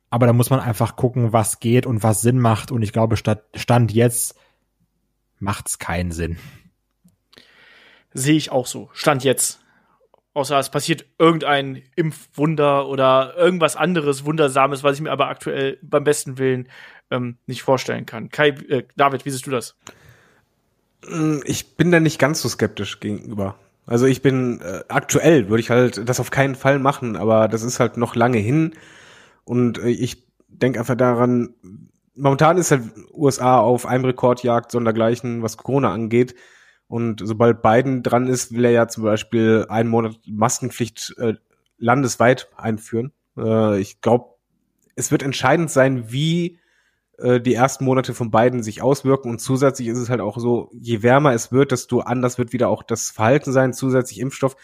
aber 0.10 0.26
da 0.26 0.34
muss 0.34 0.50
man 0.50 0.60
einfach 0.60 0.96
gucken, 0.96 1.32
was 1.32 1.60
geht 1.60 1.86
und 1.86 2.04
was 2.04 2.22
Sinn 2.22 2.40
macht. 2.40 2.72
Und 2.72 2.82
ich 2.82 2.92
glaube, 2.92 3.18
statt, 3.18 3.46
Stand 3.56 3.94
jetzt 3.94 4.36
macht's 5.40 5.80
keinen 5.80 6.12
Sinn. 6.12 6.38
Sehe 8.14 8.36
ich 8.36 8.52
auch 8.52 8.68
so. 8.68 8.90
Stand 8.94 9.24
jetzt. 9.24 9.61
Außer 10.34 10.58
es 10.60 10.70
passiert 10.70 11.06
irgendein 11.20 11.84
Impfwunder 11.96 12.88
oder 12.88 13.36
irgendwas 13.36 13.76
anderes 13.76 14.24
Wundersames, 14.24 14.84
was 14.84 14.96
ich 14.96 15.02
mir 15.02 15.12
aber 15.12 15.28
aktuell 15.28 15.78
beim 15.82 16.06
besten 16.06 16.38
Willen 16.38 16.70
ähm, 17.10 17.38
nicht 17.48 17.64
vorstellen 17.64 18.06
kann. 18.06 18.30
Kai, 18.30 18.50
äh, 18.70 18.84
David, 18.96 19.26
wie 19.26 19.30
siehst 19.30 19.46
du 19.46 19.52
das? 19.52 19.76
Ich 21.44 21.76
bin 21.76 21.92
da 21.92 22.00
nicht 22.00 22.20
ganz 22.20 22.42
so 22.42 22.48
skeptisch 22.48 23.00
gegenüber. 23.00 23.56
Also 23.86 24.06
ich 24.06 24.22
bin 24.22 24.62
äh, 24.62 24.84
aktuell 24.88 25.50
würde 25.50 25.62
ich 25.62 25.70
halt 25.70 26.08
das 26.08 26.20
auf 26.20 26.32
keinen 26.32 26.56
Fall 26.56 26.80
machen, 26.80 27.18
aber 27.18 27.48
das 27.48 27.64
ist 27.64 27.80
halt 27.80 27.98
noch 27.98 28.16
lange 28.16 28.38
hin 28.38 28.76
und 29.44 29.80
äh, 29.80 29.90
ich 29.90 30.24
denke 30.48 30.80
einfach 30.80 30.96
daran, 30.96 31.56
momentan 32.16 32.58
ist 32.58 32.72
halt 32.72 32.84
USA 33.14 33.60
auf 33.60 33.86
einem 33.86 34.06
Rekordjagd 34.06 34.72
sondergleichen, 34.72 35.42
was 35.42 35.58
Corona 35.58 35.92
angeht. 35.92 36.36
Und 36.92 37.22
sobald 37.24 37.62
Biden 37.62 38.04
dran 38.04 38.28
ist, 38.28 38.54
will 38.54 38.66
er 38.66 38.72
ja 38.72 38.90
zum 38.90 39.06
Beispiel 39.06 39.66
einen 39.70 39.88
Monat 39.88 40.18
Maskenpflicht 40.28 41.16
äh, 41.20 41.36
landesweit 41.78 42.50
einführen. 42.58 43.14
Äh, 43.38 43.80
ich 43.80 44.02
glaube, 44.02 44.36
es 44.98 45.10
wird 45.10 45.24
entscheidend 45.24 45.72
sein, 45.72 46.12
wie 46.12 46.60
äh, 47.18 47.40
die 47.40 47.54
ersten 47.54 47.86
Monate 47.86 48.14
von 48.14 48.30
Biden 48.30 48.62
sich 48.62 48.82
auswirken. 48.82 49.30
Und 49.30 49.40
zusätzlich 49.40 49.88
ist 49.88 50.00
es 50.00 50.10
halt 50.10 50.20
auch 50.20 50.38
so, 50.38 50.70
je 50.74 51.02
wärmer 51.02 51.32
es 51.32 51.54
wird, 51.54 51.72
desto 51.72 52.02
anders 52.02 52.38
wird 52.38 52.52
wieder 52.52 52.68
auch 52.68 52.84
das 52.84 53.10
Verhalten 53.10 53.54
sein, 53.54 53.72
zusätzlich 53.72 54.20
Impfstoff. 54.20 54.58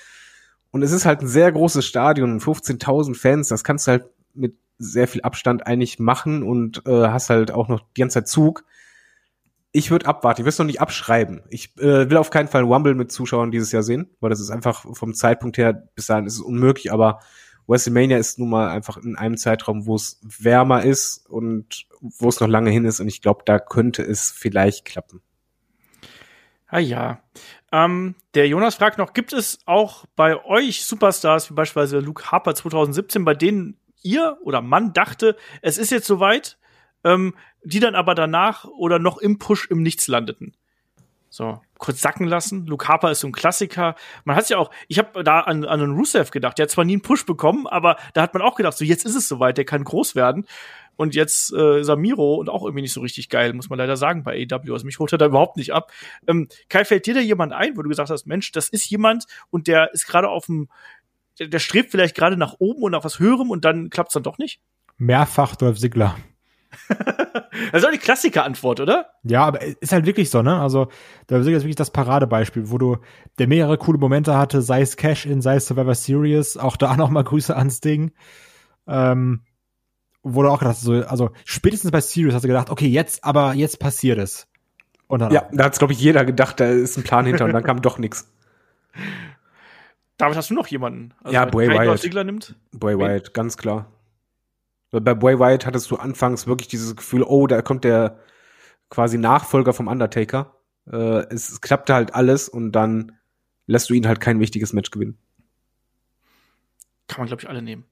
Und 0.72 0.82
es 0.82 0.92
ist 0.92 1.06
halt 1.06 1.22
ein 1.22 1.30
sehr 1.30 1.50
großes 1.54 1.86
Stadion, 1.86 2.42
15.000 2.42 3.16
Fans, 3.16 3.48
das 3.48 3.64
kannst 3.64 3.88
du 3.88 3.92
halt 3.92 4.06
mit 4.34 4.58
sehr 4.78 5.08
viel 5.08 5.22
Abstand 5.22 5.66
eigentlich 5.66 5.98
machen 5.98 6.44
und 6.44 6.86
äh, 6.86 7.08
hast 7.08 7.30
halt 7.30 7.52
auch 7.52 7.70
noch 7.70 7.86
die 7.96 8.02
ganze 8.02 8.16
Zeit 8.16 8.28
Zug 8.28 8.66
ich 9.78 9.92
würde 9.92 10.08
abwarten. 10.08 10.42
Ich 10.42 10.46
will 10.46 10.50
es 10.50 10.58
noch 10.58 10.66
nicht 10.66 10.82
abschreiben. 10.82 11.44
Ich 11.50 11.78
äh, 11.78 12.10
will 12.10 12.18
auf 12.18 12.32
keinen 12.32 12.48
Fall 12.48 12.64
Rumble 12.64 12.96
mit 12.96 13.12
Zuschauern 13.12 13.52
dieses 13.52 13.72
Jahr 13.72 13.84
sehen, 13.84 14.10
weil 14.20 14.32
das 14.32 14.40
ist 14.40 14.50
einfach 14.50 14.86
vom 14.94 15.14
Zeitpunkt 15.14 15.58
her 15.60 15.74
bis 15.94 16.08
dahin 16.08 16.26
ist 16.26 16.34
es 16.34 16.42
unmöglich. 16.42 16.92
Aber 16.92 17.20
WrestleMania 17.68 18.18
ist 18.18 18.40
nun 18.40 18.50
mal 18.50 18.70
einfach 18.70 18.98
in 18.98 19.16
einem 19.16 19.38
Zeitraum, 19.38 19.86
wo 19.86 19.96
es 19.96 20.20
wärmer 20.24 20.84
ist 20.84 21.30
und 21.30 21.86
wo 22.02 22.28
es 22.28 22.40
noch 22.40 22.48
lange 22.48 22.72
hin 22.72 22.86
ist. 22.86 23.00
Und 23.00 23.08
ich 23.08 23.22
glaube, 23.22 23.44
da 23.46 23.60
könnte 23.60 24.02
es 24.02 24.32
vielleicht 24.32 24.84
klappen. 24.84 25.22
Ah 26.68 26.80
ja. 26.80 27.22
Ähm, 27.72 28.16
der 28.34 28.48
Jonas 28.48 28.76
fragt 28.76 28.98
noch, 28.98 29.14
gibt 29.14 29.32
es 29.32 29.60
auch 29.68 30.06
bei 30.16 30.44
euch 30.44 30.86
Superstars 30.86 31.52
wie 31.52 31.54
beispielsweise 31.54 32.00
Luke 32.00 32.32
Harper 32.32 32.56
2017, 32.56 33.24
bei 33.24 33.36
denen 33.36 33.78
ihr 34.02 34.38
oder 34.42 34.62
man 34.62 34.94
dachte, 34.94 35.36
es 35.62 35.78
ist 35.78 35.92
jetzt 35.92 36.08
soweit, 36.08 36.57
ähm, 37.08 37.34
die 37.64 37.80
dann 37.80 37.96
aber 37.96 38.16
danach 38.16 38.66
oder 38.66 39.00
noch 39.00 39.18
im 39.18 39.40
Push 39.40 39.68
im 39.70 39.82
Nichts 39.82 40.08
landeten. 40.08 40.54
So, 41.30 41.62
kurz 41.78 42.02
sacken 42.02 42.26
lassen. 42.26 42.66
Luke 42.66 42.88
Harper 42.88 43.12
ist 43.12 43.20
so 43.20 43.28
ein 43.28 43.34
Klassiker. 43.34 43.96
Man 44.24 44.36
hat 44.36 44.50
ja 44.50 44.58
auch, 44.58 44.72
ich 44.88 44.98
habe 44.98 45.24
da 45.24 45.42
an, 45.42 45.66
an 45.66 45.82
einen 45.82 45.96
Rusev 45.96 46.32
gedacht, 46.32 46.58
der 46.58 46.64
hat 46.64 46.72
zwar 46.72 46.86
nie 46.86 46.94
einen 46.94 47.02
Push 47.02 47.26
bekommen, 47.26 47.68
aber 47.68 47.98
da 48.14 48.22
hat 48.22 48.34
man 48.34 48.42
auch 48.42 48.56
gedacht, 48.56 48.78
so 48.78 48.86
jetzt 48.86 49.06
ist 49.06 49.16
es 49.16 49.28
soweit, 49.28 49.58
der 49.58 49.66
kann 49.66 49.84
groß 49.84 50.16
werden. 50.16 50.46
Und 50.96 51.14
jetzt 51.14 51.54
äh, 51.54 51.84
Samiro 51.84 52.36
und 52.36 52.50
auch 52.50 52.64
irgendwie 52.64 52.82
nicht 52.82 52.94
so 52.94 53.02
richtig 53.02 53.30
geil, 53.30 53.54
muss 53.54 53.70
man 53.70 53.78
leider 53.78 53.98
sagen, 53.98 54.24
bei 54.24 54.48
AW. 54.50 54.72
Also 54.72 54.86
mich 54.86 54.98
holt 54.98 55.12
er 55.12 55.20
da 55.20 55.28
überhaupt 55.28 55.58
nicht 55.58 55.72
ab. 55.72 55.92
Ähm, 56.26 56.48
Kai, 56.70 56.86
fällt 56.86 57.06
dir 57.06 57.14
da 57.14 57.20
jemand 57.20 57.54
ein, 57.54 57.78
wo 57.78 57.84
du 57.84 57.90
gesagt 57.90 58.10
hast, 58.10 58.26
Mensch, 58.26 58.52
das 58.52 58.70
ist 58.70 58.90
jemand 58.90 59.26
und 59.52 59.68
der 59.68 59.94
ist 59.94 60.08
gerade 60.08 60.30
auf 60.30 60.48
dem, 60.48 60.70
der, 61.38 61.48
der 61.48 61.60
strebt 61.60 61.92
vielleicht 61.92 62.16
gerade 62.16 62.36
nach 62.36 62.56
oben 62.58 62.82
und 62.82 62.94
nach 62.94 63.04
was 63.04 63.20
Höherem 63.20 63.52
und 63.52 63.64
dann 63.64 63.92
klappt's 63.92 64.14
dann 64.14 64.24
doch 64.24 64.40
nicht? 64.40 64.60
Mehrfach 64.98 65.56
Dolph 65.56 65.78
Ziggler. 65.78 66.16
Das 67.72 67.82
ist 67.82 67.88
auch 67.88 67.92
die 67.92 67.98
Klassiker-Antwort, 67.98 68.80
oder? 68.80 69.08
Ja, 69.24 69.44
aber 69.46 69.62
ist 69.62 69.92
halt 69.92 70.06
wirklich 70.06 70.30
so, 70.30 70.42
ne? 70.42 70.60
Also, 70.60 70.90
Ziggler 71.28 71.40
ist 71.40 71.64
wirklich 71.64 71.76
das 71.76 71.92
Paradebeispiel, 71.92 72.70
wo 72.70 72.78
du, 72.78 72.98
der 73.40 73.48
mehrere 73.48 73.78
coole 73.78 73.98
Momente 73.98 74.38
hatte, 74.38 74.62
sei 74.62 74.82
es 74.82 74.96
Cash-In, 74.96 75.42
sei 75.42 75.56
es 75.56 75.66
Survivor 75.66 75.96
Series, 75.96 76.58
auch 76.58 76.78
da 76.78 76.96
nochmal 76.98 77.24
Grüße 77.24 77.56
ans 77.56 77.82
Ding. 77.82 78.12
Ähm, 78.88 79.42
wo 80.24 80.44
du 80.44 80.50
auch 80.50 80.60
gedacht 80.60 80.76
hast, 80.76 80.84
so, 80.84 80.94
also 80.94 81.32
spätestens 81.46 81.92
bei 81.92 82.02
Series 82.02 82.34
hast 82.34 82.44
du 82.44 82.48
gedacht, 82.48 82.70
okay, 82.70 82.88
jetzt, 82.88 83.24
aber 83.24 83.54
jetzt 83.54 83.80
passiert 83.80 84.20
es. 84.20 84.48
Und 85.08 85.20
dann 85.20 85.32
Ja, 85.32 85.48
da 85.52 85.66
hat 85.66 85.78
glaube 85.78 85.94
ich, 85.94 86.00
jeder 86.00 86.26
gedacht, 86.26 86.60
da 86.60 86.66
ist 86.70 86.98
ein 86.98 87.04
Plan 87.04 87.26
hinter 87.26 87.46
und 87.46 87.54
dann 87.54 87.64
kam 87.64 87.82
doch 87.82 87.98
nichts. 87.98 88.32
David, 90.18 90.36
hast 90.36 90.50
du 90.50 90.54
noch 90.54 90.68
jemanden? 90.68 91.14
Also, 91.24 91.34
Ja, 91.34 91.46
Bray 91.46 91.68
kein 91.68 91.78
Wyatt. 91.78 92.56
Bray 92.74 92.98
Wyatt, 92.98 93.34
ganz 93.34 93.58
klar. 93.58 93.92
Weil 94.92 95.02
Bei 95.02 95.14
Bray 95.14 95.40
Wyatt 95.40 95.66
hattest 95.66 95.92
du 95.92 95.98
anfangs 95.98 96.48
wirklich 96.48 96.68
dieses 96.68 96.96
Gefühl, 96.96 97.24
oh, 97.24 97.48
da 97.48 97.62
kommt 97.62 97.84
der 97.84 98.20
quasi 98.90 99.18
Nachfolger 99.18 99.74
vom 99.74 99.88
Undertaker. 99.88 100.56
Äh, 100.90 101.26
es, 101.30 101.50
es 101.50 101.62
klappte 101.62 101.94
halt 101.94 102.16
alles 102.16 102.48
und 102.48 102.72
dann 102.72 103.18
lässt 103.66 103.90
du 103.90 103.94
ihn 103.94 104.08
halt 104.08 104.22
kein 104.22 104.40
wichtiges 104.40 104.74
Match 104.74 104.92
gewinnen. 104.92 105.18
Kann 107.08 107.22
man, 107.22 107.28
glaube 107.28 107.42
ich, 107.42 107.50
alle 107.50 107.62
nehmen. 107.62 107.86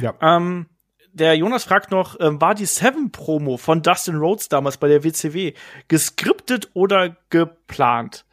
Ja. 0.00 0.14
Ähm, 0.20 0.66
der 1.12 1.34
Jonas 1.36 1.64
fragt 1.64 1.90
noch, 1.90 2.18
ähm, 2.20 2.40
war 2.40 2.54
die 2.54 2.66
Seven-Promo 2.66 3.56
von 3.56 3.82
Dustin 3.82 4.16
Rhodes 4.16 4.48
damals 4.48 4.76
bei 4.76 4.88
der 4.88 5.04
WCW 5.04 5.52
geskriptet 5.88 6.70
oder 6.74 7.16
geplant? 7.30 8.24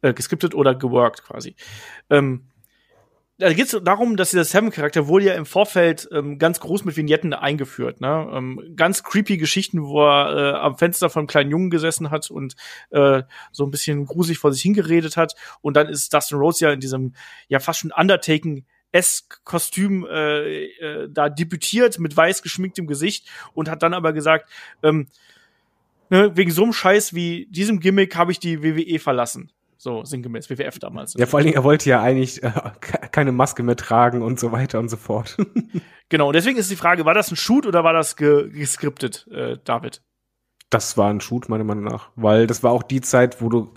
Äh, 0.00 0.14
geskriptet 0.14 0.54
oder 0.54 0.74
geworkt 0.74 1.22
quasi. 1.24 1.54
Ähm, 2.10 2.48
da 3.38 3.52
geht 3.52 3.72
es 3.72 3.80
darum, 3.82 4.16
dass 4.16 4.30
dieser 4.30 4.44
Seven-Charakter 4.44 5.08
wurde 5.08 5.24
ja 5.26 5.34
im 5.34 5.46
Vorfeld 5.46 6.08
ähm, 6.12 6.38
ganz 6.38 6.60
groß 6.60 6.84
mit 6.84 6.96
Vignetten 6.96 7.32
eingeführt. 7.32 8.00
Ne? 8.00 8.30
Ähm, 8.32 8.74
ganz 8.76 9.02
creepy 9.02 9.36
Geschichten, 9.36 9.82
wo 9.82 10.02
er 10.02 10.36
äh, 10.36 10.58
am 10.58 10.76
Fenster 10.76 11.10
von 11.10 11.20
einem 11.20 11.26
kleinen 11.26 11.50
Jungen 11.50 11.70
gesessen 11.70 12.10
hat 12.10 12.30
und 12.30 12.54
äh, 12.90 13.22
so 13.50 13.64
ein 13.64 13.70
bisschen 13.70 14.06
gruselig 14.06 14.38
vor 14.38 14.52
sich 14.52 14.62
hingeredet 14.62 15.16
hat. 15.16 15.34
Und 15.60 15.76
dann 15.76 15.88
ist 15.88 16.12
Dustin 16.12 16.38
Rhodes 16.38 16.60
ja 16.60 16.72
in 16.72 16.80
diesem 16.80 17.14
ja 17.48 17.58
fast 17.58 17.80
schon 17.80 17.90
Undertaking 17.90 18.64
S-Kostüm 18.92 20.06
äh, 20.06 20.66
äh, 20.66 21.08
da 21.10 21.28
debütiert 21.28 21.98
mit 21.98 22.16
weiß 22.16 22.42
geschminktem 22.42 22.86
Gesicht 22.86 23.28
und 23.54 23.68
hat 23.70 23.82
dann 23.82 23.94
aber 23.94 24.12
gesagt, 24.12 24.50
ähm, 24.82 25.08
ne, 26.10 26.36
wegen 26.36 26.50
so 26.50 26.62
einem 26.62 26.74
Scheiß 26.74 27.14
wie 27.14 27.46
diesem 27.50 27.80
Gimmick 27.80 28.14
habe 28.14 28.30
ich 28.30 28.38
die 28.38 28.62
WWE 28.62 28.98
verlassen. 28.98 29.50
So 29.84 30.04
sinngemäß, 30.04 30.48
WWF 30.48 30.78
damals. 30.78 31.14
Ja, 31.18 31.26
vor 31.26 31.38
allen 31.38 31.46
Dingen, 31.46 31.56
er 31.56 31.64
wollte 31.64 31.90
ja 31.90 32.00
eigentlich 32.00 32.40
äh, 32.44 32.52
ke- 32.80 33.08
keine 33.10 33.32
Maske 33.32 33.64
mehr 33.64 33.74
tragen 33.74 34.22
und 34.22 34.38
so 34.38 34.52
weiter 34.52 34.78
und 34.78 34.88
so 34.88 34.96
fort. 34.96 35.36
Genau, 36.08 36.26
und 36.26 36.34
deswegen 36.36 36.58
ist 36.58 36.70
die 36.70 36.76
Frage, 36.76 37.06
war 37.06 37.14
das 37.14 37.30
ein 37.30 37.36
Shoot 37.36 37.66
oder 37.66 37.84
war 37.84 37.94
das 37.94 38.16
ge 38.16 38.50
geskriptet, 38.50 39.26
äh, 39.32 39.56
David? 39.64 40.02
das 40.68 40.96
war 40.98 41.08
ein 41.08 41.20
Shoot, 41.22 41.48
meiner 41.48 41.64
Meinung 41.64 41.84
nach. 41.84 42.10
Weil 42.16 42.46
das 42.46 42.62
war 42.62 42.70
auch 42.70 42.82
die 42.82 43.00
Zeit, 43.00 43.40
wo 43.40 43.48
du 43.48 43.72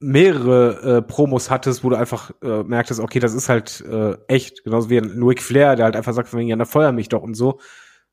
mehrere 0.00 0.96
äh, 0.98 1.02
Promos 1.02 1.48
hattest, 1.50 1.84
wo 1.84 1.90
du 1.90 1.96
einfach 1.96 2.32
äh, 2.42 2.62
merktest, 2.64 3.00
okay, 3.00 3.20
das 3.20 3.34
ist 3.34 3.48
halt 3.48 3.82
äh, 3.82 4.16
echt. 4.28 4.64
Genauso 4.64 4.90
wie 4.90 4.98
ein 4.98 5.22
Ric 5.22 5.40
Flair, 5.42 5.76
der 5.76 5.84
halt 5.84 5.96
einfach 5.96 6.12
sagt, 6.12 6.28
von 6.28 6.38
wegen, 6.40 6.48
ja, 6.48 6.56
dann 6.56 6.66
feuer 6.66 6.92
mich 6.92 7.08
doch 7.08 7.22
und 7.22 7.34
so. 7.34 7.60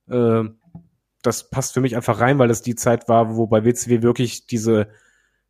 Äh, 0.09 0.43
das 1.23 1.49
passt 1.49 1.73
für 1.73 1.81
mich 1.81 1.95
einfach 1.95 2.19
rein, 2.19 2.37
weil 2.39 2.47
das 2.47 2.61
die 2.61 2.75
Zeit 2.75 3.09
war, 3.09 3.35
wo 3.35 3.47
bei 3.47 3.65
WCW 3.65 4.01
wirklich 4.03 4.45
diese 4.47 4.87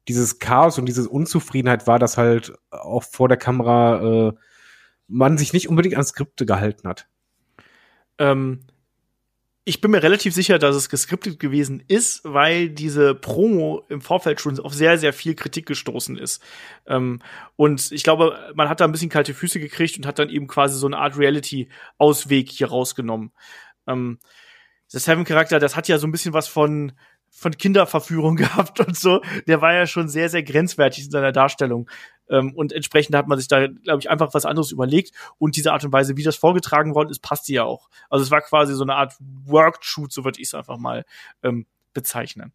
dieses 0.08 0.40
Chaos 0.40 0.78
und 0.78 0.86
diese 0.86 1.10
Unzufriedenheit 1.10 1.88
war, 1.88 2.00
dass 2.00 2.18
halt 2.18 2.54
auch 2.70 3.04
vor 3.04 3.28
der 3.28 3.38
Kamera 3.38 4.30
äh, 4.30 4.34
man 5.08 5.38
sich 5.38 5.54
nicht 5.54 5.70
unbedingt 5.70 5.96
an 5.96 6.04
Skripte 6.04 6.46
gehalten 6.46 6.88
hat. 6.88 7.08
Ähm, 8.18 8.62
ich 9.68 9.82
bin 9.82 9.92
mir 9.92 10.02
relativ 10.02 10.34
sicher, 10.34 10.60
dass 10.60 10.78
es 10.78 10.88
geskriptet 10.88 11.42
gewesen 11.42 11.84
ist, 11.90 12.22
weil 12.24 12.70
diese 12.70 13.16
Promo 13.16 13.84
im 13.90 14.00
Vorfeld 14.00 14.40
schon 14.40 14.58
auf 14.62 14.74
sehr, 14.74 14.98
sehr 14.98 15.12
viel 15.12 15.36
Kritik 15.36 15.66
gestoßen 15.66 16.18
ist. 16.18 16.42
Ähm, 16.86 17.20
und 17.58 17.92
ich 17.92 18.04
glaube, 18.04 18.54
man 18.56 18.70
hat 18.70 18.80
da 18.80 18.86
ein 18.86 18.94
bisschen 18.94 19.10
kalte 19.10 19.34
Füße 19.34 19.60
gekriegt 19.60 19.98
und 19.98 20.06
hat 20.06 20.20
dann 20.20 20.30
eben 20.30 20.48
quasi 20.48 20.78
so 20.78 20.88
eine 20.88 20.98
Art 20.98 21.18
Reality-Ausweg 21.18 22.50
hier 22.50 22.70
rausgenommen. 22.70 23.34
Ähm, 23.88 24.20
der 24.94 25.02
Seven-Charakter, 25.02 25.60
das 25.60 25.76
hat 25.76 25.90
ja 25.90 25.98
so 25.98 26.08
ein 26.08 26.14
bisschen 26.14 26.34
was 26.34 26.48
von 26.48 26.94
von 27.38 27.56
Kinderverführung 27.56 28.36
gehabt 28.38 28.80
und 28.80 28.98
so. 28.98 29.22
Der 29.48 29.62
war 29.62 29.74
ja 29.74 29.86
schon 29.86 30.10
sehr, 30.10 30.30
sehr 30.30 30.44
grenzwertig 30.44 31.06
in 31.06 31.12
seiner 31.12 31.32
Darstellung. 31.32 31.90
Ähm, 32.30 32.54
und 32.56 32.74
entsprechend 32.74 33.16
hat 33.16 33.28
man 33.28 33.38
sich 33.38 33.48
da, 33.48 33.68
glaube 33.68 34.00
ich, 34.00 34.10
einfach 34.10 34.34
was 34.34 34.46
anderes 34.46 34.72
überlegt. 34.72 35.12
Und 35.38 35.56
diese 35.56 35.72
Art 35.72 35.86
und 35.86 35.94
Weise, 35.94 36.18
wie 36.18 36.24
das 36.24 36.36
vorgetragen 36.36 36.96
worden 36.96 37.10
ist, 37.10 37.20
passt 37.20 37.48
ja 37.50 37.64
auch. 37.64 37.90
Also 38.10 38.24
es 38.24 38.32
war 38.32 38.42
quasi 38.42 38.74
so 38.74 38.84
eine 38.84 38.96
Art 38.96 39.14
Workshoot, 39.20 40.12
so 40.12 40.26
würde 40.26 40.42
ich 40.42 40.48
es 40.48 40.54
einfach 40.56 40.78
mal 40.78 41.06
ähm, 41.44 41.68
bezeichnen. 41.94 42.54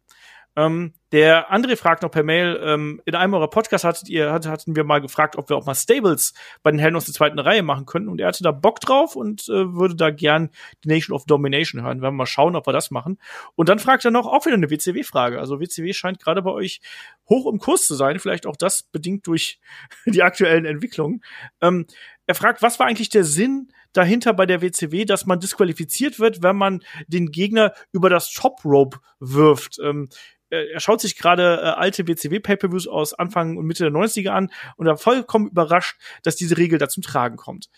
Ähm, 0.55 0.93
der 1.11 1.51
André 1.51 1.75
fragt 1.75 2.03
noch 2.03 2.11
per 2.11 2.23
Mail, 2.23 2.59
ähm, 2.63 3.01
in 3.05 3.15
einem 3.15 3.33
eurer 3.33 3.49
Podcasts 3.49 3.85
hattet 3.85 4.09
ihr, 4.09 4.31
hat, 4.31 4.47
hatten 4.47 4.75
wir 4.75 4.83
mal 4.83 5.01
gefragt, 5.01 5.35
ob 5.35 5.49
wir 5.49 5.57
auch 5.57 5.65
mal 5.65 5.73
Stables 5.75 6.33
bei 6.61 6.71
den 6.71 6.79
Helden 6.79 6.95
aus 6.95 7.05
der 7.05 7.13
zweiten 7.13 7.39
Reihe 7.39 7.63
machen 7.63 7.85
können. 7.85 8.07
Und 8.07 8.21
er 8.21 8.27
hatte 8.27 8.43
da 8.43 8.51
Bock 8.51 8.79
drauf 8.79 9.15
und 9.15 9.47
äh, 9.49 9.73
würde 9.73 9.95
da 9.95 10.11
gern 10.11 10.49
die 10.83 10.89
Nation 10.89 11.15
of 11.15 11.25
Domination 11.25 11.81
hören. 11.81 11.99
Wir 11.99 12.03
werden 12.03 12.15
mal 12.15 12.25
schauen, 12.25 12.55
ob 12.55 12.67
wir 12.67 12.73
das 12.73 12.91
machen. 12.91 13.19
Und 13.55 13.69
dann 13.69 13.79
fragt 13.79 14.05
er 14.05 14.11
noch 14.11 14.27
auch 14.27 14.45
wieder 14.45 14.55
eine 14.55 14.69
WCW-Frage. 14.69 15.39
Also 15.39 15.59
WCW 15.59 15.93
scheint 15.93 16.19
gerade 16.19 16.41
bei 16.41 16.51
euch 16.51 16.81
hoch 17.29 17.51
im 17.51 17.59
Kurs 17.59 17.85
zu 17.87 17.95
sein. 17.95 18.19
Vielleicht 18.19 18.45
auch 18.45 18.57
das 18.57 18.83
bedingt 18.83 19.25
durch 19.27 19.59
die 20.05 20.23
aktuellen 20.23 20.65
Entwicklungen. 20.65 21.23
Ähm, 21.61 21.87
er 22.25 22.35
fragt, 22.35 22.61
was 22.61 22.79
war 22.79 22.87
eigentlich 22.87 23.09
der 23.09 23.23
Sinn 23.23 23.69
dahinter 23.91 24.33
bei 24.33 24.45
der 24.45 24.61
WCW, 24.61 25.05
dass 25.05 25.25
man 25.25 25.39
disqualifiziert 25.39 26.19
wird, 26.19 26.41
wenn 26.41 26.55
man 26.55 26.83
den 27.07 27.31
Gegner 27.31 27.73
über 27.91 28.09
das 28.09 28.31
Top 28.31 28.63
Rope 28.65 28.99
wirft? 29.19 29.77
Ähm, 29.83 30.09
er 30.53 30.79
schaut 30.79 31.01
sich 31.01 31.17
gerade 31.17 31.61
äh, 31.61 31.65
alte 31.67 32.07
WCW-Pay-Per-Views 32.07 32.87
aus 32.87 33.13
Anfang 33.13 33.57
und 33.57 33.65
Mitte 33.65 33.83
der 33.83 33.93
90er 33.93 34.29
an 34.29 34.51
und 34.77 34.87
er 34.87 34.97
vollkommen 34.97 35.47
überrascht, 35.47 35.99
dass 36.23 36.35
diese 36.35 36.57
Regel 36.57 36.79
da 36.79 36.87
zum 36.87 37.03
Tragen 37.03 37.37
kommt. 37.37 37.69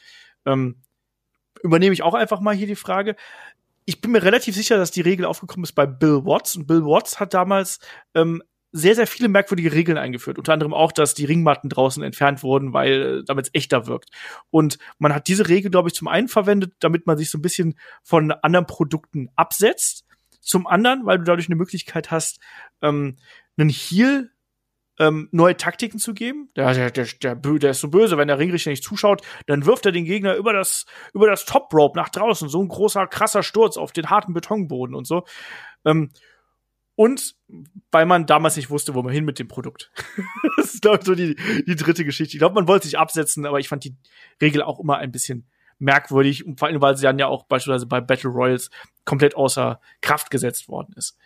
Ähm, 0.45 0.81
übernehme 1.63 1.93
ich 1.93 2.03
auch 2.03 2.13
einfach 2.13 2.39
mal 2.39 2.55
hier 2.55 2.67
die 2.67 2.75
Frage. 2.75 3.15
Ich 3.85 4.01
bin 4.01 4.11
mir 4.11 4.23
relativ 4.23 4.55
sicher, 4.55 4.77
dass 4.77 4.91
die 4.91 5.01
Regel 5.01 5.25
aufgekommen 5.25 5.63
ist 5.63 5.73
bei 5.73 5.85
Bill 5.85 6.25
Watts 6.25 6.55
und 6.55 6.67
Bill 6.67 6.83
Watts 6.83 7.19
hat 7.19 7.33
damals 7.33 7.79
ähm, 8.13 8.41
sehr, 8.71 8.93
sehr 8.93 9.07
viele 9.07 9.29
merkwürdige 9.29 9.71
Regeln 9.71 9.97
eingeführt. 9.97 10.37
Unter 10.37 10.51
anderem 10.51 10.73
auch, 10.73 10.91
dass 10.91 11.13
die 11.13 11.23
Ringmatten 11.23 11.69
draußen 11.69 12.03
entfernt 12.03 12.43
wurden, 12.43 12.73
weil 12.73 13.19
äh, 13.19 13.23
damit 13.25 13.45
es 13.47 13.53
echter 13.53 13.87
wirkt. 13.87 14.09
Und 14.49 14.79
man 14.99 15.15
hat 15.15 15.29
diese 15.29 15.47
Regel, 15.47 15.71
glaube 15.71 15.87
ich, 15.87 15.95
zum 15.95 16.09
einen 16.09 16.27
verwendet, 16.27 16.73
damit 16.79 17.07
man 17.07 17.17
sich 17.17 17.29
so 17.29 17.37
ein 17.37 17.41
bisschen 17.41 17.79
von 18.03 18.31
anderen 18.31 18.65
Produkten 18.65 19.29
absetzt. 19.37 20.04
Zum 20.45 20.67
anderen, 20.67 21.05
weil 21.05 21.17
du 21.17 21.23
dadurch 21.23 21.47
eine 21.47 21.55
Möglichkeit 21.55 22.11
hast, 22.11 22.39
ähm, 22.81 23.17
einen 23.57 23.69
Heal 23.69 24.31
ähm, 24.99 25.27
neue 25.31 25.57
Taktiken 25.57 25.99
zu 25.99 26.13
geben. 26.13 26.49
Der, 26.55 26.73
der, 26.73 26.91
der, 26.91 27.05
der, 27.05 27.35
der 27.35 27.71
ist 27.71 27.79
so 27.79 27.89
böse, 27.89 28.17
wenn 28.17 28.27
der 28.27 28.39
Ringrichter 28.39 28.69
nicht 28.69 28.83
zuschaut, 28.83 29.21
dann 29.47 29.65
wirft 29.65 29.85
er 29.85 29.91
den 29.91 30.05
Gegner 30.05 30.35
über 30.35 30.53
das, 30.53 30.85
über 31.13 31.27
das 31.27 31.45
Top 31.45 31.73
Rope 31.73 31.97
nach 31.97 32.09
draußen. 32.09 32.47
So 32.47 32.61
ein 32.61 32.67
großer, 32.67 33.07
krasser 33.07 33.43
Sturz 33.43 33.75
auf 33.75 33.91
den 33.91 34.09
harten 34.09 34.33
Betonboden 34.33 34.95
und 34.95 35.05
so. 35.05 35.25
Ähm, 35.83 36.11
und 36.95 37.35
weil 37.91 38.05
man 38.05 38.25
damals 38.25 38.55
nicht 38.55 38.69
wusste, 38.69 38.93
wo 38.93 39.03
man 39.03 39.11
hin 39.11 39.25
mit 39.25 39.39
dem 39.39 39.47
Produkt. 39.47 39.91
das 40.57 40.75
ist, 40.75 40.81
glaube 40.81 40.99
ich, 40.99 41.05
so 41.05 41.15
die, 41.15 41.35
die 41.67 41.75
dritte 41.75 42.05
Geschichte. 42.05 42.35
Ich 42.35 42.39
glaube, 42.39 42.55
man 42.55 42.67
wollte 42.67 42.85
sich 42.85 42.97
absetzen, 42.97 43.45
aber 43.45 43.59
ich 43.59 43.67
fand 43.67 43.83
die 43.83 43.97
Regel 44.41 44.61
auch 44.61 44.79
immer 44.79 44.97
ein 44.97 45.11
bisschen 45.11 45.49
merkwürdig. 45.79 46.45
Vor 46.57 46.67
allem, 46.67 46.81
weil 46.81 46.97
sie 46.97 47.03
dann 47.03 47.19
ja 47.19 47.27
auch 47.27 47.43
beispielsweise 47.45 47.85
bei 47.85 48.01
Battle 48.01 48.29
Royals 48.29 48.69
komplett 49.05 49.35
außer 49.35 49.79
Kraft 50.01 50.31
gesetzt 50.31 50.67
worden 50.67 50.93
ist. 50.97 51.17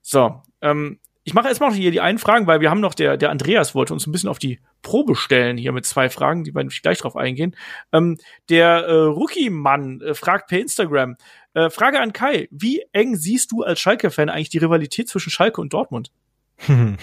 So, 0.00 0.42
ähm, 0.60 0.98
ich 1.24 1.34
mache 1.34 1.48
erstmal 1.48 1.70
noch 1.70 1.76
hier 1.76 1.92
die 1.92 2.00
einen 2.00 2.18
Fragen, 2.18 2.48
weil 2.48 2.60
wir 2.60 2.70
haben 2.70 2.80
noch, 2.80 2.94
der, 2.94 3.16
der 3.16 3.30
Andreas 3.30 3.74
wollte 3.74 3.92
uns 3.92 4.06
ein 4.06 4.12
bisschen 4.12 4.28
auf 4.28 4.40
die 4.40 4.58
Probe 4.82 5.14
stellen 5.14 5.56
hier 5.56 5.70
mit 5.70 5.86
zwei 5.86 6.10
Fragen, 6.10 6.42
die 6.42 6.52
wir 6.52 6.64
gleich 6.64 6.98
drauf 6.98 7.16
eingehen. 7.16 7.54
Ähm, 7.92 8.18
der 8.48 8.84
äh, 8.86 8.92
Rookie-Mann 8.92 10.00
äh, 10.00 10.14
fragt 10.14 10.48
per 10.48 10.58
Instagram, 10.58 11.16
äh, 11.54 11.70
Frage 11.70 12.00
an 12.00 12.12
Kai, 12.12 12.48
wie 12.50 12.82
eng 12.92 13.14
siehst 13.14 13.52
du 13.52 13.62
als 13.62 13.78
Schalke-Fan 13.78 14.30
eigentlich 14.30 14.48
die 14.48 14.58
Rivalität 14.58 15.08
zwischen 15.08 15.30
Schalke 15.30 15.60
und 15.60 15.72
Dortmund? 15.72 16.10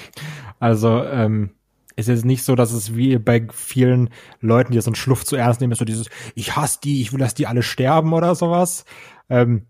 Also, 0.62 1.06
ähm, 1.06 1.56
ist 2.00 2.08
jetzt 2.08 2.26
nicht 2.26 2.44
so, 2.44 2.56
dass 2.56 2.72
es 2.72 2.96
wie 2.96 3.18
bei 3.18 3.48
vielen 3.52 4.10
Leuten, 4.42 4.72
die 4.72 4.82
so 4.82 4.90
einen 4.90 4.96
Schluff 4.96 5.26
zu 5.26 5.36
ernst 5.36 5.62
nehmen, 5.62 5.74
ist 5.74 5.80
so 5.80 5.86
dieses, 5.86 6.10
ich 6.36 6.56
hasse 6.56 6.80
die, 6.84 7.02
ich 7.02 7.12
will, 7.12 7.20
dass 7.20 7.34
die 7.34 7.48
alle 7.48 7.64
sterben 7.64 8.14
oder 8.14 8.36
sowas. 8.36 8.86
Ähm, 9.30 9.68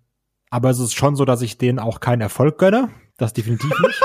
aber 0.49 0.69
es 0.69 0.79
ist 0.79 0.93
schon 0.93 1.15
so, 1.15 1.25
dass 1.25 1.41
ich 1.41 1.57
denen 1.57 1.79
auch 1.79 1.99
keinen 1.99 2.21
Erfolg 2.21 2.57
gönne. 2.57 2.89
Das 3.17 3.33
definitiv 3.33 3.71
nicht. 3.81 4.01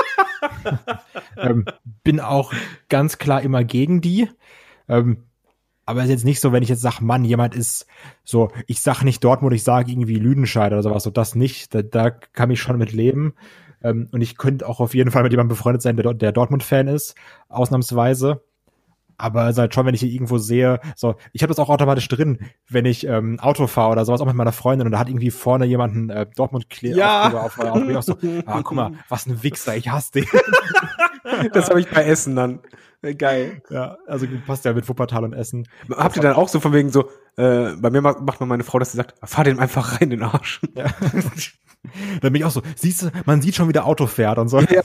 ähm, 1.37 1.65
bin 2.03 2.19
auch 2.19 2.53
ganz 2.89 3.17
klar 3.17 3.41
immer 3.41 3.63
gegen 3.63 4.01
die. 4.01 4.29
Ähm, 4.87 5.23
aber 5.85 5.99
es 5.99 6.05
ist 6.05 6.11
jetzt 6.11 6.25
nicht 6.25 6.41
so, 6.41 6.51
wenn 6.51 6.63
ich 6.63 6.69
jetzt 6.69 6.81
sage, 6.81 7.03
Mann, 7.03 7.25
jemand 7.25 7.55
ist 7.55 7.85
so, 8.23 8.51
ich 8.67 8.81
sag 8.81 9.03
nicht 9.03 9.23
Dortmund, 9.23 9.53
ich 9.53 9.63
sage 9.63 9.91
irgendwie 9.91 10.15
Lüdenscheid 10.15 10.71
oder 10.71 10.81
sowas, 10.83 11.03
so 11.03 11.11
das 11.11 11.35
nicht. 11.35 11.73
Da, 11.73 11.83
da 11.83 12.09
kann 12.09 12.49
ich 12.49 12.59
schon 12.59 12.77
mit 12.77 12.91
leben. 12.91 13.35
Ähm, 13.85 14.09
und 14.11 14.21
ich 14.21 14.37
könnte 14.37 14.67
auch 14.67 14.79
auf 14.79 14.95
jeden 14.95 15.11
Fall 15.11 15.21
mit 15.23 15.31
jemandem 15.31 15.55
befreundet 15.55 15.83
sein, 15.83 15.95
der, 15.95 16.13
der 16.13 16.31
Dortmund-Fan 16.31 16.87
ist, 16.87 17.15
ausnahmsweise. 17.49 18.41
Aber 19.17 19.45
es 19.45 19.51
ist 19.51 19.59
halt 19.59 19.73
schon, 19.73 19.85
wenn 19.85 19.95
ich 19.95 20.01
hier 20.01 20.11
irgendwo 20.11 20.37
sehe, 20.37 20.79
so, 20.95 21.15
ich 21.33 21.41
habe 21.41 21.49
das 21.51 21.59
auch 21.59 21.69
automatisch 21.69 22.07
drin, 22.07 22.39
wenn 22.69 22.85
ich 22.85 23.05
ähm, 23.07 23.39
Auto 23.39 23.67
fahre 23.67 23.91
oder 23.91 24.05
sowas, 24.05 24.21
auch 24.21 24.25
mit 24.25 24.35
meiner 24.35 24.51
Freundin 24.51 24.87
und 24.87 24.91
da 24.91 24.99
hat 24.99 25.09
irgendwie 25.09 25.31
vorne 25.31 25.65
jemanden 25.65 26.09
äh, 26.09 26.25
dortmund 26.35 26.67
Ja. 26.81 27.27
auf, 27.29 27.57
auf, 27.59 27.75
auf, 27.75 27.95
auf 27.95 28.03
so, 28.03 28.17
ah, 28.45 28.61
guck 28.63 28.73
mal, 28.73 28.91
was 29.09 29.25
ein 29.25 29.43
Wichser, 29.43 29.75
ich 29.75 29.89
hasse 29.89 30.11
den. 30.13 30.25
Das 31.53 31.69
habe 31.69 31.79
ich 31.81 31.89
bei 31.89 32.05
Essen 32.05 32.35
dann. 32.35 32.59
Äh, 33.01 33.15
Geil. 33.15 33.61
ja, 33.69 33.97
also 34.07 34.25
passt 34.45 34.63
ja 34.63 34.73
mit 34.73 34.87
Wuppertal 34.87 35.23
und 35.23 35.33
Essen. 35.33 35.67
Habt 35.89 36.15
ihr 36.15 36.21
dann 36.21 36.35
auch 36.35 36.47
so 36.49 36.59
von 36.59 36.71
wegen 36.71 36.91
so, 36.91 37.09
äh, 37.35 37.71
bei 37.77 37.89
mir 37.89 38.01
macht 38.01 38.39
mal 38.39 38.45
meine 38.45 38.63
Frau, 38.63 38.79
dass 38.79 38.91
sie 38.91 38.97
sagt, 38.97 39.15
fahr 39.27 39.43
den 39.43 39.59
einfach 39.59 39.93
rein 39.93 40.03
in 40.03 40.09
den 40.11 40.23
Arsch. 40.23 40.61
Ja. 40.75 40.85
Dann 42.21 42.33
bin 42.33 42.35
ich 42.35 42.45
auch 42.45 42.51
so, 42.51 42.63
siehst 42.75 43.03
du, 43.03 43.11
man 43.25 43.41
sieht 43.41 43.55
schon, 43.55 43.67
wie 43.67 43.73
der 43.73 43.85
Auto 43.85 44.07
fährt 44.07 44.39
und 44.39 44.47
so. 44.49 44.59
Ja, 44.59 44.81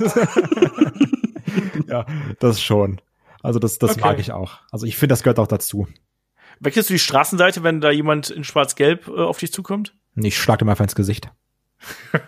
ja 1.89 2.07
das 2.41 2.61
schon. 2.61 3.01
Also 3.43 3.59
das, 3.59 3.79
das 3.79 3.93
Okay. 3.93 4.01
mag 4.01 4.19
ich 4.19 4.33
auch. 4.33 4.59
Also 4.71 4.87
ich 4.87 4.97
finde, 4.97 5.13
das 5.13 5.23
gehört 5.23 5.39
auch 5.39 5.47
dazu. 5.47 5.87
Wechselst 6.61 6.91
du 6.91 6.95
die 6.95 6.99
Straßenseite, 6.99 7.63
wenn 7.63 7.81
da 7.81 7.91
jemand 7.91 8.29
in 8.31 8.45
Schwarz-Gelb 8.45 9.09
äh, 9.09 9.13
auf 9.23 9.39
dich 9.39 9.53
zukommt? 9.53 9.95
Ich 10.17 10.37
schlag 10.39 10.59
dem 10.59 10.69
einfach 10.69 10.85
ins 10.85 10.95
Gesicht. 10.95 11.31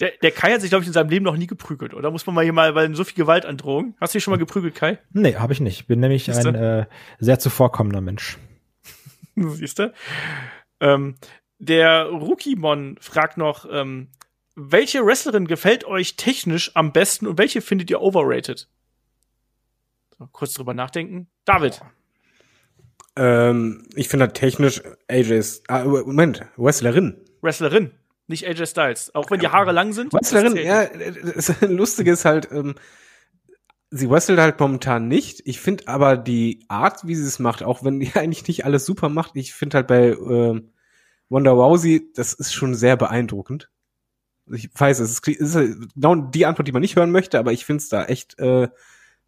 Der, 0.00 0.12
der 0.22 0.30
Kai 0.30 0.52
hat 0.52 0.60
sich, 0.60 0.70
glaube 0.70 0.82
ich, 0.82 0.88
in 0.88 0.92
seinem 0.92 1.08
Leben 1.10 1.24
noch 1.24 1.36
nie 1.36 1.46
geprügelt, 1.46 1.94
oder? 1.94 2.10
Muss 2.10 2.26
man 2.26 2.34
mal 2.34 2.44
hier 2.44 2.52
mal, 2.52 2.74
weil 2.74 2.94
so 2.94 3.04
viel 3.04 3.14
Gewaltandrohung. 3.16 3.94
Hast 4.00 4.14
du 4.14 4.18
dich 4.18 4.24
schon 4.24 4.32
mal 4.32 4.38
geprügelt, 4.38 4.74
Kai? 4.74 4.98
Nee, 5.12 5.36
habe 5.36 5.52
ich 5.52 5.60
nicht. 5.60 5.86
Bin 5.86 6.00
nämlich 6.00 6.24
Siehste? 6.24 6.48
ein 6.48 6.54
äh, 6.54 6.86
sehr 7.18 7.38
zuvorkommender 7.38 8.00
Mensch. 8.00 8.38
Siehst 9.36 9.78
du? 9.78 9.92
Ähm, 10.80 11.16
der 11.58 12.06
Rookiemon 12.06 12.96
fragt 13.00 13.36
noch, 13.38 13.66
ähm, 13.70 14.08
welche 14.54 15.04
Wrestlerin 15.04 15.46
gefällt 15.46 15.84
euch 15.84 16.16
technisch 16.16 16.72
am 16.74 16.92
besten 16.92 17.26
und 17.26 17.38
welche 17.38 17.60
findet 17.60 17.90
ihr 17.90 18.00
overrated? 18.00 18.68
Kurz 20.32 20.54
drüber 20.54 20.74
nachdenken. 20.74 21.28
David. 21.44 21.80
Ähm, 23.16 23.86
ich 23.94 24.08
finde 24.08 24.26
halt 24.26 24.34
technisch 24.34 24.82
AJ 25.08 25.32
ist, 25.32 25.70
ah, 25.70 25.84
Moment, 25.84 26.42
Wrestlerin. 26.56 27.16
Wrestlerin, 27.42 27.90
nicht 28.26 28.46
AJ 28.46 28.66
Styles. 28.66 29.14
Auch 29.14 29.30
wenn 29.30 29.40
die 29.40 29.48
Haare 29.48 29.72
lang 29.72 29.92
sind. 29.92 30.12
Wrestlerin, 30.12 30.54
das 30.54 30.64
ja, 30.64 30.90
zählt 30.90 31.36
das 31.36 31.60
Lustige 31.68 32.12
ist 32.12 32.24
halt, 32.24 32.50
ähm, 32.50 32.74
sie 33.90 34.08
wrestelt 34.08 34.40
halt 34.40 34.58
momentan 34.58 35.08
nicht. 35.08 35.42
Ich 35.44 35.60
finde 35.60 35.88
aber 35.88 36.16
die 36.16 36.64
Art, 36.68 37.06
wie 37.06 37.14
sie 37.14 37.26
es 37.26 37.38
macht, 37.38 37.62
auch 37.62 37.84
wenn 37.84 38.00
die 38.00 38.12
eigentlich 38.14 38.46
nicht 38.48 38.64
alles 38.64 38.86
super 38.86 39.08
macht, 39.08 39.32
ich 39.36 39.52
finde 39.52 39.76
halt 39.76 39.86
bei 39.86 40.08
ähm, 40.12 40.72
Wonder 41.28 41.52
Rousey, 41.52 42.10
das 42.14 42.32
ist 42.32 42.52
schon 42.54 42.74
sehr 42.74 42.96
beeindruckend. 42.96 43.70
Ich 44.46 44.68
weiß, 44.74 44.98
es 44.98 45.12
ist, 45.12 45.28
es 45.28 45.54
ist 45.54 45.94
genau 45.94 46.16
die 46.16 46.46
Antwort, 46.46 46.66
die 46.66 46.72
man 46.72 46.82
nicht 46.82 46.96
hören 46.96 47.12
möchte, 47.12 47.38
aber 47.38 47.52
ich 47.52 47.64
finde 47.64 47.82
es 47.82 47.88
da 47.88 48.04
echt 48.04 48.38
äh, 48.38 48.68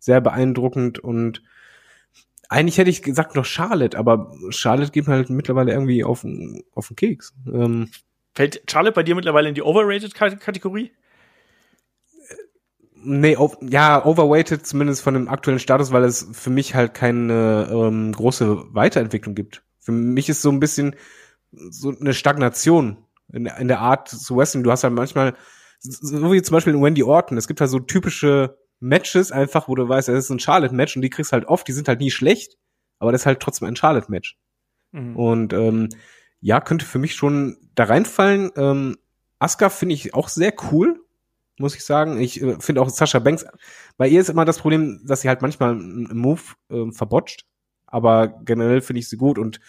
sehr 0.04 0.20
beeindruckend 0.20 0.98
und 0.98 1.42
eigentlich 2.48 2.78
hätte 2.78 2.90
ich 2.90 3.02
gesagt 3.02 3.34
noch 3.36 3.44
Charlotte, 3.44 3.96
aber 3.98 4.32
Charlotte 4.50 4.92
geht 4.92 5.06
mir 5.08 5.14
halt 5.14 5.30
mittlerweile 5.30 5.72
irgendwie 5.72 6.04
auf, 6.04 6.20
den- 6.20 6.62
auf 6.74 6.88
den 6.88 6.96
Keks. 6.96 7.34
Ähm, 7.52 7.88
Fällt 8.34 8.62
Charlotte 8.70 8.94
bei 8.94 9.02
dir 9.02 9.14
mittlerweile 9.14 9.48
in 9.48 9.54
die 9.54 9.62
overrated-Kategorie? 9.62 10.92
Nee, 13.06 13.36
o- 13.36 13.56
ja, 13.60 14.04
overweighted 14.04 14.66
zumindest 14.66 15.02
von 15.02 15.14
dem 15.14 15.28
aktuellen 15.28 15.58
Status, 15.58 15.92
weil 15.92 16.04
es 16.04 16.26
für 16.32 16.50
mich 16.50 16.74
halt 16.74 16.94
keine 16.94 17.68
ähm, 17.70 18.12
große 18.12 18.74
Weiterentwicklung 18.74 19.34
gibt. 19.34 19.62
Für 19.80 19.92
mich 19.92 20.28
ist 20.28 20.40
so 20.42 20.50
ein 20.50 20.60
bisschen 20.60 20.96
so 21.52 21.94
eine 21.98 22.14
Stagnation 22.14 22.96
in, 23.32 23.46
in 23.46 23.68
der 23.68 23.80
Art 23.80 24.08
zu 24.08 24.36
wrestling. 24.36 24.64
Du 24.64 24.70
hast 24.70 24.84
halt 24.84 24.94
manchmal, 24.94 25.34
so 25.80 26.32
wie 26.32 26.40
zum 26.42 26.54
Beispiel 26.54 26.72
in 26.74 26.82
Wendy 26.82 27.02
Orton, 27.02 27.36
es 27.36 27.46
gibt 27.46 27.60
halt 27.60 27.70
so 27.70 27.78
typische 27.78 28.56
Matches 28.84 29.32
einfach, 29.32 29.66
wo 29.68 29.74
du 29.74 29.88
weißt, 29.88 30.08
es 30.10 30.26
ist 30.26 30.30
ein 30.30 30.38
Charlotte-Match 30.38 30.96
und 30.96 31.02
die 31.02 31.10
kriegst 31.10 31.32
halt 31.32 31.46
oft, 31.46 31.66
die 31.66 31.72
sind 31.72 31.88
halt 31.88 32.00
nie 32.00 32.10
schlecht, 32.10 32.58
aber 32.98 33.12
das 33.12 33.22
ist 33.22 33.26
halt 33.26 33.40
trotzdem 33.40 33.66
ein 33.66 33.76
Charlotte-Match. 33.76 34.38
Mhm. 34.92 35.16
Und 35.16 35.52
ähm, 35.52 35.88
ja, 36.40 36.60
könnte 36.60 36.84
für 36.84 36.98
mich 36.98 37.14
schon 37.14 37.56
da 37.74 37.84
reinfallen. 37.84 38.50
Ähm, 38.56 38.98
Asuka 39.38 39.70
finde 39.70 39.94
ich 39.94 40.14
auch 40.14 40.28
sehr 40.28 40.52
cool, 40.70 41.00
muss 41.58 41.74
ich 41.74 41.84
sagen. 41.84 42.20
Ich 42.20 42.42
äh, 42.42 42.60
finde 42.60 42.82
auch 42.82 42.90
Sascha 42.90 43.18
Banks, 43.18 43.46
bei 43.96 44.06
ihr 44.06 44.20
ist 44.20 44.28
immer 44.28 44.44
das 44.44 44.58
Problem, 44.58 45.00
dass 45.06 45.22
sie 45.22 45.28
halt 45.28 45.40
manchmal 45.40 45.70
einen 45.70 46.16
Move 46.18 46.42
ähm, 46.70 46.92
verbotscht, 46.92 47.46
aber 47.86 48.28
generell 48.44 48.82
finde 48.82 49.00
ich 49.00 49.08
sie 49.08 49.16
gut 49.16 49.38
und 49.38 49.60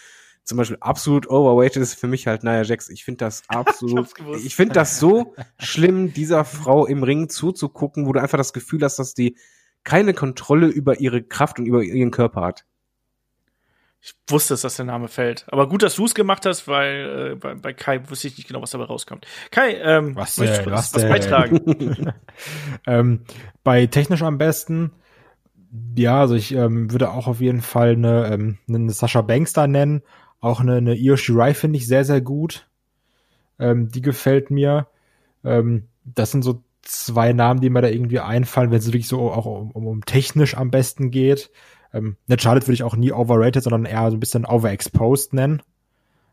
zum 0.46 0.58
Beispiel 0.58 0.78
absolut 0.80 1.28
overweighted 1.28 1.82
ist 1.82 1.94
für 1.94 2.06
mich 2.06 2.26
halt 2.26 2.44
Nia 2.44 2.62
Jax. 2.62 2.88
Ich 2.88 3.04
finde 3.04 3.24
das 3.24 3.42
absolut, 3.48 4.14
gewusst. 4.14 4.46
ich 4.46 4.54
finde 4.54 4.74
das 4.74 4.98
so 4.98 5.34
schlimm, 5.58 6.14
dieser 6.14 6.44
Frau 6.44 6.86
im 6.86 7.02
Ring 7.02 7.28
zuzugucken, 7.28 8.06
wo 8.06 8.12
du 8.12 8.20
einfach 8.20 8.38
das 8.38 8.52
Gefühl 8.52 8.82
hast, 8.82 8.98
dass 8.98 9.12
die 9.12 9.36
keine 9.82 10.14
Kontrolle 10.14 10.68
über 10.68 11.00
ihre 11.00 11.22
Kraft 11.22 11.58
und 11.58 11.66
über 11.66 11.82
ihren 11.82 12.10
Körper 12.10 12.42
hat. 12.42 12.64
Ich 14.00 14.14
wusste, 14.28 14.56
dass 14.56 14.76
der 14.76 14.84
Name 14.84 15.08
fällt. 15.08 15.46
Aber 15.48 15.68
gut, 15.68 15.82
dass 15.82 15.96
du 15.96 16.04
es 16.04 16.14
gemacht 16.14 16.46
hast, 16.46 16.68
weil 16.68 17.32
äh, 17.32 17.34
bei, 17.34 17.54
bei 17.56 17.72
Kai 17.72 18.08
wusste 18.08 18.28
ich 18.28 18.36
nicht 18.36 18.46
genau, 18.46 18.62
was 18.62 18.70
dabei 18.70 18.84
rauskommt. 18.84 19.26
Kai, 19.50 19.74
ähm, 19.82 20.14
Was 20.14 20.38
möchtest 20.38 20.60
denn? 20.60 20.66
du 20.66 20.72
Was 20.72 20.94
was, 20.94 21.02
beitragen? 21.02 22.12
ähm, 22.86 23.24
bei 23.64 23.86
technisch 23.86 24.22
am 24.22 24.38
besten, 24.38 24.92
ja, 25.96 26.20
also 26.20 26.36
ich 26.36 26.52
ähm, 26.52 26.92
würde 26.92 27.10
auch 27.10 27.26
auf 27.26 27.40
jeden 27.40 27.62
Fall 27.62 27.92
eine, 27.92 28.30
ähm, 28.32 28.58
eine 28.68 28.90
Sascha 28.90 29.22
Banks 29.22 29.52
da 29.52 29.66
nennen. 29.66 30.02
Auch 30.40 30.60
eine, 30.60 30.76
eine 30.76 30.94
Io 30.94 31.16
Shirai 31.16 31.54
finde 31.54 31.78
ich 31.78 31.86
sehr, 31.86 32.04
sehr 32.04 32.20
gut. 32.20 32.68
Ähm, 33.58 33.88
die 33.88 34.02
gefällt 34.02 34.50
mir. 34.50 34.86
Ähm, 35.44 35.88
das 36.04 36.30
sind 36.30 36.42
so 36.42 36.62
zwei 36.82 37.32
Namen, 37.32 37.60
die 37.60 37.70
mir 37.70 37.82
da 37.82 37.88
irgendwie 37.88 38.20
einfallen, 38.20 38.70
wenn 38.70 38.78
es 38.78 38.86
wirklich 38.86 39.08
so 39.08 39.30
auch 39.30 39.46
um, 39.46 39.70
um, 39.72 39.86
um 39.86 40.04
technisch 40.04 40.56
am 40.56 40.70
besten 40.70 41.10
geht. 41.10 41.50
Ähm, 41.92 42.16
eine 42.28 42.38
Charlotte 42.38 42.66
würde 42.66 42.74
ich 42.74 42.82
auch 42.82 42.96
nie 42.96 43.12
overrated, 43.12 43.62
sondern 43.62 43.84
eher 43.84 44.10
so 44.10 44.16
ein 44.16 44.20
bisschen 44.20 44.44
overexposed 44.44 45.32
nennen. 45.32 45.62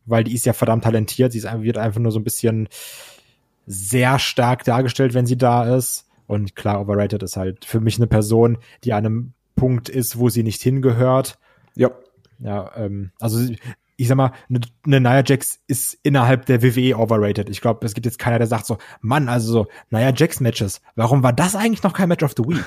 Weil 0.06 0.26
die 0.26 0.34
ist 0.34 0.46
ja 0.46 0.54
verdammt 0.54 0.84
talentiert. 0.84 1.32
Sie 1.32 1.38
ist, 1.38 1.48
wird 1.62 1.78
einfach 1.78 2.02
nur 2.02 2.12
so 2.12 2.20
ein 2.20 2.26
bisschen 2.26 2.68
sehr 3.66 4.20
stark 4.20 4.64
dargestellt, 4.66 5.14
wenn 5.14 5.26
sie 5.26 5.38
da 5.38 5.76
ist. 5.76 6.08
Und 6.28 6.56
klar, 6.56 6.82
overrated 6.82 7.24
ist 7.24 7.38
halt 7.38 7.66
für 7.66 7.80
mich 7.80 7.98
eine 7.98 8.08
Person, 8.08 8.58
die 8.84 8.94
an 8.94 9.06
einem 9.06 9.34
Punkt 9.56 9.90
ist, 9.90 10.18
wo 10.18 10.30
sie 10.30 10.44
nicht 10.44 10.62
hingehört. 10.62 11.38
Ja. 11.76 11.92
Ja, 12.40 12.72
ähm, 12.76 13.12
also 13.20 13.54
ich 13.96 14.08
sag 14.08 14.16
mal, 14.16 14.32
eine, 14.50 14.62
eine 14.86 15.00
Nia 15.00 15.24
Jax 15.26 15.60
ist 15.68 15.98
innerhalb 16.04 16.46
der 16.48 16.62
WWE 16.64 16.98
overrated. 16.98 17.50
Ich 17.50 17.62
glaube, 17.62 17.86
es 17.86 17.94
gibt 17.94 18.06
jetzt 18.06 18.20
keiner, 18.20 18.38
der 18.40 18.48
sagt 18.48 18.66
so, 18.66 18.78
Mann, 19.02 19.30
also 19.30 19.52
so 19.52 19.68
Nia 19.92 20.12
Jax 20.16 20.40
Matches. 20.40 20.82
Warum 20.96 21.22
war 21.24 21.34
das 21.34 21.56
eigentlich 21.56 21.84
noch 21.84 21.94
kein 21.94 22.10
Match 22.10 22.24
of 22.24 22.34
the 22.38 22.44
Week? 22.44 22.66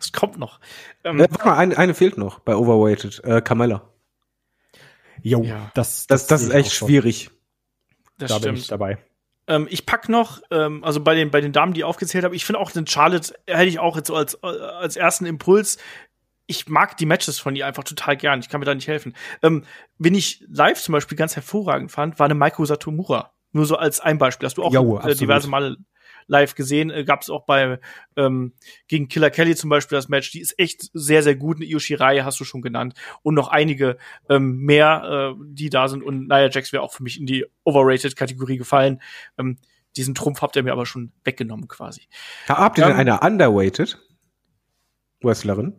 Es 0.00 0.12
kommt 0.12 0.38
noch. 0.38 0.60
Ähm, 1.04 1.20
Äh, 1.20 1.28
warte 1.30 1.44
mal, 1.46 1.56
eine, 1.56 1.76
eine 1.78 1.94
fehlt 1.94 2.18
noch 2.18 2.40
bei 2.40 2.54
Overweighted. 2.56 3.22
Äh, 3.24 3.40
Carmella. 3.42 3.88
Jo, 5.22 5.42
Ja. 5.44 5.70
das, 5.74 6.06
Das, 6.06 6.26
das 6.26 6.42
ist 6.42 6.48
sehe 6.50 6.60
ich 6.60 6.66
echt 6.66 6.74
schwierig. 6.74 7.30
das 8.18 8.28
Da 8.30 8.34
bin 8.36 8.42
stimmt. 8.42 8.58
ich 8.58 8.66
dabei. 8.66 8.98
Ähm, 9.46 9.66
ich 9.70 9.86
pack 9.86 10.08
noch, 10.08 10.40
ähm, 10.50 10.82
also 10.84 11.00
bei 11.00 11.14
den, 11.14 11.30
bei 11.30 11.40
den 11.40 11.52
Damen, 11.52 11.74
die 11.74 11.80
ich 11.80 11.84
aufgezählt 11.84 12.24
habe, 12.24 12.34
ich 12.36 12.44
finde 12.44 12.60
auch 12.60 12.70
den 12.70 12.86
Charlotte 12.86 13.34
hätte 13.46 13.64
ich 13.68 13.78
auch 13.78 13.96
jetzt 13.96 14.06
so 14.08 14.14
als, 14.14 14.34
äh, 14.42 14.46
als 14.46 14.96
ersten 14.96 15.26
Impuls. 15.26 15.78
Ich 16.46 16.68
mag 16.68 16.96
die 16.96 17.06
Matches 17.06 17.38
von 17.38 17.54
ihr 17.56 17.66
einfach 17.66 17.84
total 17.84 18.16
gern. 18.16 18.40
Ich 18.40 18.48
kann 18.48 18.60
mir 18.60 18.66
da 18.66 18.74
nicht 18.74 18.88
helfen. 18.88 19.14
Ähm, 19.42 19.64
wen 19.98 20.14
ich 20.14 20.44
live 20.48 20.80
zum 20.80 20.92
Beispiel 20.92 21.16
ganz 21.16 21.36
hervorragend 21.36 21.90
fand, 21.92 22.18
war 22.18 22.24
eine 22.26 22.34
Maiko 22.34 22.64
Satomura. 22.64 23.32
Nur 23.52 23.66
so 23.66 23.76
als 23.76 24.00
ein 24.00 24.18
Beispiel. 24.18 24.46
Hast 24.46 24.56
du 24.58 24.62
auch 24.64 24.72
Jo, 24.72 24.98
äh, 24.98 25.14
diverse 25.14 25.48
Male 25.48 25.76
live 26.26 26.54
gesehen. 26.54 26.90
Äh, 26.90 27.04
Gab 27.04 27.22
es 27.22 27.30
auch 27.30 27.44
bei 27.44 27.78
ähm, 28.16 28.54
gegen 28.88 29.08
Killer 29.08 29.30
Kelly 29.30 29.54
zum 29.56 29.70
Beispiel 29.70 29.96
das 29.96 30.08
Match. 30.08 30.30
Die 30.32 30.40
ist 30.40 30.58
echt 30.58 30.88
sehr, 30.94 31.22
sehr 31.22 31.36
gut. 31.36 31.56
Eine 31.56 31.66
Io 31.66 31.78
Shirai 31.78 32.20
hast 32.20 32.40
du 32.40 32.44
schon 32.44 32.62
genannt. 32.62 32.94
Und 33.22 33.34
noch 33.34 33.48
einige 33.48 33.98
ähm, 34.30 34.58
mehr, 34.58 35.34
äh, 35.38 35.44
die 35.48 35.68
da 35.70 35.88
sind. 35.88 36.02
Und 36.02 36.28
Nia 36.28 36.48
Jax 36.48 36.72
wäre 36.72 36.82
auch 36.82 36.92
für 36.92 37.02
mich 37.02 37.20
in 37.20 37.26
die 37.26 37.44
Overrated-Kategorie 37.64 38.56
gefallen. 38.56 39.02
Ähm, 39.38 39.58
diesen 39.96 40.14
Trumpf 40.14 40.40
habt 40.40 40.56
ihr 40.56 40.62
mir 40.62 40.72
aber 40.72 40.86
schon 40.86 41.12
weggenommen 41.24 41.68
quasi. 41.68 42.08
Ha- 42.48 42.56
Habt 42.56 42.78
ihr 42.78 42.86
denn 42.86 42.96
eine 42.96 43.20
Underweighted 43.20 43.98
Wrestlerin? 45.22 45.74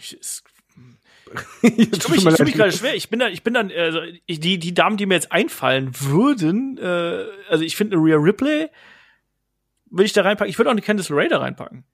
Ich, 0.00 0.16
es, 0.18 0.42
ich 1.62 1.90
tue 1.90 2.16
mich, 2.16 2.24
tu 2.24 2.44
mich 2.44 2.54
gerade 2.54 2.72
schwer. 2.72 2.94
Ich 2.94 3.08
bin 3.10 3.20
da, 3.20 3.28
ich 3.28 3.42
bin 3.42 3.54
dann, 3.54 3.70
also 3.70 4.00
ich, 4.26 4.40
die, 4.40 4.58
die 4.58 4.74
Damen, 4.74 4.96
die 4.96 5.06
mir 5.06 5.14
jetzt 5.14 5.30
einfallen 5.30 5.92
würden, 6.00 6.78
äh, 6.78 7.24
also 7.48 7.62
ich 7.62 7.76
finde 7.76 7.96
eine 7.96 8.04
Rhea 8.04 8.16
Ripley 8.16 8.68
würde 9.90 10.04
ich 10.04 10.12
da 10.12 10.22
reinpacken. 10.22 10.50
Ich 10.50 10.58
würde 10.58 10.70
auch 10.70 10.72
eine 10.72 10.82
Candice 10.82 11.10
LeRae 11.10 11.28
da 11.28 11.38
reinpacken. 11.38 11.84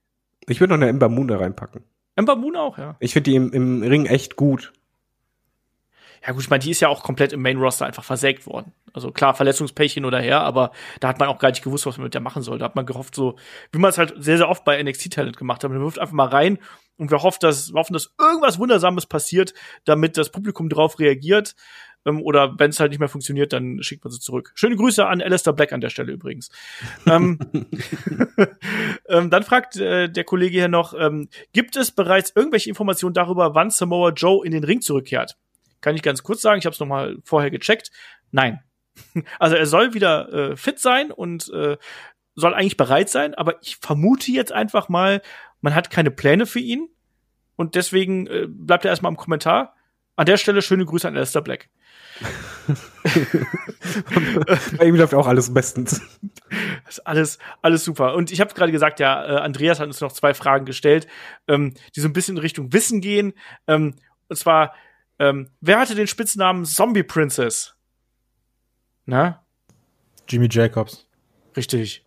Ich 0.49 0.61
würde 0.61 0.75
noch 0.75 0.81
eine 0.81 0.89
Ember 0.89 1.09
Moon 1.09 1.29
da 1.29 1.39
reinpacken. 1.39 1.83
Ember 2.15 2.37
Moon 2.37 2.57
auch, 2.57 2.79
ja. 2.79 2.97
Ich 3.01 3.13
finde 3.13 3.31
die 3.31 3.37
im, 3.37 3.53
im 3.53 3.83
Ring 3.83 4.07
echt 4.07 4.37
gut. 4.37 4.73
Ja 6.25 6.33
gut, 6.33 6.43
ich 6.43 6.51
meine, 6.51 6.63
die 6.63 6.71
ist 6.71 6.81
ja 6.81 6.89
auch 6.89 7.03
komplett 7.03 7.33
im 7.33 7.43
Main-Roster 7.43 7.87
einfach 7.87 8.05
versägt 8.05 8.47
worden. 8.47 8.73
Also 8.93 9.11
klar, 9.11 9.35
Verletzungspech 9.35 9.95
hin 9.95 10.05
oder 10.05 10.21
her, 10.21 10.41
aber 10.41 10.73
da 11.01 11.09
hat 11.09 11.19
man 11.19 11.29
auch 11.29 11.39
gar 11.39 11.51
nicht 11.51 11.63
gewusst, 11.63 11.87
was 11.87 11.99
man 11.99 12.05
mit 12.05 12.15
der 12.15 12.21
machen 12.21 12.43
soll. 12.43 12.59
Da 12.59 12.65
hat 12.65 12.77
man 12.77 12.87
gehofft, 12.87 13.15
so, 13.15 13.37
wie 13.73 13.79
man 13.79 13.91
es 13.91 13.99
halt 13.99 14.15
sehr, 14.17 14.39
sehr 14.39 14.49
oft 14.49 14.65
bei 14.65 14.83
NXT-Talent 14.83 15.37
gemacht 15.37 15.63
hat. 15.63 15.71
Man 15.71 15.81
wirft 15.81 15.99
einfach 15.99 16.15
mal 16.15 16.29
rein 16.29 16.59
und 16.97 17.11
wir 17.11 17.23
hoffen, 17.23 17.41
dass, 17.43 17.73
wir 17.73 17.79
hoffen, 17.79 17.93
dass 17.93 18.15
irgendwas 18.19 18.59
Wundersames 18.59 19.07
passiert, 19.07 19.53
damit 19.85 20.17
das 20.17 20.31
Publikum 20.31 20.69
drauf 20.69 20.99
reagiert. 20.99 21.55
Ähm, 22.07 22.23
oder 22.23 22.59
wenn 22.59 22.71
es 22.71 22.81
halt 22.81 22.91
nicht 22.91 23.01
mehr 23.01 23.09
funktioniert, 23.09 23.53
dann 23.53 23.83
schickt 23.83 24.05
man 24.05 24.13
sie 24.13 24.21
zurück. 24.21 24.53
Schöne 24.55 24.77
Grüße 24.77 25.05
an 25.05 25.21
Alistair 25.21 25.53
Black 25.53 25.73
an 25.73 25.81
der 25.81 25.91
Stelle 25.91 26.13
übrigens. 26.13 26.51
ähm, 27.07 27.39
ähm, 29.09 29.29
dann 29.29 29.43
fragt 29.43 29.77
äh, 29.77 30.09
der 30.09 30.25
Kollege 30.25 30.59
hier 30.59 30.69
noch, 30.69 30.95
ähm, 30.99 31.29
gibt 31.53 31.77
es 31.77 31.91
bereits 31.91 32.33
irgendwelche 32.35 32.71
Informationen 32.71 33.15
darüber, 33.15 33.55
wann 33.55 33.71
Samoa 33.71 34.11
Joe 34.11 34.47
in 34.47 34.53
den 34.53 34.65
Ring 34.65 34.81
zurückkehrt? 34.81 35.37
Kann 35.81 35.95
ich 35.95 36.03
ganz 36.03 36.23
kurz 36.23 36.43
sagen, 36.43 36.59
ich 36.59 36.67
habe 36.67 36.75
es 36.75 36.81
noch 36.81 36.87
mal 36.87 37.17
vorher 37.25 37.51
gecheckt. 37.51 37.91
Nein. 38.31 38.61
Also 39.39 39.57
er 39.57 39.67
soll 39.67 39.93
wieder 39.93 40.33
äh, 40.33 40.57
fit 40.57 40.79
sein 40.79 41.11
und 41.11 41.53
äh, 41.53 41.77
soll 42.35 42.55
eigentlich 42.55 42.79
bereit 42.79 43.11
sein, 43.11 43.35
aber 43.35 43.63
ich 43.63 43.77
vermute 43.77 44.33
jetzt 44.33 44.53
einfach 44.53 44.89
mal, 44.89 45.21
man 45.61 45.75
hat 45.75 45.91
keine 45.91 46.11
Pläne 46.11 46.47
für 46.47 46.61
ihn 46.61 46.89
und 47.57 47.75
deswegen 47.75 48.27
äh, 48.27 48.47
bleibt 48.49 48.87
er 48.87 48.91
erstmal 48.91 49.13
im 49.13 49.19
Kommentar. 49.19 49.75
An 50.17 50.25
der 50.25 50.39
Stelle 50.39 50.63
schöne 50.63 50.87
Grüße 50.87 51.07
an 51.07 51.17
Alistair 51.17 51.43
Black. 51.43 51.69
Bei 54.79 54.87
ihm 54.87 54.97
läuft 54.97 55.15
auch 55.15 55.27
alles 55.27 55.53
bestens. 55.53 56.01
Das 56.85 56.89
ist 56.99 57.07
alles, 57.07 57.39
alles 57.61 57.85
super. 57.85 58.15
Und 58.15 58.33
ich 58.33 58.41
habe 58.41 58.55
gerade 58.55 58.73
gesagt, 58.73 58.99
ja, 59.01 59.25
äh, 59.25 59.41
Andreas 59.41 59.79
hat 59.79 59.89
uns 59.89 60.01
noch 60.01 60.13
zwei 60.13 60.33
Fragen 60.33 60.65
gestellt, 60.65 61.07
ähm, 61.49 61.75
die 61.95 62.01
so 62.01 62.09
ein 62.09 62.15
bisschen 62.15 62.37
in 62.37 62.43
Richtung 62.43 62.73
Wissen 62.73 63.03
gehen. 63.03 63.35
Ähm, 63.67 63.97
und 64.29 64.37
zwar, 64.37 64.75
ähm, 65.19 65.51
wer 65.61 65.79
hatte 65.79 65.95
den 65.95 66.07
Spitznamen 66.07 66.65
Zombie 66.65 67.03
Princess? 67.03 67.75
Na? 69.05 69.45
Jimmy 70.29 70.49
Jacobs. 70.51 71.07
Richtig. 71.57 72.06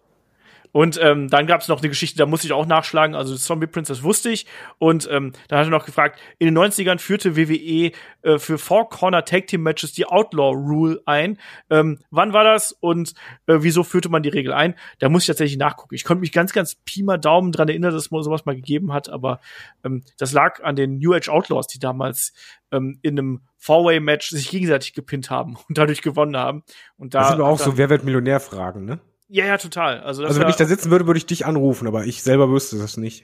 Und 0.71 0.99
ähm, 1.01 1.29
dann 1.29 1.47
gab 1.47 1.61
es 1.61 1.67
noch 1.67 1.79
eine 1.79 1.89
Geschichte, 1.89 2.17
da 2.17 2.25
musste 2.25 2.47
ich 2.47 2.53
auch 2.53 2.65
nachschlagen, 2.65 3.15
also 3.15 3.35
Zombie 3.35 3.67
Princess 3.67 4.03
wusste 4.03 4.29
ich. 4.29 4.45
Und 4.77 5.07
ähm, 5.11 5.33
dann 5.47 5.59
hat 5.59 5.67
er 5.67 5.71
noch 5.71 5.85
gefragt, 5.85 6.19
in 6.37 6.47
den 6.47 6.57
90ern 6.57 6.99
führte 6.99 7.35
WWE 7.35 7.91
äh, 8.21 8.37
für 8.37 8.57
Four 8.57 8.89
Corner 8.89 9.25
Tag 9.25 9.47
Team 9.47 9.63
Matches 9.63 9.93
die 9.93 10.05
Outlaw 10.05 10.55
Rule 10.55 11.01
ein. 11.05 11.39
Ähm, 11.69 11.99
wann 12.11 12.33
war 12.33 12.43
das 12.43 12.71
und 12.71 13.13
äh, 13.47 13.57
wieso 13.59 13.83
führte 13.83 14.09
man 14.09 14.23
die 14.23 14.29
Regel 14.29 14.53
ein? 14.53 14.75
Da 14.99 15.09
muss 15.09 15.23
ich 15.23 15.27
tatsächlich 15.27 15.57
nachgucken. 15.57 15.95
Ich 15.95 16.03
konnte 16.03 16.21
mich 16.21 16.31
ganz, 16.31 16.53
ganz 16.53 16.75
Pi 16.75 17.03
mal 17.03 17.17
Daumen 17.17 17.51
dran 17.51 17.67
erinnern, 17.67 17.91
dass 17.93 18.03
es 18.03 18.09
sowas 18.09 18.45
mal 18.45 18.55
gegeben 18.55 18.93
hat, 18.93 19.09
aber 19.09 19.39
ähm, 19.83 20.03
das 20.17 20.33
lag 20.33 20.63
an 20.63 20.75
den 20.75 20.99
New 20.99 21.13
Age 21.13 21.29
Outlaws, 21.29 21.67
die 21.67 21.79
damals 21.79 22.33
ähm, 22.71 22.99
in 23.01 23.17
einem 23.17 23.41
Four-Way-Match 23.57 24.29
sich 24.29 24.49
gegenseitig 24.49 24.93
gepinnt 24.93 25.29
haben 25.29 25.57
und 25.67 25.77
dadurch 25.77 26.01
gewonnen 26.01 26.37
haben. 26.37 26.63
Und 26.97 27.13
da 27.13 27.19
Das 27.19 27.29
sind 27.29 27.39
aber 27.39 27.49
auch 27.49 27.59
so, 27.59 27.77
wer 27.77 27.89
wird 27.89 28.03
Millionär 28.03 28.39
fragen, 28.39 28.85
ne? 28.85 28.99
Ja, 29.29 29.45
ja, 29.45 29.57
total. 29.57 29.99
Also, 30.01 30.25
Also 30.25 30.41
wenn 30.41 30.49
ich 30.49 30.55
da 30.55 30.65
sitzen 30.65 30.89
würde, 30.89 31.05
würde 31.05 31.19
ich 31.19 31.27
dich 31.27 31.45
anrufen, 31.45 31.87
aber 31.87 32.05
ich 32.05 32.23
selber 32.23 32.49
wüsste 32.49 32.77
das 32.79 32.97
nicht. 32.97 33.23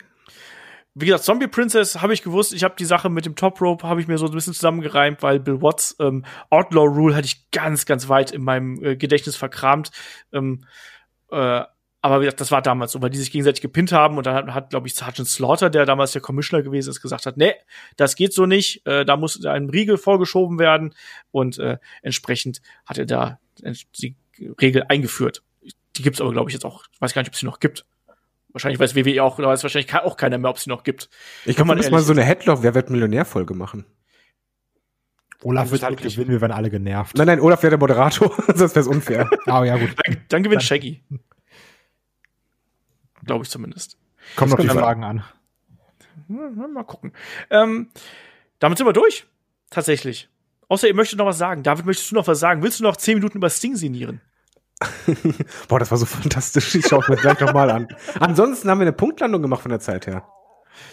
wie 0.94 1.08
gesagt, 1.08 1.24
Zombie 1.24 1.48
Princess 1.48 2.02
habe 2.02 2.14
ich 2.14 2.22
gewusst. 2.22 2.54
Ich 2.54 2.64
habe 2.64 2.76
die 2.78 2.86
Sache 2.86 3.10
mit 3.10 3.26
dem 3.26 3.36
Top 3.36 3.60
Rope 3.60 3.88
habe 3.88 4.00
ich 4.00 4.08
mir 4.08 4.18
so 4.20 4.28
ein 4.28 4.32
bisschen 4.32 4.54
zusammengereimt, 4.54 5.24
weil 5.24 5.40
Bill 5.40 5.62
Watts 5.62 5.96
ähm, 6.00 6.24
Outlaw 6.52 6.86
Rule 6.86 7.16
hatte 7.16 7.26
ich 7.26 7.50
ganz, 7.52 7.86
ganz 7.86 8.08
weit 8.08 8.32
in 8.32 8.44
meinem 8.44 8.82
äh, 8.84 8.96
Gedächtnis 8.96 9.36
verkramt. 9.36 9.92
Ähm, 10.32 10.64
äh, 11.32 11.64
aber 12.02 12.22
wie 12.22 12.26
gesagt, 12.26 12.40
das 12.40 12.52
war 12.52 12.62
damals 12.62 12.92
so, 12.92 13.02
weil 13.02 13.10
die 13.10 13.18
sich 13.18 13.32
gegenseitig 13.32 13.64
gepinnt 13.64 13.92
haben 13.92 14.18
und 14.18 14.28
dann 14.28 14.36
hat, 14.36 14.54
hat 14.54 14.70
glaube 14.70 14.86
ich, 14.88 14.94
Sergeant 14.94 15.28
Slaughter, 15.28 15.72
der 15.72 15.88
damals 15.88 16.12
der 16.12 16.22
Commissioner 16.22 16.62
gewesen 16.62 16.92
ist, 16.92 17.02
gesagt 17.02 17.26
hat, 17.26 17.36
nee, 17.36 17.56
das 17.98 18.16
geht 18.16 18.32
so 18.32 18.46
nicht, 18.46 18.86
äh, 18.86 19.06
da 19.06 19.18
muss 19.18 19.44
ein 19.44 19.72
Riegel 19.72 19.98
vorgeschoben 19.98 20.60
werden 20.60 20.94
und 21.32 21.58
äh, 21.58 21.80
entsprechend 22.04 22.62
hat 22.86 23.00
er 23.00 23.08
da 23.08 23.40
die 24.00 24.16
Regel 24.62 24.84
eingeführt. 24.88 25.42
Die 25.98 26.02
gibt's 26.02 26.22
aber, 26.22 26.32
glaube 26.32 26.50
ich, 26.50 26.54
jetzt 26.54 26.66
auch, 26.66 26.84
ich 26.92 27.02
weiß 27.02 27.14
gar 27.14 27.22
nicht, 27.22 27.30
ob 27.30 27.34
es 27.34 27.40
sie 27.40 27.46
noch 27.46 27.60
gibt. 27.60 27.86
Wahrscheinlich 28.52 28.80
weiß 28.80 28.96
WWE 28.96 29.22
auch, 29.24 29.38
oder 29.38 29.50
weiß 29.50 29.64
wahrscheinlich 29.64 29.94
auch 29.94 30.18
keiner 30.18 30.38
mehr, 30.38 30.50
ob 30.50 30.58
es 30.58 30.64
sie 30.64 30.70
noch 30.70 30.84
gibt. 30.84 31.10
Ich 31.46 31.56
glaube, 31.56 31.76
man 31.76 31.92
mal 31.92 32.02
so 32.02 32.14
eine 32.14 32.24
Headlock, 32.24 32.64
wer 32.64 32.74
wird 32.74 32.90
Millionär-Folge 32.90 33.54
machen. 33.54 33.86
Olaf 35.42 35.72
wird 35.72 35.84
halt 35.84 36.02
gewinnen, 36.02 36.30
wir 36.32 36.42
werden 36.42 36.54
alle 36.54 36.70
genervt. 36.70 37.18
Nein, 37.18 37.28
nein, 37.28 37.40
Olaf 37.40 37.62
wäre 37.62 37.72
der 37.72 37.80
Moderator, 37.80 38.34
sonst 38.48 38.76
wäre 38.76 38.80
es 38.80 38.88
unfair. 38.88 39.30
Ah, 39.46 39.64
ja, 39.64 39.78
gut. 39.78 39.94
Dann, 40.06 40.18
dann 40.30 40.44
gewinnt 40.44 40.64
Shaggy. 40.64 41.04
Glaube 43.26 43.44
ich 43.44 43.50
zumindest. 43.50 43.98
Kommen 44.36 44.52
noch 44.52 44.60
die 44.60 44.68
Fragen 44.70 45.04
an. 45.04 45.24
Hm, 46.28 46.74
Mal 46.74 46.84
gucken. 46.84 47.12
Ähm, 47.50 47.90
damit 48.60 48.78
sind 48.78 48.88
wir 48.88 48.94
durch. 48.94 49.28
Tatsächlich. 49.70 50.30
Außer 50.68 50.88
ihr 50.88 50.96
möchtet 50.96 51.20
noch 51.20 51.26
was 51.26 51.38
sagen. 51.38 51.62
David, 51.62 51.86
möchtest 51.86 52.12
du 52.12 52.16
noch 52.16 52.28
was 52.28 52.40
sagen? 52.40 52.64
Willst 52.64 52.80
du 52.80 52.84
noch 52.84 52.98
zehn 52.98 53.16
Minuten 53.16 53.38
über 53.38 53.50
Sting 53.50 53.76
sinnieren? 53.76 54.22
Boah, 55.68 55.80
das 55.80 55.92
war 55.92 55.98
so 55.98 56.06
fantastisch. 56.06 56.76
Ich 56.76 56.88
schaue 56.88 57.02
es 57.02 57.10
mir 57.10 57.16
gleich 57.16 57.40
nochmal 57.40 57.70
an. 57.70 57.88
Ansonsten 58.20 58.70
haben 58.70 58.80
wir 58.80 58.84
eine 58.84 58.94
Punktlandung 58.94 59.42
gemacht 59.42 59.62
von 59.62 59.70
der 59.70 59.80
Zeit 59.80 60.08
her. 60.08 60.28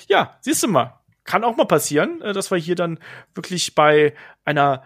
Ja, 0.09 0.37
siehst 0.41 0.63
du 0.63 0.69
mal. 0.69 1.01
Kann 1.25 1.45
auch 1.45 1.57
mal 1.57 1.67
passieren, 1.67 2.21
äh, 2.23 2.33
dass 2.33 2.51
wir 2.51 2.59
hier 2.59 2.75
dann 2.75 2.99
wirklich 3.35 3.75
bei 3.75 4.15
einer 4.45 4.83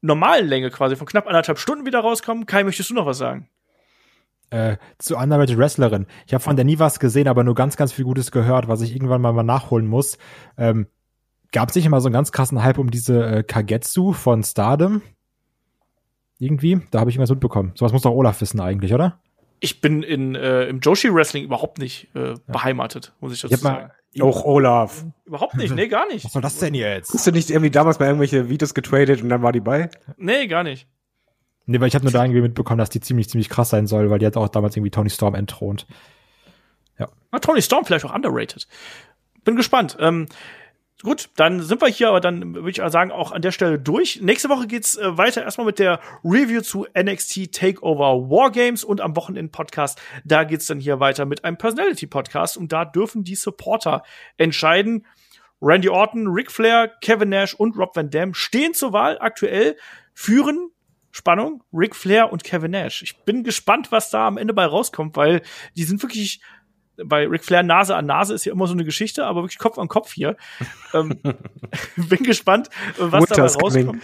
normalen 0.00 0.46
Länge 0.46 0.70
quasi 0.70 0.96
von 0.96 1.06
knapp 1.06 1.26
anderthalb 1.26 1.58
Stunden 1.58 1.86
wieder 1.86 2.00
rauskommen. 2.00 2.46
Kai, 2.46 2.64
möchtest 2.64 2.90
du 2.90 2.94
noch 2.94 3.06
was 3.06 3.18
sagen? 3.18 3.48
Äh, 4.50 4.76
zu 4.98 5.16
Underrated 5.16 5.58
Wrestlerin. 5.58 6.06
Ich 6.26 6.34
habe 6.34 6.42
von 6.42 6.56
der 6.56 6.64
nie 6.64 6.78
was 6.78 7.00
gesehen, 7.00 7.28
aber 7.28 7.42
nur 7.44 7.54
ganz, 7.54 7.76
ganz 7.76 7.92
viel 7.92 8.04
Gutes 8.04 8.30
gehört, 8.30 8.68
was 8.68 8.80
ich 8.80 8.94
irgendwann 8.94 9.20
mal, 9.20 9.32
mal 9.32 9.42
nachholen 9.42 9.86
muss. 9.86 10.18
Ähm, 10.56 10.86
Gab 11.52 11.70
es 11.70 11.74
nicht 11.74 11.86
immer 11.86 12.00
so 12.00 12.08
einen 12.08 12.12
ganz 12.12 12.32
krassen 12.32 12.62
Hype 12.62 12.78
um 12.78 12.90
diese 12.90 13.24
äh, 13.24 13.42
Kagetsu 13.42 14.12
von 14.12 14.42
Stardom? 14.42 15.02
Irgendwie? 16.38 16.80
Da 16.90 17.00
habe 17.00 17.10
ich 17.10 17.16
irgendwas 17.16 17.30
mitbekommen. 17.30 17.72
Sowas 17.74 17.92
muss 17.92 18.02
doch 18.02 18.12
Olaf 18.12 18.40
wissen 18.40 18.60
eigentlich, 18.60 18.92
oder? 18.92 19.18
Ich 19.60 19.80
bin 19.80 20.02
in, 20.02 20.34
äh, 20.34 20.64
im 20.64 20.80
Joshi-Wrestling 20.80 21.44
überhaupt 21.44 21.78
nicht 21.78 22.14
äh, 22.14 22.34
beheimatet, 22.46 23.14
muss 23.20 23.32
ich 23.32 23.40
dazu 23.40 23.54
Ich 23.54 23.60
sagen. 23.60 23.88
mal, 24.18 24.22
Auch 24.22 24.44
Olaf. 24.44 25.04
Überhaupt 25.24 25.54
nicht, 25.56 25.74
nee, 25.74 25.88
gar 25.88 26.06
nicht. 26.08 26.24
was 26.26 26.32
soll 26.32 26.42
das 26.42 26.58
denn 26.58 26.74
jetzt? 26.74 27.14
Hast 27.14 27.26
du 27.26 27.30
nicht 27.32 27.50
irgendwie 27.50 27.70
damals 27.70 27.98
mal 27.98 28.06
irgendwelche 28.06 28.48
Videos 28.50 28.74
getradet 28.74 29.22
und 29.22 29.30
dann 29.30 29.42
war 29.42 29.52
die 29.52 29.60
bei? 29.60 29.88
Nee, 30.18 30.46
gar 30.46 30.62
nicht. 30.62 30.86
Nee, 31.64 31.80
weil 31.80 31.88
ich 31.88 31.94
habe 31.94 32.04
nur 32.04 32.12
da 32.12 32.22
irgendwie 32.22 32.42
mitbekommen, 32.42 32.78
dass 32.78 32.90
die 32.90 33.00
ziemlich, 33.00 33.28
ziemlich 33.30 33.48
krass 33.48 33.70
sein 33.70 33.86
soll, 33.86 34.10
weil 34.10 34.18
die 34.18 34.26
hat 34.26 34.36
auch 34.36 34.48
damals 34.48 34.76
irgendwie 34.76 34.90
Tony 34.90 35.10
Storm 35.10 35.34
entthront. 35.34 35.86
Ah, 37.32 37.38
Tony 37.40 37.60
Storm 37.60 37.84
vielleicht 37.84 38.04
auch 38.06 38.14
underrated. 38.14 38.66
Bin 39.44 39.56
gespannt. 39.56 39.96
Ähm, 40.00 40.26
gut, 41.02 41.28
dann 41.36 41.62
sind 41.62 41.80
wir 41.80 41.88
hier, 41.88 42.08
aber 42.08 42.20
dann 42.20 42.54
würde 42.54 42.70
ich 42.70 42.76
sagen, 42.90 43.10
auch 43.10 43.32
an 43.32 43.42
der 43.42 43.52
Stelle 43.52 43.78
durch. 43.78 44.20
Nächste 44.22 44.48
Woche 44.48 44.66
geht's 44.66 44.96
äh, 44.96 45.16
weiter 45.16 45.42
erstmal 45.42 45.66
mit 45.66 45.78
der 45.78 46.00
Review 46.24 46.62
zu 46.62 46.86
NXT 46.98 47.52
Takeover 47.52 48.30
Wargames 48.30 48.84
und 48.84 49.00
am 49.00 49.14
Wochenend-Podcast, 49.16 50.00
da 50.24 50.44
geht's 50.44 50.66
dann 50.66 50.80
hier 50.80 51.00
weiter 51.00 51.26
mit 51.26 51.44
einem 51.44 51.58
Personality-Podcast 51.58 52.56
und 52.56 52.72
da 52.72 52.84
dürfen 52.84 53.24
die 53.24 53.36
Supporter 53.36 54.02
entscheiden. 54.36 55.06
Randy 55.60 55.88
Orton, 55.88 56.28
Ric 56.28 56.50
Flair, 56.50 56.88
Kevin 57.00 57.30
Nash 57.30 57.54
und 57.54 57.76
Rob 57.76 57.96
Van 57.96 58.10
Dam 58.10 58.34
stehen 58.34 58.74
zur 58.74 58.92
Wahl 58.92 59.18
aktuell, 59.18 59.76
führen 60.12 60.70
Spannung, 61.16 61.62
Ric 61.72 61.96
Flair 61.96 62.30
und 62.30 62.44
Kevin 62.44 62.72
Nash. 62.72 63.02
Ich 63.02 63.16
bin 63.24 63.42
gespannt, 63.42 63.90
was 63.90 64.10
da 64.10 64.26
am 64.26 64.36
Ende 64.36 64.52
bei 64.52 64.66
rauskommt, 64.66 65.16
weil 65.16 65.40
die 65.74 65.84
sind 65.84 66.02
wirklich 66.02 66.42
bei 67.04 67.26
Ric 67.26 67.44
Flair 67.44 67.62
Nase 67.62 67.94
an 67.94 68.06
Nase 68.06 68.34
ist 68.34 68.44
ja 68.44 68.52
immer 68.52 68.66
so 68.66 68.72
eine 68.72 68.84
Geschichte, 68.84 69.26
aber 69.26 69.42
wirklich 69.42 69.58
Kopf 69.58 69.78
an 69.78 69.88
Kopf 69.88 70.12
hier. 70.12 70.36
ähm, 70.94 71.18
bin 71.96 72.22
gespannt, 72.22 72.68
was 72.96 73.10
dabei 73.10 73.18
Mutters 73.20 73.58
Coming. 73.58 73.86
rauskommt. 73.86 74.02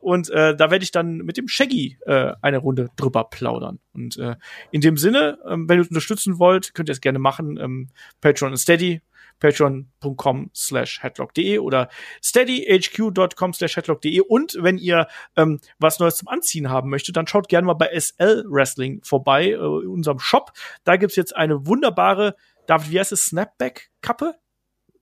Und 0.00 0.30
äh, 0.30 0.56
da 0.56 0.70
werde 0.70 0.82
ich 0.82 0.90
dann 0.90 1.18
mit 1.18 1.36
dem 1.36 1.48
Shaggy 1.48 1.98
äh, 2.06 2.32
eine 2.42 2.58
Runde 2.58 2.88
drüber 2.96 3.24
plaudern. 3.24 3.78
Und 3.92 4.16
äh, 4.18 4.36
in 4.70 4.80
dem 4.80 4.96
Sinne, 4.96 5.38
ähm, 5.48 5.68
wenn 5.68 5.78
ihr 5.78 5.82
uns 5.82 5.90
unterstützen 5.90 6.38
wollt, 6.38 6.74
könnt 6.74 6.88
ihr 6.88 6.92
es 6.92 7.00
gerne 7.00 7.18
machen. 7.18 7.58
Ähm, 7.58 7.90
Patreon 8.20 8.52
und 8.52 8.56
Steady, 8.56 9.00
patreon.com 9.42 10.50
slash 10.54 11.02
headlock.de 11.02 11.58
oder 11.58 11.88
steadyhq.com 12.22 13.52
slash 13.52 13.76
headlock.de 13.76 14.20
und 14.20 14.56
wenn 14.60 14.78
ihr 14.78 15.06
ähm, 15.36 15.60
was 15.78 15.98
Neues 15.98 16.16
zum 16.16 16.28
Anziehen 16.28 16.70
haben 16.70 16.88
möchtet, 16.90 17.16
dann 17.16 17.26
schaut 17.26 17.48
gerne 17.48 17.66
mal 17.66 17.74
bei 17.74 17.88
SL 17.98 18.44
Wrestling 18.48 19.02
vorbei, 19.02 19.48
äh, 19.50 19.54
in 19.54 19.88
unserem 19.88 20.18
Shop. 20.18 20.52
Da 20.84 20.96
gibt's 20.96 21.16
jetzt 21.16 21.36
eine 21.36 21.66
wunderbare, 21.66 22.36
David, 22.66 22.90
wie 22.92 23.00
heißt 23.00 23.12
es, 23.12 23.26
Snapback-Kappe? 23.26 24.34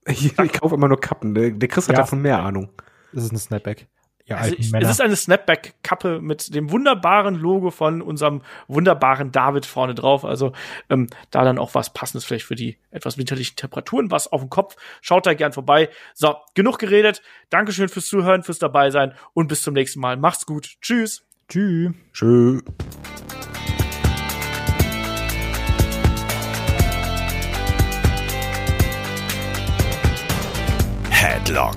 Ich, 0.06 0.38
ich 0.38 0.52
kaufe 0.54 0.74
immer 0.74 0.88
nur 0.88 0.98
Kappen. 0.98 1.34
Der, 1.34 1.50
der 1.50 1.68
Chris 1.68 1.86
hat 1.88 1.96
Ja. 1.96 2.02
davon 2.02 2.22
mehr 2.22 2.38
Ahnung. 2.40 2.72
Das 3.12 3.24
ist 3.24 3.32
ein 3.32 3.38
Snapback. 3.38 3.86
Ja, 4.30 4.36
Also 4.36 4.50
alten 4.50 4.62
ich, 4.62 4.70
Männer. 4.70 4.86
es 4.86 4.92
ist 4.92 5.00
eine 5.00 5.16
Snapback-Kappe 5.16 6.20
mit 6.20 6.54
dem 6.54 6.70
wunderbaren 6.70 7.34
Logo 7.34 7.70
von 7.72 8.00
unserem 8.00 8.42
wunderbaren 8.68 9.32
David 9.32 9.66
vorne 9.66 9.94
drauf. 9.96 10.24
Also 10.24 10.52
ähm, 10.88 11.08
da 11.32 11.42
dann 11.44 11.58
auch 11.58 11.74
was 11.74 11.92
Passendes 11.92 12.24
vielleicht 12.24 12.46
für 12.46 12.54
die 12.54 12.78
etwas 12.92 13.18
winterlichen 13.18 13.56
Temperaturen, 13.56 14.12
was 14.12 14.28
auf 14.30 14.40
dem 14.40 14.48
Kopf. 14.48 14.76
Schaut 15.00 15.26
da 15.26 15.34
gern 15.34 15.52
vorbei. 15.52 15.90
So, 16.14 16.36
genug 16.54 16.78
geredet. 16.78 17.22
Dankeschön 17.50 17.88
fürs 17.88 18.06
Zuhören, 18.06 18.44
fürs 18.44 18.60
dabei 18.60 18.90
sein 18.90 19.14
und 19.34 19.48
bis 19.48 19.62
zum 19.62 19.74
nächsten 19.74 19.98
Mal. 19.98 20.16
Macht's 20.16 20.46
gut. 20.46 20.76
Tschüss. 20.80 21.24
Tschüss. 21.48 21.90
Tschö. 22.12 22.60
Headlock, 31.10 31.76